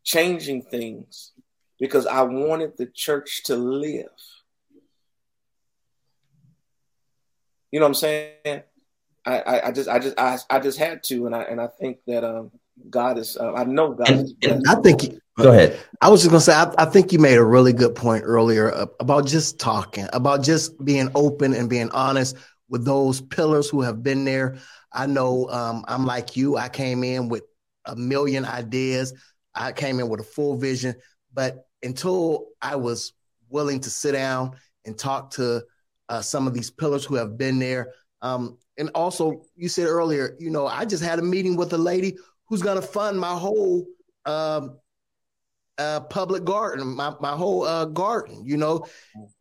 changing 0.04 0.62
things 0.64 1.32
because 1.80 2.06
I 2.06 2.22
wanted 2.22 2.78
the 2.78 2.86
church 2.86 3.44
to 3.46 3.56
live. 3.56 4.06
You 7.72 7.80
know 7.80 7.86
what 7.86 7.90
I'm 7.90 7.94
saying? 7.96 8.62
I, 9.26 9.40
I, 9.40 9.68
I 9.68 9.72
just 9.72 9.90
I 9.90 10.00
just 10.00 10.20
I, 10.20 10.38
I 10.50 10.60
just 10.60 10.78
had 10.80 11.04
to, 11.04 11.26
and 11.28 11.36
I 11.36 11.42
and 11.44 11.62
I 11.62 11.68
think 11.68 11.98
that 12.08 12.24
um 12.24 12.52
God 12.90 13.18
is 13.18 13.38
uh, 13.38 13.54
I 13.54 13.64
know 13.66 13.94
God 13.94 14.10
And- 14.10 14.28
is 14.28 14.34
and- 14.44 14.64
I 14.68 14.76
think 14.76 15.16
Go 15.38 15.52
ahead. 15.52 15.80
I 16.02 16.10
was 16.10 16.20
just 16.22 16.32
gonna 16.32 16.42
say, 16.42 16.54
I, 16.54 16.74
I 16.78 16.86
think 16.86 17.14
you 17.14 17.20
made 17.20 17.38
a 17.38 17.44
really 17.46 17.72
good 17.72 17.96
point 17.96 18.24
earlier 18.26 18.74
uh, 18.74 18.88
about 19.00 19.26
just 19.26 19.58
talking, 19.58 20.06
about 20.12 20.44
just 20.44 20.84
being 20.84 21.10
open 21.16 21.54
and 21.54 21.70
being 21.70 21.90
honest 21.92 22.36
with 22.70 22.86
those 22.86 23.20
pillars 23.20 23.70
who 23.70 23.82
have 23.82 24.04
been 24.04 24.26
there. 24.26 24.58
I 24.94 25.06
know 25.08 25.50
um, 25.50 25.84
I'm 25.88 26.06
like 26.06 26.36
you. 26.36 26.58
I 26.58 26.70
came 26.70 27.04
in 27.04 27.30
with 27.30 27.44
a 27.86 27.96
million 27.96 28.46
ideas. 28.46 29.14
I 29.56 29.72
came 29.72 30.00
in 30.00 30.10
with 30.10 30.20
a 30.20 30.24
full 30.24 30.56
vision, 30.56 30.96
but 31.34 31.66
until 31.84 32.48
I 32.62 32.76
was 32.76 33.14
willing 33.50 33.80
to 33.82 33.90
sit 33.90 34.14
down 34.14 34.52
and 34.86 34.98
talk 34.98 35.32
to 35.32 35.64
uh, 36.08 36.22
some 36.22 36.48
of 36.48 36.54
these 36.54 36.72
pillars 36.72 37.04
who 37.06 37.16
have 37.16 37.38
been 37.38 37.60
there, 37.60 37.94
um, 38.22 38.58
and 38.78 38.90
also 38.96 39.44
you 39.56 39.68
said 39.70 39.88
earlier, 39.88 40.36
you 40.40 40.50
know, 40.50 40.68
I 40.68 40.86
just 40.86 41.04
had 41.04 41.20
a 41.20 41.24
meeting 41.24 41.56
with 41.56 41.74
a 41.74 41.78
lady 41.78 42.18
who's 42.48 42.62
gonna 42.62 42.82
fund 42.82 43.20
my 43.20 43.34
whole. 43.34 43.86
Um, 44.26 44.78
uh, 45.80 46.02
public 46.02 46.44
garden, 46.44 46.86
my, 46.86 47.14
my 47.22 47.32
whole 47.32 47.64
uh, 47.64 47.86
garden, 47.86 48.44
you 48.46 48.58
know, 48.58 48.86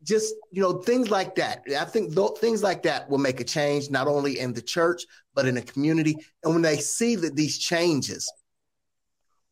just, 0.03 0.33
you 0.51 0.61
know, 0.61 0.81
things 0.81 1.11
like 1.11 1.35
that. 1.35 1.63
I 1.77 1.83
think 1.83 2.15
th- 2.15 2.39
things 2.39 2.63
like 2.63 2.81
that 2.83 3.09
will 3.09 3.17
make 3.17 3.41
a 3.41 3.43
change, 3.43 3.89
not 3.89 4.07
only 4.07 4.39
in 4.39 4.53
the 4.53 4.61
church, 4.61 5.03
but 5.35 5.45
in 5.45 5.55
the 5.55 5.61
community. 5.61 6.15
And 6.43 6.53
when 6.53 6.61
they 6.61 6.77
see 6.77 7.15
that 7.17 7.35
these 7.35 7.57
changes 7.57 8.31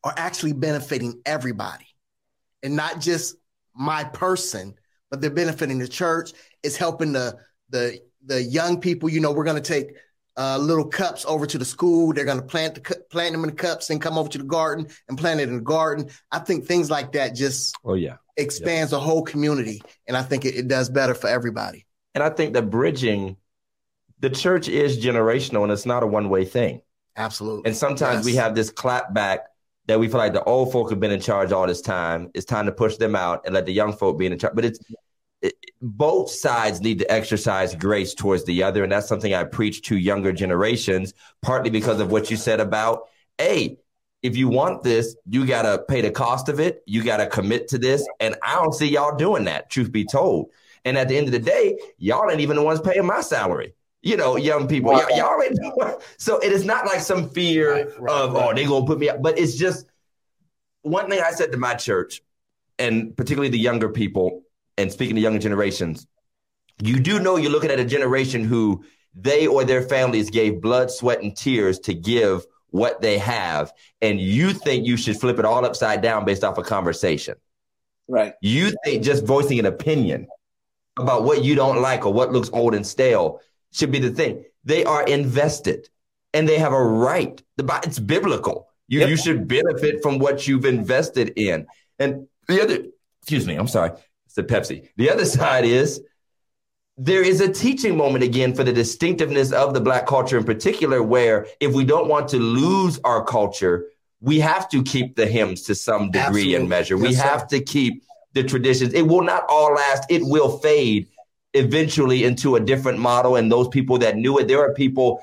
are 0.02 0.14
actually 0.16 0.54
benefiting 0.54 1.20
everybody 1.26 1.86
and 2.62 2.74
not 2.74 3.00
just 3.00 3.36
my 3.74 4.04
person, 4.04 4.74
but 5.10 5.20
they're 5.20 5.30
benefiting 5.30 5.78
the 5.78 5.88
church, 5.88 6.32
it's 6.62 6.76
helping 6.76 7.12
the, 7.12 7.36
the, 7.68 8.00
the 8.24 8.42
young 8.42 8.80
people, 8.80 9.10
you 9.10 9.20
know, 9.20 9.32
we're 9.32 9.44
going 9.44 9.62
to 9.62 9.72
take 9.74 9.90
uh, 10.38 10.56
little 10.56 10.84
cups 10.86 11.24
over 11.26 11.46
to 11.46 11.58
the 11.58 11.64
school. 11.64 12.12
They're 12.14 12.24
going 12.24 12.40
to 12.40 12.46
plant 12.46 12.76
the 12.76 12.80
plant 13.10 13.32
them 13.32 13.44
in 13.44 13.50
the 13.50 13.56
cups 13.56 13.90
and 13.90 14.00
come 14.00 14.16
over 14.16 14.28
to 14.30 14.38
the 14.38 14.44
garden 14.44 14.86
and 15.08 15.18
plant 15.18 15.40
it 15.40 15.48
in 15.48 15.56
the 15.56 15.60
garden. 15.60 16.08
I 16.30 16.38
think 16.38 16.64
things 16.66 16.90
like 16.90 17.12
that 17.12 17.34
just 17.34 17.76
Oh 17.84 17.94
yeah. 17.94 18.16
expands 18.36 18.92
the 18.92 19.00
whole 19.00 19.22
community, 19.22 19.82
and 20.06 20.16
I 20.16 20.22
think 20.22 20.44
it, 20.44 20.54
it 20.54 20.68
does 20.68 20.88
better 20.88 21.14
for 21.14 21.26
everybody. 21.28 21.86
And 22.14 22.22
I 22.24 22.30
think 22.30 22.54
that 22.54 22.70
bridging 22.70 23.36
the 24.20 24.30
church 24.30 24.68
is 24.68 24.98
generational 25.04 25.62
and 25.62 25.72
it's 25.72 25.86
not 25.86 26.02
a 26.02 26.06
one 26.06 26.28
way 26.28 26.44
thing. 26.44 26.82
Absolutely. 27.16 27.62
And 27.66 27.76
sometimes 27.76 28.24
we 28.24 28.34
have 28.36 28.54
this 28.54 28.70
clap 28.70 29.12
back 29.12 29.46
that 29.86 29.98
we 29.98 30.08
feel 30.08 30.18
like 30.18 30.32
the 30.32 30.44
old 30.44 30.70
folk 30.72 30.90
have 30.90 31.00
been 31.00 31.10
in 31.10 31.20
charge 31.20 31.50
all 31.52 31.66
this 31.66 31.80
time. 31.80 32.30
It's 32.34 32.44
time 32.44 32.66
to 32.66 32.72
push 32.72 32.96
them 32.96 33.16
out 33.16 33.42
and 33.44 33.54
let 33.54 33.66
the 33.66 33.72
young 33.72 33.92
folk 33.92 34.18
be 34.18 34.26
in 34.26 34.38
charge. 34.38 34.54
But 34.54 34.64
it's 34.64 34.78
it, 35.42 35.54
both 35.80 36.30
sides 36.30 36.80
need 36.80 36.98
to 37.00 37.12
exercise 37.12 37.74
grace 37.74 38.14
towards 38.14 38.44
the 38.44 38.62
other. 38.62 38.82
And 38.82 38.92
that's 38.92 39.08
something 39.08 39.32
I 39.34 39.44
preach 39.44 39.82
to 39.82 39.96
younger 39.96 40.32
generations, 40.32 41.14
partly 41.42 41.70
because 41.70 42.00
of 42.00 42.10
what 42.10 42.30
you 42.30 42.36
said 42.36 42.60
about, 42.60 43.08
hey, 43.38 43.78
if 44.22 44.36
you 44.36 44.48
want 44.48 44.82
this, 44.82 45.14
you 45.28 45.46
got 45.46 45.62
to 45.62 45.84
pay 45.88 46.00
the 46.00 46.10
cost 46.10 46.48
of 46.48 46.58
it. 46.58 46.82
You 46.86 47.04
got 47.04 47.18
to 47.18 47.26
commit 47.26 47.68
to 47.68 47.78
this. 47.78 48.06
And 48.18 48.34
I 48.42 48.56
don't 48.56 48.74
see 48.74 48.88
y'all 48.88 49.16
doing 49.16 49.44
that, 49.44 49.70
truth 49.70 49.92
be 49.92 50.04
told. 50.04 50.50
And 50.84 50.98
at 50.98 51.08
the 51.08 51.16
end 51.16 51.26
of 51.26 51.32
the 51.32 51.38
day, 51.38 51.78
y'all 51.98 52.30
ain't 52.30 52.40
even 52.40 52.56
the 52.56 52.62
ones 52.62 52.80
paying 52.80 53.06
my 53.06 53.20
salary. 53.20 53.74
You 54.02 54.16
know, 54.16 54.36
young 54.36 54.68
people, 54.68 54.92
y'all, 54.92 55.16
y'all 55.16 55.42
ain't 55.42 55.56
doing. 55.56 55.94
So 56.18 56.38
it 56.38 56.52
is 56.52 56.64
not 56.64 56.86
like 56.86 57.00
some 57.00 57.28
fear 57.30 57.74
Right, 57.74 58.00
right, 58.00 58.12
of, 58.12 58.30
oh, 58.30 58.38
right. 58.38 58.50
oh, 58.50 58.54
they 58.54 58.64
going 58.64 58.84
to 58.84 58.86
put 58.86 58.98
me 58.98 59.08
up. 59.08 59.22
But 59.22 59.38
it's 59.38 59.56
just 59.56 59.86
one 60.82 61.08
thing 61.10 61.20
I 61.20 61.32
said 61.32 61.52
to 61.52 61.58
my 61.58 61.74
church, 61.74 62.22
and 62.78 63.16
particularly 63.16 63.50
the 63.50 63.58
younger 63.58 63.88
people, 63.88 64.42
and 64.78 64.90
speaking 64.90 65.16
to 65.16 65.20
younger 65.20 65.38
generations, 65.38 66.06
you 66.80 66.98
do 67.00 67.18
know 67.18 67.36
you're 67.36 67.50
looking 67.50 67.70
at 67.70 67.80
a 67.80 67.84
generation 67.84 68.44
who 68.44 68.84
they 69.14 69.46
or 69.46 69.64
their 69.64 69.82
families 69.82 70.30
gave 70.30 70.60
blood, 70.60 70.90
sweat, 70.90 71.22
and 71.22 71.36
tears 71.36 71.78
to 71.80 71.92
give 71.94 72.46
what 72.70 73.00
they 73.00 73.18
have. 73.18 73.72
And 74.00 74.20
you 74.20 74.52
think 74.52 74.86
you 74.86 74.96
should 74.96 75.18
flip 75.18 75.38
it 75.38 75.44
all 75.44 75.64
upside 75.64 76.00
down 76.02 76.24
based 76.24 76.44
off 76.44 76.56
a 76.58 76.62
conversation. 76.62 77.34
Right. 78.06 78.34
You 78.40 78.72
think 78.84 79.02
just 79.02 79.24
voicing 79.26 79.58
an 79.58 79.66
opinion 79.66 80.28
about 80.98 81.24
what 81.24 81.44
you 81.44 81.54
don't 81.54 81.80
like 81.82 82.06
or 82.06 82.12
what 82.12 82.32
looks 82.32 82.50
old 82.52 82.74
and 82.74 82.86
stale 82.86 83.40
should 83.72 83.90
be 83.90 83.98
the 83.98 84.10
thing. 84.10 84.44
They 84.64 84.84
are 84.84 85.04
invested 85.04 85.88
and 86.32 86.48
they 86.48 86.58
have 86.58 86.72
a 86.72 86.82
right. 86.82 87.42
It's 87.58 87.98
biblical. 87.98 88.68
You, 88.86 89.00
Yep. 89.00 89.08
you 89.10 89.16
should 89.16 89.48
benefit 89.48 90.02
from 90.02 90.18
what 90.18 90.46
you've 90.48 90.64
invested 90.64 91.32
in. 91.36 91.66
And 91.98 92.26
the 92.46 92.62
other, 92.62 92.84
excuse 93.20 93.46
me, 93.46 93.54
I'm 93.56 93.68
sorry, 93.68 93.90
the 94.38 94.44
Pepsi. 94.44 94.88
The 94.96 95.10
other 95.10 95.24
side 95.24 95.64
is 95.64 96.00
there 96.96 97.22
is 97.22 97.40
a 97.40 97.52
teaching 97.52 97.96
moment 97.96 98.24
again 98.24 98.54
for 98.54 98.64
the 98.64 98.72
distinctiveness 98.72 99.52
of 99.52 99.74
the 99.74 99.80
black 99.80 100.06
culture 100.06 100.38
in 100.38 100.44
particular, 100.44 101.02
where 101.02 101.46
if 101.60 101.74
we 101.74 101.84
don't 101.84 102.08
want 102.08 102.28
to 102.28 102.38
lose 102.38 102.98
our 103.04 103.22
culture, 103.24 103.86
we 104.20 104.40
have 104.40 104.68
to 104.70 104.82
keep 104.82 105.14
the 105.16 105.26
hymns 105.26 105.62
to 105.64 105.74
some 105.74 106.06
degree 106.10 106.20
Absolutely. 106.26 106.54
and 106.54 106.68
measure. 106.68 106.96
we 106.96 107.08
Yes, 107.10 107.16
sir. 107.18 107.22
have 107.28 107.46
to 107.48 107.60
keep 107.60 108.02
the 108.32 108.42
traditions. 108.42 108.94
It 108.94 109.02
will 109.02 109.22
not 109.22 109.44
all 109.48 109.74
last, 109.74 110.04
it 110.10 110.22
will 110.24 110.58
fade 110.58 111.08
eventually 111.54 112.24
into 112.24 112.56
a 112.56 112.60
different 112.60 112.98
model. 112.98 113.36
And 113.36 113.50
those 113.50 113.68
people 113.68 113.98
that 113.98 114.16
knew 114.16 114.38
it, 114.38 114.48
there 114.48 114.60
are 114.60 114.72
people 114.74 115.22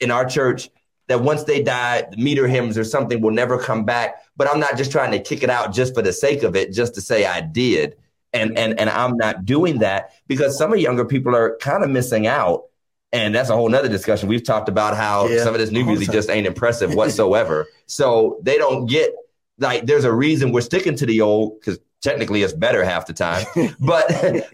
in 0.00 0.10
our 0.10 0.24
church 0.26 0.68
that 1.08 1.22
once 1.22 1.44
they 1.44 1.62
die, 1.62 2.04
the 2.10 2.16
meter 2.16 2.46
hymns 2.46 2.76
or 2.78 2.84
something 2.84 3.20
will 3.20 3.30
never 3.30 3.58
come 3.58 3.84
back. 3.84 4.16
But 4.36 4.48
I'm 4.48 4.60
not 4.60 4.76
just 4.76 4.90
trying 4.90 5.10
to 5.12 5.20
kick 5.20 5.42
it 5.42 5.50
out 5.50 5.72
just 5.74 5.94
for 5.94 6.02
the 6.02 6.12
sake 6.12 6.42
of 6.42 6.54
it, 6.56 6.72
just 6.72 6.94
to 6.94 7.00
say 7.00 7.24
I 7.26 7.40
did. 7.40 7.96
And 8.34 8.58
and 8.58 8.78
and 8.78 8.90
I'm 8.90 9.16
not 9.16 9.44
doing 9.44 9.78
that 9.78 10.10
because 10.26 10.58
some 10.58 10.72
of 10.72 10.78
younger 10.80 11.04
people 11.04 11.34
are 11.34 11.56
kind 11.58 11.82
of 11.84 11.90
missing 11.90 12.26
out. 12.26 12.64
And 13.12 13.32
that's 13.32 13.48
a 13.48 13.54
whole 13.54 13.68
nother 13.68 13.88
discussion. 13.88 14.28
We've 14.28 14.42
talked 14.42 14.68
about 14.68 14.96
how 14.96 15.28
Yeah, 15.28 15.44
some 15.44 15.54
of 15.54 15.60
this 15.60 15.70
new 15.70 15.84
music 15.84 16.10
just 16.10 16.28
ain't 16.28 16.46
impressive 16.48 16.94
whatsoever. 17.00 17.66
so 17.86 18.40
they 18.42 18.58
don't 18.58 18.86
get 18.86 19.12
like 19.58 19.86
there's 19.86 20.04
a 20.04 20.12
reason 20.12 20.50
we're 20.50 20.60
sticking 20.62 20.96
to 20.96 21.06
the 21.06 21.20
old 21.20 21.60
because 21.60 21.78
technically 22.02 22.42
it's 22.42 22.52
better 22.52 22.84
half 22.84 23.06
the 23.06 23.12
time. 23.12 23.46
but 23.80 24.04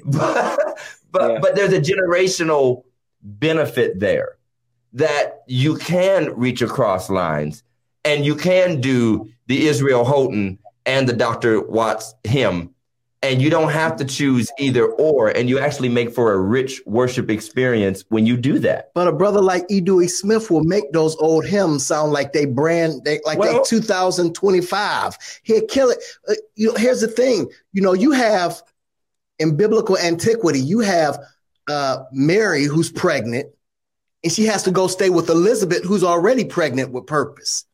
but 0.05 0.59
but, 1.11 1.31
Yeah. 1.33 1.39
but 1.41 1.57
there's 1.57 1.73
a 1.73 1.81
generational 1.81 2.85
benefit 3.23 3.99
there 3.99 4.37
that 4.93 5.43
you 5.47 5.77
can 5.77 6.33
reach 6.37 6.61
across 6.63 7.09
lines 7.11 7.63
and 8.05 8.25
you 8.25 8.35
can 8.35 8.81
do 8.81 9.29
the 9.47 9.67
Israel 9.69 10.05
Houghton 10.05 10.59
and 10.87 11.09
the 11.09 11.13
Dr. 11.13 11.61
Watts 11.63 12.15
hymn. 12.25 12.75
And 13.23 13.43
you 13.43 13.51
don't 13.51 13.71
have 13.71 13.97
to 13.97 14.05
choose 14.07 14.51
either 14.59 14.87
or, 14.87 15.29
and 15.29 15.47
you 15.47 15.59
actually 15.59 15.91
make 15.91 16.15
for 16.15 16.33
a 16.33 16.39
rich 16.39 16.81
worship 16.87 17.29
experience 17.29 18.03
when 18.09 18.25
you 18.25 18.39
do 18.39 18.59
that. 18.61 18.93
But 18.95 19.09
a 19.09 19.13
brother 19.13 19.43
like 19.43 19.67
E. 19.69 19.83
Dewey 19.83 20.09
Smith 20.09 20.51
will 20.51 20.65
make 20.65 20.91
those 20.93 21.17
old 21.17 21.45
hymns 21.45 21.85
sound 21.85 22.13
like 22.13 22.33
they 22.33 22.47
brand 22.47 23.05
they 23.05 23.21
like 23.27 23.39
they 23.39 23.61
2025. 23.67 25.19
He'll 25.43 25.67
kill 25.67 25.91
it. 25.91 25.99
Uh, 26.27 26.35
you 26.55 26.69
know, 26.69 26.75
here's 26.77 27.03
the 27.03 27.09
thing. 27.09 27.51
You 27.73 27.83
know, 27.83 27.93
you 27.93 28.13
have 28.13 28.63
in 29.39 29.57
biblical 29.57 29.99
antiquity, 29.99 30.61
you 30.61 30.81
have 30.81 31.19
uh, 31.69 32.05
Mary 32.13 32.65
who's 32.65 32.91
pregnant, 32.91 33.49
and 34.23 34.33
she 34.33 34.45
has 34.45 34.63
to 34.65 34.71
go 34.71 34.87
stay 34.87 35.11
with 35.11 35.29
Elizabeth, 35.29 35.85
who's 35.85 36.05
already 36.05 36.45
pregnant 36.45 36.93
with 36.93 37.07
purpose. 37.07 37.65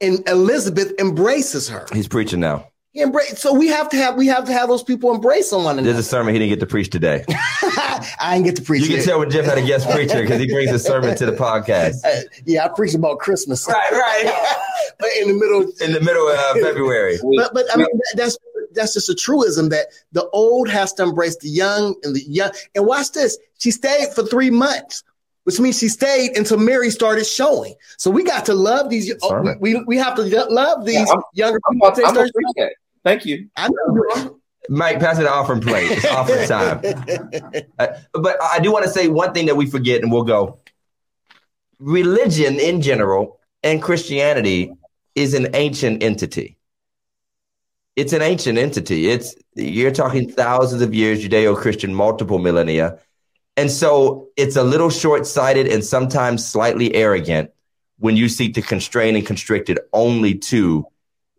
And 0.00 0.26
Elizabeth 0.28 0.92
embraces 0.98 1.68
her. 1.68 1.86
He's 1.92 2.08
preaching 2.08 2.40
now. 2.40 2.68
He 2.92 3.02
embrace, 3.02 3.38
so 3.38 3.52
we 3.54 3.68
have 3.68 3.88
to 3.90 3.96
have 3.96 4.16
we 4.16 4.26
have 4.26 4.46
to 4.46 4.52
have 4.52 4.68
those 4.68 4.82
people 4.82 5.14
embrace 5.14 5.52
one 5.52 5.76
There's 5.76 5.86
another. 5.86 6.00
a 6.00 6.02
sermon 6.02 6.34
he 6.34 6.40
didn't 6.40 6.50
get 6.50 6.60
to 6.60 6.66
preach 6.66 6.90
today. 6.90 7.24
I 7.28 8.32
didn't 8.32 8.46
get 8.46 8.56
to 8.56 8.62
preach 8.62 8.82
You 8.82 8.96
can 8.96 9.04
tell 9.04 9.20
when 9.20 9.30
Jeff 9.30 9.44
had 9.44 9.58
a 9.58 9.62
guest 9.64 9.88
preacher 9.88 10.20
because 10.22 10.40
he 10.40 10.48
brings 10.50 10.72
a 10.72 10.78
sermon 10.78 11.16
to 11.16 11.26
the 11.26 11.32
podcast. 11.32 11.98
Uh, 12.04 12.22
yeah, 12.46 12.64
I 12.64 12.68
preached 12.68 12.96
about 12.96 13.18
Christmas. 13.20 13.68
Right, 13.68 13.92
right. 13.92 14.56
but 14.98 15.08
in 15.20 15.28
the 15.28 15.34
middle, 15.34 15.62
In 15.80 15.92
the 15.92 16.00
middle 16.00 16.28
of 16.28 16.36
uh, 16.36 16.54
February. 16.54 17.18
but 17.36 17.54
but 17.54 17.66
I 17.72 17.76
mean 17.76 17.86
that- 17.92 18.14
that's 18.16 18.38
that's 18.72 18.94
just 18.94 19.08
a 19.08 19.14
truism 19.14 19.68
that 19.68 19.86
the 20.12 20.28
old 20.30 20.68
has 20.68 20.92
to 20.94 21.02
embrace 21.04 21.36
the 21.38 21.48
young 21.48 21.94
and 22.02 22.14
the 22.16 22.22
young. 22.22 22.50
And 22.74 22.86
watch 22.86 23.12
this. 23.12 23.36
She 23.58 23.70
stayed 23.72 24.12
for 24.14 24.24
three 24.24 24.50
months, 24.50 25.02
which 25.44 25.58
means 25.60 25.78
she 25.78 25.88
stayed 25.88 26.36
until 26.36 26.58
Mary 26.58 26.90
started 26.90 27.26
showing. 27.26 27.74
So 27.98 28.10
we 28.10 28.22
got 28.24 28.44
to 28.46 28.54
love 28.54 28.90
these. 28.90 29.12
oh, 29.22 29.42
we, 29.60 29.74
we 29.74 29.84
we 29.86 29.96
have 29.96 30.14
to 30.16 30.22
love 30.22 30.84
these 30.84 30.94
Yeah, 30.96 31.04
I'm- 31.08 31.22
younger 31.34 31.58
I'm 31.68 31.74
people. 31.74 31.88
about, 31.88 31.96
They 31.96 32.04
I'm 32.04 32.14
gonna 32.14 32.28
start- 32.28 32.34
preach 32.34 32.54
that. 32.56 32.72
Thank 33.04 33.24
you. 33.26 33.48
I 33.56 33.68
know. 33.68 34.36
Mike, 34.68 35.00
pass 35.00 35.18
it 35.18 35.22
the 35.22 35.32
offering 35.32 35.60
plate. 35.62 35.90
It's 35.90 36.04
offering 36.06 36.46
time. 36.46 36.82
Uh, 37.78 37.86
but 38.12 38.36
I 38.42 38.58
do 38.60 38.70
want 38.70 38.84
to 38.84 38.90
say 38.90 39.08
one 39.08 39.32
thing 39.32 39.46
that 39.46 39.56
we 39.56 39.64
forget, 39.66 40.02
and 40.02 40.12
we'll 40.12 40.22
go. 40.24 40.58
Religion 41.78 42.60
in 42.60 42.82
general 42.82 43.40
and 43.62 43.80
Christianity 43.82 44.72
is 45.14 45.32
an 45.34 45.48
ancient 45.54 46.02
entity. 46.02 46.58
It's 47.96 48.12
an 48.12 48.20
ancient 48.22 48.58
entity. 48.58 49.08
It's 49.08 49.34
you're 49.54 49.90
talking 49.90 50.30
thousands 50.30 50.82
of 50.82 50.94
years, 50.94 51.24
Judeo-Christian, 51.24 51.94
multiple 51.94 52.38
millennia, 52.38 52.98
and 53.56 53.70
so 53.70 54.28
it's 54.36 54.56
a 54.56 54.62
little 54.62 54.90
short-sighted 54.90 55.66
and 55.66 55.84
sometimes 55.84 56.46
slightly 56.46 56.94
arrogant 56.94 57.50
when 57.98 58.16
you 58.16 58.28
seek 58.28 58.54
to 58.54 58.62
constrain 58.62 59.16
and 59.16 59.26
constrict 59.26 59.68
it 59.68 59.78
only 59.92 60.34
to 60.34 60.86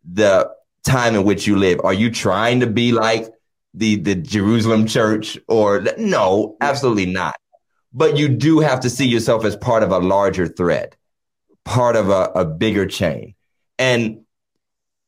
the 0.04 0.50
time 0.84 1.16
in 1.16 1.24
which 1.24 1.48
you 1.48 1.56
live. 1.56 1.80
Are 1.84 1.94
you 1.94 2.12
trying 2.12 2.60
to 2.60 2.68
be 2.68 2.92
like 2.92 3.28
the 3.74 3.96
the 3.98 4.16
Jerusalem 4.16 4.86
church 4.86 5.38
or 5.48 5.86
no, 5.98 6.58
absolutely 6.62 7.06
not. 7.06 7.36
But 7.94 8.18
you 8.18 8.30
do 8.30 8.60
have 8.60 8.82
to 8.82 8.90
see 8.90 9.08
yourself 9.08 9.44
as 9.44 9.56
part 9.56 9.84
of 9.84 9.92
a 9.92 10.00
larger 10.00 10.48
thread, 10.48 10.96
part 11.66 11.96
of 11.96 12.10
a, 12.10 12.32
a 12.36 12.46
bigger 12.46 12.86
chain. 12.86 13.36
And 13.78 14.22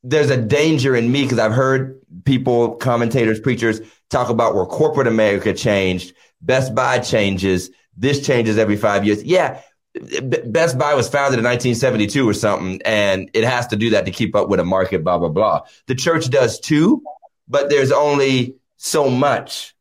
there's 0.04 0.30
a 0.30 0.42
danger 0.42 0.96
in 0.96 1.12
me 1.12 1.24
because 1.24 1.40
I've 1.40 1.54
heard 1.54 2.02
people, 2.26 2.76
commentators, 2.76 3.40
preachers 3.40 3.80
talk 4.10 4.30
about 4.30 4.54
where 4.54 4.66
corporate 4.66 5.08
America 5.08 5.54
changed, 5.54 6.14
Best 6.44 6.76
Buy 6.76 7.00
changes, 7.00 7.72
this 7.98 8.26
changes 8.26 8.58
every 8.58 8.76
five 8.76 9.06
years. 9.06 9.24
Yeah, 9.24 9.62
Best 10.46 10.78
Buy 10.78 10.94
was 10.96 11.08
founded 11.08 11.40
in 11.40 11.46
1972 11.46 12.28
or 12.28 12.34
something, 12.34 12.82
and 12.84 13.30
it 13.34 13.44
has 13.44 13.68
to 13.68 13.76
do 13.76 13.92
that 13.92 14.06
to 14.06 14.12
keep 14.12 14.36
up 14.36 14.50
with 14.50 14.60
a 14.60 14.66
market, 14.66 15.04
blah, 15.04 15.18
blah, 15.18 15.30
blah. 15.30 15.62
The 15.88 15.96
church 15.96 16.30
does 16.30 16.60
too, 16.60 17.04
but 17.48 17.70
there's 17.70 17.92
only 17.92 18.56
so 18.78 19.10
much 19.10 19.76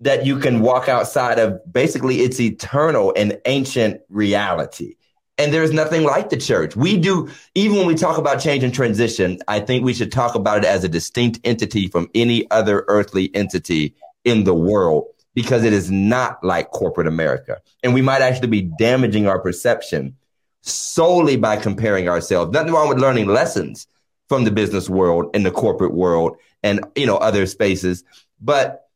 that 0.00 0.24
you 0.24 0.38
can 0.38 0.60
walk 0.60 0.88
outside 0.88 1.38
of 1.38 1.60
basically 1.70 2.20
its 2.20 2.38
eternal 2.38 3.12
and 3.16 3.38
ancient 3.46 4.00
reality. 4.08 4.94
And 5.36 5.52
there's 5.52 5.72
nothing 5.72 6.04
like 6.04 6.30
the 6.30 6.36
church. 6.36 6.76
We 6.76 6.96
do, 6.96 7.28
even 7.54 7.78
when 7.78 7.86
we 7.86 7.94
talk 7.94 8.18
about 8.18 8.40
change 8.40 8.62
and 8.64 8.74
transition, 8.74 9.38
I 9.48 9.60
think 9.60 9.84
we 9.84 9.94
should 9.94 10.12
talk 10.12 10.34
about 10.34 10.58
it 10.58 10.64
as 10.64 10.84
a 10.84 10.88
distinct 10.88 11.40
entity 11.44 11.88
from 11.88 12.08
any 12.14 12.48
other 12.50 12.84
earthly 12.88 13.34
entity 13.34 13.94
in 14.24 14.44
the 14.44 14.54
world 14.54 15.06
because 15.38 15.62
it 15.62 15.72
is 15.72 15.88
not 15.88 16.42
like 16.42 16.68
corporate 16.72 17.06
America. 17.06 17.60
And 17.84 17.94
we 17.94 18.02
might 18.02 18.22
actually 18.22 18.48
be 18.48 18.62
damaging 18.62 19.28
our 19.28 19.38
perception 19.38 20.16
solely 20.62 21.36
by 21.36 21.56
comparing 21.56 22.08
ourselves. 22.08 22.50
Nothing 22.50 22.72
wrong 22.72 22.88
with 22.88 22.98
learning 22.98 23.28
lessons 23.28 23.86
from 24.28 24.42
the 24.42 24.50
business 24.50 24.90
world 24.90 25.30
and 25.34 25.46
the 25.46 25.52
corporate 25.52 25.94
world 25.94 26.36
and, 26.64 26.84
you 26.96 27.06
know, 27.06 27.18
other 27.18 27.46
spaces. 27.46 28.02
But, 28.40 28.88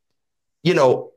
you 0.64 0.74
know, 0.74 1.12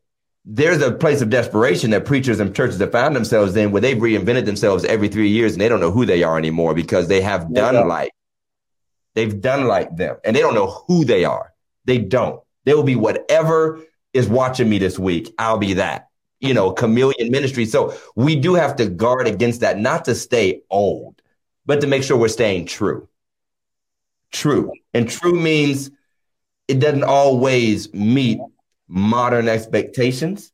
there's 0.45 0.83
a 0.83 0.91
place 0.91 1.21
of 1.21 1.31
desperation 1.31 1.89
that 1.89 2.05
preachers 2.05 2.39
and 2.39 2.55
churches 2.55 2.77
have 2.77 2.91
found 2.91 3.15
themselves 3.15 3.55
in 3.55 3.71
where 3.71 3.81
they've 3.81 3.97
reinvented 3.97 4.45
themselves 4.45 4.85
every 4.85 5.07
three 5.07 5.29
years 5.29 5.53
and 5.53 5.59
they 5.59 5.67
don't 5.67 5.79
know 5.79 5.89
who 5.89 6.05
they 6.05 6.21
are 6.21 6.37
anymore 6.37 6.75
because 6.75 7.07
they 7.07 7.21
have 7.21 7.47
Yeah. 7.49 7.71
done 7.71 7.87
like 7.87 8.11
they've 9.15 9.41
done 9.41 9.65
like 9.65 9.95
them 9.97 10.17
and 10.23 10.35
they 10.35 10.41
don't 10.41 10.53
know 10.53 10.83
who 10.87 11.03
they 11.03 11.25
are. 11.25 11.51
They 11.85 11.97
don't. 11.97 12.41
They 12.65 12.75
will 12.75 12.83
be 12.83 12.95
whatever 12.95 13.79
is 14.15 14.27
watching 14.27 14.69
me 14.69 14.79
this 14.79 14.97
week. 14.97 15.33
I'll 15.37 15.57
be 15.57 15.73
that. 15.73 16.07
You 16.39 16.53
know, 16.53 16.71
chameleon 16.71 17.31
ministry. 17.31 17.65
So 17.65 17.95
we 18.15 18.35
do 18.35 18.53
have 18.55 18.77
to 18.77 18.87
guard 18.87 19.27
against 19.27 19.59
that, 19.59 19.77
not 19.77 20.05
to 20.05 20.15
stay 20.15 20.61
old, 20.69 21.21
but 21.65 21.81
to 21.81 21.87
make 21.87 22.03
sure 22.03 22.17
we're 22.17 22.29
staying 22.29 22.65
true. 22.65 23.09
True. 24.31 24.71
And 24.93 25.09
true 25.09 25.39
means 25.39 25.91
it 26.67 26.79
doesn't 26.79 27.03
always 27.03 27.93
meet 27.93 28.39
modern 28.87 29.47
expectations. 29.47 30.51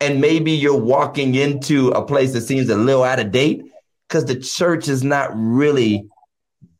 And 0.00 0.20
maybe 0.20 0.52
you're 0.52 0.76
walking 0.76 1.34
into 1.34 1.88
a 1.88 2.04
place 2.04 2.32
that 2.32 2.42
seems 2.42 2.70
a 2.70 2.76
little 2.76 3.04
out 3.04 3.20
of 3.20 3.30
date 3.30 3.62
because 4.08 4.24
the 4.24 4.36
church 4.36 4.88
is 4.88 5.04
not 5.04 5.30
really 5.34 6.08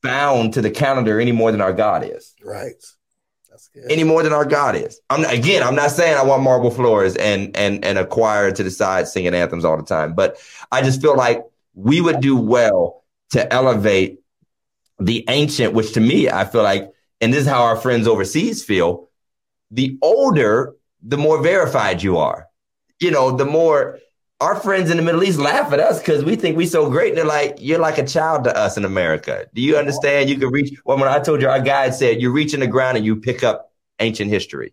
bound 0.02 0.54
to 0.54 0.62
the 0.62 0.70
calendar 0.70 1.20
any 1.20 1.32
more 1.32 1.52
than 1.52 1.60
our 1.60 1.74
God 1.74 2.04
is. 2.04 2.34
Right. 2.42 2.82
Any 3.88 4.04
more 4.04 4.22
than 4.22 4.32
our 4.32 4.44
God 4.44 4.76
is. 4.76 5.00
I'm 5.10 5.24
again, 5.24 5.62
I'm 5.62 5.74
not 5.74 5.90
saying 5.90 6.16
I 6.16 6.22
want 6.22 6.42
marble 6.42 6.70
floors 6.70 7.16
and 7.16 7.56
and 7.56 7.84
and 7.84 7.98
a 7.98 8.06
choir 8.06 8.52
to 8.52 8.62
the 8.62 8.70
side 8.70 9.08
singing 9.08 9.34
anthems 9.34 9.64
all 9.64 9.76
the 9.76 9.82
time, 9.82 10.14
but 10.14 10.38
I 10.72 10.82
just 10.82 11.00
feel 11.00 11.16
like 11.16 11.44
we 11.74 12.00
would 12.00 12.20
do 12.20 12.36
well 12.36 13.04
to 13.30 13.52
elevate 13.52 14.20
the 14.98 15.24
ancient, 15.28 15.72
which 15.72 15.92
to 15.94 16.00
me, 16.00 16.28
I 16.28 16.44
feel 16.44 16.62
like, 16.62 16.92
and 17.20 17.32
this 17.32 17.42
is 17.42 17.46
how 17.46 17.62
our 17.62 17.76
friends 17.76 18.06
overseas 18.06 18.62
feel, 18.62 19.08
the 19.70 19.98
older, 20.02 20.74
the 21.02 21.16
more 21.16 21.42
verified 21.42 22.02
you 22.02 22.18
are. 22.18 22.48
You 23.00 23.10
know, 23.10 23.36
the 23.36 23.46
more 23.46 23.98
our 24.40 24.56
friends 24.56 24.90
in 24.90 24.96
the 24.96 25.02
Middle 25.02 25.22
East 25.22 25.38
laugh 25.38 25.72
at 25.72 25.80
us 25.80 25.98
because 25.98 26.24
we 26.24 26.34
think 26.36 26.56
we 26.56 26.66
so 26.66 26.88
great. 26.88 27.10
And 27.10 27.18
They're 27.18 27.24
like, 27.24 27.56
you're 27.58 27.78
like 27.78 27.98
a 27.98 28.06
child 28.06 28.44
to 28.44 28.56
us 28.56 28.76
in 28.76 28.84
America. 28.84 29.46
Do 29.54 29.60
you 29.60 29.76
understand? 29.76 30.30
You 30.30 30.38
can 30.38 30.48
reach. 30.50 30.78
Well, 30.84 30.98
when 30.98 31.08
I 31.08 31.18
told 31.18 31.42
you, 31.42 31.48
our 31.48 31.60
guide 31.60 31.94
said, 31.94 32.20
you 32.20 32.32
reach 32.32 32.54
in 32.54 32.60
the 32.60 32.66
ground 32.66 32.96
and 32.96 33.04
you 33.04 33.16
pick 33.16 33.42
up 33.42 33.72
ancient 33.98 34.30
history. 34.30 34.72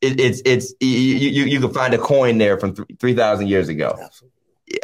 It, 0.00 0.18
it's 0.18 0.42
it's 0.44 0.74
you, 0.80 0.88
you 0.88 1.44
you 1.44 1.60
can 1.60 1.72
find 1.72 1.94
a 1.94 1.98
coin 1.98 2.38
there 2.38 2.58
from 2.58 2.74
three 2.74 3.14
thousand 3.14 3.48
years 3.48 3.68
ago. 3.68 3.96
Absolutely. 4.02 4.32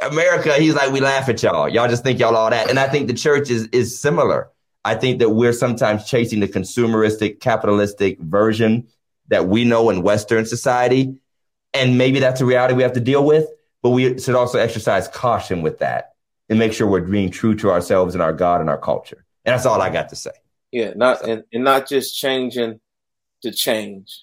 America, 0.03 0.55
he's 0.55 0.75
like, 0.75 0.93
we 0.93 1.01
laugh 1.01 1.29
at 1.29 1.43
y'all. 1.43 1.69
Y'all 1.69 1.89
just 1.89 2.05
think 2.05 2.19
y'all 2.21 2.37
all 2.37 2.51
that. 2.51 2.69
And 2.69 2.79
I 2.79 2.89
think 2.89 3.09
the 3.09 3.15
church 3.15 3.51
is 3.51 3.69
is 3.73 3.99
similar. 3.99 4.51
I 4.85 4.95
think 4.95 5.19
that 5.19 5.31
we're 5.31 5.53
sometimes 5.53 6.05
chasing 6.09 6.41
the 6.41 6.49
consumeristic, 6.49 7.41
capitalistic 7.41 8.21
version 8.21 8.87
that 9.29 9.49
we 9.49 9.65
know 9.65 9.91
in 9.91 10.03
Western 10.03 10.47
society. 10.47 11.19
And 11.75 11.99
maybe 11.99 12.21
that's 12.21 12.41
a 12.41 12.47
reality 12.47 12.75
we 12.75 12.83
have 12.83 12.95
to 12.95 13.01
deal 13.01 13.25
with, 13.25 13.47
but 13.83 13.91
we 13.91 14.19
should 14.19 14.35
also 14.35 14.59
exercise 14.59 15.09
caution 15.09 15.63
with 15.63 15.79
that 15.79 16.15
and 16.49 16.59
make 16.59 16.73
sure 16.73 16.87
we're 16.87 17.01
being 17.01 17.31
true 17.31 17.55
to 17.57 17.71
ourselves 17.71 18.15
and 18.15 18.23
our 18.23 18.33
God 18.33 18.61
and 18.61 18.71
our 18.71 18.79
culture. 18.79 19.25
And 19.45 19.55
that's 19.55 19.67
all 19.67 19.81
I 19.81 19.91
got 19.91 20.09
to 20.11 20.17
say. 20.17 20.33
Yeah, 20.73 20.93
not 20.97 21.27
and, 21.27 21.45
and 21.53 21.65
not 21.65 21.89
just 21.89 22.17
changing 22.17 22.81
to 23.43 23.51
change. 23.53 24.23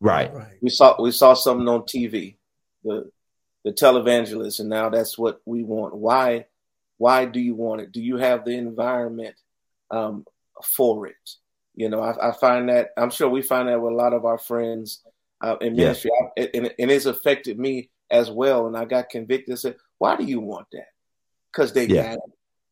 Right. 0.00 0.32
Right. 0.32 0.54
We 0.60 0.68
saw 0.70 1.00
we 1.02 1.10
saw 1.10 1.34
something 1.34 1.68
on 1.68 1.82
TV, 1.82 2.36
the 2.84 3.10
the 3.64 3.72
televangelist, 3.72 4.60
and 4.60 4.68
now 4.68 4.90
that's 4.90 5.16
what 5.18 5.40
we 5.46 5.64
want. 5.64 5.94
Why 5.96 6.46
why 6.98 7.24
do 7.24 7.40
you 7.40 7.54
want 7.54 7.80
it? 7.80 7.92
Do 7.92 8.00
you 8.02 8.18
have 8.18 8.44
the 8.44 8.52
environment 8.52 9.34
um, 9.90 10.24
for 10.62 11.06
it? 11.06 11.16
You 11.74 11.88
know, 11.88 12.00
I, 12.00 12.28
I 12.28 12.32
find 12.32 12.68
that 12.68 12.90
I'm 12.96 13.10
sure 13.10 13.28
we 13.28 13.42
find 13.42 13.68
that 13.68 13.80
with 13.80 13.92
a 13.92 13.96
lot 13.96 14.12
of 14.12 14.24
our 14.24 14.38
friends 14.38 15.02
uh, 15.40 15.56
in 15.60 15.74
Yeah. 15.74 15.86
ministry, 15.86 16.12
I, 16.38 16.48
and, 16.54 16.74
and 16.78 16.90
it's 16.90 17.06
affected 17.06 17.58
me 17.58 17.90
as 18.10 18.30
well. 18.30 18.66
And 18.66 18.76
I 18.76 18.84
got 18.84 19.10
convicted. 19.10 19.52
I 19.52 19.56
said, 19.56 19.76
"Why 19.98 20.16
do 20.16 20.24
you 20.24 20.40
want 20.40 20.66
that?" 20.72 20.86
Because 21.52 21.72
they 21.72 21.86
Yeah. 21.86 22.16
got 22.16 22.18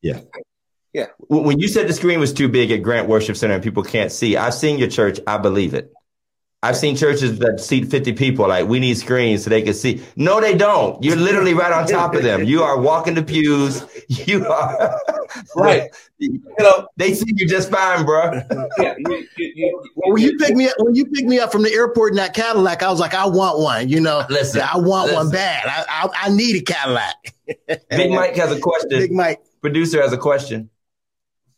it. 0.03 0.29
When 1.29 1.45
when 1.45 1.59
you 1.59 1.69
said 1.69 1.89
the 1.89 1.95
screen 1.95 2.21
was 2.21 2.35
too 2.35 2.49
big 2.49 2.71
at 2.71 2.83
Grant 2.83 3.09
Worship 3.09 3.37
Center 3.37 3.55
and 3.55 3.63
people 3.63 3.83
can't 3.83 4.13
see, 4.13 4.37
I've 4.37 4.53
seen 4.53 4.79
your 4.79 4.89
church. 4.89 5.21
I 5.27 5.39
believe 5.39 5.73
it. 5.73 5.91
I've 6.65 6.77
seen 6.77 6.95
churches 6.95 7.39
that 7.41 7.59
seat 7.61 7.91
50 7.91 8.13
people, 8.13 8.47
like, 8.47 8.69
we 8.69 8.79
need 8.79 8.97
screens 8.97 9.43
so 9.43 9.51
they 9.51 9.63
can 9.63 9.75
see. 9.75 10.01
No, 10.15 10.41
they 10.41 10.55
don't. 10.55 11.03
You're 11.03 11.17
literally 11.17 11.55
right 11.55 11.73
on 11.73 11.87
top 11.89 12.15
of 12.15 12.23
them. 12.23 12.45
You 12.45 12.63
are 12.63 12.81
walking 12.81 13.15
the 13.15 13.23
pews. 13.23 13.85
You 14.09 14.47
are. 14.47 15.01
Right. 15.57 15.91
You 16.19 16.41
know, 16.61 16.89
They 16.99 17.15
see 17.15 17.33
you 17.35 17.49
just 17.49 17.71
fine, 17.71 18.05
bro. 18.05 18.43
yeah, 18.79 18.95
you, 18.99 19.27
you, 19.39 19.53
you, 19.57 19.83
Well, 19.97 20.13
when 20.13 20.23
you 20.23 20.37
pick 20.37 20.55
me 20.55 20.69
up, 20.69 20.75
when 20.79 20.95
you 20.95 21.07
pick 21.07 21.25
me 21.25 21.39
up 21.39 21.51
from 21.51 21.63
the 21.63 21.73
airport 21.73 22.11
in 22.13 22.17
that 22.17 22.35
Cadillac, 22.35 22.83
I 22.83 22.91
was 22.91 23.01
like, 23.01 23.15
I 23.15 23.25
want 23.27 23.59
one. 23.59 23.89
You 23.89 24.01
know, 24.01 24.25
Listen, 24.29 24.61
I 24.61 24.77
want 24.77 25.13
one 25.15 25.31
bad. 25.31 25.65
I, 25.67 25.85
I 25.89 26.27
I 26.27 26.29
need 26.29 26.57
a 26.57 26.61
Cadillac. 26.61 27.35
Big 27.89 28.11
Mike 28.11 28.37
has 28.37 28.53
a 28.53 28.61
question. 28.61 28.91
Big. 28.91 29.13
Mike. 29.13 29.41
Producer 29.63 30.03
has 30.03 30.13
a 30.13 30.19
question. 30.19 30.69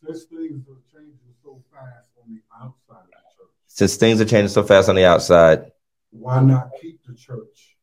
Since 0.06 0.24
things 0.24 0.64
are 0.68 0.78
changing 0.92 1.18
so 1.42 1.60
fast 1.72 2.10
on 2.24 2.32
the 2.34 2.40
outside 2.54 3.02
of 3.02 3.10
the 3.10 3.34
church, 3.36 3.50
Since 3.74 3.96
things 3.96 4.20
are 4.20 4.24
changing 4.24 4.50
so 4.50 4.62
fast 4.62 4.88
on 4.88 4.94
the 4.94 5.04
outside, 5.04 5.72
why 6.10 6.40
not 6.40 6.70
keep 6.80 7.04
the 7.04 7.12
church 7.12 7.76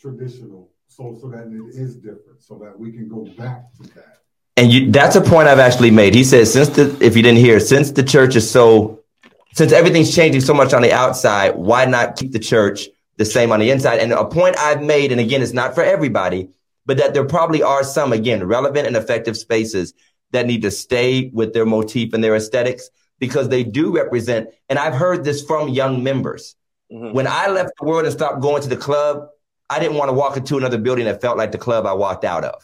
traditional 0.00 0.70
so 0.88 1.14
so 1.20 1.28
that 1.28 1.46
it 1.46 1.78
is 1.78 1.96
different, 1.96 2.40
so 2.40 2.58
that 2.58 2.78
we 2.78 2.90
can 2.90 3.06
go 3.06 3.26
back 3.36 3.70
to 3.74 3.82
that? 3.94 4.22
and 4.56 4.72
you 4.72 4.90
that's 4.90 5.14
a 5.14 5.20
point 5.20 5.46
I've 5.48 5.58
actually 5.58 5.90
made. 5.90 6.14
He 6.14 6.24
says, 6.24 6.50
since 6.50 6.70
the 6.70 6.96
if 7.02 7.16
you 7.16 7.22
didn't 7.22 7.40
hear, 7.40 7.60
since 7.60 7.90
the 7.90 8.02
church 8.02 8.34
is 8.34 8.50
so 8.50 9.00
since 9.52 9.72
everything's 9.72 10.14
changing 10.14 10.40
so 10.40 10.54
much 10.54 10.72
on 10.72 10.80
the 10.80 10.94
outside, 10.94 11.54
why 11.56 11.84
not 11.84 12.16
keep 12.16 12.32
the 12.32 12.38
church 12.38 12.88
the 13.18 13.26
same 13.26 13.52
on 13.52 13.60
the 13.60 13.70
inside? 13.70 13.98
And 13.98 14.10
a 14.10 14.24
point 14.24 14.56
I've 14.58 14.82
made, 14.82 15.12
and 15.12 15.20
again, 15.20 15.42
it's 15.42 15.52
not 15.52 15.74
for 15.74 15.82
everybody, 15.82 16.48
but 16.86 16.96
that 16.96 17.12
there 17.12 17.24
probably 17.26 17.62
are 17.62 17.84
some, 17.84 18.14
again, 18.14 18.42
relevant 18.44 18.86
and 18.86 18.96
effective 18.96 19.36
spaces 19.36 19.92
that 20.32 20.46
need 20.46 20.62
to 20.62 20.70
stay 20.70 21.30
with 21.32 21.52
their 21.52 21.66
motif 21.66 22.14
and 22.14 22.24
their 22.24 22.34
aesthetics 22.34 22.88
because 23.18 23.48
they 23.48 23.64
do 23.64 23.94
represent, 23.94 24.48
and 24.68 24.78
I've 24.78 24.94
heard 24.94 25.24
this 25.24 25.42
from 25.42 25.68
young 25.68 26.02
members. 26.02 26.56
Mhm. 26.92 27.12
When 27.12 27.26
I 27.26 27.48
left 27.48 27.72
the 27.80 27.86
world 27.86 28.04
and 28.04 28.12
stopped 28.12 28.40
going 28.40 28.62
to 28.62 28.68
the 28.68 28.76
club, 28.76 29.28
I 29.70 29.78
didn't 29.78 29.96
want 29.96 30.10
to 30.10 30.12
walk 30.12 30.36
into 30.36 30.58
another 30.58 30.78
building 30.78 31.06
that 31.06 31.20
felt 31.20 31.38
like 31.38 31.52
the 31.52 31.58
club 31.58 31.86
I 31.86 31.94
walked 31.94 32.24
out 32.24 32.44
of. 32.44 32.62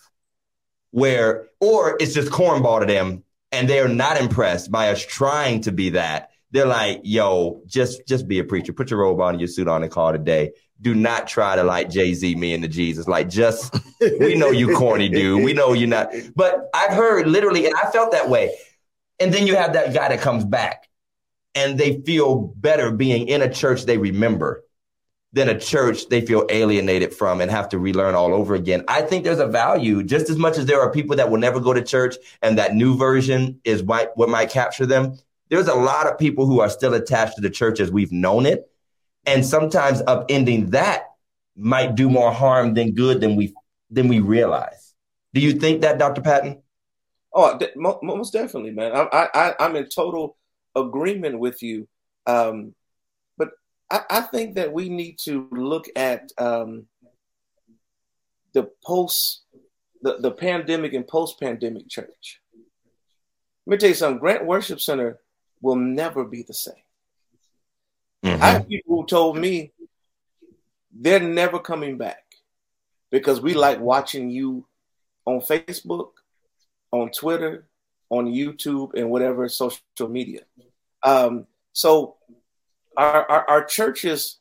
Where, 0.93 1.47
or 1.61 1.97
it's 2.01 2.15
just 2.15 2.31
cornball 2.31 2.81
to 2.81 2.87
them 2.87 3.23
and 3.53 3.69
they're 3.69 3.89
not 3.89 4.21
impressed 4.21 4.71
by 4.71 4.91
us 4.91 5.05
trying 5.05 5.63
to 5.63 5.73
be 5.73 5.91
that. 5.91 6.31
They're 6.53 6.67
like, 6.67 7.01
yo, 7.05 7.63
just 7.67 8.07
just 8.09 8.27
be 8.27 8.41
a 8.41 8.45
preacher. 8.45 8.73
Put 8.73 8.91
your 8.91 9.01
robe 9.01 9.21
on 9.21 9.35
and 9.35 9.41
your 9.41 9.49
suit 9.49 9.69
on 9.69 9.83
and 9.83 9.91
call 9.91 10.09
it 10.11 10.17
a 10.17 10.19
day. 10.19 10.53
Do 10.81 10.95
not 10.95 11.29
try 11.29 11.55
to 11.57 11.63
like 11.63 11.91
Jay-Z 11.91 12.35
me 12.35 12.55
into 12.55 12.67
Jesus. 12.67 13.07
Like 13.07 13.29
just 13.29 13.73
we 14.19 14.35
know 14.35 14.51
you 14.51 14.75
corny 14.77 15.09
dude. 15.09 15.45
We 15.45 15.53
know 15.53 15.75
you're 15.75 15.89
not. 15.89 16.13
But 16.35 16.69
I've 16.75 16.93
heard 16.93 17.29
literally, 17.29 17.67
and 17.67 17.75
I 17.77 17.91
felt 17.91 18.11
that 18.13 18.29
way. 18.29 18.51
And 19.21 19.33
then 19.33 19.47
you 19.47 19.55
have 19.55 19.75
that 19.75 19.95
guy 19.95 20.09
that 20.09 20.21
comes 20.21 20.45
back 20.45 20.89
and 21.55 21.79
they 21.79 22.01
feel 22.03 22.55
better 22.57 22.91
being 22.91 23.29
in 23.29 23.43
a 23.43 23.53
church 23.53 23.85
they 23.85 23.99
remember 23.99 24.65
than 25.33 25.49
a 25.49 25.59
church 25.59 26.09
they 26.09 26.21
feel 26.21 26.45
alienated 26.49 27.15
from 27.15 27.41
and 27.41 27.51
have 27.51 27.69
to 27.69 27.79
relearn 27.79 28.15
all 28.15 28.35
over 28.35 28.55
again. 28.55 28.83
I 28.89 29.03
think 29.03 29.23
there's 29.23 29.39
a 29.39 29.47
value 29.47 30.03
just 30.03 30.29
as 30.29 30.37
much 30.37 30.59
as 30.59 30.67
there 30.67 30.81
are 30.81 30.91
people 30.91 31.17
that 31.17 31.31
will 31.31 31.39
never 31.39 31.61
go 31.61 31.73
to 31.73 31.83
church 31.83 32.17
and 32.43 32.59
that 32.59 32.75
new 32.75 32.97
version 32.97 33.61
is 33.63 33.83
what, 33.83 34.13
what 34.17 34.29
might 34.29 34.51
capture 34.51 34.87
them. 34.87 35.17
There's 35.49 35.69
a 35.69 35.75
lot 35.75 36.07
of 36.07 36.19
people 36.19 36.47
who 36.47 36.61
are 36.61 36.71
still 36.71 36.95
attached 36.95 37.37
to 37.37 37.43
the 37.43 37.51
church 37.51 37.79
as 37.79 37.93
we've 37.93 38.13
known 38.13 38.47
it. 38.47 38.71
And 39.27 39.45
sometimes 39.45 40.03
upending 40.03 40.71
that 40.71 41.05
might 41.57 41.95
do 41.95 42.09
more 42.09 42.33
harm 42.33 42.75
than 42.75 42.93
good 42.93 43.21
than 43.21 43.37
we 43.37 43.55
than 43.91 44.09
we 44.09 44.21
realize. 44.21 44.95
Do 45.35 45.41
you 45.41 45.53
think 45.53 45.83
that, 45.83 45.99
Dr. 45.99 46.23
Patton? 46.23 46.63
Oh, 47.33 47.57
de- 47.59 47.73
most 47.77 48.33
definitely, 48.33 48.73
man. 48.73 48.93
I, 48.93 49.29
I, 49.35 49.55
I'm 49.61 49.77
in 49.77 49.89
total 49.89 50.37
agreement 50.75 51.39
with 51.39 51.63
you. 51.63 51.87
Um, 52.27 52.75
but 53.39 53.51
I, 53.91 54.03
I 54.11 54.21
think 54.23 54.57
that 54.57 54.73
we 54.73 54.89
need 54.89 55.19
to 55.25 55.49
look 55.53 55.87
at 55.95 56.31
um, 56.39 56.87
the 58.53 58.69
post, 58.85 59.43
the, 60.03 60.19
the 60.19 60.31
pandemic 60.33 60.93
and 60.93 61.07
post 61.07 61.41
pandemic 61.41 61.89
church. 61.89 62.41
Let 63.67 63.73
me 63.73 63.79
tell 63.79 63.89
you 63.91 63.95
something. 63.95 64.19
Grant 64.19 64.47
Worship 64.47 64.81
Center 64.81 65.19
will 65.61 65.77
never 65.77 66.25
be 66.25 66.43
the 66.43 66.55
same. 66.55 66.75
Mm-hmm. 68.25 68.43
I 68.43 68.47
have 68.51 68.69
people 68.69 68.97
who 68.97 69.07
told 69.07 69.39
me 69.39 69.73
they're 70.93 71.21
never 71.21 71.59
coming 71.59 71.97
back 71.97 72.25
because 73.11 73.41
we 73.41 73.55
like 73.55 73.81
watching 73.81 74.31
you 74.31 74.67
on 75.25 75.41
Facebook, 75.41 76.11
on 76.93 77.11
Twitter, 77.11 77.67
on 78.09 78.27
YouTube, 78.27 78.95
and 78.95 79.11
whatever 79.11 79.49
social 79.49 79.81
media. 80.09 80.41
Um, 81.03 81.47
so 81.73 82.17
our, 82.97 83.25
our 83.31 83.51
our 83.51 83.65
churches, 83.65 84.39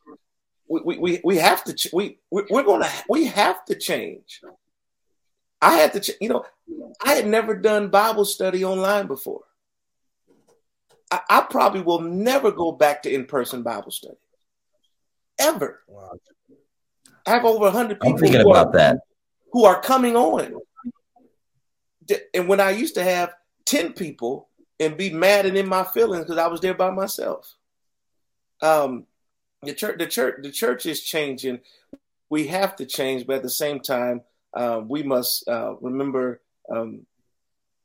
we, 0.67 0.97
we- 0.97 1.21
we 1.23 1.37
have 1.37 1.63
to 1.65 1.73
ch- 1.73 1.93
we 1.93 2.19
we- 2.31 2.45
we're 2.49 2.63
gonna 2.63 2.89
we 3.09 3.25
have 3.25 3.63
to 3.65 3.75
change. 3.75 4.41
I 5.61 5.75
had 5.77 5.93
to, 5.93 5.99
ch- 5.99 6.11
you 6.21 6.29
know, 6.29 6.45
I 7.03 7.13
had 7.15 7.27
never 7.27 7.53
done 7.55 7.89
Bible 7.89 8.23
study 8.25 8.63
online 8.63 9.07
before. 9.07 9.41
I, 11.11 11.19
I 11.29 11.41
probably 11.49 11.81
will 11.81 11.99
never 12.01 12.49
go 12.51 12.71
back 12.71 13.03
to 13.03 13.13
in 13.13 13.25
person 13.25 13.61
Bible 13.61 13.91
study 13.91 14.15
ever. 15.37 15.81
I 17.25 17.31
have 17.31 17.45
over 17.45 17.65
100 17.65 17.99
people 17.99 18.13
I'm 18.13 18.17
thinking 18.17 18.41
who 18.41 18.51
are- 18.53 18.71
that. 18.71 18.97
who 19.51 19.65
are 19.65 19.81
coming 19.81 20.15
on. 20.15 20.53
D- 22.09 22.17
And 22.33 22.47
when 22.47 22.59
I 22.59 22.71
used 22.71 22.95
to 22.95 23.03
have 23.03 23.33
10 23.65 23.93
people 23.93 24.49
and 24.79 24.97
be 24.97 25.11
mad 25.11 25.45
and 25.45 25.57
in 25.57 25.69
my 25.69 25.83
feelings 25.83 26.25
because 26.25 26.37
I 26.37 26.47
was 26.47 26.59
there 26.59 26.73
by 26.73 26.89
myself. 26.89 27.53
Um, 28.61 29.05
the 29.61 29.73
church, 29.73 29.99
the 29.99 30.07
church, 30.07 30.35
the 30.41 30.51
church 30.51 30.85
is 30.85 31.01
changing. 31.01 31.59
We 32.29 32.47
have 32.47 32.75
to 32.77 32.85
change, 32.85 33.27
but 33.27 33.37
at 33.37 33.43
the 33.43 33.49
same 33.49 33.79
time, 33.79 34.21
uh, 34.53 34.81
we 34.85 35.03
must 35.03 35.47
uh, 35.47 35.75
remember 35.81 36.41
um, 36.73 37.05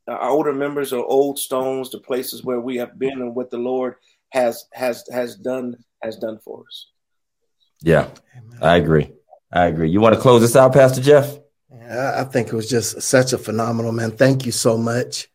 our 0.06 0.30
older 0.30 0.52
members 0.52 0.92
are 0.92 1.04
old 1.04 1.38
stones, 1.38 1.90
the 1.90 1.98
places 1.98 2.44
where 2.44 2.60
we 2.60 2.76
have 2.76 2.98
been 2.98 3.20
and 3.20 3.34
what 3.34 3.50
the 3.50 3.58
Lord 3.58 3.96
has 4.30 4.66
has 4.72 5.04
has 5.10 5.36
done 5.36 5.76
has 6.02 6.16
done 6.16 6.38
for 6.44 6.64
us. 6.68 6.88
Yeah, 7.80 8.08
I 8.60 8.76
agree. 8.76 9.12
I 9.52 9.66
agree. 9.66 9.90
You 9.90 10.00
want 10.00 10.14
to 10.14 10.20
close 10.20 10.40
this 10.42 10.56
out, 10.56 10.72
Pastor 10.72 11.00
Jeff? 11.00 11.38
I 11.82 12.20
I 12.20 12.24
think 12.24 12.48
it 12.48 12.54
was 12.54 12.68
just 12.68 13.00
such 13.02 13.32
a 13.32 13.38
phenomenal 13.38 13.92
man. 13.92 14.12
Thank 14.12 14.46
you 14.46 14.52
so 14.52 14.76
much. 14.76 15.28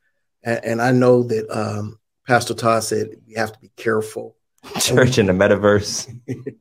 And, 0.44 0.64
and 0.64 0.82
I 0.82 0.92
know 0.92 1.24
that 1.24 1.50
um, 1.50 2.00
Pastor 2.28 2.54
Todd 2.54 2.84
said 2.84 3.10
we 3.28 3.34
have 3.36 3.52
to 3.54 3.60
be 3.60 3.72
careful. 3.76 4.36
Church 4.80 5.18
in 5.18 5.28
the 5.28 5.34
metaverse. 5.34 6.16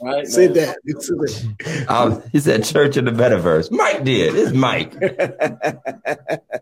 Right? 0.00 0.26
Say 0.26 0.46
that. 0.48 0.76
Say 0.86 1.14
that. 1.14 1.86
Um, 1.88 2.22
he 2.30 2.40
said 2.40 2.64
church 2.64 2.96
in 2.96 3.04
the 3.04 3.10
metaverse. 3.10 3.70
Mike 3.70 4.04
did. 4.04 4.34
It's 4.34 4.52
Mike. 4.52 4.92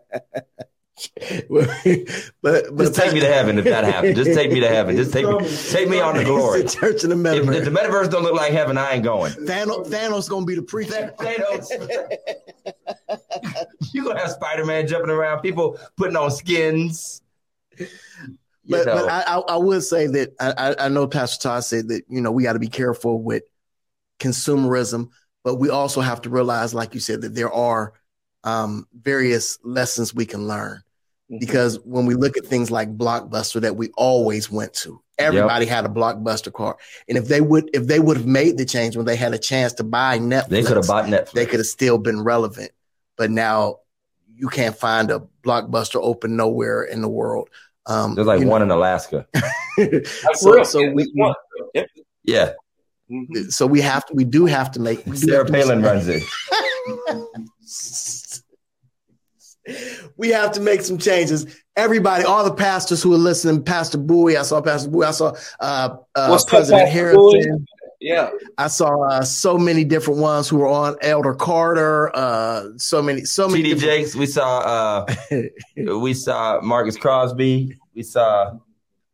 but 1.49 1.65
but 2.41 2.77
Just 2.77 2.95
take 2.95 3.13
me 3.13 3.19
to 3.19 3.27
heaven 3.27 3.59
if 3.59 3.65
that 3.65 3.83
happens. 3.83 4.15
Just 4.15 4.33
take 4.33 4.51
me 4.51 4.59
to 4.61 4.67
heaven. 4.67 4.95
Just 4.95 5.13
take 5.13 5.27
me, 5.27 5.37
take 5.69 5.89
me 5.89 5.99
on 5.99 6.17
the 6.17 6.23
glory. 6.23 6.61
It's 6.61 6.75
a 6.75 6.79
church 6.79 7.03
in 7.03 7.09
the 7.11 7.31
If, 7.31 7.47
if 7.49 7.65
the 7.65 7.71
metaverse. 7.71 7.75
metaverse 7.75 8.11
don't 8.11 8.23
look 8.23 8.33
like 8.33 8.51
heaven, 8.51 8.77
I 8.77 8.93
ain't 8.93 9.03
going. 9.03 9.31
Thanos, 9.33 9.87
Thanos 9.87 10.27
gonna 10.29 10.45
be 10.45 10.55
the 10.55 10.63
preacher. 10.63 11.13
Thanos. 11.19 11.69
You're 13.93 14.05
gonna 14.05 14.19
have 14.19 14.31
Spider-Man 14.31 14.87
jumping 14.87 15.11
around, 15.11 15.41
people 15.41 15.79
putting 15.97 16.15
on 16.15 16.31
skins. 16.31 17.21
But, 18.69 18.85
know. 18.85 18.95
but 18.95 19.09
I, 19.09 19.21
I, 19.21 19.37
I 19.39 19.55
would 19.57 19.83
say 19.83 20.07
that 20.07 20.33
I, 20.39 20.53
I- 20.57 20.85
I 20.85 20.89
know 20.89 21.07
Pastor 21.07 21.41
Todd 21.41 21.63
said 21.63 21.89
that 21.89 22.03
you 22.09 22.21
know 22.21 22.31
we 22.31 22.43
got 22.43 22.53
to 22.53 22.59
be 22.59 22.67
careful 22.69 23.21
with 23.21 23.43
consumerism, 24.19 25.09
but 25.43 25.55
we 25.55 25.69
also 25.69 26.01
have 26.01 26.21
to 26.23 26.29
realize, 26.29 26.73
like 26.73 26.93
you 26.93 26.99
said, 26.99 27.21
that 27.21 27.35
there 27.35 27.51
are 27.51 27.93
um, 28.43 28.87
various 28.99 29.59
lessons 29.63 30.13
we 30.13 30.25
can 30.25 30.47
learn. 30.47 30.81
Because 31.39 31.79
when 31.83 32.05
we 32.05 32.15
look 32.15 32.37
at 32.37 32.45
things 32.45 32.71
like 32.71 32.97
Blockbuster 32.97 33.61
that 33.61 33.75
we 33.75 33.89
always 33.97 34.51
went 34.51 34.73
to, 34.75 35.01
Everybody 35.19 35.65
had 35.65 35.83
a 35.83 35.89
blockbuster 35.89 36.53
car, 36.53 36.77
and 37.09 37.17
if 37.17 37.27
they 37.27 37.41
would 37.41 37.71
if 37.73 37.87
they 37.87 37.99
would 37.99 38.17
have 38.17 38.27
made 38.27 38.55
the 38.59 38.65
change 38.65 38.95
when 38.95 39.07
they 39.07 39.15
had 39.15 39.33
a 39.33 39.39
chance 39.39 39.73
to 39.73 39.83
buy 39.83 40.19
Netflix, 40.19 40.49
They 40.49 40.61
could 40.61 40.77
have 40.77 40.85
bought 40.85 41.05
Netflix. 41.05 41.31
they 41.31 41.45
could 41.47 41.59
have 41.59 41.65
still 41.65 41.97
been 41.97 42.21
relevant. 42.21 42.69
But 43.17 43.31
now 43.31 43.77
you 44.35 44.47
can't 44.47 44.77
find 44.77 45.09
a 45.09 45.23
blockbuster 45.43 45.99
open 45.99 46.35
nowhere 46.35 46.83
in 46.83 47.01
the 47.01 47.09
world. 47.09 47.49
Um, 47.87 48.13
There's 48.13 48.27
like 48.27 48.41
you 48.41 48.45
know, 48.45 48.51
one 48.51 48.61
in 48.61 48.69
Alaska. 48.69 49.25
That's 49.33 50.21
so 50.35 50.61
so 50.61 50.79
Yeah, 50.81 50.93
we, 50.93 51.03
there's 51.03 51.11
one. 51.15 51.33
Yep. 51.73 51.87
Yeah, 52.23 52.51
so 53.49 53.65
we 53.65 53.81
have 53.81 54.05
to 54.05 54.13
we 54.13 54.23
do 54.23 54.45
have 54.45 54.69
to 54.73 54.79
make 54.79 55.03
we 55.07 55.13
do 55.13 55.17
Sarah 55.17 55.37
have 55.39 55.47
to- 55.47 55.51
Palin 55.53 55.81
runs 55.81 56.07
it. 56.07 56.21
we 60.17 60.29
have 60.29 60.51
to 60.53 60.61
make 60.61 60.81
some 60.81 60.97
changes. 60.97 61.45
Everybody, 61.75 62.23
all 62.23 62.43
the 62.43 62.53
pastors 62.53 63.03
who 63.03 63.13
are 63.13 63.17
listening, 63.17 63.63
Pastor 63.63 63.97
Bowie, 63.97 64.37
I 64.37 64.43
saw 64.43 64.61
Pastor 64.61 64.89
Bowie, 64.89 65.05
I 65.05 65.11
saw 65.11 65.35
uh, 65.59 65.97
uh, 66.15 66.35
up, 66.35 66.47
President 66.47 66.89
Harrison. 66.89 67.65
Yeah. 67.99 68.29
I 68.57 68.67
saw 68.67 69.01
uh, 69.07 69.23
so 69.23 69.57
many 69.57 69.83
different 69.83 70.19
ones 70.19 70.47
who 70.47 70.57
were 70.57 70.67
on 70.67 70.97
Elder 71.01 71.33
Carter. 71.33 72.15
Uh, 72.15 72.69
so 72.77 73.01
many, 73.01 73.25
so 73.25 73.47
many. 73.47 73.63
TD 73.63 73.79
Jakes. 73.79 74.15
We 74.15 74.27
saw. 74.27 74.59
uh 74.59 75.05
We 75.75 76.13
saw 76.13 76.61
Marcus 76.61 76.97
Cosby. 76.97 77.77
We 77.95 78.03
saw. 78.03 78.57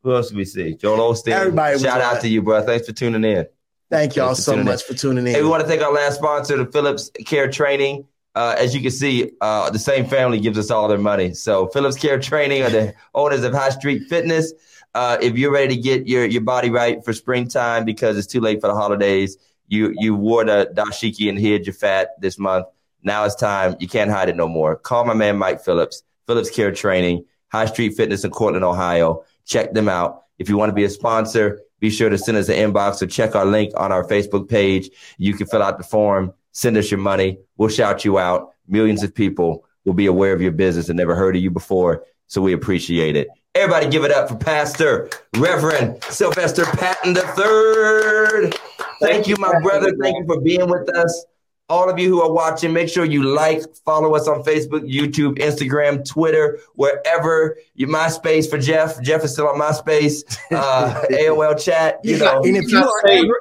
Who 0.04 0.14
else 0.14 0.30
did 0.30 0.38
we 0.38 0.44
see? 0.44 0.76
Joel 0.76 1.14
Osteen. 1.14 1.32
Everybody 1.32 1.80
Shout 1.80 2.02
out 2.02 2.20
to 2.22 2.28
you, 2.28 2.42
bro. 2.42 2.62
Thanks 2.62 2.86
for 2.86 2.92
tuning 2.92 3.24
in. 3.24 3.48
Thank 3.90 4.18
y'all 4.18 4.28
Thanks 4.30 4.44
so 4.44 4.54
in. 4.54 4.66
much 4.66 4.84
for 4.84 4.94
tuning 4.96 5.28
in. 5.28 5.34
Hey, 5.34 5.42
we 5.42 5.48
want 5.48 5.62
to 5.62 5.68
thank 5.68 5.82
our 5.82 5.94
last 5.94 6.16
sponsor, 6.16 6.58
the 6.58 6.66
Phillips 6.66 7.10
Care 7.26 7.50
Training. 7.50 8.06
Uh, 8.36 8.56
as 8.58 8.74
you 8.74 8.82
can 8.82 8.92
see, 8.92 9.32
uh, 9.42 9.70
the 9.70 9.80
same 9.80 10.06
family 10.06 10.40
gives 10.40 10.58
us 10.58 10.72
all 10.72 10.88
their 10.88 10.98
money. 10.98 11.34
So 11.34 11.68
Phillips 11.68 11.98
Care 11.98 12.20
Training 12.20 12.64
are 12.64 12.70
the 12.70 12.94
owners 13.14 13.44
of 13.44 13.54
High 13.54 13.70
Street 13.70 14.08
Fitness. 14.10 14.54
Uh, 14.96 15.18
if 15.22 15.38
you're 15.38 15.52
ready 15.52 15.76
to 15.76 15.82
get 15.82 16.08
your, 16.08 16.26
your 16.26 16.42
body 16.42 16.70
right 16.70 17.04
for 17.04 17.14
springtime 17.14 17.86
because 17.86 18.18
it's 18.18 18.28
too 18.28 18.42
late 18.42 18.62
for 18.62 18.68
the 18.68 18.76
holidays, 18.76 19.38
you 19.68 19.94
you 19.98 20.16
wore 20.16 20.44
the 20.46 20.72
dashiki 20.74 21.30
and 21.30 21.40
hid 21.40 21.66
your 21.66 21.74
fat 21.74 22.10
this 22.20 22.38
month. 22.38 22.68
Now 23.02 23.26
it's 23.26 23.36
time. 23.36 23.76
You 23.80 23.88
can't 23.88 24.12
hide 24.12 24.30
it 24.30 24.36
no 24.36 24.48
more. 24.48 24.76
Call 24.76 25.06
my 25.06 25.14
man 25.14 25.38
Mike 25.38 25.64
Phillips, 25.64 26.04
Phillips 26.28 26.50
Care 26.50 26.72
Training, 26.72 27.26
High 27.52 27.66
Street 27.66 27.96
Fitness 27.96 28.24
in 28.24 28.32
Cortland, 28.32 28.66
Ohio. 28.66 29.24
Check 29.46 29.74
them 29.74 29.90
out. 29.90 30.24
If 30.38 30.50
you 30.50 30.58
want 30.58 30.70
to 30.70 30.74
be 30.74 30.84
a 30.84 30.90
sponsor, 30.90 31.62
be 31.80 31.90
sure 31.90 32.10
to 32.10 32.18
send 32.18 32.38
us 32.38 32.50
an 32.50 32.56
inbox 32.56 33.02
or 33.02 33.08
check 33.08 33.36
our 33.36 33.46
link 33.46 33.74
on 33.76 33.92
our 33.92 34.06
Facebook 34.06 34.48
page. 34.48 34.90
You 35.18 35.34
can 35.34 35.48
fill 35.48 35.62
out 35.62 35.78
the 35.78 35.84
form, 35.84 36.34
send 36.54 36.78
us 36.78 36.90
your 36.90 37.00
money. 37.00 37.38
We'll 37.58 37.70
shout 37.70 38.06
you 38.06 38.18
out. 38.18 38.54
Millions 38.68 39.04
of 39.04 39.14
people 39.14 39.66
will 39.86 39.94
be 39.94 40.06
aware 40.06 40.34
of 40.34 40.42
your 40.42 40.52
business 40.52 40.90
and 40.90 40.98
never 40.98 41.16
heard 41.16 41.36
of 41.36 41.42
you 41.42 41.52
before. 41.52 42.06
So 42.28 42.42
we 42.42 42.54
appreciate 42.54 43.16
it. 43.16 43.28
Everybody 43.56 43.90
give 43.90 44.04
it 44.04 44.12
up 44.12 44.30
for 44.30 44.36
Pastor 44.36 45.10
Reverend 45.38 46.04
Sylvester 46.06 46.66
Patton 46.66 47.16
III. 47.16 48.52
Thank 49.00 49.28
you, 49.28 49.36
my 49.38 49.60
brother. 49.62 49.96
Thank 50.02 50.18
you 50.18 50.26
for 50.26 50.42
being 50.42 50.68
with 50.68 50.90
us. 50.96 51.26
All 51.70 51.90
of 51.90 51.98
you 51.98 52.10
who 52.10 52.22
are 52.22 52.32
watching, 52.32 52.74
make 52.74 52.90
sure 52.90 53.06
you 53.06 53.24
like, 53.24 53.62
follow 53.86 54.16
us 54.16 54.28
on 54.28 54.44
Facebook, 54.44 54.92
YouTube, 54.92 55.38
Instagram, 55.38 56.08
Twitter, 56.08 56.60
wherever 56.76 57.58
you 57.76 57.88
MySpace 57.88 58.50
for 58.50 58.58
Jeff. 58.58 59.02
Jeff 59.02 59.24
is 59.24 59.34
still 59.34 59.48
on 59.48 59.60
MySpace, 59.60 60.24
uh, 60.52 61.02
AOL 61.12 61.64
chat. 61.64 62.00
You 62.04 62.18
know, 62.18 62.42
and 62.44 62.58
if 62.58 62.70
you 62.70 62.80
are 62.80 63.08
ever, 63.08 63.40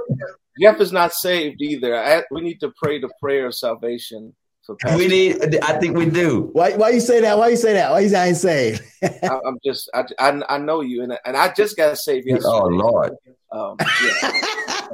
Jeff 0.60 0.80
is 0.80 0.92
not 0.92 1.12
saved 1.12 1.60
either. 1.60 1.96
I, 1.96 2.22
we 2.30 2.40
need 2.40 2.60
to 2.60 2.72
pray 2.76 3.00
the 3.00 3.10
prayer 3.20 3.46
of 3.46 3.54
salvation 3.54 4.34
for 4.64 4.76
Pastor. 4.76 4.98
we 4.98 5.08
need. 5.08 5.58
I 5.62 5.78
think 5.78 5.96
we 5.96 6.06
do. 6.06 6.50
why 6.52 6.72
why 6.72 6.90
you 6.90 7.00
say 7.00 7.20
that? 7.20 7.36
Why 7.36 7.48
you 7.48 7.56
say 7.56 7.72
that? 7.72 7.90
Why 7.90 8.00
you 8.00 8.08
say 8.08 8.20
I 8.20 8.26
ain't 8.28 8.36
saved? 8.36 8.82
I, 9.02 9.38
I'm 9.46 9.58
just, 9.64 9.90
I, 9.94 10.04
I, 10.18 10.42
I 10.48 10.58
know 10.58 10.80
you, 10.82 11.02
and 11.02 11.18
and 11.24 11.36
I 11.36 11.52
just 11.52 11.76
got 11.76 11.96
saved 11.98 12.26
yesterday. 12.26 12.48
Oh 12.48 12.66
Lord, 12.66 13.16
Um, 13.50 13.76
yeah. 13.80 14.32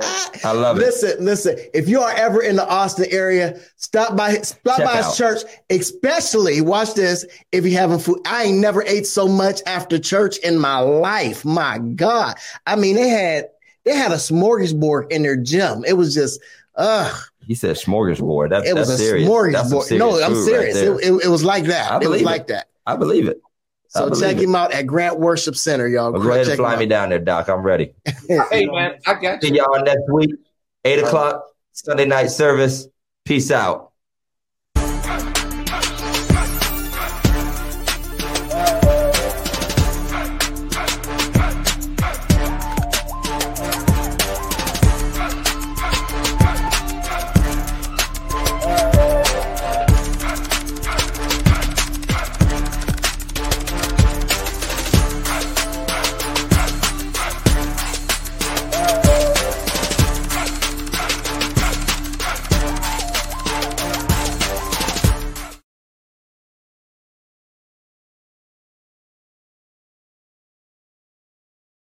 I 0.44 0.52
love 0.52 0.76
it. 0.76 0.80
Listen, 0.80 1.24
listen. 1.24 1.58
If 1.74 1.88
you 1.88 2.00
are 2.00 2.12
ever 2.12 2.40
in 2.42 2.56
the 2.56 2.66
Austin 2.66 3.06
area, 3.10 3.60
stop 3.76 4.16
by 4.16 4.34
stop 4.42 4.78
Check 4.78 4.86
by 4.86 4.96
his 4.98 5.16
church. 5.16 5.42
Especially, 5.70 6.60
watch 6.60 6.94
this. 6.94 7.26
If 7.50 7.64
you 7.64 7.72
having 7.72 7.98
food, 7.98 8.20
I 8.24 8.44
ain't 8.44 8.58
never 8.58 8.82
ate 8.84 9.06
so 9.06 9.26
much 9.26 9.60
after 9.66 9.98
church 9.98 10.38
in 10.38 10.58
my 10.58 10.78
life. 10.78 11.44
My 11.44 11.78
God, 11.78 12.36
I 12.66 12.76
mean, 12.76 12.94
they 12.94 13.08
had 13.08 13.48
they 13.88 13.96
had 13.96 14.12
a 14.12 14.16
smorgasbord 14.16 15.10
in 15.10 15.22
their 15.22 15.36
gym. 15.36 15.84
It 15.86 15.94
was 15.94 16.14
just, 16.14 16.40
ugh, 16.76 17.14
He 17.46 17.54
said 17.54 17.76
smorgasbord. 17.76 18.50
That, 18.50 18.66
it 18.66 18.74
was 18.74 18.88
that's 18.88 19.00
a 19.00 19.04
serious. 19.04 19.28
That's 19.28 19.70
some 19.70 19.78
smorgasbord. 19.78 19.82
serious 19.84 19.98
No, 19.98 20.20
I'm 20.22 20.34
serious. 20.44 20.74
Right 20.76 20.84
it, 21.04 21.10
it, 21.12 21.24
it 21.24 21.28
was 21.28 21.44
like 21.44 21.64
that. 21.64 21.90
I 21.92 21.96
It 21.96 21.98
was 22.00 22.06
believe 22.08 22.20
it. 22.22 22.24
like 22.26 22.46
that. 22.48 22.68
I 22.86 22.96
believe 22.96 23.28
it. 23.28 23.40
I 23.94 24.00
So 24.00 24.08
believe 24.10 24.22
check 24.22 24.36
it. 24.36 24.42
him 24.44 24.54
out 24.54 24.72
at 24.72 24.86
Grant 24.86 25.18
Worship 25.18 25.56
Center, 25.56 25.88
y'all. 25.88 26.12
Well, 26.12 26.22
go 26.22 26.30
ahead 26.32 26.46
and 26.48 26.56
fly 26.56 26.76
me 26.76 26.84
down 26.86 27.08
there, 27.08 27.18
Doc. 27.18 27.48
I'm 27.48 27.62
ready. 27.62 27.94
Hey 28.50 28.66
man, 28.66 28.98
I 29.06 29.14
got 29.14 29.40
See 29.42 29.48
you. 29.48 29.56
y'all 29.56 29.82
next 29.82 30.02
week, 30.12 30.30
eight 30.84 30.98
o'clock, 31.02 31.42
Sunday 31.72 32.04
night 32.04 32.26
service. 32.26 32.86
Peace 33.24 33.50
out. 33.50 33.87